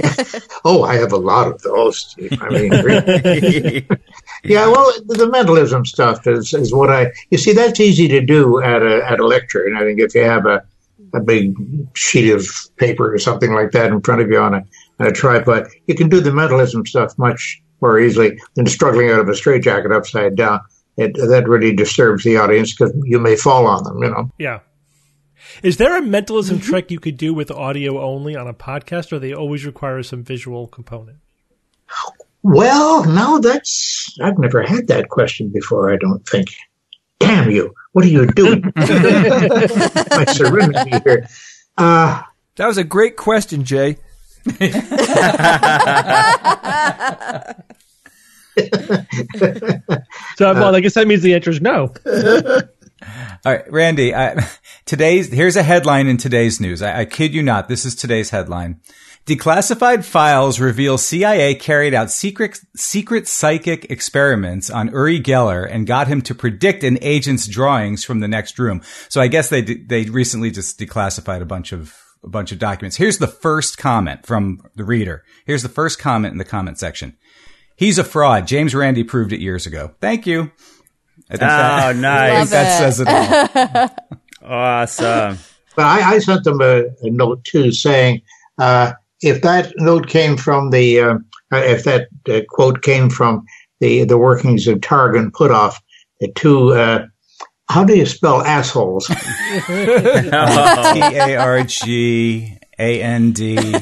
Oh, 0.63 0.83
I 0.83 0.97
have 0.97 1.13
a 1.13 1.17
lot 1.17 1.49
of 1.49 1.63
those. 1.63 2.15
I 2.39 2.49
mean, 2.51 2.71
really. 2.85 3.89
yeah. 4.45 4.67
Well, 4.69 4.93
the 5.07 5.27
mentalism 5.27 5.87
stuff 5.87 6.27
is, 6.27 6.53
is 6.53 6.71
what 6.73 6.91
I. 6.91 7.13
You 7.31 7.39
see, 7.39 7.55
that's 7.55 7.81
easy 7.81 8.07
to 8.09 8.21
do 8.21 8.61
at 8.61 8.83
a 8.83 9.03
at 9.11 9.21
a 9.21 9.27
lecture, 9.27 9.65
and 9.65 9.79
I 9.79 9.81
think 9.81 9.99
if 10.01 10.15
you 10.15 10.21
have 10.23 10.45
a 10.45 10.63
a 11.15 11.21
big 11.21 11.55
sheet 11.97 12.31
of 12.31 12.47
paper 12.77 13.13
or 13.13 13.19
something 13.19 13.53
like 13.53 13.73
that 13.73 13.91
in 13.91 14.01
front 14.01 14.21
of 14.21 14.31
you 14.31 14.39
on 14.39 14.55
a, 14.55 14.65
on 14.99 15.07
a 15.07 15.13
tripod, 15.13 15.69
you 15.87 15.95
can 15.95 16.09
do 16.09 16.21
the 16.21 16.33
mentalism 16.33 16.87
stuff 16.87 17.17
much 17.19 17.63
more 17.81 17.99
easily 17.99 18.39
than 18.55 18.67
struggling 18.67 19.11
out 19.11 19.21
of 19.21 19.29
a 19.29 19.35
straitjacket 19.35 19.93
upside 19.93 20.37
down. 20.37 20.61
It, 20.97 21.15
that 21.15 21.49
really 21.49 21.75
disturbs 21.75 22.25
the 22.25 22.37
audience 22.37 22.75
because 22.75 22.93
you 23.05 23.19
may 23.19 23.37
fall 23.37 23.67
on 23.67 23.85
them. 23.85 24.03
You 24.03 24.11
know. 24.11 24.31
Yeah. 24.39 24.61
Is 25.63 25.79
there 25.79 25.97
a 25.97 26.03
mentalism 26.03 26.61
trick 26.61 26.91
you 26.91 27.01
could 27.01 27.17
do 27.17 27.33
with 27.33 27.51
audio 27.51 28.01
only 28.03 28.37
on 28.37 28.47
a 28.47 28.55
podcast, 28.55 29.13
or 29.13 29.19
they 29.19 29.33
always 29.33 29.65
require 29.65 30.03
some 30.03 30.23
visual 30.23 30.67
component? 30.67 31.19
Well, 32.43 33.05
no, 33.05 33.39
that's 33.39 34.17
I've 34.23 34.39
never 34.39 34.63
had 34.63 34.89
that 34.89 35.09
question 35.09 35.49
before. 35.49 35.93
I 35.93 35.97
don't 35.97 36.27
think. 36.27 36.49
Damn 37.21 37.51
you! 37.51 37.73
What 37.93 38.05
are 38.05 38.09
you 38.09 38.27
doing? 38.27 38.63
My 38.77 40.25
serenity 40.27 40.91
here. 41.05 41.29
Uh, 41.79 42.23
That 42.57 42.67
was 42.67 42.79
a 42.79 42.85
great 42.85 43.17
question, 43.17 43.65
Jay. 43.65 43.99
so, 50.37 50.55
well, 50.55 50.75
I 50.75 50.81
guess 50.81 50.95
that 50.95 51.07
means 51.07 51.23
the 51.23 51.35
answer 51.35 51.51
is 51.51 51.61
no. 51.61 51.95
All 53.47 53.53
right, 53.53 53.71
Randi. 53.73 54.15
I, 54.15 54.47
today's 54.85 55.33
here's 55.33 55.57
a 55.57 55.63
headline 55.63 56.07
in 56.07 56.17
today's 56.19 56.61
news. 56.61 56.83
I, 56.83 57.01
I 57.01 57.05
kid 57.07 57.33
you 57.33 57.43
not. 57.43 57.69
This 57.69 57.85
is 57.87 57.95
today's 57.95 58.31
headline. 58.31 58.81
Declassified 59.27 60.03
files 60.03 60.59
reveal 60.59 60.99
CIA 60.99 61.55
carried 61.55 61.95
out 61.95 62.11
secret 62.11 62.61
secret 62.75 63.29
psychic 63.29 63.91
experiments 63.91 64.71
on 64.71 64.89
Uri 64.89 65.21
Geller 65.21 65.69
and 65.71 65.87
got 65.87 66.09
him 66.09 66.23
to 66.23 66.35
predict 66.35 66.83
an 66.83 66.99
agent's 67.01 67.47
drawings 67.47 68.05
from 68.05 68.21
the 68.21 68.29
next 68.29 68.59
room. 68.59 68.83
So 69.09 69.21
I 69.21 69.29
guess 69.29 69.49
they 69.49 69.63
they 69.63 70.05
recently 70.05 70.51
just 70.51 70.81
declassified 70.81 71.43
a 71.43 71.47
bunch 71.47 71.73
of 71.73 71.95
a 72.25 72.29
bunch 72.29 72.53
of 72.53 72.59
documents. 72.59 72.97
Here's 72.97 73.19
the 73.19 73.27
first 73.27 73.79
comment 73.79 74.27
from 74.27 74.63
the 74.75 74.85
reader. 74.85 75.25
Here's 75.47 75.63
the 75.63 75.69
first 75.69 75.99
comment 75.99 76.33
in 76.33 76.39
the 76.39 76.45
comment 76.45 76.79
section. 76.79 77.17
He's 77.77 77.99
a 77.99 78.05
fraud. 78.05 78.47
James 78.47 78.75
Randi 78.75 79.05
proved 79.05 79.33
it 79.33 79.41
years 79.41 79.67
ago. 79.67 79.95
Thank 80.01 80.27
you. 80.27 80.51
I 81.31 81.37
think 81.37 81.43
oh, 81.43 81.47
that, 81.47 81.97
nice. 81.97 82.33
I 82.33 82.37
think 82.39 82.51
that 82.51 82.79
says 82.79 83.01
it 83.01 84.43
all. 84.43 84.51
awesome. 84.51 85.39
But 85.77 85.87
I, 85.87 86.15
I 86.15 86.19
sent 86.19 86.45
them 86.45 86.61
a, 86.61 86.83
a, 87.03 87.11
note 87.11 87.45
too 87.45 87.73
saying, 87.73 88.23
uh, 88.59 88.93
if 89.23 89.43
that 89.43 89.73
note 89.77 90.09
came 90.09 90.37
from 90.37 90.71
the, 90.71 91.01
uh, 91.01 91.19
if 91.53 91.85
that 91.85 92.09
uh, 92.29 92.41
quote 92.49 92.83
came 92.83 93.11
from 93.11 93.45
the, 93.81 94.05
the 94.05 94.19
workings 94.19 94.67
of 94.67 94.79
Targ 94.79 95.19
and 95.19 95.33
Puthoff, 95.33 95.77
the 96.21 96.31
two, 96.33 96.73
uh, 96.73 97.07
how 97.69 97.85
do 97.85 97.97
you 97.97 98.07
spell 98.07 98.43
assholes? 98.43 99.07
T 99.07 99.15
A 99.73 101.37
R 101.37 101.63
G 101.65 102.59
A 102.79 103.03
N 103.03 103.33
D. 103.33 103.75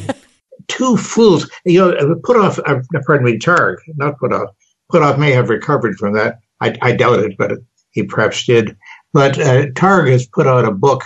Two 0.68 0.96
fools. 0.96 1.50
You 1.64 1.80
know, 1.80 2.14
Puthoff, 2.16 2.58
uh, 2.58 2.82
pardon 3.06 3.24
me, 3.24 3.38
Targ, 3.38 3.76
not 3.96 4.18
Puthoff. 4.18 4.48
Puthoff 4.92 5.18
may 5.18 5.32
have 5.32 5.48
recovered 5.48 5.96
from 5.96 6.14
that. 6.14 6.40
I, 6.60 6.76
I 6.82 6.92
doubt 6.92 7.20
it, 7.20 7.36
but 7.38 7.52
he 7.90 8.02
perhaps 8.02 8.44
did. 8.44 8.76
But 9.12 9.38
uh, 9.38 9.66
Targ 9.68 10.10
has 10.10 10.26
put 10.26 10.46
out 10.46 10.64
a 10.64 10.72
book 10.72 11.04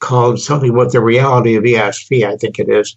called 0.00 0.40
something 0.40 0.70
about 0.70 0.92
the 0.92 1.00
reality 1.00 1.56
of 1.56 1.64
ESP, 1.64 2.26
I 2.26 2.36
think 2.36 2.58
it 2.58 2.68
is. 2.68 2.96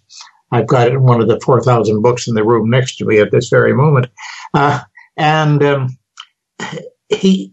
I've 0.54 0.68
got 0.68 0.86
it 0.86 0.94
in 0.94 1.02
one 1.02 1.20
of 1.20 1.26
the 1.26 1.40
4,000 1.40 2.00
books 2.00 2.28
in 2.28 2.34
the 2.34 2.44
room 2.44 2.70
next 2.70 2.96
to 2.96 3.04
me 3.04 3.18
at 3.18 3.32
this 3.32 3.48
very 3.48 3.74
moment. 3.74 4.06
Uh, 4.54 4.80
and 5.16 5.62
um, 5.64 5.98
he, 7.08 7.52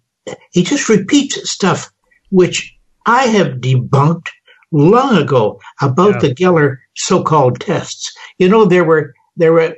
he 0.51 0.63
just 0.63 0.87
repeats 0.87 1.49
stuff 1.49 1.91
which 2.29 2.75
I 3.07 3.23
have 3.23 3.57
debunked 3.57 4.29
long 4.71 5.17
ago 5.17 5.59
about 5.81 6.15
yeah. 6.15 6.29
the 6.29 6.35
Geller 6.35 6.77
so-called 6.95 7.59
tests. 7.59 8.13
You 8.37 8.49
know, 8.49 8.65
there 8.65 8.85
were, 8.85 9.15
there 9.35 9.51
were 9.51 9.77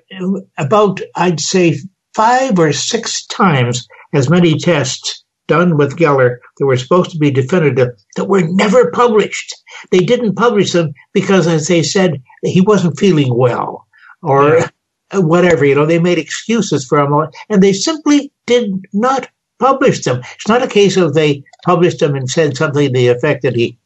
about, 0.58 1.00
I'd 1.16 1.40
say, 1.40 1.78
five 2.14 2.60
or 2.60 2.74
six 2.74 3.26
times 3.28 3.88
as 4.14 4.30
many 4.30 4.58
tests 4.60 5.23
done 5.54 5.78
with 5.78 5.98
Geller 5.98 6.38
that 6.58 6.66
were 6.66 6.78
supposed 6.78 7.12
to 7.12 7.18
be 7.18 7.30
definitive 7.30 7.90
that 8.16 8.26
were 8.26 8.42
never 8.42 8.90
published. 8.92 9.54
They 9.92 10.00
didn't 10.00 10.36
publish 10.36 10.72
them 10.72 10.94
because, 11.14 11.46
as 11.48 11.68
they 11.68 11.84
said, 11.84 12.22
he 12.42 12.62
wasn't 12.62 13.00
feeling 13.00 13.36
well 13.36 13.86
or 14.24 14.58
yeah. 14.58 14.70
whatever. 15.14 15.64
You 15.64 15.76
know, 15.76 15.86
they 15.86 16.00
made 16.00 16.18
excuses 16.18 16.86
for 16.86 16.98
him, 17.00 17.14
and 17.50 17.62
they 17.62 17.74
simply 17.74 18.32
did 18.48 18.66
not 18.94 19.30
publish 19.60 20.04
them. 20.04 20.22
It's 20.36 20.48
not 20.48 20.64
a 20.64 20.76
case 20.80 20.98
of 20.98 21.14
they 21.14 21.44
published 21.64 22.00
them 22.00 22.16
and 22.16 22.30
said 22.30 22.58
something 22.58 22.88
to 22.88 22.94
the 22.94 23.08
effect 23.08 23.44
that 23.44 23.56
he 23.56 23.78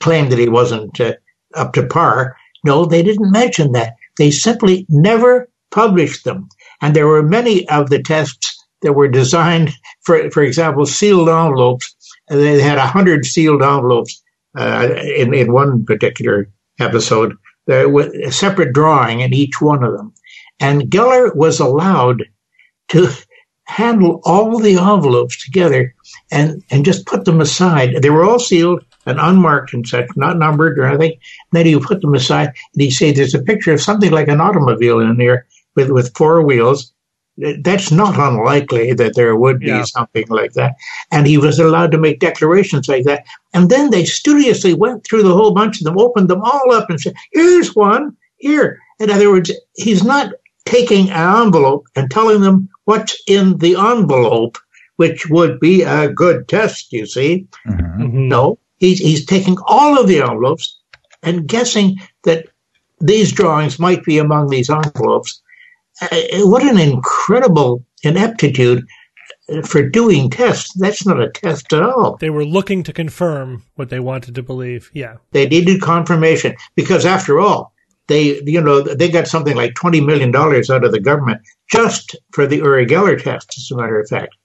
claimed 0.00 0.32
that 0.32 0.38
he 0.38 0.48
wasn't 0.48 0.98
uh, 1.00 1.14
up 1.54 1.74
to 1.74 1.86
par. 1.86 2.36
No, 2.64 2.86
they 2.86 3.02
didn't 3.02 3.30
mention 3.30 3.72
that. 3.72 3.96
They 4.16 4.30
simply 4.30 4.86
never 4.88 5.48
published 5.70 6.24
them. 6.24 6.48
And 6.80 6.96
there 6.96 7.06
were 7.06 7.22
many 7.22 7.68
of 7.68 7.90
the 7.90 8.02
tests 8.02 8.59
that 8.82 8.94
were 8.94 9.08
designed 9.08 9.70
for, 10.02 10.30
for 10.30 10.42
example, 10.42 10.86
sealed 10.86 11.28
envelopes. 11.28 11.94
They 12.28 12.60
had 12.60 12.78
a 12.78 12.86
hundred 12.86 13.24
sealed 13.24 13.62
envelopes 13.62 14.22
uh, 14.56 14.88
in 15.16 15.34
in 15.34 15.52
one 15.52 15.84
particular 15.84 16.48
episode 16.78 17.36
there 17.66 17.88
with 17.88 18.14
a 18.14 18.32
separate 18.32 18.72
drawing 18.72 19.20
in 19.20 19.34
each 19.34 19.60
one 19.60 19.84
of 19.84 19.96
them, 19.96 20.12
and 20.58 20.90
Geller 20.90 21.34
was 21.34 21.60
allowed 21.60 22.24
to 22.88 23.10
handle 23.70 24.20
all 24.24 24.58
the 24.58 24.76
envelopes 24.76 25.42
together 25.44 25.94
and 26.30 26.62
and 26.70 26.84
just 26.84 27.06
put 27.06 27.24
them 27.24 27.40
aside. 27.40 28.02
They 28.02 28.10
were 28.10 28.24
all 28.24 28.40
sealed 28.40 28.84
and 29.06 29.18
unmarked 29.20 29.72
and 29.72 29.86
such, 29.86 30.08
not 30.16 30.38
numbered 30.38 30.78
or 30.78 30.86
anything. 30.86 31.12
And 31.12 31.20
then 31.52 31.66
he 31.66 31.74
would 31.74 31.84
put 31.84 32.00
them 32.00 32.14
aside 32.14 32.48
and 32.48 32.82
he'd 32.82 32.90
say, 32.90 33.12
"There's 33.12 33.34
a 33.34 33.42
picture 33.42 33.72
of 33.72 33.80
something 33.80 34.10
like 34.10 34.28
an 34.28 34.40
automobile 34.40 34.98
in 35.00 35.16
there 35.16 35.46
with 35.76 35.90
with 35.90 36.14
four 36.16 36.42
wheels." 36.42 36.92
That's 37.62 37.90
not 37.90 38.18
unlikely 38.18 38.92
that 38.94 39.14
there 39.14 39.36
would 39.36 39.60
be 39.60 39.66
yeah. 39.66 39.84
something 39.84 40.26
like 40.28 40.52
that. 40.52 40.76
And 41.10 41.26
he 41.26 41.38
was 41.38 41.58
allowed 41.58 41.92
to 41.92 41.98
make 41.98 42.20
declarations 42.20 42.88
like 42.88 43.04
that. 43.04 43.24
And 43.54 43.70
then 43.70 43.90
they 43.90 44.04
studiously 44.04 44.74
went 44.74 45.04
through 45.04 45.22
the 45.22 45.34
whole 45.34 45.52
bunch 45.52 45.80
of 45.80 45.84
them, 45.84 45.98
opened 45.98 46.28
them 46.28 46.42
all 46.42 46.72
up, 46.72 46.90
and 46.90 47.00
said, 47.00 47.14
here's 47.32 47.74
one, 47.74 48.16
here. 48.36 48.78
In 48.98 49.10
other 49.10 49.30
words, 49.30 49.50
he's 49.76 50.04
not 50.04 50.32
taking 50.66 51.10
an 51.10 51.46
envelope 51.46 51.86
and 51.96 52.10
telling 52.10 52.42
them 52.42 52.68
what's 52.84 53.20
in 53.26 53.58
the 53.58 53.76
envelope, 53.76 54.58
which 54.96 55.28
would 55.30 55.58
be 55.60 55.82
a 55.82 56.08
good 56.08 56.48
test, 56.48 56.92
you 56.92 57.06
see. 57.06 57.46
Mm-hmm. 57.66 58.02
mm-hmm. 58.02 58.28
No, 58.28 58.58
he's, 58.76 58.98
he's 58.98 59.24
taking 59.24 59.56
all 59.66 59.98
of 59.98 60.08
the 60.08 60.20
envelopes 60.20 60.78
and 61.22 61.46
guessing 61.46 61.98
that 62.24 62.46
these 63.00 63.32
drawings 63.32 63.78
might 63.78 64.04
be 64.04 64.18
among 64.18 64.48
these 64.48 64.68
envelopes 64.68 65.40
what 66.44 66.62
an 66.62 66.78
incredible 66.78 67.84
ineptitude 68.02 68.84
for 69.64 69.88
doing 69.88 70.30
tests. 70.30 70.72
That's 70.74 71.06
not 71.06 71.20
a 71.20 71.30
test 71.30 71.72
at 71.72 71.82
all. 71.82 72.16
They 72.16 72.30
were 72.30 72.44
looking 72.44 72.82
to 72.84 72.92
confirm 72.92 73.64
what 73.74 73.90
they 73.90 74.00
wanted 74.00 74.34
to 74.36 74.42
believe. 74.42 74.90
Yeah. 74.94 75.16
They 75.32 75.46
needed 75.46 75.80
confirmation 75.80 76.56
because 76.74 77.04
after 77.04 77.40
all, 77.40 77.74
they, 78.06 78.42
you 78.42 78.60
know, 78.60 78.80
they 78.80 79.08
got 79.08 79.28
something 79.28 79.56
like 79.56 79.74
$20 79.74 80.04
million 80.04 80.34
out 80.34 80.84
of 80.84 80.92
the 80.92 81.00
government 81.00 81.42
just 81.70 82.16
for 82.32 82.46
the 82.46 82.56
Uri 82.56 82.86
Geller 82.86 83.22
test, 83.22 83.54
as 83.56 83.70
a 83.70 83.76
matter 83.76 84.00
of 84.00 84.08
fact. 84.08 84.36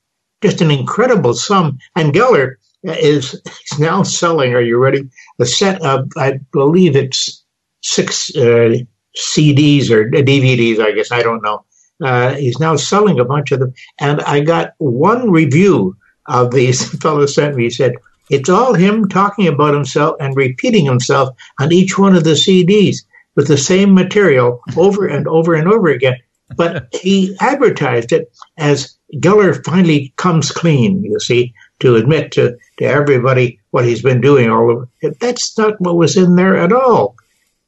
Just 0.41 0.61
an 0.61 0.69
incredible 0.69 1.33
sum. 1.33 1.79
And 1.95 2.13
Geller 2.13 2.55
is, 2.83 3.33
is 3.33 3.79
now 3.79 4.03
selling, 4.03 4.53
are 4.53 4.61
you 4.61 4.77
ready? 4.77 5.09
A 5.39 5.45
set 5.45 5.81
of, 5.81 6.09
I 6.15 6.39
believe 6.51 6.95
it's 6.95 7.43
six, 7.81 8.35
uh, 8.35 8.75
CDs 9.17 9.89
or 9.89 10.09
DVDs, 10.09 10.79
I 10.79 10.91
guess. 10.91 11.11
I 11.11 11.21
don't 11.21 11.43
know. 11.43 11.65
Uh, 12.03 12.33
he's 12.35 12.59
now 12.59 12.75
selling 12.75 13.19
a 13.19 13.25
bunch 13.25 13.51
of 13.51 13.59
them. 13.59 13.73
And 13.99 14.21
I 14.21 14.41
got 14.41 14.73
one 14.77 15.31
review 15.31 15.95
of 16.25 16.51
these 16.51 16.97
fellow 17.01 17.25
sent 17.25 17.55
me. 17.55 17.65
He 17.65 17.69
said, 17.69 17.93
it's 18.29 18.49
all 18.49 18.73
him 18.73 19.07
talking 19.07 19.47
about 19.47 19.73
himself 19.73 20.17
and 20.19 20.35
repeating 20.35 20.85
himself 20.85 21.35
on 21.59 21.71
each 21.71 21.97
one 21.97 22.15
of 22.15 22.23
the 22.23 22.31
CDs 22.31 22.97
with 23.35 23.47
the 23.47 23.57
same 23.57 23.93
material 23.93 24.61
over 24.75 25.05
and 25.05 25.27
over 25.27 25.53
and 25.53 25.71
over 25.71 25.89
again. 25.89 26.17
But 26.55 26.93
he 26.93 27.35
advertised 27.39 28.11
it 28.11 28.31
as 28.57 28.95
Geller 29.15 29.63
finally 29.63 30.13
comes 30.15 30.51
clean, 30.51 31.03
you 31.03 31.19
see, 31.19 31.53
to 31.79 31.95
admit 31.95 32.31
to, 32.33 32.57
to 32.79 32.85
everybody 32.85 33.59
what 33.71 33.85
he's 33.85 34.01
been 34.01 34.21
doing 34.21 34.49
all 34.49 34.71
over. 34.71 34.89
That's 35.19 35.57
not 35.57 35.79
what 35.79 35.95
was 35.95 36.17
in 36.17 36.35
there 36.35 36.55
at 36.57 36.71
all 36.71 37.15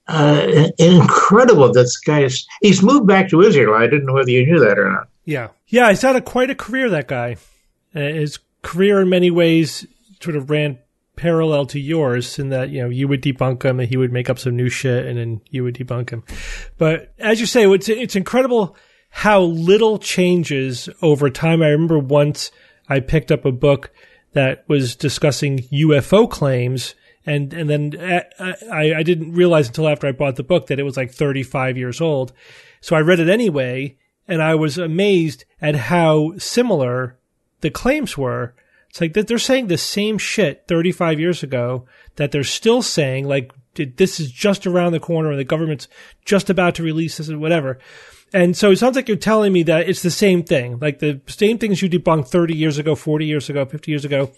uh, 0.08 0.70
incredible. 0.78 1.72
This 1.72 1.98
guy 1.98 2.24
is, 2.24 2.48
he's 2.62 2.82
moved 2.82 3.08
back 3.08 3.30
to 3.30 3.42
Israel. 3.42 3.76
I 3.76 3.88
didn't 3.88 4.06
know 4.06 4.14
whether 4.14 4.32
you 4.32 4.46
knew 4.46 4.60
that 4.60 4.80
or 4.80 4.92
not. 4.92 5.10
Yeah. 5.26 5.50
Yeah. 5.68 5.90
He's 5.90 6.02
had 6.02 6.16
a, 6.16 6.22
quite 6.22 6.50
a 6.50 6.56
career, 6.56 6.90
that 6.90 7.08
guy. 7.08 7.38
Uh, 7.96 8.00
his 8.00 8.40
career 8.62 9.02
in 9.02 9.10
many 9.10 9.32
ways 9.32 9.86
sort 10.22 10.36
of 10.36 10.50
ran 10.50 10.80
parallel 11.16 11.66
to 11.66 11.80
yours 11.80 12.40
in 12.40 12.50
that, 12.50 12.70
you 12.70 12.82
know, 12.82 12.90
you 12.90 13.08
would 13.08 13.22
debunk 13.22 13.64
him 13.64 13.80
and 13.80 13.90
he 13.90 13.98
would 13.98 14.12
make 14.12 14.30
up 14.30 14.40
some 14.40 14.56
new 14.56 14.70
shit 14.70 15.06
and 15.06 15.18
then 15.18 15.42
you 15.50 15.64
would 15.64 15.76
debunk 15.76 16.12
him. 16.12 16.24
But 16.78 17.14
as 17.20 17.40
you 17.40 17.46
say, 17.46 17.70
it's, 17.70 17.90
it's 17.90 18.16
incredible 18.16 18.76
how 19.10 19.42
little 19.42 19.98
changes 19.98 20.90
over 21.02 21.30
time. 21.30 21.62
I 21.62 21.70
remember 21.70 22.00
once 22.00 22.52
I 22.88 23.00
picked 23.00 23.32
up 23.32 23.46
a 23.46 23.52
book 23.52 23.92
that 24.34 24.64
was 24.68 24.96
discussing 24.96 25.60
UFO 25.74 26.30
claims 26.30 26.94
and 27.28 27.54
and 27.54 27.70
then 27.70 27.94
uh, 28.00 28.54
I, 28.72 28.94
I 28.96 29.04
didn't 29.04 29.34
realize 29.34 29.68
until 29.68 29.90
after 29.90 30.08
I 30.08 30.14
bought 30.14 30.38
the 30.38 30.44
book 30.44 30.68
that 30.68 30.80
it 30.80 30.84
was 30.84 30.98
like 30.98 31.12
35 31.12 31.78
years 31.78 32.02
old. 32.02 32.32
So 32.80 32.96
I 32.96 33.02
read 33.02 33.20
it 33.20 33.30
anyway, 33.30 33.98
and 34.28 34.42
I 34.42 34.56
was 34.56 34.78
amazed 34.78 35.44
at 35.62 35.76
how 35.76 36.38
similar 36.38 37.20
the 37.62 37.70
claims 37.70 38.18
were. 38.18 38.56
It's 38.90 39.02
like 39.02 39.14
that 39.14 39.28
they're 39.28 39.38
saying 39.38 39.68
the 39.68 39.78
same 39.78 40.18
shit 40.18 40.64
35 40.68 41.20
years 41.20 41.44
ago 41.44 41.86
that 42.16 42.32
they're 42.32 42.46
still 42.46 42.82
saying, 42.82 43.28
like 43.28 43.52
this 43.76 44.20
is 44.20 44.32
just 44.32 44.66
around 44.66 44.94
the 44.94 45.00
corner 45.00 45.30
and 45.30 45.40
the 45.40 45.44
government's 45.44 45.88
just 46.26 46.50
about 46.50 46.76
to 46.76 46.84
release 46.84 47.18
this 47.18 47.28
and 47.28 47.42
whatever. 47.42 47.78
And 48.34 48.56
so 48.56 48.72
it 48.72 48.78
sounds 48.78 48.96
like 48.96 49.08
you're 49.08 49.18
telling 49.18 49.54
me 49.54 49.64
that 49.64 49.88
it's 49.88 50.02
the 50.02 50.10
same 50.12 50.44
thing, 50.44 50.80
like 50.80 51.00
the 51.00 51.22
same 51.28 51.58
things 51.58 51.82
you 51.82 51.90
debunked 51.90 52.30
30 52.30 52.56
years 52.56 52.78
ago, 52.78 52.96
40 52.96 53.26
years 53.26 53.50
ago, 53.50 53.66
50 53.66 53.92
years 53.92 54.06
ago 54.06 54.32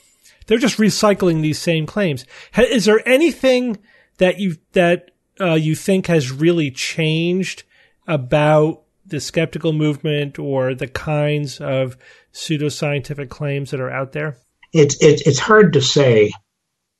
they're 0.50 0.58
just 0.58 0.80
recycling 0.80 1.44
these 1.44 1.60
same 1.60 1.86
claims. 1.86 2.26
Is 2.58 2.86
there 2.86 3.08
anything 3.08 3.78
that 4.18 4.40
you 4.40 4.58
that 4.74 5.12
uh, 5.40 5.54
you 5.54 5.76
think 5.76 6.08
has 6.08 6.32
really 6.32 6.72
changed 6.72 7.64
about 8.08 8.82
the 9.06 9.20
skeptical 9.20 9.74
movement 9.74 10.40
or 10.40 10.74
the 10.74 10.88
kinds 10.88 11.62
of 11.62 11.98
pseudoscientific 12.34 13.30
claims 13.30 13.70
that 13.70 13.80
are 13.80 13.92
out 13.92 14.12
there? 14.14 14.38
It's 14.74 14.98
it's 15.02 15.22
it's 15.28 15.40
hard 15.40 15.74
to 15.74 15.82
say. 15.82 16.32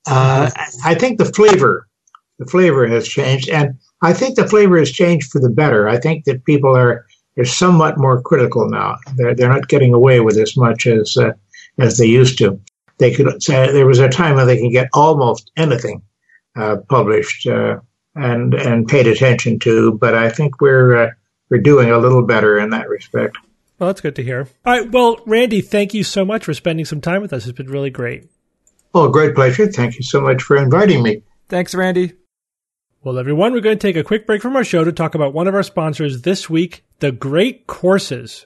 Uh, 0.08 0.52
I 0.86 0.94
think 0.94 1.18
the 1.18 1.26
flavor, 1.26 1.88
the 2.38 2.46
flavor 2.46 2.88
has 2.88 3.08
changed, 3.08 3.50
and 3.50 3.80
I 4.04 4.14
think 4.14 4.36
the 4.36 4.48
flavor 4.48 4.78
has 4.78 4.92
changed 4.92 5.32
for 5.32 5.42
the 5.42 5.50
better. 5.50 5.90
I 5.90 5.98
think 5.98 6.26
that 6.26 6.46
people 6.46 6.78
are 6.78 7.08
are 7.36 7.46
somewhat 7.46 7.98
more 7.98 8.22
critical 8.22 8.70
now. 8.70 8.98
They're 9.16 9.34
they're 9.34 9.50
not 9.50 9.68
getting 9.70 9.96
away 9.96 10.20
with 10.20 10.38
as 10.38 10.56
much 10.56 10.86
as 10.86 11.18
uh, 11.18 11.32
as 11.80 11.98
they 11.98 12.06
used 12.06 12.38
to. 12.40 12.60
They 13.00 13.14
could 13.14 13.42
say 13.42 13.72
there 13.72 13.88
was 13.88 14.00
a 14.00 14.10
time 14.10 14.36
when 14.36 14.48
they 14.48 14.60
could 14.60 14.72
get 14.72 14.90
almost 14.94 15.52
anything 15.58 16.04
uh, 16.56 16.78
published 16.90 17.48
uh, 17.48 17.80
and 18.16 18.54
and 18.54 18.88
paid 18.88 19.08
attention 19.08 19.60
to, 19.60 19.94
but 19.94 20.14
I 20.14 20.30
think 20.30 20.60
we're 20.62 20.96
uh, 20.96 21.10
we're 21.50 21.62
doing 21.62 21.90
a 21.90 21.98
little 21.98 22.24
better 22.24 22.60
in 22.60 22.70
that 22.72 22.90
respect. 22.90 23.38
Well, 23.80 23.88
that's 23.88 24.02
good 24.02 24.16
to 24.18 24.24
hear. 24.24 24.48
All 24.66 24.78
right. 24.78 24.92
Well, 24.92 25.20
Randi, 25.26 25.62
thank 25.62 25.94
you 25.94 26.04
so 26.04 26.26
much 26.26 26.44
for 26.44 26.54
spending 26.54 26.86
some 26.86 27.00
time 27.00 27.22
with 27.22 27.32
us. 27.32 27.48
It's 27.48 27.58
been 27.58 27.72
really 27.72 27.90
great. 27.90 28.30
Oh, 28.94 29.08
great 29.08 29.36
pleasure. 29.36 29.72
Thank 29.72 29.96
you 29.96 30.04
so 30.04 30.20
much 30.20 30.42
for 30.42 30.58
inviting 30.58 31.02
me. 31.02 31.24
Thanks, 31.48 31.74
Randi. 31.74 32.14
Well, 33.02 33.18
everyone, 33.18 33.54
we're 33.54 33.62
going 33.62 33.78
to 33.78 33.88
take 33.88 33.96
a 33.96 34.04
quick 34.04 34.28
break 34.28 34.42
from 34.42 34.58
our 34.58 34.64
show 34.66 34.84
to 34.84 34.92
talk 34.92 35.16
about 35.16 35.34
one 35.34 35.48
of 35.48 35.56
our 35.56 35.64
sponsors 35.64 36.24
this 36.24 36.50
week, 36.50 36.84
The 37.00 37.14
Great 37.14 37.66
Courses. 37.66 38.46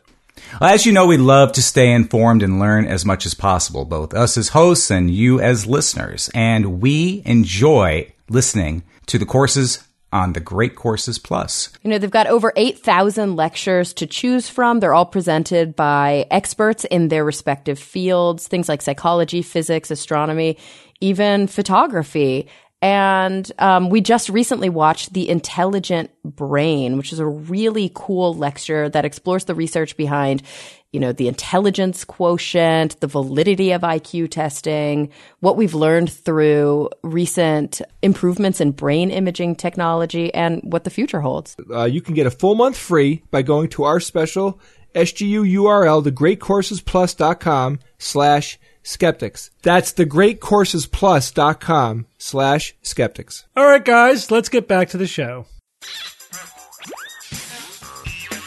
As 0.61 0.85
you 0.85 0.91
know, 0.91 1.05
we 1.05 1.17
love 1.17 1.51
to 1.53 1.61
stay 1.61 1.91
informed 1.91 2.43
and 2.43 2.59
learn 2.59 2.85
as 2.85 3.05
much 3.05 3.25
as 3.25 3.33
possible, 3.33 3.85
both 3.85 4.13
us 4.13 4.37
as 4.37 4.49
hosts 4.49 4.91
and 4.91 5.09
you 5.09 5.39
as 5.39 5.65
listeners. 5.65 6.29
And 6.33 6.81
we 6.81 7.21
enjoy 7.25 8.13
listening 8.29 8.83
to 9.07 9.17
the 9.17 9.25
courses 9.25 9.87
on 10.11 10.33
the 10.33 10.39
Great 10.39 10.75
Courses 10.75 11.17
Plus. 11.17 11.69
You 11.81 11.89
know, 11.89 11.97
they've 11.97 12.09
got 12.09 12.27
over 12.27 12.53
8,000 12.55 13.35
lectures 13.35 13.93
to 13.93 14.05
choose 14.05 14.47
from. 14.47 14.79
They're 14.79 14.93
all 14.93 15.07
presented 15.07 15.75
by 15.75 16.27
experts 16.29 16.85
in 16.85 17.07
their 17.07 17.25
respective 17.25 17.79
fields, 17.79 18.47
things 18.47 18.69
like 18.69 18.83
psychology, 18.83 19.41
physics, 19.41 19.89
astronomy, 19.89 20.57
even 21.01 21.47
photography. 21.47 22.47
And 22.83 23.49
um, 23.59 23.89
we 23.89 24.01
just 24.01 24.27
recently 24.27 24.67
watched 24.67 25.13
The 25.13 25.29
Intelligent 25.29 26.11
Brain, 26.25 26.97
which 26.97 27.13
is 27.13 27.19
a 27.19 27.25
really 27.25 27.89
cool 27.95 28.33
lecture 28.33 28.89
that 28.89 29.05
explores 29.05 29.45
the 29.45 29.55
research 29.55 29.95
behind, 29.95 30.43
you 30.91 30.99
know, 30.99 31.13
the 31.13 31.29
intelligence 31.29 32.03
quotient, 32.03 32.99
the 32.99 33.07
validity 33.07 33.71
of 33.71 33.83
IQ 33.83 34.31
testing, 34.31 35.11
what 35.39 35.55
we've 35.55 35.73
learned 35.73 36.11
through 36.11 36.89
recent 37.03 37.81
improvements 38.01 38.59
in 38.59 38.71
brain 38.71 39.11
imaging 39.11 39.55
technology, 39.55 40.33
and 40.33 40.59
what 40.63 40.83
the 40.83 40.89
future 40.89 41.21
holds. 41.21 41.55
Uh, 41.73 41.85
you 41.85 42.01
can 42.01 42.15
get 42.15 42.27
a 42.27 42.31
full 42.31 42.55
month 42.55 42.75
free 42.75 43.23
by 43.31 43.41
going 43.41 43.69
to 43.69 43.85
our 43.85 44.01
special 44.01 44.59
SGU 44.93 45.49
URL, 45.53 46.03
thegreatcoursesplus.com 46.03 47.79
slash 47.97 48.59
skeptics. 48.83 49.49
That's 49.61 49.93
thegreatcoursesplus.com 49.93 52.05
slash 52.17 52.75
skeptics. 52.81 53.45
All 53.55 53.65
right, 53.65 53.83
guys, 53.83 54.29
let's 54.29 54.49
get 54.49 54.67
back 54.67 54.89
to 54.89 54.97
the 54.97 55.07
show. 55.07 55.45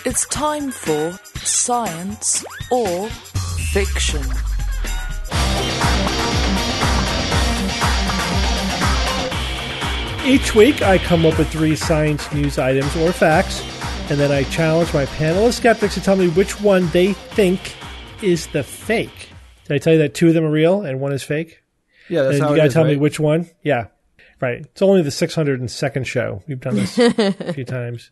It's 0.04 0.26
time 0.28 0.70
for 0.70 1.18
science 1.38 2.44
or 2.70 3.08
fiction. 3.72 4.22
Each 10.24 10.54
week, 10.54 10.82
I 10.82 10.98
come 10.98 11.24
up 11.24 11.38
with 11.38 11.48
three 11.50 11.76
science 11.76 12.32
news 12.32 12.58
items 12.58 12.94
or 12.96 13.12
facts, 13.12 13.62
and 14.10 14.18
then 14.18 14.32
I 14.32 14.42
challenge 14.44 14.92
my 14.92 15.06
panel 15.06 15.46
of 15.46 15.54
skeptics 15.54 15.94
to 15.94 16.00
tell 16.00 16.16
me 16.16 16.28
which 16.28 16.60
one 16.60 16.88
they 16.88 17.12
think 17.12 17.76
is 18.22 18.48
the 18.48 18.64
fake. 18.64 19.30
Did 19.66 19.74
I 19.74 19.78
tell 19.78 19.92
you 19.94 19.98
that 20.00 20.14
two 20.14 20.28
of 20.28 20.34
them 20.34 20.44
are 20.44 20.50
real 20.50 20.82
and 20.82 21.00
one 21.00 21.12
is 21.12 21.22
fake? 21.22 21.62
Yeah, 22.08 22.22
that's 22.22 22.34
and 22.36 22.42
how 22.42 22.48
you 22.50 22.54
it 22.54 22.56
gotta 22.58 22.68
is, 22.68 22.74
tell 22.74 22.84
me 22.84 22.96
which 22.96 23.18
one. 23.18 23.48
Yeah, 23.62 23.86
right. 24.40 24.60
It's 24.60 24.82
only 24.82 25.02
the 25.02 25.10
602nd 25.10 26.06
show. 26.06 26.42
We've 26.46 26.60
done 26.60 26.76
this 26.76 26.96
a 26.98 27.52
few 27.52 27.64
times. 27.66 28.10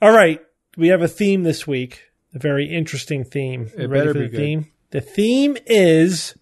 All 0.00 0.10
right, 0.12 0.40
we 0.76 0.88
have 0.88 1.02
a 1.02 1.08
theme 1.08 1.42
this 1.42 1.66
week. 1.66 2.02
A 2.34 2.38
very 2.38 2.66
interesting 2.66 3.24
theme. 3.24 3.70
It 3.76 3.88
ready 3.88 3.88
better 3.88 4.12
for 4.12 4.18
be 4.20 4.24
the 4.26 4.30
good. 4.30 4.36
theme? 4.38 4.66
The 4.90 5.00
theme 5.00 5.56
is 5.66 6.34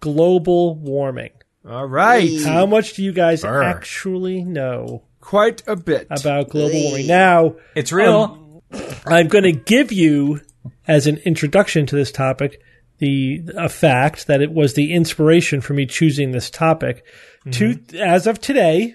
global 0.00 0.74
warming. 0.76 1.30
All 1.68 1.86
right. 1.86 2.42
How 2.44 2.66
much 2.66 2.94
do 2.94 3.02
you 3.04 3.12
guys 3.12 3.42
Brr. 3.42 3.62
actually 3.62 4.42
know 4.44 5.04
Quite 5.20 5.62
a 5.68 5.76
bit. 5.76 6.06
about 6.10 6.48
global 6.50 6.80
warming? 6.82 7.06
Now, 7.06 7.54
It's 7.76 7.92
real. 7.92 8.62
Um, 8.72 8.88
I'm 9.06 9.28
going 9.28 9.44
to 9.44 9.52
give 9.52 9.92
you, 9.92 10.40
as 10.88 11.06
an 11.06 11.18
introduction 11.18 11.86
to 11.86 11.94
this 11.96 12.10
topic, 12.10 12.60
the 13.02 13.42
a 13.56 13.68
fact 13.68 14.28
that 14.28 14.40
it 14.40 14.52
was 14.52 14.74
the 14.74 14.92
inspiration 14.92 15.60
for 15.60 15.74
me 15.74 15.86
choosing 15.86 16.30
this 16.30 16.48
topic. 16.48 17.04
Mm-hmm. 17.44 17.50
To 17.90 17.98
as 17.98 18.28
of 18.28 18.40
today, 18.40 18.94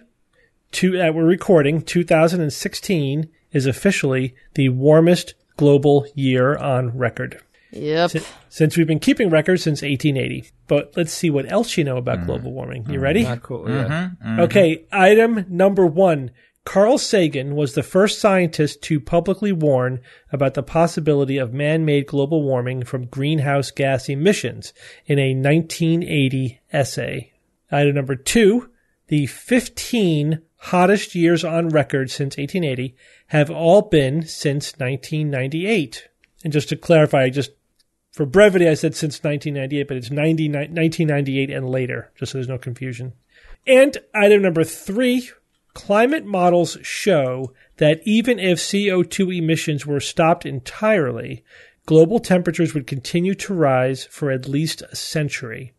to 0.71 1.01
uh, 1.01 1.11
we're 1.11 1.25
recording 1.25 1.81
2016 1.81 3.29
is 3.51 3.65
officially 3.65 4.33
the 4.53 4.69
warmest 4.69 5.33
global 5.57 6.07
year 6.15 6.55
on 6.55 6.97
record. 6.97 7.41
Yep. 7.71 8.11
Since 8.47 8.77
we've 8.77 8.87
been 8.87 9.01
keeping 9.01 9.29
records 9.29 9.63
since 9.63 9.81
1880. 9.81 10.51
But 10.67 10.93
let's 10.95 11.11
see 11.11 11.29
what 11.29 11.51
else 11.51 11.77
you 11.77 11.83
know 11.83 11.97
about 11.97 12.19
mm. 12.19 12.27
global 12.27 12.53
warming. 12.53 12.89
You 12.89 12.99
mm. 12.99 13.01
ready? 13.01 13.23
Not 13.23 13.43
cool. 13.43 13.69
Yeah. 13.69 13.83
Mm-hmm. 13.83 14.27
Mm-hmm. 14.27 14.39
Okay, 14.39 14.85
item 14.89 15.45
number 15.49 15.85
one. 15.85 16.31
Carl 16.67 16.97
Sagan 16.97 17.55
was 17.55 17.75
the 17.75 17.81
first 17.81 18.19
scientist 18.19 18.81
to 18.81 18.99
publicly 18.99 19.53
warn 19.53 20.01
about 20.33 20.53
the 20.53 20.61
possibility 20.61 21.37
of 21.37 21.53
man 21.53 21.85
made 21.85 22.05
global 22.05 22.43
warming 22.43 22.83
from 22.83 23.05
greenhouse 23.05 23.71
gas 23.71 24.09
emissions 24.09 24.73
in 25.05 25.17
a 25.17 25.33
1980 25.33 26.59
essay. 26.73 27.31
Item 27.71 27.95
number 27.95 28.17
two. 28.17 28.69
The 29.07 29.27
15 29.27 30.41
hottest 30.57 31.15
years 31.15 31.45
on 31.45 31.69
record 31.69 32.11
since 32.11 32.35
1880 32.35 32.97
have 33.27 33.49
all 33.49 33.83
been 33.83 34.23
since 34.23 34.73
1998. 34.77 36.09
And 36.43 36.51
just 36.51 36.67
to 36.67 36.75
clarify, 36.75 37.29
just 37.29 37.51
for 38.11 38.25
brevity, 38.25 38.67
I 38.67 38.73
said 38.73 38.93
since 38.93 39.23
1998, 39.23 39.87
but 39.87 39.95
it's 39.95 40.11
90, 40.11 40.49
1998 40.49 41.49
and 41.49 41.69
later, 41.69 42.11
just 42.15 42.33
so 42.33 42.37
there's 42.39 42.49
no 42.49 42.57
confusion. 42.57 43.13
And 43.65 43.97
item 44.13 44.41
number 44.41 44.65
three 44.65 45.29
climate 45.77 46.25
models 46.25 46.75
show 46.81 47.53
that 47.77 48.01
even 48.03 48.39
if 48.39 48.57
CO2 48.57 49.37
emissions 49.37 49.85
were 49.85 49.99
stopped 49.99 50.43
entirely, 50.43 51.43
global 51.85 52.17
temperatures 52.17 52.73
would 52.73 52.87
continue 52.87 53.35
to 53.35 53.53
rise 53.53 54.05
for 54.05 54.31
at 54.31 54.47
least 54.47 54.81
a 54.81 54.95
century. 54.95 55.73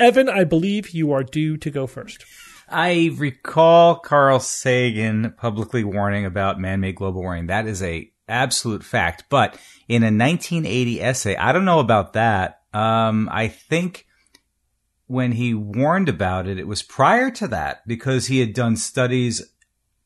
Evan, 0.00 0.28
I 0.28 0.42
believe 0.42 0.90
you 0.90 1.12
are 1.12 1.22
due 1.22 1.56
to 1.58 1.70
go 1.70 1.86
first. 1.86 2.24
I 2.68 3.12
recall 3.16 4.00
Carl 4.00 4.40
Sagan 4.40 5.32
publicly 5.36 5.84
warning 5.84 6.26
about 6.26 6.58
man-made 6.58 6.96
global 6.96 7.22
warming. 7.22 7.46
That 7.46 7.68
is 7.68 7.80
a 7.80 8.10
absolute 8.28 8.82
fact. 8.82 9.26
But 9.28 9.56
in 9.86 10.02
a 10.02 10.06
1980 10.06 11.00
essay, 11.00 11.36
I 11.36 11.52
don't 11.52 11.64
know 11.64 11.78
about 11.78 12.14
that. 12.14 12.62
Um, 12.72 13.28
I 13.30 13.46
think 13.46 14.08
when 15.14 15.32
he 15.32 15.54
warned 15.54 16.08
about 16.08 16.48
it, 16.48 16.58
it 16.58 16.66
was 16.66 16.82
prior 16.82 17.30
to 17.30 17.46
that 17.46 17.86
because 17.86 18.26
he 18.26 18.40
had 18.40 18.52
done 18.52 18.76
studies 18.76 19.40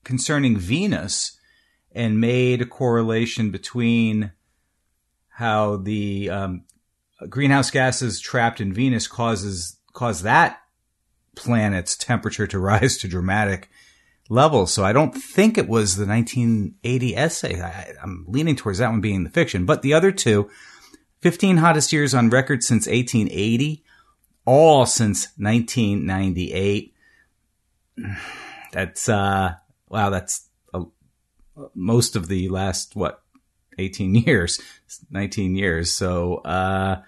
concerning 0.04 0.58
Venus 0.58 1.38
and 1.90 2.20
made 2.20 2.60
a 2.60 2.66
correlation 2.66 3.50
between 3.50 4.32
how 5.30 5.76
the 5.76 6.28
um, 6.28 6.64
greenhouse 7.28 7.70
gases 7.70 8.20
trapped 8.20 8.60
in 8.60 8.72
Venus 8.72 9.08
causes 9.08 9.78
cause 9.94 10.22
that 10.22 10.60
planet's 11.34 11.96
temperature 11.96 12.46
to 12.46 12.58
rise 12.70 12.98
to 12.98 13.08
dramatic 13.08 13.70
levels. 14.28 14.74
So 14.74 14.84
I 14.84 14.92
don't 14.92 15.12
think 15.12 15.56
it 15.56 15.68
was 15.68 15.96
the 15.96 16.06
1980 16.06 17.16
essay. 17.16 17.62
I, 17.62 17.94
I'm 18.02 18.26
leaning 18.28 18.56
towards 18.56 18.78
that 18.78 18.90
one 18.90 19.00
being 19.00 19.24
the 19.24 19.30
fiction. 19.30 19.64
But 19.64 19.80
the 19.80 19.94
other 19.94 20.12
two, 20.12 20.50
15 21.22 21.56
hottest 21.56 21.94
years 21.94 22.14
on 22.14 22.28
record 22.28 22.62
since 22.62 22.86
1880, 22.86 23.84
all 24.48 24.86
since 24.86 25.28
1998. 25.36 26.94
That's, 28.72 29.06
uh, 29.08 29.54
wow, 29.90 30.08
that's 30.08 30.48
most 31.74 32.16
of 32.16 32.28
the 32.28 32.48
last, 32.48 32.96
what, 32.96 33.22
18 33.76 34.14
years, 34.26 34.58
19 35.10 35.54
years. 35.54 35.90
So, 35.90 36.36
uh, 36.36 37.02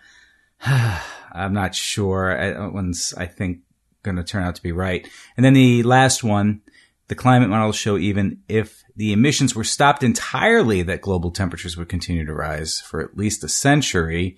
I'm 0.63 1.55
not 1.55 1.75
sure. 1.75 2.37
That 2.37 2.75
one's, 2.75 3.15
I 3.17 3.25
think, 3.25 3.61
going 4.03 4.17
to 4.17 4.25
turn 4.25 4.45
out 4.45 4.57
to 4.57 4.63
be 4.63 4.73
right. 4.73 5.09
And 5.37 5.45
then 5.45 5.55
the 5.55 5.83
last 5.83 6.23
one, 6.23 6.61
the 7.09 7.15
climate 7.15 7.49
models 7.49 7.77
show 7.77 7.97
even 7.97 8.43
if 8.49 8.85
the 8.97 9.15
emissions 9.15 9.55
were 9.55 9.65
stopped 9.65 10.03
entirely, 10.03 10.83
that 10.83 11.01
global 11.01 11.31
temperatures 11.31 11.77
would 11.79 11.89
continue 11.89 12.27
to 12.27 12.35
rise 12.35 12.81
for 12.81 13.01
at 13.01 13.17
least 13.17 13.45
a 13.45 13.49
century. 13.49 14.37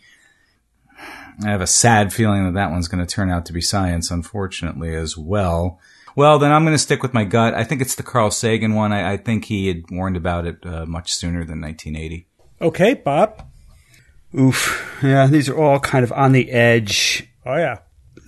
I 1.44 1.50
have 1.50 1.60
a 1.60 1.66
sad 1.66 2.12
feeling 2.12 2.44
that 2.44 2.54
that 2.54 2.70
one's 2.70 2.88
going 2.88 3.04
to 3.04 3.14
turn 3.14 3.30
out 3.30 3.46
to 3.46 3.52
be 3.52 3.60
science, 3.60 4.10
unfortunately, 4.10 4.94
as 4.94 5.16
well. 5.16 5.80
Well, 6.14 6.38
then 6.38 6.52
I'm 6.52 6.64
going 6.64 6.74
to 6.74 6.78
stick 6.78 7.02
with 7.02 7.14
my 7.14 7.24
gut. 7.24 7.54
I 7.54 7.64
think 7.64 7.80
it's 7.80 7.94
the 7.94 8.02
Carl 8.02 8.30
Sagan 8.30 8.74
one. 8.74 8.92
I, 8.92 9.12
I 9.12 9.16
think 9.16 9.46
he 9.46 9.68
had 9.68 9.90
warned 9.90 10.16
about 10.16 10.46
it 10.46 10.64
uh, 10.64 10.84
much 10.84 11.12
sooner 11.14 11.44
than 11.44 11.60
1980. 11.60 12.26
Okay, 12.60 12.94
Bob. 12.94 13.46
Oof. 14.38 14.98
Yeah, 15.02 15.26
these 15.26 15.48
are 15.48 15.58
all 15.58 15.80
kind 15.80 16.04
of 16.04 16.12
on 16.12 16.32
the 16.32 16.50
edge. 16.50 17.28
Oh 17.44 17.56
yeah. 17.56 17.78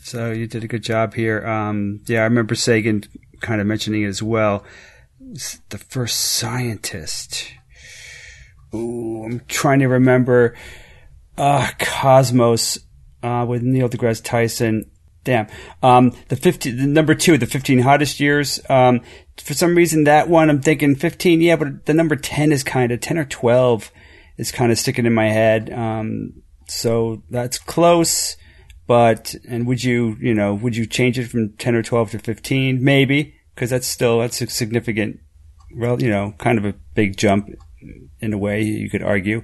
So 0.02 0.32
you 0.32 0.47
did 0.47 0.64
a 0.64 0.68
good 0.68 0.82
job 0.82 1.14
here. 1.14 1.47
Um, 1.47 2.01
yeah, 2.06 2.20
I 2.20 2.24
remember 2.24 2.55
Sagan 2.55 3.05
kind 3.40 3.60
of 3.60 3.66
mentioning 3.66 4.02
it 4.02 4.09
as 4.09 4.22
well. 4.22 4.64
The 5.70 5.78
first 5.78 6.20
scientist. 6.20 7.51
Ooh, 8.74 9.24
I'm 9.24 9.40
trying 9.47 9.81
to 9.81 9.86
remember. 9.86 10.56
Uh, 11.39 11.70
Cosmos 11.78 12.78
uh, 13.25 13.47
with 13.47 13.63
Neil 13.63 13.89
deGrasse 13.89 14.23
Tyson. 14.23 14.91
Damn. 15.25 15.47
Um, 15.83 16.13
the 16.29 16.37
15, 16.37 16.77
the 16.77 16.87
number 16.87 17.15
two, 17.15 17.39
the 17.39 17.47
15 17.47 17.79
hottest 17.79 18.21
years. 18.21 18.61
Um, 18.69 19.01
for 19.39 19.55
some 19.55 19.75
reason, 19.75 20.05
that 20.05 20.29
one, 20.29 20.51
I'm 20.51 20.61
thinking 20.61 20.95
15. 20.95 21.41
Yeah, 21.41 21.57
but 21.57 21.87
the 21.87 21.95
number 21.95 22.15
10 22.15 22.53
is 22.53 22.63
kind 22.63 22.93
of 22.93 23.01
10 23.01 23.17
or 23.19 23.25
12 23.25 23.91
is 24.37 24.53
kind 24.53 24.71
of 24.71 24.79
sticking 24.79 25.07
in 25.07 25.15
my 25.15 25.31
head. 25.31 25.73
Um, 25.73 26.43
so 26.69 27.23
that's 27.31 27.59
close. 27.59 28.37
But, 28.87 29.35
and 29.49 29.67
would 29.67 29.83
you, 29.83 30.19
you 30.21 30.35
know, 30.35 30.53
would 30.53 30.77
you 30.77 30.85
change 30.85 31.19
it 31.19 31.29
from 31.29 31.55
10 31.55 31.75
or 31.75 31.83
12 31.83 32.11
to 32.11 32.19
15? 32.19 32.85
Maybe. 32.85 33.35
Cause 33.57 33.71
that's 33.71 33.87
still, 33.87 34.19
that's 34.19 34.43
a 34.43 34.49
significant, 34.49 35.21
well, 35.75 36.03
you 36.03 36.11
know, 36.11 36.35
kind 36.39 36.59
of 36.59 36.67
a 36.67 36.75
big 36.95 37.17
jump 37.17 37.49
in 38.21 38.33
a 38.33 38.39
way 38.39 38.63
you 38.63 38.91
could 38.91 39.03
argue. 39.03 39.43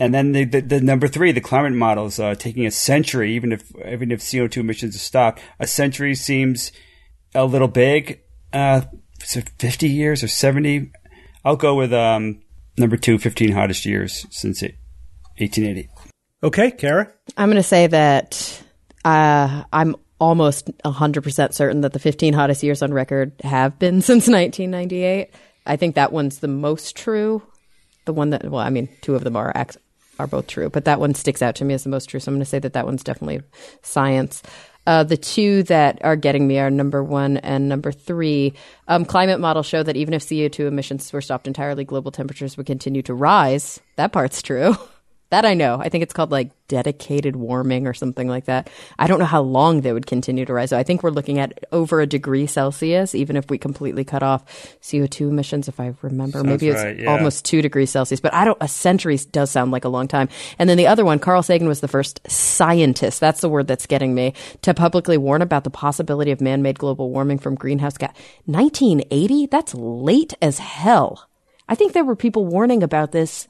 And 0.00 0.14
then 0.14 0.32
the, 0.32 0.44
the, 0.44 0.60
the, 0.62 0.80
number 0.80 1.06
three, 1.06 1.30
the 1.30 1.40
climate 1.40 1.74
models, 1.74 2.18
uh, 2.18 2.34
taking 2.34 2.66
a 2.66 2.70
century, 2.70 3.34
even 3.34 3.52
if 3.52 3.70
even 3.86 4.10
if 4.10 4.28
CO 4.28 4.48
two 4.48 4.60
emissions 4.60 4.96
are 4.96 5.00
stopped, 5.00 5.40
a 5.60 5.66
century 5.66 6.14
seems 6.14 6.72
a 7.34 7.44
little 7.44 7.68
big. 7.68 8.20
Uh, 8.52 8.80
fifty 9.20 9.88
years 9.88 10.24
or 10.24 10.28
seventy? 10.28 10.90
I'll 11.44 11.56
go 11.56 11.74
with 11.74 11.92
um, 11.92 12.42
number 12.76 12.96
two, 12.96 13.18
15 13.18 13.52
hottest 13.52 13.86
years 13.86 14.26
since 14.30 14.62
it, 14.62 14.76
1880. 15.38 15.88
Okay, 16.42 16.70
Cara. 16.70 17.12
I'm 17.36 17.48
going 17.48 17.56
to 17.56 17.62
say 17.62 17.86
that 17.86 18.62
uh, 19.04 19.64
I'm 19.72 19.96
almost 20.18 20.70
100% 20.84 21.54
certain 21.54 21.80
that 21.82 21.92
the 21.92 21.98
15 21.98 22.34
hottest 22.34 22.62
years 22.62 22.82
on 22.82 22.92
record 22.92 23.32
have 23.42 23.78
been 23.78 24.00
since 24.02 24.28
1998. 24.28 25.30
I 25.66 25.76
think 25.76 25.94
that 25.94 26.12
one's 26.12 26.38
the 26.38 26.48
most 26.48 26.96
true. 26.96 27.42
The 28.06 28.12
one 28.12 28.30
that, 28.30 28.50
well, 28.50 28.62
I 28.62 28.70
mean, 28.70 28.88
two 29.02 29.14
of 29.14 29.24
them 29.24 29.36
are 29.36 29.52
are 30.20 30.26
both 30.26 30.46
true, 30.46 30.70
but 30.70 30.84
that 30.84 31.00
one 31.00 31.14
sticks 31.14 31.42
out 31.42 31.56
to 31.56 31.64
me 31.64 31.74
as 31.74 31.82
the 31.82 31.90
most 31.90 32.06
true. 32.06 32.20
So 32.20 32.30
I'm 32.30 32.34
going 32.34 32.40
to 32.40 32.48
say 32.48 32.58
that 32.60 32.74
that 32.74 32.86
one's 32.86 33.02
definitely 33.02 33.42
science. 33.82 34.42
Uh, 34.86 35.04
the 35.04 35.16
two 35.16 35.62
that 35.64 35.98
are 36.02 36.16
getting 36.16 36.46
me 36.46 36.58
are 36.58 36.70
number 36.70 37.02
one 37.02 37.36
and 37.38 37.68
number 37.68 37.92
three. 37.92 38.54
Um, 38.88 39.04
climate 39.04 39.40
models 39.40 39.66
show 39.66 39.82
that 39.82 39.96
even 39.96 40.14
if 40.14 40.22
CO2 40.22 40.66
emissions 40.66 41.12
were 41.12 41.20
stopped 41.20 41.46
entirely, 41.46 41.84
global 41.84 42.10
temperatures 42.10 42.56
would 42.56 42.66
continue 42.66 43.02
to 43.02 43.14
rise. 43.14 43.80
That 43.96 44.12
part's 44.12 44.42
true. 44.42 44.76
That 45.30 45.44
I 45.44 45.54
know. 45.54 45.78
I 45.80 45.88
think 45.88 46.02
it's 46.02 46.12
called 46.12 46.32
like 46.32 46.50
dedicated 46.66 47.36
warming 47.36 47.86
or 47.86 47.94
something 47.94 48.28
like 48.28 48.46
that. 48.46 48.68
I 48.98 49.06
don't 49.06 49.20
know 49.20 49.24
how 49.24 49.42
long 49.42 49.80
they 49.80 49.92
would 49.92 50.06
continue 50.06 50.44
to 50.44 50.52
rise. 50.52 50.70
So 50.70 50.76
I 50.76 50.82
think 50.82 51.02
we're 51.02 51.10
looking 51.10 51.38
at 51.38 51.66
over 51.70 52.00
a 52.00 52.06
degree 52.06 52.46
Celsius, 52.46 53.14
even 53.14 53.36
if 53.36 53.48
we 53.48 53.56
completely 53.56 54.04
cut 54.04 54.24
off 54.24 54.44
CO2 54.82 55.28
emissions, 55.28 55.68
if 55.68 55.78
I 55.78 55.94
remember. 56.02 56.38
Sounds 56.38 56.46
Maybe 56.46 56.68
it's 56.68 56.82
right, 56.82 56.98
yeah. 56.98 57.10
almost 57.10 57.44
two 57.44 57.62
degrees 57.62 57.90
Celsius, 57.90 58.20
but 58.20 58.34
I 58.34 58.44
don't, 58.44 58.58
a 58.60 58.66
century 58.66 59.16
does 59.30 59.52
sound 59.52 59.70
like 59.70 59.84
a 59.84 59.88
long 59.88 60.08
time. 60.08 60.28
And 60.58 60.68
then 60.68 60.76
the 60.76 60.88
other 60.88 61.04
one, 61.04 61.20
Carl 61.20 61.44
Sagan 61.44 61.68
was 61.68 61.80
the 61.80 61.88
first 61.88 62.20
scientist. 62.28 63.20
That's 63.20 63.40
the 63.40 63.48
word 63.48 63.68
that's 63.68 63.86
getting 63.86 64.14
me 64.14 64.34
to 64.62 64.74
publicly 64.74 65.16
warn 65.16 65.42
about 65.42 65.62
the 65.62 65.70
possibility 65.70 66.32
of 66.32 66.40
man 66.40 66.62
made 66.62 66.78
global 66.78 67.10
warming 67.10 67.38
from 67.38 67.54
greenhouse 67.54 67.98
gas. 67.98 68.14
1980? 68.46 69.46
That's 69.46 69.74
late 69.74 70.34
as 70.42 70.58
hell. 70.58 71.28
I 71.68 71.76
think 71.76 71.92
there 71.92 72.04
were 72.04 72.16
people 72.16 72.46
warning 72.46 72.82
about 72.82 73.12
this 73.12 73.46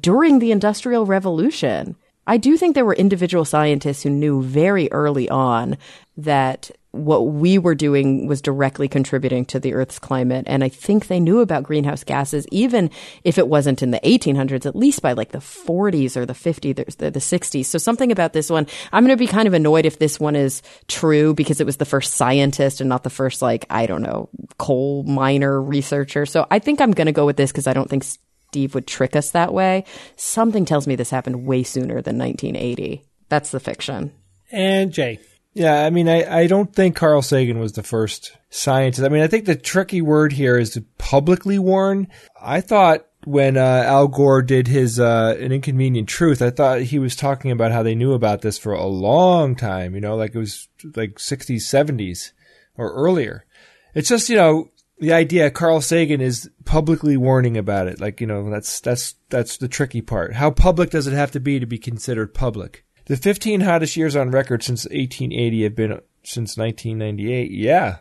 during 0.00 0.38
the 0.38 0.52
Industrial 0.52 1.06
Revolution. 1.06 1.96
I 2.26 2.36
do 2.36 2.56
think 2.56 2.74
there 2.74 2.84
were 2.84 2.94
individual 2.94 3.44
scientists 3.44 4.02
who 4.02 4.10
knew 4.10 4.42
very 4.42 4.90
early 4.92 5.28
on 5.28 5.76
that 6.16 6.70
what 6.92 7.28
we 7.28 7.56
were 7.56 7.74
doing 7.74 8.26
was 8.26 8.42
directly 8.42 8.86
contributing 8.86 9.46
to 9.46 9.58
the 9.58 9.72
Earth's 9.72 9.98
climate. 9.98 10.44
And 10.46 10.62
I 10.62 10.68
think 10.68 11.06
they 11.06 11.20
knew 11.20 11.40
about 11.40 11.62
greenhouse 11.62 12.04
gases, 12.04 12.46
even 12.50 12.90
if 13.24 13.38
it 13.38 13.48
wasn't 13.48 13.82
in 13.82 13.92
the 13.92 14.00
1800s, 14.00 14.66
at 14.66 14.76
least 14.76 15.00
by 15.00 15.14
like 15.14 15.32
the 15.32 15.38
40s 15.38 16.16
or 16.16 16.26
the 16.26 16.34
50s, 16.34 16.96
the, 16.98 17.10
the 17.10 17.18
60s. 17.18 17.64
So 17.64 17.78
something 17.78 18.12
about 18.12 18.34
this 18.34 18.50
one, 18.50 18.66
I'm 18.92 19.04
going 19.04 19.16
to 19.16 19.22
be 19.22 19.26
kind 19.26 19.48
of 19.48 19.54
annoyed 19.54 19.86
if 19.86 19.98
this 19.98 20.20
one 20.20 20.36
is 20.36 20.62
true 20.86 21.32
because 21.32 21.60
it 21.60 21.66
was 21.66 21.78
the 21.78 21.86
first 21.86 22.14
scientist 22.14 22.82
and 22.82 22.90
not 22.90 23.04
the 23.04 23.10
first, 23.10 23.40
like, 23.40 23.64
I 23.70 23.86
don't 23.86 24.02
know, 24.02 24.28
coal 24.58 25.02
miner 25.04 25.60
researcher. 25.60 26.26
So 26.26 26.46
I 26.50 26.58
think 26.58 26.82
I'm 26.82 26.92
going 26.92 27.06
to 27.06 27.12
go 27.12 27.24
with 27.24 27.38
this 27.38 27.52
because 27.52 27.66
I 27.66 27.72
don't 27.72 27.88
think 27.88 28.04
Steve 28.52 28.74
would 28.74 28.86
trick 28.86 29.16
us 29.16 29.30
that 29.30 29.54
way. 29.54 29.82
Something 30.16 30.66
tells 30.66 30.86
me 30.86 30.94
this 30.94 31.08
happened 31.08 31.46
way 31.46 31.62
sooner 31.62 32.02
than 32.02 32.18
1980. 32.18 33.02
That's 33.30 33.50
the 33.50 33.60
fiction. 33.60 34.12
And 34.50 34.92
Jay. 34.92 35.20
Yeah, 35.54 35.82
I 35.82 35.88
mean, 35.88 36.06
I, 36.06 36.40
I 36.40 36.46
don't 36.46 36.74
think 36.74 36.94
Carl 36.94 37.22
Sagan 37.22 37.58
was 37.58 37.72
the 37.72 37.82
first 37.82 38.36
scientist. 38.50 39.04
I 39.04 39.08
mean, 39.08 39.22
I 39.22 39.26
think 39.26 39.46
the 39.46 39.56
tricky 39.56 40.02
word 40.02 40.34
here 40.34 40.58
is 40.58 40.70
to 40.70 40.84
publicly 40.98 41.58
warn. 41.58 42.08
I 42.38 42.60
thought 42.60 43.06
when 43.24 43.56
uh, 43.56 43.84
Al 43.86 44.08
Gore 44.08 44.42
did 44.42 44.68
his 44.68 45.00
uh, 45.00 45.34
An 45.40 45.50
Inconvenient 45.50 46.10
Truth, 46.10 46.42
I 46.42 46.50
thought 46.50 46.82
he 46.82 46.98
was 46.98 47.16
talking 47.16 47.50
about 47.50 47.72
how 47.72 47.82
they 47.82 47.94
knew 47.94 48.12
about 48.12 48.42
this 48.42 48.58
for 48.58 48.74
a 48.74 48.84
long 48.84 49.56
time, 49.56 49.94
you 49.94 50.02
know, 50.02 50.14
like 50.14 50.34
it 50.34 50.38
was 50.38 50.68
like 50.94 51.14
60s, 51.14 51.62
70s 51.62 52.32
or 52.76 52.92
earlier. 52.92 53.46
It's 53.94 54.10
just, 54.10 54.28
you 54.28 54.36
know, 54.36 54.68
the 55.02 55.12
idea 55.12 55.50
Carl 55.50 55.80
Sagan 55.80 56.20
is 56.20 56.48
publicly 56.64 57.16
warning 57.16 57.56
about 57.56 57.88
it. 57.88 58.00
Like, 58.00 58.20
you 58.20 58.26
know, 58.26 58.48
that's 58.48 58.78
that's 58.78 59.16
that's 59.30 59.56
the 59.56 59.66
tricky 59.66 60.00
part. 60.00 60.34
How 60.34 60.52
public 60.52 60.90
does 60.90 61.08
it 61.08 61.12
have 61.12 61.32
to 61.32 61.40
be 61.40 61.58
to 61.58 61.66
be 61.66 61.76
considered 61.76 62.34
public? 62.34 62.84
The 63.06 63.16
15 63.16 63.62
hottest 63.62 63.96
years 63.96 64.14
on 64.14 64.30
record 64.30 64.62
since 64.62 64.84
1880 64.84 65.64
have 65.64 65.74
been 65.74 66.00
since 66.22 66.56
1998. 66.56 67.50
Yeah. 67.50 67.96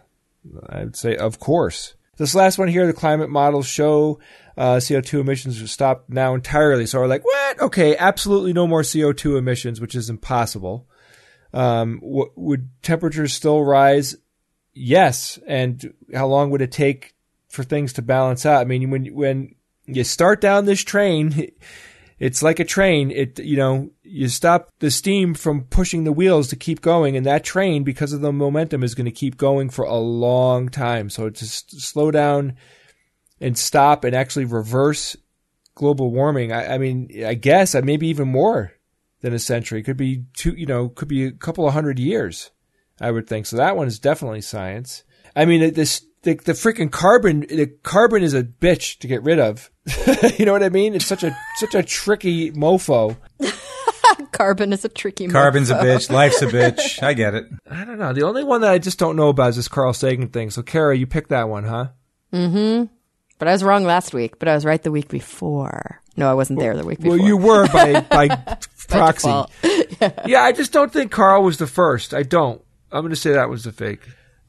I 0.70 0.84
would 0.84 0.96
say 0.96 1.16
of 1.16 1.40
course. 1.40 1.96
This 2.18 2.36
last 2.36 2.60
one 2.60 2.68
here, 2.68 2.86
the 2.86 2.94
climate 2.94 3.32
models 3.32 3.66
show 3.66 4.20
uh, 4.56 4.76
CO2 4.76 5.22
emissions 5.22 5.60
have 5.60 5.72
stopped 5.72 6.08
now 6.08 6.36
entirely. 6.36 6.86
So 6.86 7.00
we're 7.00 7.08
like, 7.08 7.26
what? 7.26 7.62
Okay, 7.62 7.98
absolutely 7.98 8.54
no 8.54 8.68
more 8.68 8.84
CO2 8.84 9.40
emissions, 9.40 9.82
which 9.82 9.96
is 9.96 10.08
impossible. 10.08 10.88
Um, 11.52 12.00
w- 12.02 12.32
would 12.36 12.70
temperatures 12.84 13.34
still 13.34 13.64
rise? 13.64 14.18
Yes. 14.74 15.40
And 15.48 15.94
how 16.14 16.28
long 16.28 16.50
would 16.52 16.62
it 16.62 16.72
take 16.72 17.16
for 17.50 17.64
things 17.64 17.94
to 17.94 18.02
balance 18.02 18.46
out? 18.46 18.62
I 18.62 18.66
mean, 18.66 18.90
when 18.90 19.06
when 19.08 19.56
you 19.86 20.04
start 20.04 20.42
down 20.42 20.66
this 20.66 20.82
train, 20.82 21.52
it's 22.20 22.44
like 22.44 22.60
a 22.60 22.66
train. 22.66 23.12
It 23.12 23.40
you 23.40 23.58
know 23.58 23.92
you 24.04 24.28
stop 24.28 24.72
the 24.80 24.92
steam 24.92 25.34
from 25.34 25.66
pushing 25.66 26.04
the 26.04 26.12
wheels 26.12 26.48
to 26.50 26.56
keep 26.56 26.82
going, 26.82 27.18
and 27.18 27.26
that 27.26 27.44
train, 27.44 27.84
because 27.84 28.14
of 28.14 28.22
the 28.22 28.32
momentum, 28.32 28.84
is 28.84 28.96
going 28.96 29.06
to 29.06 29.12
keep 29.12 29.38
going 29.38 29.70
for 29.70 29.86
a 29.86 29.98
long 29.98 30.70
time. 30.70 31.10
So 31.10 31.30
to 31.30 31.46
slow 31.46 32.12
down 32.12 32.56
and 33.40 33.58
stop 33.58 34.04
and 34.04 34.16
actually 34.16 34.46
reverse 34.46 35.18
global 35.76 36.12
warming, 36.12 36.52
I, 36.52 36.76
I 36.76 36.78
mean, 36.78 37.26
I 37.26 37.34
guess 37.34 37.76
uh, 37.76 37.82
maybe 37.82 38.08
even 38.08 38.28
more 38.28 38.74
than 39.22 39.34
a 39.34 39.40
century. 39.40 39.84
Could 39.84 39.98
be 39.98 40.26
two, 40.34 40.52
you 40.52 40.66
know, 40.66 40.90
could 40.90 41.08
be 41.08 41.26
a 41.26 41.32
couple 41.32 41.68
of 41.68 41.74
hundred 41.74 42.00
years. 42.00 42.52
I 43.02 43.12
would 43.12 43.28
think 43.28 43.46
so. 43.46 43.58
That 43.58 43.76
one 43.76 43.88
is 43.88 44.00
definitely 44.00 44.42
science. 44.42 45.04
I 45.36 45.46
mean, 45.46 45.74
this 45.74 46.06
the, 46.24 46.36
the 46.36 46.54
freaking 46.54 46.92
carbon 46.92 47.42
the 47.42 47.68
carbon 47.84 48.24
is 48.24 48.34
a 48.34 48.44
bitch 48.44 49.00
to 49.00 49.08
get 49.08 49.24
rid 49.24 49.40
of. 49.40 49.72
you 50.38 50.46
know 50.46 50.52
what 50.52 50.64
I 50.64 50.70
mean? 50.70 50.94
It's 50.94 51.06
such 51.06 51.24
a 51.24 51.36
such 51.58 51.76
a 51.76 51.84
tricky 51.84 52.52
mofo. 52.52 53.18
Carbon 54.32 54.74
is 54.74 54.84
a 54.84 54.90
tricky 54.90 55.28
Carbon's 55.28 55.70
a 55.70 55.76
bitch. 55.76 56.10
Life's 56.10 56.42
a 56.42 56.48
bitch. 56.48 57.04
I 57.04 57.14
get 57.14 57.36
it. 57.36 57.46
I 57.70 57.86
don't 57.86 58.00
know. 58.00 58.14
The 58.14 58.24
only 58.24 58.44
one 58.44 58.62
that 58.62 58.72
I 58.72 58.80
just 58.80 58.98
don't 58.98 59.16
know 59.16 59.30
about 59.30 59.52
is 59.52 59.56
this 59.58 59.68
Carl 59.68 59.94
Sagan 59.94 60.30
thing. 60.30 60.50
So, 60.50 60.64
Cara, 60.64 60.98
you 60.98 61.06
picked 61.06 61.30
that 61.30 61.48
one, 61.50 61.64
huh? 61.64 61.90
Mm-hmm. 62.34 62.86
But 63.38 63.48
I 63.48 63.52
was 63.52 63.64
wrong 63.64 63.84
last 63.84 64.14
week, 64.14 64.40
but 64.40 64.48
I 64.48 64.56
was 64.56 64.66
right 64.66 64.82
the 64.82 64.92
week 64.92 65.10
before. 65.10 66.02
No, 66.18 66.30
I 66.30 66.34
wasn't 66.34 66.60
there 66.60 66.76
the 66.76 66.86
week 66.86 67.00
before. 67.00 67.18
Well, 67.18 67.28
you 67.28 67.38
were 67.38 67.68
by 67.68 68.02
by 68.02 68.28
proxy. 68.88 69.28
default. 69.28 69.52
yeah, 70.28 70.44
I 70.44 70.52
just 70.52 70.72
don't 70.72 70.92
think 70.92 71.12
Carl 71.12 71.44
was 71.44 71.58
the 71.58 71.68
first. 71.68 72.14
I 72.14 72.24
don't. 72.24 72.62
I'm 72.92 73.02
going 73.02 73.12
to 73.12 73.16
say 73.16 73.32
that 73.32 73.50
was 73.50 73.66
a 73.66 73.72
fake. 73.72 74.02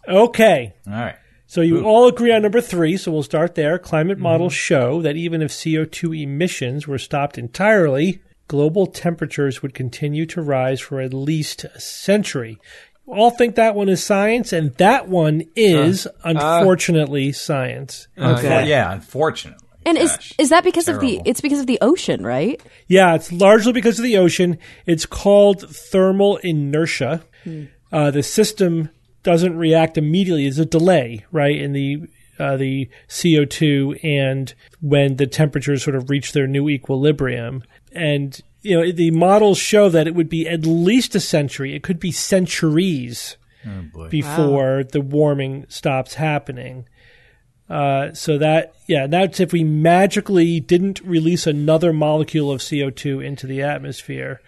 Okay. 0.08 0.74
All 0.86 0.92
right. 0.92 1.16
So 1.46 1.60
you 1.60 1.84
all 1.84 2.08
agree 2.08 2.32
on 2.32 2.42
number 2.42 2.62
three, 2.62 2.96
so 2.96 3.12
we'll 3.12 3.22
start 3.22 3.56
there. 3.56 3.78
Climate 3.78 4.16
mm-hmm. 4.16 4.22
models 4.22 4.54
show 4.54 5.02
that 5.02 5.16
even 5.16 5.42
if 5.42 5.50
CO2 5.50 6.22
emissions 6.22 6.88
were 6.88 6.96
stopped 6.98 7.36
entirely, 7.36 8.22
global 8.48 8.86
temperatures 8.86 9.60
would 9.60 9.74
continue 9.74 10.24
to 10.26 10.40
rise 10.40 10.80
for 10.80 10.98
at 11.00 11.12
least 11.12 11.64
a 11.64 11.78
century. 11.78 12.58
You 13.06 13.12
all 13.12 13.30
think 13.30 13.56
that 13.56 13.74
one 13.74 13.90
is 13.90 14.02
science, 14.02 14.52
and 14.52 14.74
that 14.76 15.08
one 15.08 15.42
is, 15.54 16.06
uh, 16.06 16.10
unfortunately, 16.24 17.32
science. 17.32 18.08
Uh, 18.16 18.36
Unfor- 18.36 18.66
yeah, 18.66 18.90
unfortunately. 18.90 19.66
And 19.84 19.98
is 19.98 20.10
Gosh, 20.12 20.32
is 20.38 20.48
that 20.50 20.64
because 20.64 20.88
of 20.88 21.00
the? 21.00 21.20
It's 21.24 21.40
because 21.40 21.60
of 21.60 21.66
the 21.66 21.78
ocean, 21.80 22.24
right? 22.24 22.62
Yeah, 22.86 23.14
it's 23.14 23.32
largely 23.32 23.72
because 23.72 23.98
of 23.98 24.04
the 24.04 24.16
ocean. 24.16 24.58
It's 24.86 25.06
called 25.06 25.68
thermal 25.68 26.36
inertia. 26.38 27.24
Hmm. 27.44 27.64
Uh, 27.92 28.10
the 28.10 28.22
system 28.22 28.88
doesn't 29.22 29.56
react 29.56 29.98
immediately. 29.98 30.44
There's 30.44 30.58
a 30.58 30.64
delay, 30.64 31.24
right, 31.30 31.56
in 31.56 31.72
the 31.72 32.08
uh, 32.38 32.56
the 32.56 32.88
CO2 33.08 34.02
and 34.02 34.54
when 34.80 35.16
the 35.16 35.26
temperatures 35.26 35.84
sort 35.84 35.94
of 35.94 36.10
reach 36.10 36.32
their 36.32 36.46
new 36.46 36.68
equilibrium. 36.68 37.62
And 37.92 38.40
you 38.62 38.80
know, 38.80 38.90
the 38.90 39.10
models 39.10 39.58
show 39.58 39.88
that 39.90 40.06
it 40.06 40.14
would 40.14 40.28
be 40.28 40.48
at 40.48 40.64
least 40.64 41.14
a 41.14 41.20
century. 41.20 41.74
It 41.74 41.82
could 41.82 42.00
be 42.00 42.10
centuries 42.10 43.36
before 44.08 44.82
the 44.84 45.00
warming 45.00 45.66
stops 45.68 46.14
happening. 46.14 46.88
Uh, 47.68 48.12
so 48.12 48.38
that 48.38 48.74
yeah, 48.86 49.06
that's 49.06 49.40
if 49.40 49.52
we 49.52 49.64
magically 49.64 50.60
didn't 50.60 51.00
release 51.00 51.46
another 51.46 51.92
molecule 51.92 52.50
of 52.50 52.60
CO2 52.60 53.24
into 53.24 53.46
the 53.46 53.62
atmosphere, 53.62 54.40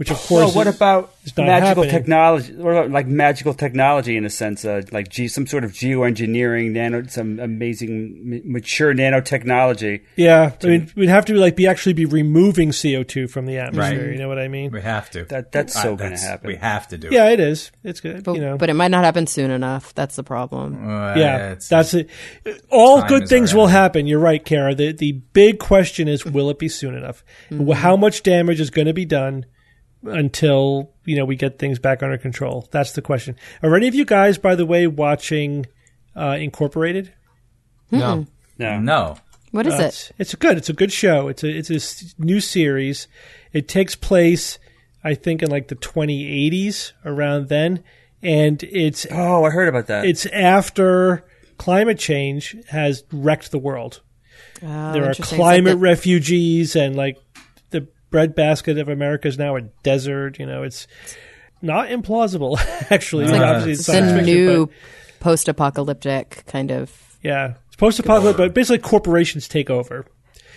which 0.00 0.10
of 0.10 0.16
course. 0.16 0.30
Well, 0.46 0.52
what 0.54 0.66
is- 0.66 0.76
about 0.76 1.12
is 1.24 1.36
not 1.36 1.46
magical 1.46 1.82
happening. 1.84 1.90
technology? 1.90 2.52
What 2.54 2.70
about 2.70 2.90
like 2.90 3.06
magical 3.06 3.52
technology 3.52 4.16
in 4.16 4.24
a 4.24 4.30
sense, 4.30 4.64
uh, 4.64 4.80
like 4.92 5.10
ge- 5.10 5.28
some 5.30 5.46
sort 5.46 5.62
of 5.62 5.72
geoengineering, 5.72 6.70
nano, 6.70 7.04
some 7.06 7.38
amazing, 7.38 8.32
m- 8.32 8.42
mature 8.50 8.94
nanotechnology? 8.94 10.00
Yeah, 10.16 10.52
I 10.62 10.66
mean, 10.66 10.90
we'd 10.96 11.10
have 11.10 11.26
to 11.26 11.34
like 11.34 11.54
be 11.54 11.66
actually 11.66 11.92
be 11.92 12.06
removing 12.06 12.70
CO2 12.70 13.28
from 13.30 13.44
the 13.44 13.58
atmosphere. 13.58 14.00
Right. 14.06 14.12
You 14.12 14.18
know 14.18 14.28
what 14.28 14.38
I 14.38 14.48
mean? 14.48 14.70
We 14.70 14.80
have 14.80 15.10
to. 15.10 15.24
That- 15.26 15.52
that's 15.52 15.76
Uh, 15.76 15.82
so 15.82 15.96
gonna 15.96 16.18
happen. 16.18 16.46
We 16.48 16.56
have 16.56 16.88
to 16.88 16.96
do 16.98 17.08
it. 17.08 17.12
Yeah, 17.12 17.28
it 17.28 17.38
is. 17.40 17.70
It's 17.84 18.00
good. 18.00 18.24
But, 18.24 18.36
you 18.36 18.40
know, 18.40 18.56
but 18.56 18.70
it 18.70 18.74
might 18.74 18.90
not 18.90 19.04
happen 19.04 19.26
soon 19.26 19.50
enough. 19.50 19.94
That's 19.94 20.16
the 20.16 20.24
problem. 20.24 20.88
Uh, 20.88 21.14
yeah, 21.16 21.36
it's- 21.52 21.68
that's 21.68 21.92
it. 21.92 22.08
All 22.70 23.02
good 23.02 23.28
things 23.28 23.54
will 23.54 23.66
happen. 23.66 24.06
You're 24.06 24.18
right, 24.18 24.42
Cara. 24.42 24.74
The 24.74 24.92
the 24.92 25.12
big 25.34 25.58
question 25.58 26.08
is, 26.08 26.24
will 26.24 26.48
it 26.50 26.58
be 26.58 26.68
soon 26.68 26.94
enough? 26.94 27.22
How 27.74 27.96
much 27.96 28.22
damage 28.22 28.60
is 28.60 28.70
going 28.70 28.86
to 28.86 28.94
be 28.94 29.04
done 29.04 29.44
until 30.02 30.90
you 31.04 31.16
know 31.16 31.24
we 31.24 31.36
get 31.36 31.58
things 31.58 31.78
back 31.78 32.02
under 32.02 32.18
control? 32.18 32.68
That's 32.70 32.92
the 32.92 33.02
question. 33.02 33.36
Are 33.62 33.74
any 33.76 33.88
of 33.88 33.94
you 33.94 34.04
guys, 34.04 34.38
by 34.38 34.54
the 34.54 34.66
way, 34.66 34.86
watching 34.86 35.66
uh, 36.16 36.36
Incorporated? 36.40 37.12
No. 37.90 38.26
No, 38.58 38.70
Uh, 38.74 38.78
no. 38.78 39.16
What 39.52 39.66
is 39.66 39.74
it? 39.74 39.84
It's, 39.86 40.12
it's 40.18 40.34
good. 40.36 40.56
It's 40.58 40.68
a 40.68 40.72
good 40.72 40.92
show. 40.92 41.26
It's 41.28 41.42
a 41.42 41.48
it's 41.50 41.70
a 41.70 41.74
s- 41.76 42.14
new 42.18 42.38
series. 42.40 43.08
It 43.52 43.66
takes 43.66 43.96
place, 43.96 44.58
I 45.02 45.14
think, 45.14 45.42
in 45.42 45.50
like 45.50 45.66
the 45.68 45.74
2080s 45.74 46.92
around 47.04 47.48
then, 47.48 47.82
and 48.22 48.62
it's 48.62 49.06
Oh, 49.10 49.42
I 49.44 49.50
heard 49.50 49.66
about 49.66 49.88
that. 49.88 50.04
it's 50.04 50.24
after 50.26 51.24
climate 51.58 51.98
change 51.98 52.54
has 52.68 53.02
wrecked 53.10 53.50
the 53.50 53.58
world. 53.58 54.02
Oh, 54.62 54.92
there 54.92 55.02
are 55.02 55.08
interesting. 55.08 55.22
It's 55.24 55.32
like 55.32 55.38
climate 55.38 55.72
the- 55.72 55.78
refugees, 55.78 56.76
and 56.76 56.94
like 56.94 57.16
the 57.34 57.40
breadbasket 58.10 58.78
of 58.78 58.88
America 58.88 59.28
is 59.28 59.38
now 59.38 59.56
a 59.56 59.62
desert. 59.82 60.38
You 60.38 60.46
know, 60.46 60.62
it's 60.62 60.86
not 61.62 61.88
implausible 61.88 62.58
actually. 62.90 63.24
It's 63.24 63.32
like 63.32 63.66
it's 63.66 63.86
the 63.86 64.22
new 64.22 64.70
post-apocalyptic 65.20 66.44
kind 66.46 66.70
of. 66.70 67.18
yeah, 67.22 67.54
it's 67.66 67.76
post-apocalyptic, 67.76 68.36
but 68.38 68.54
basically 68.54 68.78
corporations 68.78 69.48
take 69.48 69.70
over. 69.70 70.06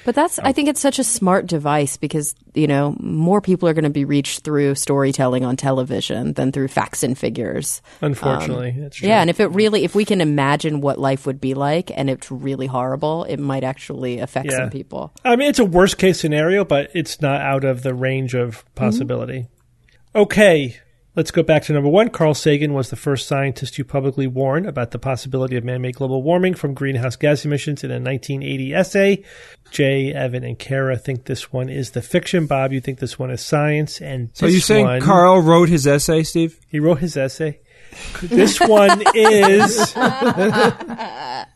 But 0.05 0.15
that's 0.15 0.39
I 0.39 0.49
oh. 0.49 0.51
think 0.53 0.69
it's 0.69 0.81
such 0.81 0.99
a 0.99 1.03
smart 1.03 1.47
device 1.47 1.97
because 1.97 2.35
you 2.53 2.67
know 2.67 2.95
more 2.99 3.41
people 3.41 3.69
are 3.69 3.73
going 3.73 3.83
to 3.83 3.89
be 3.89 4.05
reached 4.05 4.41
through 4.43 4.75
storytelling 4.75 5.45
on 5.45 5.55
television 5.55 6.33
than 6.33 6.51
through 6.51 6.67
facts 6.67 7.03
and 7.03 7.17
figures. 7.17 7.81
Unfortunately, 8.01 8.71
um, 8.71 8.81
that's 8.81 8.97
true. 8.97 9.07
Yeah, 9.07 9.21
and 9.21 9.29
if 9.29 9.39
it 9.39 9.47
really, 9.47 9.83
if 9.83 9.95
we 9.95 10.05
can 10.05 10.21
imagine 10.21 10.81
what 10.81 10.99
life 10.99 11.25
would 11.25 11.39
be 11.39 11.53
like, 11.53 11.91
and 11.95 12.09
it's 12.09 12.29
really 12.31 12.67
horrible, 12.67 13.23
it 13.25 13.37
might 13.37 13.63
actually 13.63 14.19
affect 14.19 14.51
Yeah. 14.51 14.57
some 14.57 14.69
people. 14.69 15.13
I 15.23 15.35
mean, 15.35 15.49
it's 15.49 15.59
a 15.59 15.65
worst 15.65 15.97
case 15.97 16.19
scenario, 16.19 16.65
but 16.65 16.91
it's 16.93 17.21
not 17.21 17.41
out 17.41 17.63
of 17.63 17.83
the 17.83 17.93
range 17.93 18.33
of 18.33 18.63
possibility. 18.75 19.39
Mm-hmm. 19.39 20.19
Okay, 20.21 20.77
let's 21.15 21.31
go 21.31 21.43
back 21.43 21.63
to 21.63 21.73
number 21.73 21.89
one. 21.89 22.09
Carl 22.09 22.33
Sagan 22.33 22.73
was 22.73 22.89
the 22.89 22.95
first 22.95 23.27
scientist 23.27 23.75
to 23.75 23.83
publicly 23.83 24.27
warn 24.27 24.65
about 24.65 24.91
the 24.91 24.99
possibility 24.99 25.55
of 25.55 25.63
man 25.63 25.81
made 25.81 25.95
global 25.95 26.23
warming 26.23 26.53
from 26.53 26.73
greenhouse 26.73 27.15
gas 27.15 27.45
emissions 27.45 27.83
in 27.83 27.91
a 27.91 27.95
1980 27.95 28.73
essay. 28.73 29.23
Jay, 29.71 30.13
Evan, 30.13 30.43
and 30.43 30.57
Kara 30.59 30.97
think 30.97 31.25
this 31.25 31.51
one 31.51 31.69
is 31.69 31.91
the 31.91 32.01
fiction. 32.01 32.45
Bob, 32.45 32.73
you 32.73 32.81
think 32.81 32.99
this 32.99 33.17
one 33.17 33.31
is 33.31 33.41
science. 33.41 34.01
And 34.01 34.29
So 34.33 34.45
this 34.45 34.53
you're 34.53 34.61
saying 34.61 34.85
one, 34.85 35.01
Carl 35.01 35.41
wrote 35.41 35.69
his 35.69 35.87
essay, 35.87 36.23
Steve? 36.23 36.59
He 36.67 36.79
wrote 36.79 36.99
his 36.99 37.17
essay. 37.17 37.59
This 38.21 38.59
one 38.59 39.03
is 39.13 39.93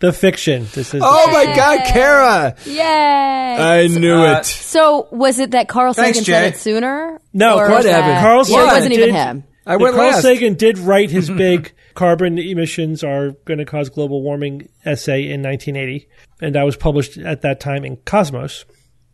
the 0.00 0.12
fiction. 0.12 0.66
This 0.74 0.94
is. 0.94 1.02
Oh 1.04 1.30
my 1.32 1.44
God, 1.54 1.80
Cara! 1.86 2.54
Yay! 2.64 2.82
I 2.82 3.86
knew 3.88 4.14
Uh, 4.24 4.38
it. 4.40 4.46
so 4.46 5.08
was 5.10 5.38
it 5.38 5.50
that 5.52 5.68
Carl 5.68 5.92
Thanks, 5.94 6.18
Sagan 6.18 6.24
said 6.24 6.40
Jay. 6.42 6.48
it 6.48 6.56
sooner? 6.60 7.20
No, 7.32 7.58
Or 7.58 7.68
what, 7.68 7.76
was 7.78 7.84
that- 7.84 8.02
Evan? 8.04 8.20
Carl 8.22 8.38
Yeah, 8.38 8.44
Sagan 8.44 8.60
it 8.60 8.66
wasn't 8.72 8.94
did, 8.94 9.02
even 9.02 9.14
him. 9.14 9.44
I 9.66 9.76
went 9.76 9.94
Carl 9.96 10.08
last. 10.08 10.22
Sagan 10.22 10.54
did 10.54 10.78
write 10.78 11.10
his 11.10 11.28
big 11.46 11.72
carbon 11.94 12.38
emissions 12.38 13.02
are 13.04 13.32
going 13.44 13.58
to 13.58 13.64
cause 13.64 13.88
global 13.90 14.22
warming 14.22 14.68
essay 14.84 15.22
in 15.30 15.42
1980, 15.42 16.08
and 16.40 16.54
that 16.54 16.62
was 16.64 16.76
published 16.76 17.18
at 17.18 17.42
that 17.42 17.60
time 17.60 17.84
in 17.84 17.96
Cosmos, 18.06 18.64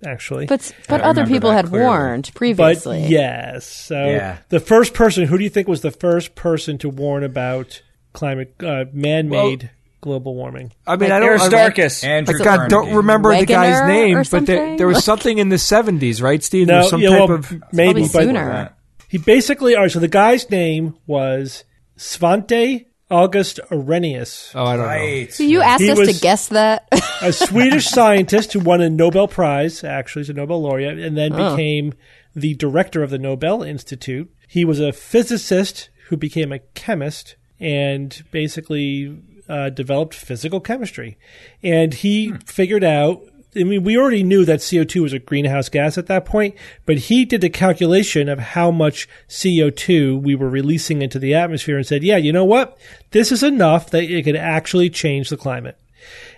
actually. 0.06 0.46
But 0.46 0.70
but 0.88 1.00
I 1.00 1.04
other 1.04 1.22
remember 1.22 1.34
people 1.34 1.50
that 1.50 1.56
had 1.56 1.66
clearly. 1.66 1.86
warned 1.86 2.24
But 2.32 2.38
previously. 2.38 3.06
yes, 3.08 3.66
so 3.66 3.96
Yeah. 4.04 4.36
the 4.50 4.60
first 4.60 4.94
person, 4.94 5.24
who 5.26 5.38
do 5.38 5.42
you 5.44 5.50
think 5.50 5.66
was 5.66 5.80
the 5.80 5.90
first 5.90 6.34
person 6.36 6.78
to 6.78 6.88
warn 6.90 7.24
about 7.24 7.80
climate, 8.12 8.54
uh, 8.62 8.84
man-made 8.92 9.70
global 10.04 10.34
warming? 10.36 10.72
I 10.86 10.96
mean, 10.96 11.10
Like 11.10 11.12
I 11.12 11.20
don't. 11.20 11.28
I, 11.28 11.32
Aristarchus. 11.32 12.04
Andrew 12.04 12.40
I 12.40 12.44
God, 12.44 12.56
don't 12.68 12.70
Carnegie. 12.84 12.96
remember 12.96 13.36
the 13.38 13.46
guy's 13.46 13.74
Wegener 13.80 13.88
name, 13.88 14.16
but 14.30 14.46
there, 14.46 14.56
something? 14.58 14.76
there 14.76 14.86
was 14.86 15.02
something 15.04 15.38
in 15.38 15.48
the 15.48 15.56
70s, 15.56 16.22
right, 16.22 16.42
Steve? 16.44 16.66
There 16.68 16.76
No, 16.76 16.82
was 16.82 16.90
some 16.90 17.00
yeah, 17.00 17.08
type 17.10 17.28
well, 17.28 17.38
of. 17.38 17.50
maybe, 17.72 17.92
Probably 17.92 18.02
but 18.02 18.10
sooner. 18.10 18.76
he 19.08 19.18
basically. 19.18 19.74
All 19.74 19.82
right, 19.82 19.90
so 19.90 19.98
the 19.98 20.08
guy's 20.08 20.48
name 20.50 20.94
was 21.06 21.64
Svante 21.98 22.86
August 23.10 23.60
Arrhenius. 23.70 24.52
Oh, 24.54 24.64
I 24.64 24.76
don't 24.76 24.80
know. 24.86 24.86
Right. 24.92 25.32
So 25.32 25.42
you 25.42 25.60
asked 25.62 25.82
He 25.82 25.90
us 25.90 25.98
was- 25.98 26.14
to 26.14 26.20
guess 26.22 26.48
that. 26.48 26.88
a 27.22 27.32
Swedish 27.32 27.86
scientist 27.86 28.52
who 28.52 28.60
won 28.60 28.80
a 28.80 28.90
Nobel 28.90 29.28
Prize, 29.28 29.82
actually, 29.84 30.20
he's 30.20 30.30
a 30.30 30.34
Nobel 30.34 30.60
laureate, 30.62 30.98
and 30.98 31.16
then 31.16 31.32
Oh. 31.32 31.56
became 31.56 31.94
the 32.36 32.54
director 32.54 33.02
of 33.02 33.10
the 33.10 33.18
Nobel 33.18 33.62
Institute. 33.62 34.30
He 34.48 34.64
was 34.64 34.80
a 34.80 34.92
physicist 34.92 35.90
who 36.08 36.16
became 36.16 36.52
a 36.52 36.58
chemist 36.74 37.36
and 37.60 38.22
basically 38.30 39.16
uh, 39.48 39.70
developed 39.70 40.14
physical 40.14 40.60
chemistry. 40.60 41.16
And 41.62 41.94
he 41.94 42.32
figured 42.46 42.84
out. 42.84 43.22
I 43.56 43.62
mean, 43.62 43.84
we 43.84 43.96
already 43.96 44.24
knew 44.24 44.44
that 44.46 44.58
CO2 44.58 45.00
was 45.00 45.12
a 45.12 45.20
greenhouse 45.20 45.68
gas 45.68 45.96
at 45.96 46.08
that 46.08 46.24
point, 46.24 46.56
but 46.86 46.98
he 46.98 47.24
did 47.24 47.44
a 47.44 47.48
calculation 47.48 48.28
of 48.28 48.40
how 48.40 48.72
much 48.72 49.08
CO2 49.28 50.20
we 50.20 50.34
were 50.34 50.50
releasing 50.50 51.02
into 51.02 51.20
the 51.20 51.34
atmosphere 51.34 51.76
and 51.76 51.86
said, 51.86 52.02
yeah, 52.02 52.16
you 52.16 52.32
know 52.32 52.44
what? 52.44 52.76
This 53.12 53.30
is 53.30 53.44
enough 53.44 53.90
that 53.90 54.02
it 54.02 54.24
could 54.24 54.34
actually 54.34 54.90
change 54.90 55.28
the 55.28 55.36
climate. 55.36 55.78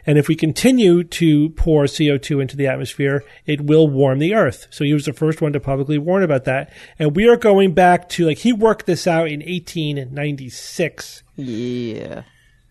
And 0.06 0.18
if 0.18 0.28
we 0.28 0.36
continue 0.36 1.02
to 1.02 1.50
pour 1.50 1.84
CO2 1.84 2.40
into 2.40 2.56
the 2.56 2.66
atmosphere, 2.66 3.24
it 3.44 3.62
will 3.62 3.88
warm 3.88 4.18
the 4.18 4.34
earth. 4.34 4.68
So 4.70 4.84
he 4.84 4.94
was 4.94 5.04
the 5.04 5.12
first 5.12 5.40
one 5.40 5.52
to 5.52 5.60
publicly 5.60 5.98
warn 5.98 6.22
about 6.22 6.44
that. 6.44 6.72
And 6.98 7.16
we 7.16 7.28
are 7.28 7.36
going 7.36 7.74
back 7.74 8.08
to, 8.10 8.26
like, 8.26 8.38
he 8.38 8.52
worked 8.52 8.86
this 8.86 9.06
out 9.06 9.28
in 9.28 9.40
1896. 9.40 11.22
yeah. 11.36 12.22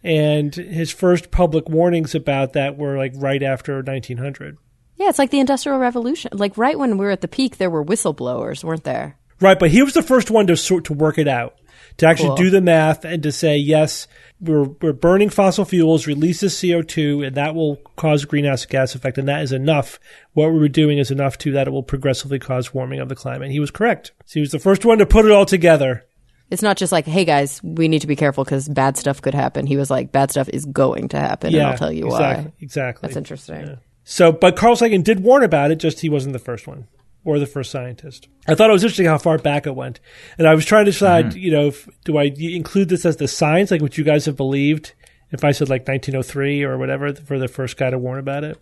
And 0.05 0.53
his 0.53 0.91
first 0.91 1.31
public 1.31 1.67
warnings 1.67 2.13
about 2.13 2.53
that 2.53 2.77
were, 2.77 2.97
like, 2.97 3.13
right 3.15 3.41
after 3.41 3.81
1900. 3.81 4.57
Yeah, 4.97 5.09
it's 5.09 5.19
like 5.19 5.31
the 5.31 5.39
Industrial 5.39 5.77
Revolution. 5.77 6.31
Like 6.33 6.57
right 6.57 6.79
when 6.79 6.97
we 6.97 7.05
were 7.05 7.11
at 7.11 7.21
the 7.21 7.27
peak, 7.27 7.57
there 7.57 7.69
were 7.69 7.83
whistleblowers, 7.83 8.63
weren't 8.63 8.85
there? 8.85 9.17
Right, 9.41 9.59
but 9.59 9.71
he 9.71 9.81
was 9.83 9.93
the 9.93 10.01
first 10.01 10.31
one 10.31 10.47
to 10.47 10.55
sort 10.55 10.85
to 10.85 10.93
work 10.93 11.17
it 11.17 11.27
out, 11.27 11.55
to 11.97 12.05
actually 12.07 12.29
Cool. 12.29 12.37
do 12.37 12.49
the 12.49 12.61
math 12.61 13.03
and 13.03 13.21
to 13.23 13.31
say 13.33 13.57
yes, 13.57 14.07
we're 14.39 14.63
we're 14.81 14.93
burning 14.93 15.29
fossil 15.29 15.65
fuels, 15.65 16.07
releases 16.07 16.59
CO 16.59 16.81
two, 16.81 17.21
and 17.23 17.35
that 17.35 17.55
will 17.55 17.75
cause 17.97 18.23
greenhouse 18.23 18.65
gas 18.65 18.95
effect, 18.95 19.17
and 19.17 19.27
that 19.27 19.41
is 19.41 19.51
enough. 19.51 19.99
What 20.31 20.53
we 20.53 20.59
were 20.59 20.69
doing 20.69 20.97
is 20.97 21.11
enough 21.11 21.37
to 21.39 21.51
that 21.51 21.67
it 21.67 21.71
will 21.71 21.83
progressively 21.83 22.39
cause 22.39 22.73
warming 22.73 23.01
of 23.01 23.09
the 23.09 23.15
climate. 23.15 23.51
He 23.51 23.59
was 23.59 23.71
correct. 23.71 24.13
So 24.25 24.35
he 24.35 24.39
was 24.39 24.51
the 24.51 24.59
first 24.59 24.85
one 24.85 24.99
to 24.99 25.05
put 25.05 25.25
it 25.25 25.31
all 25.31 25.45
together. 25.45 26.05
It's 26.51 26.61
not 26.61 26.77
just 26.77 26.91
like, 26.91 27.05
hey 27.05 27.25
guys, 27.25 27.61
we 27.63 27.87
need 27.87 28.01
to 28.01 28.07
be 28.07 28.15
careful 28.15 28.43
because 28.43 28.69
bad 28.69 28.97
stuff 28.97 29.21
could 29.21 29.33
happen. 29.33 29.65
He 29.65 29.77
was 29.77 29.89
like, 29.89 30.11
bad 30.11 30.31
stuff 30.31 30.47
is 30.49 30.65
going 30.65 31.09
to 31.09 31.19
happen, 31.19 31.53
and 31.53 31.63
I'll 31.63 31.77
tell 31.77 31.91
you 31.91 32.05
exactly, 32.05 32.45
why. 32.45 32.53
Exactly. 32.59 33.07
That's 33.07 33.17
interesting. 33.17 33.77
So, 34.03 34.31
but 34.31 34.55
Carl 34.55 34.75
Sagan 34.75 35.01
did 35.01 35.21
warn 35.21 35.43
about 35.43 35.71
it, 35.71 35.77
just 35.77 36.01
he 36.01 36.09
wasn't 36.09 36.33
the 36.33 36.39
first 36.39 36.67
one 36.67 36.87
or 37.25 37.39
the 37.39 37.47
first 37.47 37.71
scientist. 37.71 38.29
I 38.47 38.53
thought 38.53 38.69
it 38.69 38.73
was 38.73 38.83
interesting 38.83 39.07
how 39.07 39.17
far 39.17 39.39
back 39.39 39.65
it 39.65 39.75
went. 39.75 39.99
And 40.37 40.47
I 40.47 40.53
was 40.53 40.63
trying 40.63 40.85
to 40.85 40.91
decide, 40.91 41.25
mm-hmm. 41.29 41.39
you 41.39 41.51
know, 41.51 41.67
if, 41.67 41.89
do 42.05 42.17
I 42.17 42.31
include 42.37 42.89
this 42.89 43.03
as 43.03 43.17
the 43.17 43.27
science, 43.27 43.71
like 43.71 43.81
what 43.81 43.97
you 43.97 44.03
guys 44.03 44.25
have 44.25 44.37
believed? 44.37 44.93
If 45.31 45.43
I 45.43 45.51
said 45.51 45.67
like 45.67 45.87
1903 45.87 46.63
or 46.63 46.77
whatever 46.77 47.11
for 47.13 47.39
the 47.39 47.47
first 47.47 47.77
guy 47.77 47.89
to 47.89 47.97
warn 47.97 48.19
about 48.19 48.43
it. 48.43 48.61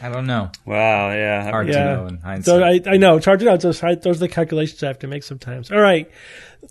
I 0.00 0.08
don't 0.08 0.26
know. 0.26 0.50
Wow, 0.64 1.10
yeah. 1.10 1.50
Hard 1.50 1.68
to 1.68 1.72
know 1.72 2.06
in 2.06 2.18
hindsight. 2.18 2.44
So 2.44 2.62
I, 2.62 2.94
I 2.94 2.96
know 2.96 3.16
it's 3.16 3.24
hard 3.24 3.40
to 3.40 3.46
know. 3.46 3.56
Those, 3.56 3.80
those 3.80 4.06
are 4.06 4.14
the 4.14 4.28
calculations 4.28 4.82
I 4.82 4.88
have 4.88 4.98
to 5.00 5.06
make 5.06 5.22
sometimes. 5.22 5.70
All 5.70 5.80
right. 5.80 6.10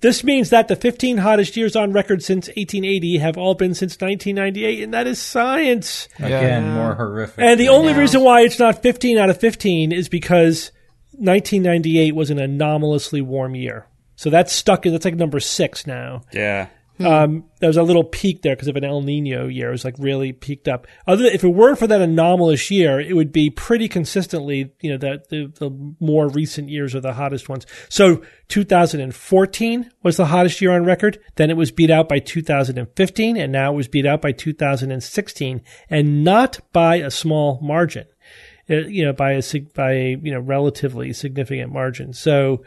This 0.01 0.23
means 0.23 0.49
that 0.49 0.67
the 0.67 0.75
15 0.75 1.17
hottest 1.17 1.55
years 1.55 1.75
on 1.75 1.93
record 1.93 2.21
since 2.21 2.47
1880 2.47 3.17
have 3.19 3.37
all 3.37 3.55
been 3.55 3.73
since 3.73 3.93
1998, 3.93 4.83
and 4.83 4.93
that 4.93 5.07
is 5.07 5.21
science. 5.21 6.07
Again, 6.19 6.71
more 6.71 6.95
horrific. 6.95 7.43
And 7.43 7.59
the 7.59 7.65
than- 7.67 7.75
only 7.75 7.93
reason 7.93 8.21
why 8.21 8.41
it's 8.41 8.59
not 8.59 8.81
15 8.81 9.17
out 9.17 9.29
of 9.29 9.39
15 9.39 9.91
is 9.91 10.09
because 10.09 10.71
1998 11.13 12.13
was 12.13 12.29
an 12.29 12.39
anomalously 12.39 13.21
warm 13.21 13.55
year. 13.55 13.87
So 14.17 14.29
that's 14.29 14.51
stuck 14.53 14.85
in, 14.85 14.91
that's 14.91 15.05
like 15.05 15.15
number 15.15 15.39
six 15.39 15.85
now. 15.87 16.23
Yeah. 16.33 16.67
Um, 16.99 17.43
there 17.59 17.67
was 17.67 17.77
a 17.77 17.83
little 17.83 18.03
peak 18.03 18.41
there 18.41 18.55
because 18.55 18.69
of 18.69 18.77
an 18.77 18.85
El 18.85 19.01
Nino 19.01 19.47
year. 19.47 19.69
It 19.69 19.71
was 19.71 19.85
like 19.85 19.95
really 19.97 20.31
peaked 20.31 20.67
up. 20.67 20.87
Other 21.05 21.25
if 21.25 21.43
it 21.43 21.49
weren't 21.49 21.77
for 21.77 21.87
that 21.87 22.01
anomalous 22.01 22.71
year, 22.71 22.99
it 22.99 23.15
would 23.15 23.31
be 23.31 23.49
pretty 23.49 23.87
consistently, 23.89 24.71
you 24.79 24.91
know, 24.91 24.97
that 24.97 25.29
the, 25.29 25.51
the 25.59 25.69
more 25.99 26.29
recent 26.29 26.69
years 26.69 26.95
are 26.95 27.01
the 27.01 27.13
hottest 27.13 27.49
ones. 27.49 27.65
So 27.89 28.21
2014 28.47 29.91
was 30.03 30.17
the 30.17 30.27
hottest 30.27 30.61
year 30.61 30.71
on 30.71 30.85
record. 30.85 31.19
Then 31.35 31.49
it 31.49 31.57
was 31.57 31.71
beat 31.71 31.91
out 31.91 32.07
by 32.07 32.19
2015 32.19 33.37
and 33.37 33.51
now 33.51 33.73
it 33.73 33.75
was 33.75 33.87
beat 33.87 34.05
out 34.05 34.21
by 34.21 34.31
2016 34.31 35.61
and 35.89 36.23
not 36.23 36.59
by 36.71 36.95
a 36.97 37.11
small 37.11 37.59
margin. 37.61 38.05
Uh, 38.67 38.77
you 38.77 39.05
know, 39.05 39.13
by 39.13 39.33
a, 39.33 39.43
by 39.75 39.91
a, 39.91 40.17
you 40.23 40.31
know, 40.31 40.39
relatively 40.39 41.13
significant 41.13 41.71
margin. 41.71 42.13
So, 42.13 42.63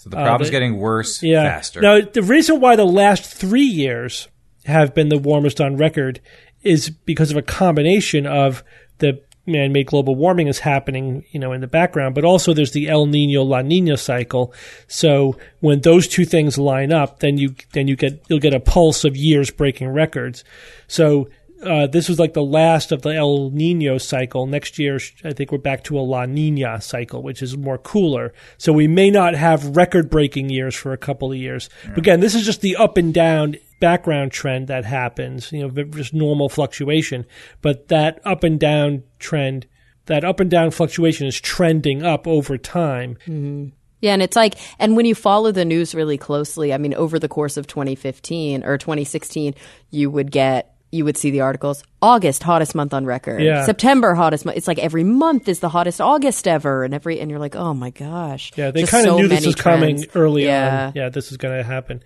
so 0.00 0.08
the 0.08 0.16
problem's 0.16 0.48
uh, 0.48 0.52
getting 0.52 0.78
worse 0.78 1.22
yeah. 1.22 1.42
faster. 1.42 1.82
Now, 1.82 2.00
the 2.00 2.22
reason 2.22 2.58
why 2.58 2.74
the 2.74 2.86
last 2.86 3.34
three 3.34 3.60
years 3.60 4.28
have 4.64 4.94
been 4.94 5.10
the 5.10 5.18
warmest 5.18 5.60
on 5.60 5.76
record 5.76 6.22
is 6.62 6.88
because 6.88 7.30
of 7.30 7.36
a 7.36 7.42
combination 7.42 8.26
of 8.26 8.64
the 8.96 9.20
man-made 9.44 9.88
global 9.88 10.14
warming 10.14 10.46
is 10.46 10.60
happening, 10.60 11.26
you 11.32 11.38
know, 11.38 11.52
in 11.52 11.60
the 11.60 11.66
background, 11.66 12.14
but 12.14 12.24
also 12.24 12.54
there's 12.54 12.72
the 12.72 12.88
El 12.88 13.04
Nino 13.04 13.42
La 13.42 13.60
Nina 13.60 13.98
cycle. 13.98 14.54
So 14.88 15.36
when 15.60 15.82
those 15.82 16.08
two 16.08 16.24
things 16.24 16.56
line 16.56 16.94
up, 16.94 17.20
then 17.20 17.36
you 17.36 17.54
then 17.74 17.86
you 17.86 17.94
get 17.94 18.24
you'll 18.28 18.38
get 18.38 18.54
a 18.54 18.60
pulse 18.60 19.04
of 19.04 19.18
years 19.18 19.50
breaking 19.50 19.88
records. 19.88 20.44
So 20.88 21.28
uh, 21.62 21.86
this 21.86 22.08
was 22.08 22.18
like 22.18 22.32
the 22.32 22.42
last 22.42 22.92
of 22.92 23.02
the 23.02 23.14
El 23.14 23.50
Nino 23.50 23.98
cycle. 23.98 24.46
Next 24.46 24.78
year, 24.78 24.98
I 25.24 25.32
think 25.32 25.52
we're 25.52 25.58
back 25.58 25.84
to 25.84 25.98
a 25.98 26.00
La 26.00 26.24
Nina 26.26 26.80
cycle, 26.80 27.22
which 27.22 27.42
is 27.42 27.56
more 27.56 27.78
cooler. 27.78 28.32
So 28.58 28.72
we 28.72 28.88
may 28.88 29.10
not 29.10 29.34
have 29.34 29.76
record 29.76 30.08
breaking 30.10 30.48
years 30.48 30.74
for 30.74 30.92
a 30.92 30.98
couple 30.98 31.32
of 31.32 31.38
years. 31.38 31.68
Yeah. 31.84 31.90
But 31.90 31.98
again, 31.98 32.20
this 32.20 32.34
is 32.34 32.44
just 32.44 32.60
the 32.60 32.76
up 32.76 32.96
and 32.96 33.12
down 33.12 33.56
background 33.80 34.32
trend 34.32 34.68
that 34.68 34.84
happens, 34.84 35.52
you 35.52 35.66
know, 35.66 35.84
just 35.84 36.14
normal 36.14 36.48
fluctuation. 36.48 37.26
But 37.60 37.88
that 37.88 38.20
up 38.24 38.42
and 38.44 38.58
down 38.58 39.02
trend, 39.18 39.66
that 40.06 40.24
up 40.24 40.40
and 40.40 40.50
down 40.50 40.70
fluctuation 40.70 41.26
is 41.26 41.38
trending 41.40 42.02
up 42.02 42.26
over 42.26 42.56
time. 42.56 43.16
Mm-hmm. 43.26 43.68
Yeah, 44.00 44.14
and 44.14 44.22
it's 44.22 44.36
like, 44.36 44.54
and 44.78 44.96
when 44.96 45.04
you 45.04 45.14
follow 45.14 45.52
the 45.52 45.66
news 45.66 45.94
really 45.94 46.16
closely, 46.16 46.72
I 46.72 46.78
mean, 46.78 46.94
over 46.94 47.18
the 47.18 47.28
course 47.28 47.58
of 47.58 47.66
2015 47.66 48.64
or 48.64 48.78
2016, 48.78 49.54
you 49.90 50.10
would 50.10 50.30
get 50.30 50.74
you 50.90 51.04
would 51.04 51.16
see 51.16 51.30
the 51.30 51.40
articles 51.40 51.84
August 52.02 52.42
hottest 52.42 52.74
month 52.74 52.92
on 52.92 53.04
record. 53.06 53.42
Yeah. 53.42 53.64
September 53.64 54.14
hottest 54.14 54.44
month. 54.44 54.56
It's 54.56 54.68
like 54.68 54.78
every 54.78 55.04
month 55.04 55.48
is 55.48 55.60
the 55.60 55.68
hottest 55.68 56.00
August 56.00 56.48
ever 56.48 56.84
and 56.84 56.94
every 56.94 57.20
and 57.20 57.30
you're 57.30 57.40
like, 57.40 57.56
"Oh 57.56 57.74
my 57.74 57.90
gosh." 57.90 58.52
Yeah, 58.56 58.70
they 58.70 58.84
kind 58.84 59.06
of 59.06 59.12
so 59.12 59.18
knew 59.18 59.28
this 59.28 59.46
was 59.46 59.54
trends. 59.54 60.06
coming 60.06 60.06
early 60.14 60.44
yeah. 60.44 60.86
on. 60.86 60.92
Yeah, 60.94 61.08
this 61.08 61.30
is 61.30 61.36
going 61.36 61.56
to 61.56 61.64
happen. 61.64 62.02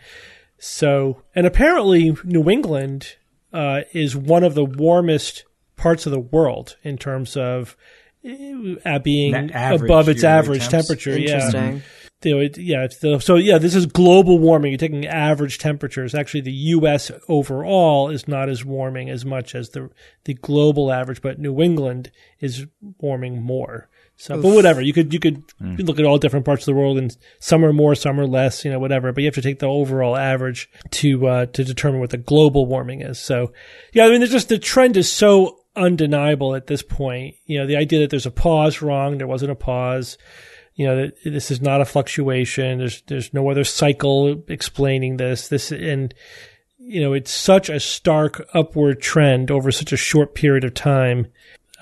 So, 0.58 1.22
and 1.34 1.46
apparently 1.46 2.16
New 2.24 2.48
England 2.50 3.16
uh, 3.52 3.82
is 3.92 4.16
one 4.16 4.44
of 4.44 4.54
the 4.54 4.64
warmest 4.64 5.44
parts 5.76 6.06
of 6.06 6.12
the 6.12 6.20
world 6.20 6.76
in 6.82 6.98
terms 6.98 7.36
of 7.36 7.76
uh, 8.24 8.98
being 9.00 9.34
above 9.54 10.08
its 10.08 10.24
average 10.24 10.68
temps. 10.68 10.88
temperature. 10.88 11.18
Yeah 11.18 11.78
you 12.24 12.34
know, 12.34 12.40
it, 12.40 12.58
yeah, 12.58 12.86
the, 13.00 13.18
so 13.20 13.36
yeah, 13.36 13.58
this 13.58 13.74
is 13.74 13.86
global 13.86 14.38
warming. 14.38 14.72
You're 14.72 14.78
taking 14.78 15.06
average 15.06 15.58
temperatures. 15.58 16.14
Actually, 16.14 16.42
the 16.42 16.52
U.S. 16.52 17.10
overall 17.28 18.08
is 18.10 18.28
not 18.28 18.48
as 18.48 18.64
warming 18.64 19.10
as 19.10 19.24
much 19.24 19.54
as 19.54 19.70
the 19.70 19.90
the 20.24 20.34
global 20.34 20.92
average, 20.92 21.22
but 21.22 21.38
New 21.38 21.60
England 21.60 22.10
is 22.40 22.66
warming 22.98 23.42
more. 23.42 23.88
So, 24.16 24.36
Oof. 24.36 24.42
but 24.42 24.54
whatever, 24.54 24.80
you 24.80 24.92
could 24.92 25.12
you 25.12 25.18
could 25.18 25.46
mm. 25.60 25.86
look 25.86 25.98
at 25.98 26.04
all 26.04 26.18
different 26.18 26.46
parts 26.46 26.62
of 26.62 26.66
the 26.66 26.78
world, 26.78 26.98
and 26.98 27.16
some 27.40 27.64
are 27.64 27.72
more, 27.72 27.94
some 27.94 28.20
are 28.20 28.26
less, 28.26 28.64
you 28.64 28.70
know, 28.70 28.78
whatever. 28.78 29.12
But 29.12 29.22
you 29.22 29.26
have 29.26 29.34
to 29.34 29.42
take 29.42 29.58
the 29.58 29.66
overall 29.66 30.16
average 30.16 30.70
to 30.92 31.26
uh, 31.26 31.46
to 31.46 31.64
determine 31.64 32.00
what 32.00 32.10
the 32.10 32.18
global 32.18 32.66
warming 32.66 33.00
is. 33.00 33.18
So, 33.18 33.52
yeah, 33.92 34.06
I 34.06 34.10
mean, 34.10 34.20
there's 34.20 34.30
just 34.30 34.48
the 34.48 34.58
trend 34.58 34.96
is 34.96 35.10
so 35.10 35.58
undeniable 35.76 36.54
at 36.54 36.68
this 36.68 36.82
point. 36.82 37.34
You 37.46 37.58
know, 37.58 37.66
the 37.66 37.76
idea 37.76 38.00
that 38.00 38.10
there's 38.10 38.26
a 38.26 38.30
pause 38.30 38.82
wrong, 38.82 39.18
there 39.18 39.26
wasn't 39.26 39.52
a 39.52 39.56
pause 39.56 40.16
you 40.74 40.86
know, 40.86 41.10
this 41.24 41.50
is 41.50 41.60
not 41.60 41.80
a 41.80 41.84
fluctuation. 41.84 42.78
There's, 42.78 43.02
there's 43.02 43.32
no 43.32 43.48
other 43.48 43.64
cycle 43.64 44.42
explaining 44.48 45.16
this. 45.16 45.48
This, 45.48 45.70
and, 45.70 46.12
you 46.78 47.00
know, 47.00 47.12
it's 47.12 47.30
such 47.30 47.68
a 47.68 47.78
stark 47.78 48.44
upward 48.54 49.00
trend 49.00 49.50
over 49.50 49.70
such 49.70 49.92
a 49.92 49.96
short 49.96 50.34
period 50.34 50.64
of 50.64 50.74
time. 50.74 51.28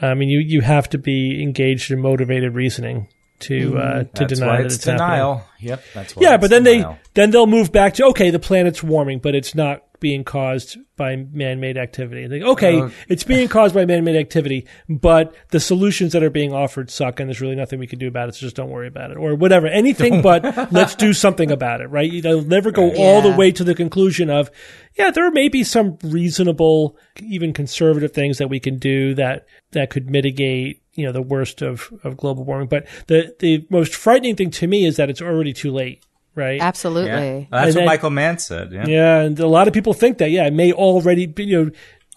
I 0.00 0.14
mean, 0.14 0.28
you, 0.28 0.40
you 0.40 0.60
have 0.60 0.90
to 0.90 0.98
be 0.98 1.42
engaged 1.42 1.90
in 1.90 2.00
motivated 2.00 2.54
reasoning 2.54 3.08
to 3.42 3.76
uh, 3.76 3.80
mm-hmm. 3.80 3.98
to 4.00 4.08
that's 4.14 4.38
deny 4.38 4.56
that 4.58 4.66
it's, 4.66 4.74
it's 4.76 4.84
denial. 4.84 5.36
Happening. 5.36 5.68
Yep, 5.68 5.84
that's 5.94 6.16
why 6.16 6.22
yeah. 6.22 6.36
But 6.36 6.50
then 6.50 6.64
denial. 6.64 6.92
they 6.92 6.98
then 7.14 7.30
they'll 7.30 7.46
move 7.46 7.72
back 7.72 7.94
to 7.94 8.06
okay, 8.06 8.30
the 8.30 8.38
planet's 8.38 8.82
warming, 8.82 9.18
but 9.18 9.34
it's 9.34 9.54
not 9.54 9.82
being 10.02 10.24
caused 10.24 10.76
by 10.96 11.14
man-made 11.16 11.78
activity. 11.78 12.26
Like, 12.26 12.42
okay, 12.42 12.80
uh, 12.80 12.90
it's 13.08 13.22
being 13.22 13.48
caused 13.48 13.72
by 13.72 13.86
man-made 13.86 14.16
activity, 14.16 14.66
but 14.88 15.32
the 15.50 15.60
solutions 15.60 16.12
that 16.12 16.24
are 16.24 16.30
being 16.30 16.52
offered 16.52 16.90
suck, 16.90 17.20
and 17.20 17.28
there's 17.28 17.40
really 17.40 17.54
nothing 17.54 17.78
we 17.78 17.86
can 17.86 18.00
do 18.00 18.08
about 18.08 18.28
it. 18.28 18.34
So 18.34 18.40
just 18.40 18.56
don't 18.56 18.68
worry 18.68 18.88
about 18.88 19.12
it, 19.12 19.16
or 19.16 19.36
whatever. 19.36 19.68
Anything 19.68 20.20
but 20.20 20.72
let's 20.72 20.96
do 20.96 21.12
something 21.14 21.50
about 21.52 21.80
it. 21.80 21.86
Right? 21.86 22.10
You'll 22.10 22.42
never 22.42 22.72
go 22.72 22.88
right. 22.88 22.98
all 22.98 23.22
the 23.22 23.30
way 23.30 23.52
to 23.52 23.64
the 23.64 23.76
conclusion 23.76 24.28
of, 24.28 24.50
yeah, 24.98 25.12
there 25.12 25.30
may 25.30 25.48
be 25.48 25.62
some 25.62 25.96
reasonable, 26.02 26.98
even 27.22 27.52
conservative 27.52 28.12
things 28.12 28.38
that 28.38 28.48
we 28.48 28.58
can 28.58 28.78
do 28.78 29.14
that 29.14 29.46
that 29.70 29.88
could 29.88 30.10
mitigate 30.10 30.82
you 30.94 31.06
know 31.06 31.12
the 31.12 31.22
worst 31.22 31.62
of, 31.62 31.92
of 32.02 32.16
global 32.16 32.44
warming. 32.44 32.68
But 32.68 32.86
the 33.06 33.34
the 33.38 33.66
most 33.70 33.94
frightening 33.94 34.34
thing 34.34 34.50
to 34.50 34.66
me 34.66 34.84
is 34.84 34.96
that 34.96 35.08
it's 35.08 35.22
already 35.22 35.52
too 35.52 35.70
late 35.70 36.04
right? 36.34 36.60
Absolutely. 36.60 37.10
Yeah. 37.10 37.18
Well, 37.18 37.46
that's 37.50 37.66
and 37.66 37.74
what 37.74 37.80
then, 37.80 37.86
Michael 37.86 38.10
Mann 38.10 38.38
said. 38.38 38.72
Yeah. 38.72 38.86
yeah, 38.86 39.20
and 39.20 39.38
a 39.38 39.46
lot 39.46 39.68
of 39.68 39.74
people 39.74 39.94
think 39.94 40.18
that. 40.18 40.30
Yeah, 40.30 40.46
it 40.46 40.52
may 40.52 40.72
already 40.72 41.26
be. 41.26 41.44
You 41.44 41.64
know, 41.64 41.70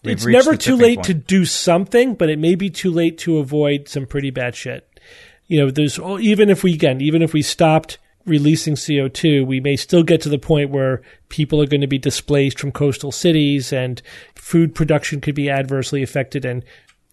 We've 0.03 0.17
it's 0.17 0.25
never 0.25 0.55
too 0.55 0.75
late 0.75 0.97
point. 0.97 1.07
to 1.07 1.13
do 1.13 1.45
something, 1.45 2.15
but 2.15 2.29
it 2.29 2.39
may 2.39 2.55
be 2.55 2.69
too 2.69 2.91
late 2.91 3.17
to 3.19 3.39
avoid 3.39 3.87
some 3.87 4.05
pretty 4.05 4.29
bad 4.29 4.55
shit. 4.55 4.87
You 5.47 5.59
know, 5.59 5.71
there's 5.71 5.99
oh, 5.99 6.19
even 6.19 6.49
if 6.49 6.63
we 6.63 6.73
again, 6.73 7.01
even 7.01 7.21
if 7.21 7.33
we 7.33 7.41
stopped 7.41 7.97
releasing 8.25 8.73
CO2, 8.73 9.45
we 9.45 9.59
may 9.59 9.75
still 9.75 10.03
get 10.03 10.21
to 10.21 10.29
the 10.29 10.39
point 10.39 10.71
where 10.71 11.01
people 11.29 11.61
are 11.61 11.67
going 11.67 11.81
to 11.81 11.87
be 11.87 11.97
displaced 11.97 12.59
from 12.59 12.71
coastal 12.71 13.11
cities 13.11 13.71
and 13.71 14.01
food 14.35 14.73
production 14.73 15.21
could 15.21 15.35
be 15.35 15.49
adversely 15.49 16.01
affected 16.01 16.43
and 16.45 16.63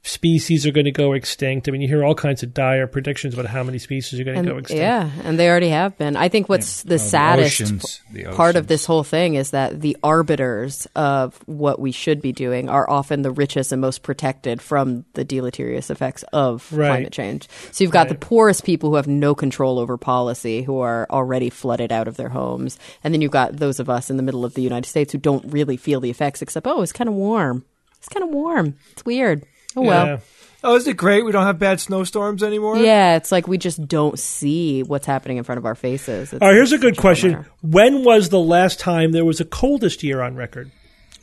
species 0.05 0.67
are 0.67 0.73
going 0.73 0.85
to 0.85 0.91
go 0.91 1.13
extinct. 1.13 1.69
I 1.69 1.71
mean, 1.71 1.81
you 1.81 1.87
hear 1.87 2.05
all 2.05 2.15
kinds 2.15 2.43
of 2.43 2.53
dire 2.53 2.89
predictions 2.89 3.35
about 3.35 3.47
how 3.47 3.63
many 3.63 3.79
species 3.79 4.19
are 4.19 4.25
going 4.25 4.39
and, 4.39 4.47
to 4.47 4.53
go 4.53 4.59
extinct. 4.59 4.81
Yeah, 4.81 5.09
and 5.23 5.39
they 5.39 5.49
already 5.49 5.69
have 5.69 5.97
been. 5.97 6.17
I 6.17 6.29
think 6.29 6.49
what's 6.49 6.85
yeah. 6.85 6.89
the 6.89 6.95
oh, 6.97 6.99
saddest 6.99 7.59
the 7.59 7.65
oceans, 7.65 8.01
the 8.11 8.25
part 8.35 8.57
of 8.57 8.67
this 8.67 8.85
whole 8.85 9.05
thing 9.05 9.35
is 9.35 9.53
that 9.53 9.81
the 9.81 9.97
arbiters 10.03 10.87
of 10.97 11.37
what 11.47 11.79
we 11.79 11.93
should 11.93 12.21
be 12.21 12.33
doing 12.33 12.69
are 12.69 12.89
often 12.91 13.23
the 13.23 13.31
richest 13.31 13.71
and 13.71 13.81
most 13.81 14.03
protected 14.03 14.61
from 14.61 15.05
the 15.15 15.25
deleterious 15.25 15.89
effects 15.89 16.25
of 16.33 16.71
right. 16.73 16.89
climate 16.89 17.13
change. 17.13 17.49
So 17.71 17.85
you've 17.85 17.93
got 17.93 18.09
right. 18.09 18.21
the 18.21 18.27
poorest 18.27 18.65
people 18.65 18.91
who 18.91 18.97
have 18.97 19.09
no 19.09 19.37
control 19.37 19.79
over 19.79 19.97
policy, 19.97 20.63
who 20.63 20.81
are 20.81 21.07
already 21.11 21.49
flooded 21.49 21.93
out 21.93 22.09
of 22.09 22.17
their 22.17 22.31
homes, 22.31 22.77
and 23.05 23.15
then 23.15 23.21
you've 23.21 23.31
got 23.31 23.57
those 23.57 23.79
of 23.79 23.89
us 23.89 24.11
in 24.11 24.17
the 24.17 24.23
middle 24.25 24.45
of 24.45 24.55
the 24.55 24.63
United 24.63 24.89
States 24.89 25.13
who 25.13 25.19
don't 25.19 25.53
really 25.53 25.77
feel 25.77 26.01
the 26.01 26.11
effects, 26.11 26.43
except 26.43 26.67
oh, 26.67 26.83
it's 26.83 26.93
kind 26.93 27.09
of 27.09 27.15
warm. 27.15 27.65
It's 27.99 28.09
kind 28.09 28.25
of 28.25 28.31
warm. 28.31 28.75
It's 28.91 29.05
weird. 29.05 29.47
Oh 29.77 29.83
well. 29.83 30.07
Yeah. 30.07 30.19
Oh, 30.65 30.77
is 30.77 30.87
it 30.87 30.97
great? 30.97 31.25
We 31.25 31.33
don't 31.33 31.45
have 31.45 31.59
bad 31.59 31.81
snowstorms 31.81 32.43
anymore. 32.43 32.77
Yeah, 32.77 33.17
it's 33.17 33.33
like 33.33 33.49
we 33.49 33.59
just 33.59 33.87
don't 33.89 34.17
see 34.17 34.83
what's 34.85 35.07
happening 35.07 35.39
in 35.39 35.45
front 35.45 35.59
of 35.59 35.67
our 35.67 35.75
faces. 35.75 36.33
It's, 36.33 36.41
All 36.41 36.49
right, 36.49 36.55
here's 36.55 36.73
a 36.73 36.79
good 36.79 36.97
question: 36.97 37.45
When 37.63 38.05
was 38.05 38.29
the 38.29 38.39
last 38.39 38.79
time 38.79 39.13
there 39.13 39.25
was 39.25 39.41
a 39.41 39.45
coldest 39.45 40.03
year 40.03 40.23
on 40.23 40.37
record? 40.37 40.71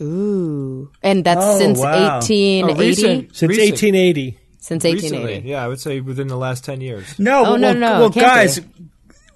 Ooh, 0.01 0.91
and 1.01 1.23
that's 1.23 1.41
oh, 1.41 1.57
since 1.57 1.79
wow. 1.79 2.15
1880. 2.15 3.27
Oh, 3.29 3.33
since 3.33 3.41
1880. 3.41 4.39
Since 4.61 4.83
1880. 4.83 5.25
Recently, 5.25 5.49
yeah, 5.49 5.63
I 5.63 5.67
would 5.69 5.79
say 5.79 6.01
within 6.01 6.27
the 6.27 6.37
last 6.37 6.65
10 6.65 6.81
years. 6.81 7.17
No, 7.17 7.39
oh, 7.39 7.43
well, 7.43 7.57
no, 7.57 7.73
no, 7.73 7.79
no. 7.79 7.99
well 8.01 8.09
guys, 8.09 8.59
be. 8.59 8.89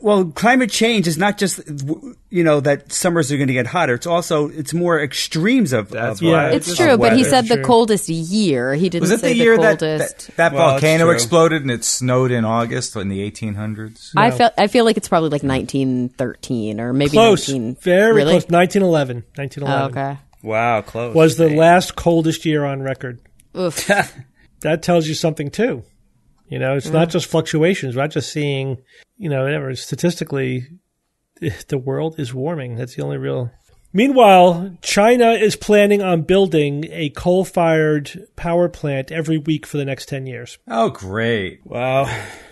Well, 0.04 0.26
climate 0.26 0.70
change 0.70 1.08
is 1.08 1.18
not 1.18 1.38
just 1.38 1.62
you 2.30 2.44
know 2.44 2.60
that 2.60 2.92
summers 2.92 3.32
are 3.32 3.38
going 3.38 3.48
to 3.48 3.54
get 3.54 3.68
hotter. 3.68 3.94
It's 3.94 4.06
also 4.06 4.50
it's 4.50 4.74
more 4.74 5.02
extremes 5.02 5.72
of. 5.72 5.92
That's 5.92 6.20
of, 6.20 6.28
yeah, 6.28 6.50
it's 6.50 6.76
true. 6.76 6.98
But 6.98 7.16
he 7.16 7.24
said 7.24 7.48
the 7.48 7.62
coldest 7.62 8.10
year. 8.10 8.74
He 8.74 8.90
didn't 8.90 9.04
Was 9.04 9.12
it 9.12 9.22
say 9.22 9.30
the 9.30 9.36
year 9.40 9.56
the 9.56 9.64
coldest. 9.64 10.18
That, 10.18 10.26
that, 10.26 10.36
that 10.36 10.54
well, 10.54 10.72
volcano 10.72 11.10
exploded 11.10 11.62
and 11.62 11.72
it 11.72 11.86
snowed 11.86 12.32
in 12.32 12.44
August 12.44 12.98
in 12.98 13.08
the 13.08 13.32
1800s? 13.32 14.14
No. 14.14 14.22
I 14.22 14.32
felt 14.32 14.54
I 14.58 14.68
feel 14.68 14.84
like 14.84 14.98
it's 14.98 15.08
probably 15.08 15.30
like 15.30 15.42
1913 15.42 16.82
or 16.82 16.92
maybe 16.92 17.12
close, 17.12 17.48
19, 17.48 17.76
very 17.76 18.12
really? 18.12 18.32
close. 18.34 18.50
1911. 18.50 19.24
1911. 19.36 19.72
Oh, 19.72 19.86
okay. 19.86 20.20
Wow, 20.42 20.82
close. 20.82 21.16
Was 21.16 21.38
the 21.38 21.48
last 21.48 21.96
coldest 21.96 22.44
year 22.44 22.66
on 22.66 22.82
record. 22.82 23.22
Oof. 23.58 23.88
that 24.60 24.84
tells 24.84 25.08
you 25.08 25.14
something 25.14 25.50
too. 25.50 25.86
You 26.54 26.60
know, 26.60 26.76
it's 26.76 26.92
not 26.92 27.10
just 27.10 27.26
fluctuations. 27.26 27.96
We're 27.96 28.04
not 28.04 28.12
just 28.12 28.32
seeing, 28.32 28.78
you 29.18 29.28
know, 29.28 29.44
whatever. 29.44 29.74
Statistically, 29.74 30.68
the 31.68 31.80
world 31.80 32.20
is 32.20 32.32
warming. 32.32 32.76
That's 32.76 32.94
the 32.94 33.02
only 33.02 33.18
real 33.18 33.50
Meanwhile, 33.96 34.78
China 34.82 35.32
is 35.32 35.56
planning 35.56 36.02
on 36.04 36.24
building 36.24 36.86
a 36.90 37.10
coal 37.10 37.44
fired 37.44 38.28
power 38.36 38.68
plant 38.68 39.12
every 39.12 39.38
week 39.38 39.68
for 39.68 39.78
the 39.78 39.86
next 39.86 40.10
10 40.10 40.26
years. 40.26 40.58
Oh, 40.68 40.90
great. 40.90 41.62
Wow. 41.64 42.06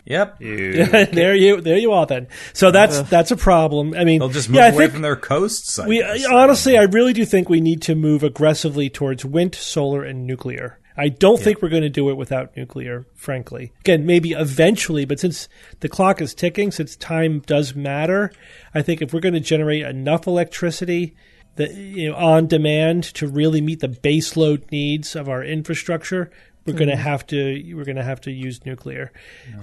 Yep. 0.06 0.38
there 0.40 1.36
you 1.36 1.62
there 1.62 1.78
you 1.78 1.92
are 1.92 2.08
then. 2.08 2.28
So 2.54 2.72
that's 2.72 3.02
that's 3.04 3.30
a 3.30 3.38
problem. 3.38 3.94
I 3.96 4.04
mean, 4.04 4.20
They'll 4.20 4.30
just 4.30 4.50
move 4.50 4.58
yeah, 4.58 4.72
away 4.72 4.88
from 4.88 5.02
their 5.02 5.16
coasts. 5.16 5.78
I 5.78 5.88
we 5.88 6.00
guess. 6.00 6.26
honestly 6.26 6.76
I 6.78 6.84
really 6.84 7.14
do 7.14 7.24
think 7.24 7.50
we 7.50 7.62
need 7.62 7.84
to 7.84 7.96
move 7.96 8.24
aggressively 8.24 8.90
towards 8.90 9.24
wind, 9.24 9.54
solar 9.54 10.04
and 10.04 10.26
nuclear. 10.26 10.80
I 11.02 11.10
don't 11.10 11.40
think 11.40 11.64
we're 11.64 11.70
going 11.70 11.82
to 11.82 11.90
do 11.90 12.12
it 12.12 12.14
without 12.16 12.56
nuclear, 12.56 13.08
frankly. 13.16 13.74
Again, 13.80 14.06
maybe 14.06 14.34
eventually, 14.34 15.04
but 15.04 15.20
since 15.20 15.50
the 15.80 15.90
clock 15.90 16.22
is 16.22 16.36
ticking, 16.36 16.70
since 16.70 16.96
time 16.96 17.40
does 17.40 17.74
matter, 17.74 18.32
I 18.76 18.84
think 18.84 19.02
if 19.02 19.12
we're 19.12 19.20
going 19.20 19.34
to 19.34 19.40
generate 19.40 19.82
enough 19.82 20.28
electricity 20.28 21.16
that 21.56 21.74
you 21.74 22.08
know 22.08 22.16
on 22.16 22.46
demand 22.46 23.04
to 23.16 23.28
really 23.28 23.62
meet 23.62 23.80
the 23.80 23.88
baseload 23.88 24.70
needs 24.70 25.16
of 25.16 25.28
our 25.28 25.44
infrastructure, 25.44 26.30
we're 26.68 26.74
going 26.74 26.90
to 26.90 26.96
have 26.96 27.26
to 27.28 27.74
we're 27.74 27.84
going 27.84 27.96
to 27.96 28.04
have 28.04 28.22
to 28.22 28.32
use 28.32 28.64
nuclear, 28.64 29.12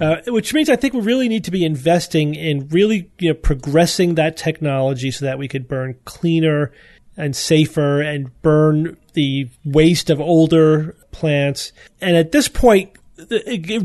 uh, 0.01 0.17
which 0.27 0.53
means 0.53 0.69
I 0.69 0.75
think 0.75 0.93
we 0.93 1.03
really 1.03 1.29
need 1.29 1.45
to 1.45 1.53
be 1.53 1.65
investing 1.65 2.35
in 2.35 2.67
really 2.71 3.13
you 3.21 3.29
know 3.29 3.35
progressing 3.35 4.17
that 4.17 4.37
technology 4.37 5.13
so 5.13 5.25
that 5.25 5.39
we 5.39 5.47
could 5.47 5.69
burn 5.69 5.95
cleaner 6.05 6.73
and 7.17 7.35
safer 7.35 8.01
and 8.01 8.31
burn 8.43 8.97
the 9.13 9.49
waste 9.65 10.09
of 10.09 10.21
older 10.21 10.97
plants. 11.19 11.73
And 12.01 12.17
at 12.17 12.33
this 12.33 12.49
point, 12.49 12.91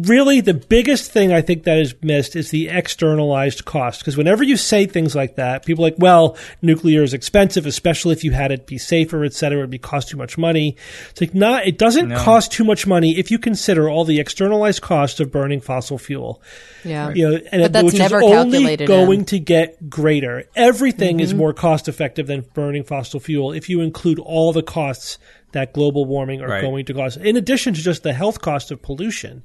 really 0.06 0.42
the 0.42 0.54
biggest 0.54 1.12
thing 1.12 1.34
I 1.34 1.42
think 1.42 1.64
that 1.64 1.80
is 1.80 1.96
missed 2.04 2.36
is 2.36 2.52
the 2.52 2.70
externalized 2.70 3.66
cost. 3.66 4.00
Because 4.02 4.16
whenever 4.16 4.44
you 4.44 4.56
say 4.58 4.86
things 4.86 5.16
like 5.16 5.38
that, 5.38 5.66
people 5.66 5.84
are 5.84 5.88
like, 5.88 5.98
well, 5.98 6.38
nuclear 6.62 7.02
is 7.02 7.16
expensive, 7.16 7.66
especially 7.66 8.14
if 8.14 8.24
you 8.24 8.30
had 8.32 8.52
it 8.52 8.68
be 8.68 8.78
safer, 8.78 9.24
et 9.24 9.34
cetera. 9.34 9.58
It'd 9.62 9.72
be 9.72 9.80
cost 9.80 10.10
too 10.10 10.18
much 10.18 10.38
money. 10.38 10.78
It's 11.10 11.20
like, 11.20 11.34
not, 11.34 11.66
it 11.66 11.80
doesn't 11.80 12.14
cost 12.14 12.52
too 12.52 12.64
much 12.64 12.86
money 12.86 13.18
if 13.18 13.32
you 13.32 13.40
consider 13.40 13.90
all 13.90 14.06
the 14.06 14.20
externalized 14.20 14.84
cost 14.84 15.20
of 15.20 15.32
burning 15.32 15.62
fossil 15.62 15.98
fuel. 15.98 16.40
Yeah. 16.86 17.10
You 17.10 17.30
know, 17.32 17.40
and 17.52 17.64
But 17.64 17.74
that's 17.74 17.86
which 17.86 17.98
never 17.98 18.18
is 18.18 18.24
only 18.32 18.60
calculated 18.60 18.88
going 18.88 19.20
in. 19.22 19.26
to 19.26 19.40
get 19.40 19.90
greater. 19.90 20.44
Everything 20.56 21.18
Mm-hmm. 21.18 21.24
is 21.24 21.34
more 21.34 21.54
cost 21.54 21.88
effective 21.88 22.28
than 22.28 22.46
burning 22.54 22.84
fossil 22.84 23.20
fuel 23.20 23.52
if 23.52 23.68
you 23.68 23.82
include 23.82 24.20
all 24.20 24.54
the 24.54 24.62
costs 24.62 25.18
that 25.54 25.74
global 25.74 26.06
warming 26.06 26.42
are 26.42 26.48
Right. 26.50 26.62
going 26.62 26.86
to 26.86 26.94
cause, 26.94 27.18
in 27.18 27.38
addition 27.38 27.74
to 27.74 27.82
just 27.82 28.04
the 28.04 28.14
health 28.14 28.42
cost 28.42 28.70
of 28.72 28.82
pollution. 28.82 29.44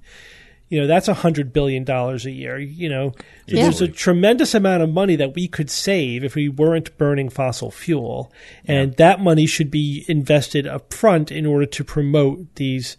You 0.71 0.83
know, 0.83 0.87
that's 0.87 1.09
a 1.09 1.15
hundred 1.15 1.55
billion 1.55 1.83
dollars 1.85 2.27
a 2.27 2.31
year. 2.31 2.59
You 2.59 2.91
know, 2.91 3.13
so 3.49 3.57
Yeah. 3.57 3.63
there's 3.63 3.81
a 3.81 3.89
tremendous 3.89 4.55
amount 4.55 4.83
of 4.83 4.91
money 4.91 5.17
that 5.17 5.35
we 5.35 5.49
could 5.49 5.71
save 5.71 6.23
if 6.23 6.35
we 6.35 6.51
weren't 6.51 6.97
burning 6.99 7.31
fossil 7.31 7.71
fuel, 7.71 8.31
and 8.67 8.93
that 8.97 9.19
money 9.19 9.47
should 9.47 9.71
be 9.71 10.05
invested 10.09 10.67
up 10.67 10.93
front 10.93 11.33
in 11.33 11.47
order 11.47 11.65
to 11.65 11.85
promote 11.85 12.55
these, 12.57 12.99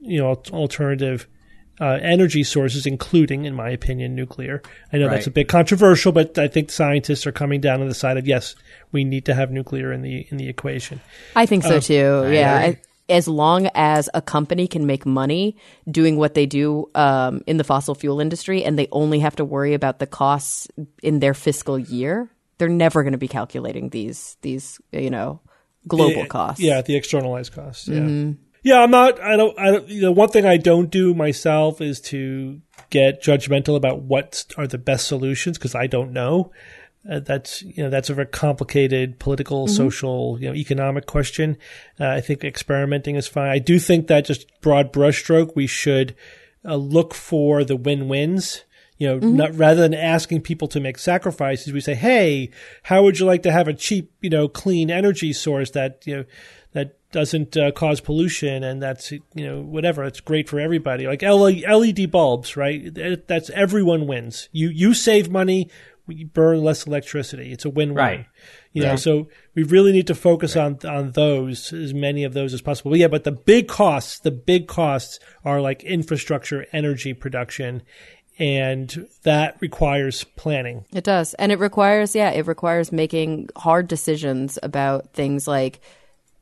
you 0.00 0.18
know, 0.18 0.40
alternative 0.50 1.26
uh, 1.80 1.98
energy 2.02 2.42
sources, 2.44 2.86
including, 2.86 3.44
in 3.44 3.54
my 3.54 3.70
opinion, 3.70 4.14
nuclear. 4.14 4.62
I 4.92 4.98
know 4.98 5.08
that's 5.08 5.26
a 5.26 5.30
bit 5.30 5.48
controversial, 5.48 6.12
but 6.12 6.38
I 6.38 6.48
think 6.48 6.70
scientists 6.70 7.26
are 7.26 7.32
coming 7.32 7.60
down 7.60 7.80
on 7.80 7.88
the 7.88 7.94
side 7.94 8.16
of 8.16 8.26
yes, 8.26 8.54
we 8.92 9.02
need 9.04 9.24
to 9.26 9.34
have 9.34 9.50
nuclear 9.50 9.92
in 9.92 10.02
the 10.02 10.26
in 10.30 10.36
the 10.36 10.48
equation. 10.48 11.00
I 11.34 11.46
think 11.46 11.64
so 11.64 11.76
Oh, 11.76 11.80
too. 11.80 12.30
yeah. 12.32 12.54
I, 12.56 12.80
as 13.08 13.28
long 13.28 13.68
as 13.74 14.08
a 14.14 14.22
company 14.22 14.66
can 14.66 14.86
make 14.86 15.04
money 15.04 15.56
doing 15.90 16.16
what 16.16 16.32
they 16.32 16.46
do 16.46 16.88
um, 16.94 17.42
in 17.46 17.58
the 17.58 17.64
fossil 17.64 17.94
fuel 17.94 18.18
industry 18.18 18.64
and 18.64 18.78
they 18.78 18.88
only 18.92 19.18
have 19.18 19.36
to 19.36 19.44
worry 19.44 19.74
about 19.74 19.98
the 19.98 20.06
costs 20.06 20.68
in 21.02 21.18
their 21.20 21.34
fiscal 21.34 21.78
year, 21.78 22.30
they're 22.56 22.68
never 22.70 23.02
going 23.02 23.12
to 23.12 23.18
be 23.18 23.28
calculating 23.28 23.90
these 23.90 24.36
these 24.40 24.80
you 24.92 25.10
know 25.10 25.40
global 25.86 26.22
Yeah, 26.22 26.26
costs. 26.26 26.62
Yeah, 26.62 26.80
the 26.82 26.96
externalized 26.96 27.52
costs. 27.52 27.88
Yeah. 27.88 28.30
Yeah, 28.64 28.80
I'm 28.80 28.90
not. 28.90 29.20
I 29.20 29.36
don't. 29.36 29.58
I 29.60 29.70
don't. 29.70 29.88
You 29.88 30.00
know, 30.00 30.12
one 30.12 30.30
thing 30.30 30.46
I 30.46 30.56
don't 30.56 30.90
do 30.90 31.14
myself 31.14 31.82
is 31.82 32.00
to 32.02 32.62
get 32.88 33.22
judgmental 33.22 33.76
about 33.76 34.00
what 34.00 34.46
are 34.56 34.66
the 34.66 34.78
best 34.78 35.06
solutions 35.06 35.58
because 35.58 35.74
I 35.74 35.86
don't 35.86 36.12
know. 36.12 36.50
Uh, 37.08 37.20
that's 37.20 37.60
you 37.60 37.82
know 37.82 37.90
that's 37.90 38.08
a 38.08 38.14
very 38.14 38.26
complicated 38.26 39.18
political, 39.18 39.68
social, 39.68 40.38
you 40.40 40.48
know, 40.48 40.54
economic 40.54 41.04
question. 41.04 41.58
Uh, 42.00 42.08
I 42.08 42.22
think 42.22 42.42
experimenting 42.42 43.16
is 43.16 43.28
fine. 43.28 43.50
I 43.50 43.58
do 43.58 43.78
think 43.78 44.06
that 44.06 44.24
just 44.24 44.46
broad 44.62 44.94
brushstroke, 44.94 45.54
we 45.54 45.66
should 45.66 46.16
uh, 46.64 46.76
look 46.76 47.12
for 47.12 47.64
the 47.64 47.76
win-wins. 47.76 48.64
You 48.96 49.08
know, 49.08 49.18
not 49.18 49.54
rather 49.56 49.82
than 49.82 49.92
asking 49.92 50.42
people 50.42 50.68
to 50.68 50.80
make 50.80 50.96
sacrifices, 50.98 51.72
we 51.72 51.80
say, 51.80 51.94
"Hey, 51.94 52.50
how 52.84 53.02
would 53.02 53.18
you 53.18 53.26
like 53.26 53.42
to 53.42 53.52
have 53.52 53.68
a 53.68 53.74
cheap, 53.74 54.10
you 54.22 54.30
know, 54.30 54.48
clean 54.48 54.90
energy 54.90 55.34
source 55.34 55.72
that 55.72 56.06
you 56.06 56.16
know 56.16 56.24
doesn't 57.14 57.56
uh, 57.56 57.70
cause 57.70 58.00
pollution 58.00 58.64
and 58.64 58.82
that's 58.82 59.12
you 59.12 59.22
know 59.36 59.60
whatever 59.62 60.02
it's 60.02 60.20
great 60.20 60.48
for 60.48 60.58
everybody. 60.58 61.06
Like 61.06 61.22
LED 61.22 62.10
bulbs 62.10 62.56
right? 62.56 62.92
That's 63.26 63.50
everyone 63.50 64.06
wins. 64.06 64.48
You 64.52 64.68
you 64.68 64.92
save 64.92 65.30
money 65.30 65.70
we 66.06 66.24
burn 66.24 66.62
less 66.62 66.86
electricity. 66.86 67.50
It's 67.50 67.64
a 67.64 67.70
win-win. 67.70 67.96
Right. 67.96 68.26
you 68.72 68.82
know 68.82 68.96
so 68.96 69.28
we 69.54 69.62
really 69.62 69.92
need 69.92 70.08
to 70.08 70.14
focus 70.14 70.56
on 70.56 70.78
on 70.84 71.12
those 71.12 71.72
as 71.72 71.94
many 71.94 72.24
of 72.24 72.34
those 72.34 72.52
as 72.52 72.60
possible. 72.60 72.90
But 72.90 73.00
yeah 73.00 73.08
but 73.08 73.22
the 73.22 73.32
big 73.32 73.68
costs 73.68 74.18
the 74.18 74.32
big 74.32 74.66
costs 74.66 75.20
are 75.44 75.60
like 75.60 75.84
infrastructure 75.84 76.66
energy 76.72 77.14
production 77.14 77.82
and 78.36 79.06
that 79.22 79.56
requires 79.60 80.24
planning. 80.24 80.84
It 80.92 81.04
does. 81.04 81.34
And 81.34 81.52
it 81.52 81.60
requires, 81.60 82.16
yeah, 82.16 82.30
it 82.30 82.48
requires 82.48 82.90
making 82.90 83.50
hard 83.54 83.86
decisions 83.86 84.58
about 84.60 85.12
things 85.12 85.46
like 85.46 85.80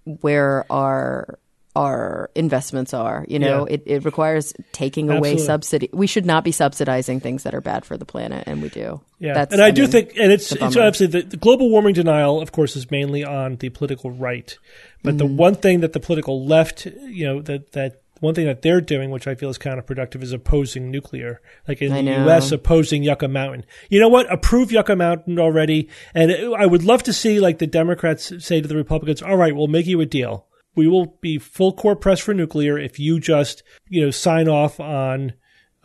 where 0.04 0.64
our 0.70 1.38
our 1.74 2.30
investments 2.34 2.92
are. 2.92 3.24
You 3.28 3.38
know, 3.38 3.66
Yeah. 3.66 3.74
it, 3.76 3.82
it 3.86 4.04
requires 4.04 4.52
taking 4.72 5.08
away 5.08 5.38
subsidy. 5.38 5.88
We 5.90 6.06
should 6.06 6.26
not 6.26 6.44
be 6.44 6.52
subsidizing 6.52 7.20
things 7.20 7.44
that 7.44 7.54
are 7.54 7.62
bad 7.62 7.86
for 7.86 7.96
the 7.96 8.04
planet, 8.04 8.44
and 8.46 8.60
we 8.60 8.68
do. 8.68 9.00
Yeah, 9.18 9.32
That's, 9.32 9.54
and 9.54 9.62
I, 9.62 9.70
do 9.70 9.82
mean, 9.82 9.90
think, 9.90 10.12
and 10.18 10.30
it's, 10.30 10.52
it's 10.52 10.76
absolutely 10.76 11.22
the, 11.22 11.28
the 11.28 11.36
global 11.38 11.70
warming 11.70 11.94
denial, 11.94 12.42
of 12.42 12.52
course, 12.52 12.76
is 12.76 12.90
mainly 12.90 13.24
on 13.24 13.56
the 13.56 13.70
political 13.70 14.10
right. 14.10 14.54
But 15.02 15.14
Mm-hmm. 15.14 15.18
the 15.18 15.26
one 15.26 15.54
thing 15.54 15.80
that 15.80 15.94
the 15.94 16.00
political 16.00 16.44
left, 16.44 16.84
you 16.84 17.24
know, 17.26 17.40
that 17.40 17.72
that 17.72 18.01
one 18.22 18.34
thing 18.34 18.46
that 18.46 18.62
they're 18.62 18.80
doing, 18.80 19.10
which 19.10 19.26
I 19.26 19.34
feel 19.34 19.50
is 19.50 19.58
counterproductive, 19.58 20.22
is 20.22 20.32
opposing 20.32 20.90
nuclear. 20.90 21.40
Like 21.66 21.82
in 21.82 21.92
I 21.92 21.96
the 21.96 22.02
know. 22.02 22.24
U.S., 22.24 22.52
opposing 22.52 23.02
Yucca 23.02 23.28
Mountain. 23.28 23.64
You 23.90 24.00
know 24.00 24.08
what? 24.08 24.32
Approve 24.32 24.72
Yucca 24.72 24.96
Mountain 24.96 25.38
already, 25.38 25.88
and 26.14 26.32
I 26.56 26.66
would 26.66 26.84
love 26.84 27.02
to 27.04 27.12
see 27.12 27.40
like 27.40 27.58
the 27.58 27.66
Democrats 27.66 28.32
say 28.38 28.60
to 28.60 28.68
the 28.68 28.76
Republicans, 28.76 29.22
"All 29.22 29.36
right, 29.36 29.54
we'll 29.54 29.66
make 29.66 29.86
you 29.86 30.00
a 30.00 30.06
deal. 30.06 30.46
We 30.74 30.88
will 30.88 31.18
be 31.20 31.38
full 31.38 31.74
court 31.74 32.00
press 32.00 32.20
for 32.20 32.32
nuclear 32.32 32.78
if 32.78 32.98
you 32.98 33.20
just, 33.20 33.62
you 33.88 34.02
know, 34.02 34.10
sign 34.10 34.48
off 34.48 34.80
on." 34.80 35.34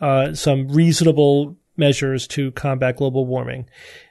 uh, 0.00 0.34
some 0.34 0.68
reasonable 0.68 1.56
measures 1.76 2.26
to 2.28 2.50
combat 2.52 2.96
global 2.96 3.26
warming 3.26 3.68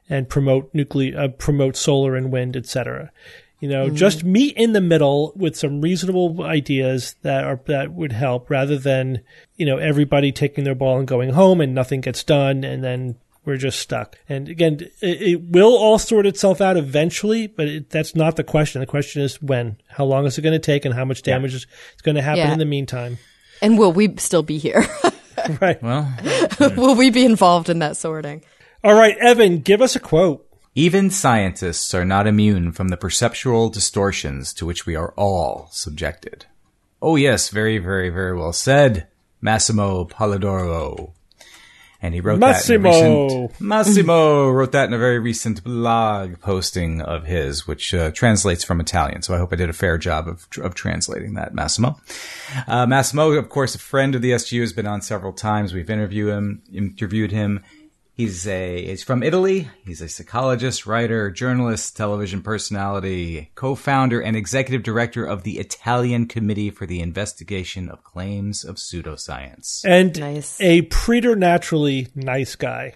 and 0.10 0.30
promote 0.30 0.70
nuclear, 0.74 1.20
uh, 1.20 1.28
promote 1.28 1.76
solar 1.76 2.16
and 2.16 2.32
wind, 2.32 2.56
etc. 2.56 3.12
You 3.60 3.70
know, 3.70 3.88
mm-hmm. 3.88 3.96
just 3.96 4.24
meet 4.24 4.56
in 4.56 4.74
the 4.74 4.82
middle 4.82 5.34
with 5.36 5.56
some 5.56 5.82
reasonable 5.82 6.44
ideas 6.44 7.16
that 7.24 7.44
are 7.44 7.60
that 7.66 7.92
would 7.92 8.12
help, 8.12 8.50
rather 8.50 8.78
than 8.78 9.22
you 9.56 9.66
know 9.66 9.78
everybody 9.78 10.32
taking 10.32 10.64
their 10.64 10.76
ball 10.76 11.00
and 11.00 11.08
going 11.08 11.32
home 11.32 11.60
and 11.60 11.74
nothing 11.74 12.02
gets 12.02 12.24
done, 12.24 12.64
and 12.64 12.84
then 12.84 13.16
we're 13.48 13.58
just 13.58 13.80
stuck. 13.80 14.20
And 14.28 14.50
again, 14.50 14.82
it, 15.02 15.22
it 15.22 15.42
will 15.42 15.76
all 15.76 15.98
sort 15.98 16.28
itself 16.28 16.60
out 16.60 16.76
eventually, 16.76 17.48
but 17.48 17.68
it, 17.68 17.90
that's 17.90 18.14
not 18.14 18.36
the 18.36 18.44
question. 18.44 18.82
The 18.82 18.86
question 18.86 19.22
is 19.22 19.42
when, 19.42 19.78
how 19.88 20.04
long 20.04 20.26
is 20.26 20.38
it 20.38 20.42
going 20.42 20.52
to 20.52 20.60
take, 20.60 20.84
and 20.84 20.94
how 20.94 21.06
much 21.06 21.24
damage 21.24 21.56
is, 21.56 21.66
is 21.96 22.02
going 22.04 22.16
to 22.16 22.22
happen 22.22 22.40
Yeah. 22.40 22.52
in 22.52 22.60
the 22.60 22.66
meantime. 22.66 23.18
And 23.62 23.80
will 23.80 23.94
we 23.94 24.16
still 24.18 24.44
be 24.44 24.58
here? 24.58 24.86
right. 25.62 25.82
Well, 25.82 26.14
will 26.60 26.96
we 26.96 27.10
be 27.10 27.26
involved 27.26 27.70
in 27.70 27.80
that 27.80 27.96
sorting? 27.98 28.44
All 28.84 28.94
right, 28.94 29.18
Evan, 29.18 29.60
give 29.60 29.82
us 29.82 29.96
a 29.96 30.00
quote. 30.00 30.47
Even 30.78 31.10
scientists 31.10 31.96
are 31.96 32.06
not 32.06 32.28
immune 32.28 32.72
from 32.72 32.90
the 32.90 32.98
perceptual 32.98 33.68
distortions 33.68 34.54
to 34.54 34.64
which 34.64 34.86
we 34.86 34.96
are 34.96 35.12
all 35.18 35.70
subjected. 35.72 36.46
Oh 37.02 37.16
yes, 37.16 37.50
very, 37.50 37.80
very, 37.80 38.10
very 38.10 38.38
well 38.38 38.54
said, 38.54 39.08
Massimo 39.42 40.06
Polidoro. 40.06 41.14
And 42.00 42.14
he 42.14 42.22
wrote 42.22 42.40
that 42.42 42.70
in 42.70 42.76
a 42.76 42.80
Massimo. 42.80 43.42
recent, 43.48 43.60
Massimo 43.62 44.50
wrote 44.52 44.72
that 44.74 44.88
in 44.88 44.94
a 44.94 45.00
very 45.00 45.18
recent 45.18 45.64
blog 45.64 46.40
posting 46.42 47.02
of 47.02 47.26
his, 47.26 47.66
which 47.66 47.92
uh, 47.96 48.12
translates 48.12 48.64
from 48.64 48.80
Italian. 48.80 49.24
So 49.24 49.34
I 49.34 49.40
hope 49.40 49.52
I 49.52 49.56
did 49.56 49.72
a 49.72 49.74
fair 49.74 49.98
job 49.98 50.28
of, 50.28 50.48
of 50.62 50.76
translating 50.76 51.34
that, 51.34 51.56
Massimo. 51.56 52.00
Uh, 52.68 52.86
Massimo, 52.86 53.32
of 53.32 53.50
course, 53.50 53.74
a 53.74 53.80
friend 53.80 54.14
of 54.14 54.22
the 54.22 54.30
SGU, 54.30 54.62
has 54.62 54.74
been 54.74 54.86
on 54.86 55.02
several 55.02 55.34
times. 55.34 55.74
We've 55.74 55.90
interviewed 55.90 56.30
him. 56.30 56.62
Interviewed 56.72 57.32
him. 57.32 57.64
He's 58.18 58.48
a 58.48 58.84
he's 58.84 59.04
from 59.04 59.22
Italy. 59.22 59.70
He's 59.86 60.02
a 60.02 60.10
psychologist, 60.10 60.88
writer, 60.88 61.30
journalist, 61.30 61.96
television 61.96 62.42
personality, 62.42 63.52
co-founder 63.54 64.20
and 64.20 64.36
executive 64.36 64.82
director 64.82 65.24
of 65.24 65.44
the 65.44 65.60
Italian 65.60 66.26
Committee 66.26 66.72
for 66.72 66.88
the 66.88 67.00
Investigation 67.00 67.90
of 67.90 68.04
Claims 68.04 68.64
of 68.66 68.78
Pseudoscience. 68.78 69.86
and 69.86 70.20
Nice. 70.20 70.60
a 70.60 70.82
preternaturally 70.82 72.08
nice 72.16 72.56
guy. 72.56 72.96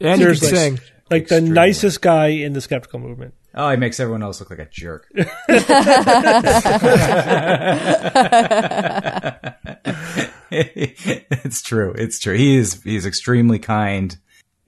And 0.00 0.18
you 0.18 0.28
can 0.28 0.36
Seriously. 0.36 0.78
sing. 0.78 0.80
Like 1.10 1.28
the 1.28 1.42
nicest 1.42 2.00
guy 2.00 2.28
in 2.28 2.54
the 2.54 2.62
skeptical 2.62 3.00
movement. 3.00 3.34
Oh, 3.54 3.70
he 3.70 3.76
makes 3.76 4.00
everyone 4.00 4.22
else 4.22 4.40
look 4.40 4.48
like 4.50 4.58
a 4.60 4.68
jerk. 4.70 5.08
it's 10.50 11.62
true. 11.62 11.92
It's 11.96 12.18
true. 12.18 12.36
He 12.36 12.56
is 12.56 12.82
he's 12.82 13.06
extremely 13.06 13.58
kind 13.58 14.16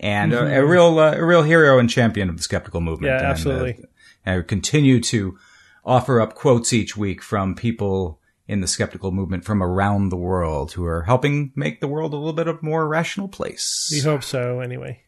and 0.01 0.33
a, 0.33 0.59
a 0.59 0.67
real 0.67 0.99
uh, 0.99 1.15
a 1.15 1.25
real 1.25 1.43
hero 1.43 1.79
and 1.79 1.89
champion 1.89 2.29
of 2.29 2.37
the 2.37 2.43
skeptical 2.43 2.81
movement. 2.81 3.13
Yeah, 3.13 3.19
And, 3.19 3.27
uh, 3.27 3.31
absolutely. 3.31 3.85
and 4.25 4.41
I 4.41 4.43
continue 4.43 5.01
to 5.03 5.39
offer 5.85 6.21
up 6.21 6.35
quotes 6.35 6.73
each 6.73 6.97
week 6.97 7.23
from 7.23 7.55
people 7.55 8.19
in 8.49 8.61
the 8.61 8.67
skeptical 8.67 9.13
movement 9.13 9.45
from 9.45 9.63
around 9.63 10.09
the 10.09 10.17
world 10.17 10.73
who 10.73 10.85
are 10.85 11.03
helping 11.03 11.53
make 11.55 11.81
the 11.81 11.87
world 11.87 12.13
a 12.13 12.17
little 12.17 12.33
bit 12.33 12.49
of 12.49 12.57
a 12.61 12.65
more 12.65 12.89
rational 12.89 13.29
place. 13.29 13.89
We 13.93 14.01
hope 14.01 14.25
so, 14.25 14.59
anyway. 14.59 15.03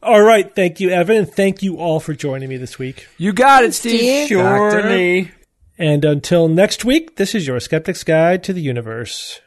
All 0.00 0.22
right. 0.22 0.54
Thank 0.54 0.78
you, 0.78 0.90
Evan. 0.90 1.16
And 1.16 1.28
thank 1.32 1.62
you 1.62 1.78
all 1.78 1.98
for 1.98 2.14
joining 2.14 2.48
me 2.48 2.56
this 2.56 2.78
week. 2.78 3.08
You 3.18 3.32
got 3.32 3.64
it, 3.64 3.74
Steve. 3.74 4.28
Surely. 4.28 5.32
And 5.76 6.04
until 6.04 6.46
next 6.46 6.84
week, 6.84 7.16
this 7.16 7.34
is 7.34 7.46
your 7.46 7.58
Skeptic's 7.58 8.04
Guide 8.04 8.44
to 8.44 8.52
the 8.52 8.62
Universe. 8.62 9.40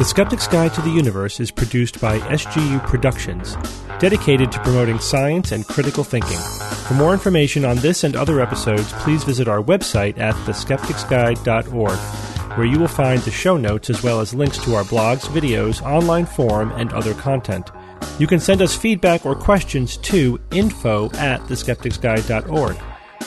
The 0.00 0.06
Skeptic's 0.06 0.48
Guide 0.48 0.72
to 0.72 0.80
the 0.80 0.88
Universe 0.88 1.40
is 1.40 1.50
produced 1.50 2.00
by 2.00 2.20
SGU 2.20 2.82
Productions, 2.86 3.54
dedicated 3.98 4.50
to 4.50 4.58
promoting 4.60 4.98
science 4.98 5.52
and 5.52 5.68
critical 5.68 6.04
thinking. 6.04 6.38
For 6.88 6.94
more 6.94 7.12
information 7.12 7.66
on 7.66 7.76
this 7.76 8.02
and 8.02 8.16
other 8.16 8.40
episodes, 8.40 8.94
please 8.94 9.24
visit 9.24 9.46
our 9.46 9.62
website 9.62 10.16
at 10.16 10.34
theskepticsguide.org, 10.46 11.98
where 12.56 12.66
you 12.66 12.78
will 12.78 12.88
find 12.88 13.20
the 13.20 13.30
show 13.30 13.58
notes 13.58 13.90
as 13.90 14.02
well 14.02 14.20
as 14.20 14.32
links 14.32 14.56
to 14.64 14.74
our 14.74 14.84
blogs, 14.84 15.26
videos, 15.26 15.82
online 15.82 16.24
forum, 16.24 16.72
and 16.76 16.94
other 16.94 17.12
content. 17.12 17.68
You 18.18 18.26
can 18.26 18.40
send 18.40 18.62
us 18.62 18.74
feedback 18.74 19.26
or 19.26 19.34
questions 19.34 19.98
to 19.98 20.40
info 20.50 21.10
at 21.16 21.42
theskepticsguide.org. 21.42 22.78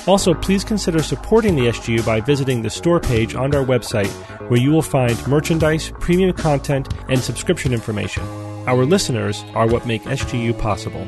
Also, 0.07 0.33
please 0.33 0.63
consider 0.63 1.01
supporting 1.01 1.55
the 1.55 1.67
SGU 1.67 2.05
by 2.05 2.19
visiting 2.19 2.61
the 2.61 2.69
store 2.69 2.99
page 2.99 3.35
on 3.35 3.55
our 3.55 3.63
website, 3.63 4.11
where 4.49 4.59
you 4.59 4.71
will 4.71 4.81
find 4.81 5.27
merchandise, 5.27 5.91
premium 5.99 6.33
content, 6.33 6.93
and 7.07 7.19
subscription 7.19 7.73
information. 7.73 8.23
Our 8.67 8.85
listeners 8.85 9.43
are 9.55 9.67
what 9.67 9.85
make 9.85 10.03
SGU 10.03 10.57
possible. 10.59 11.07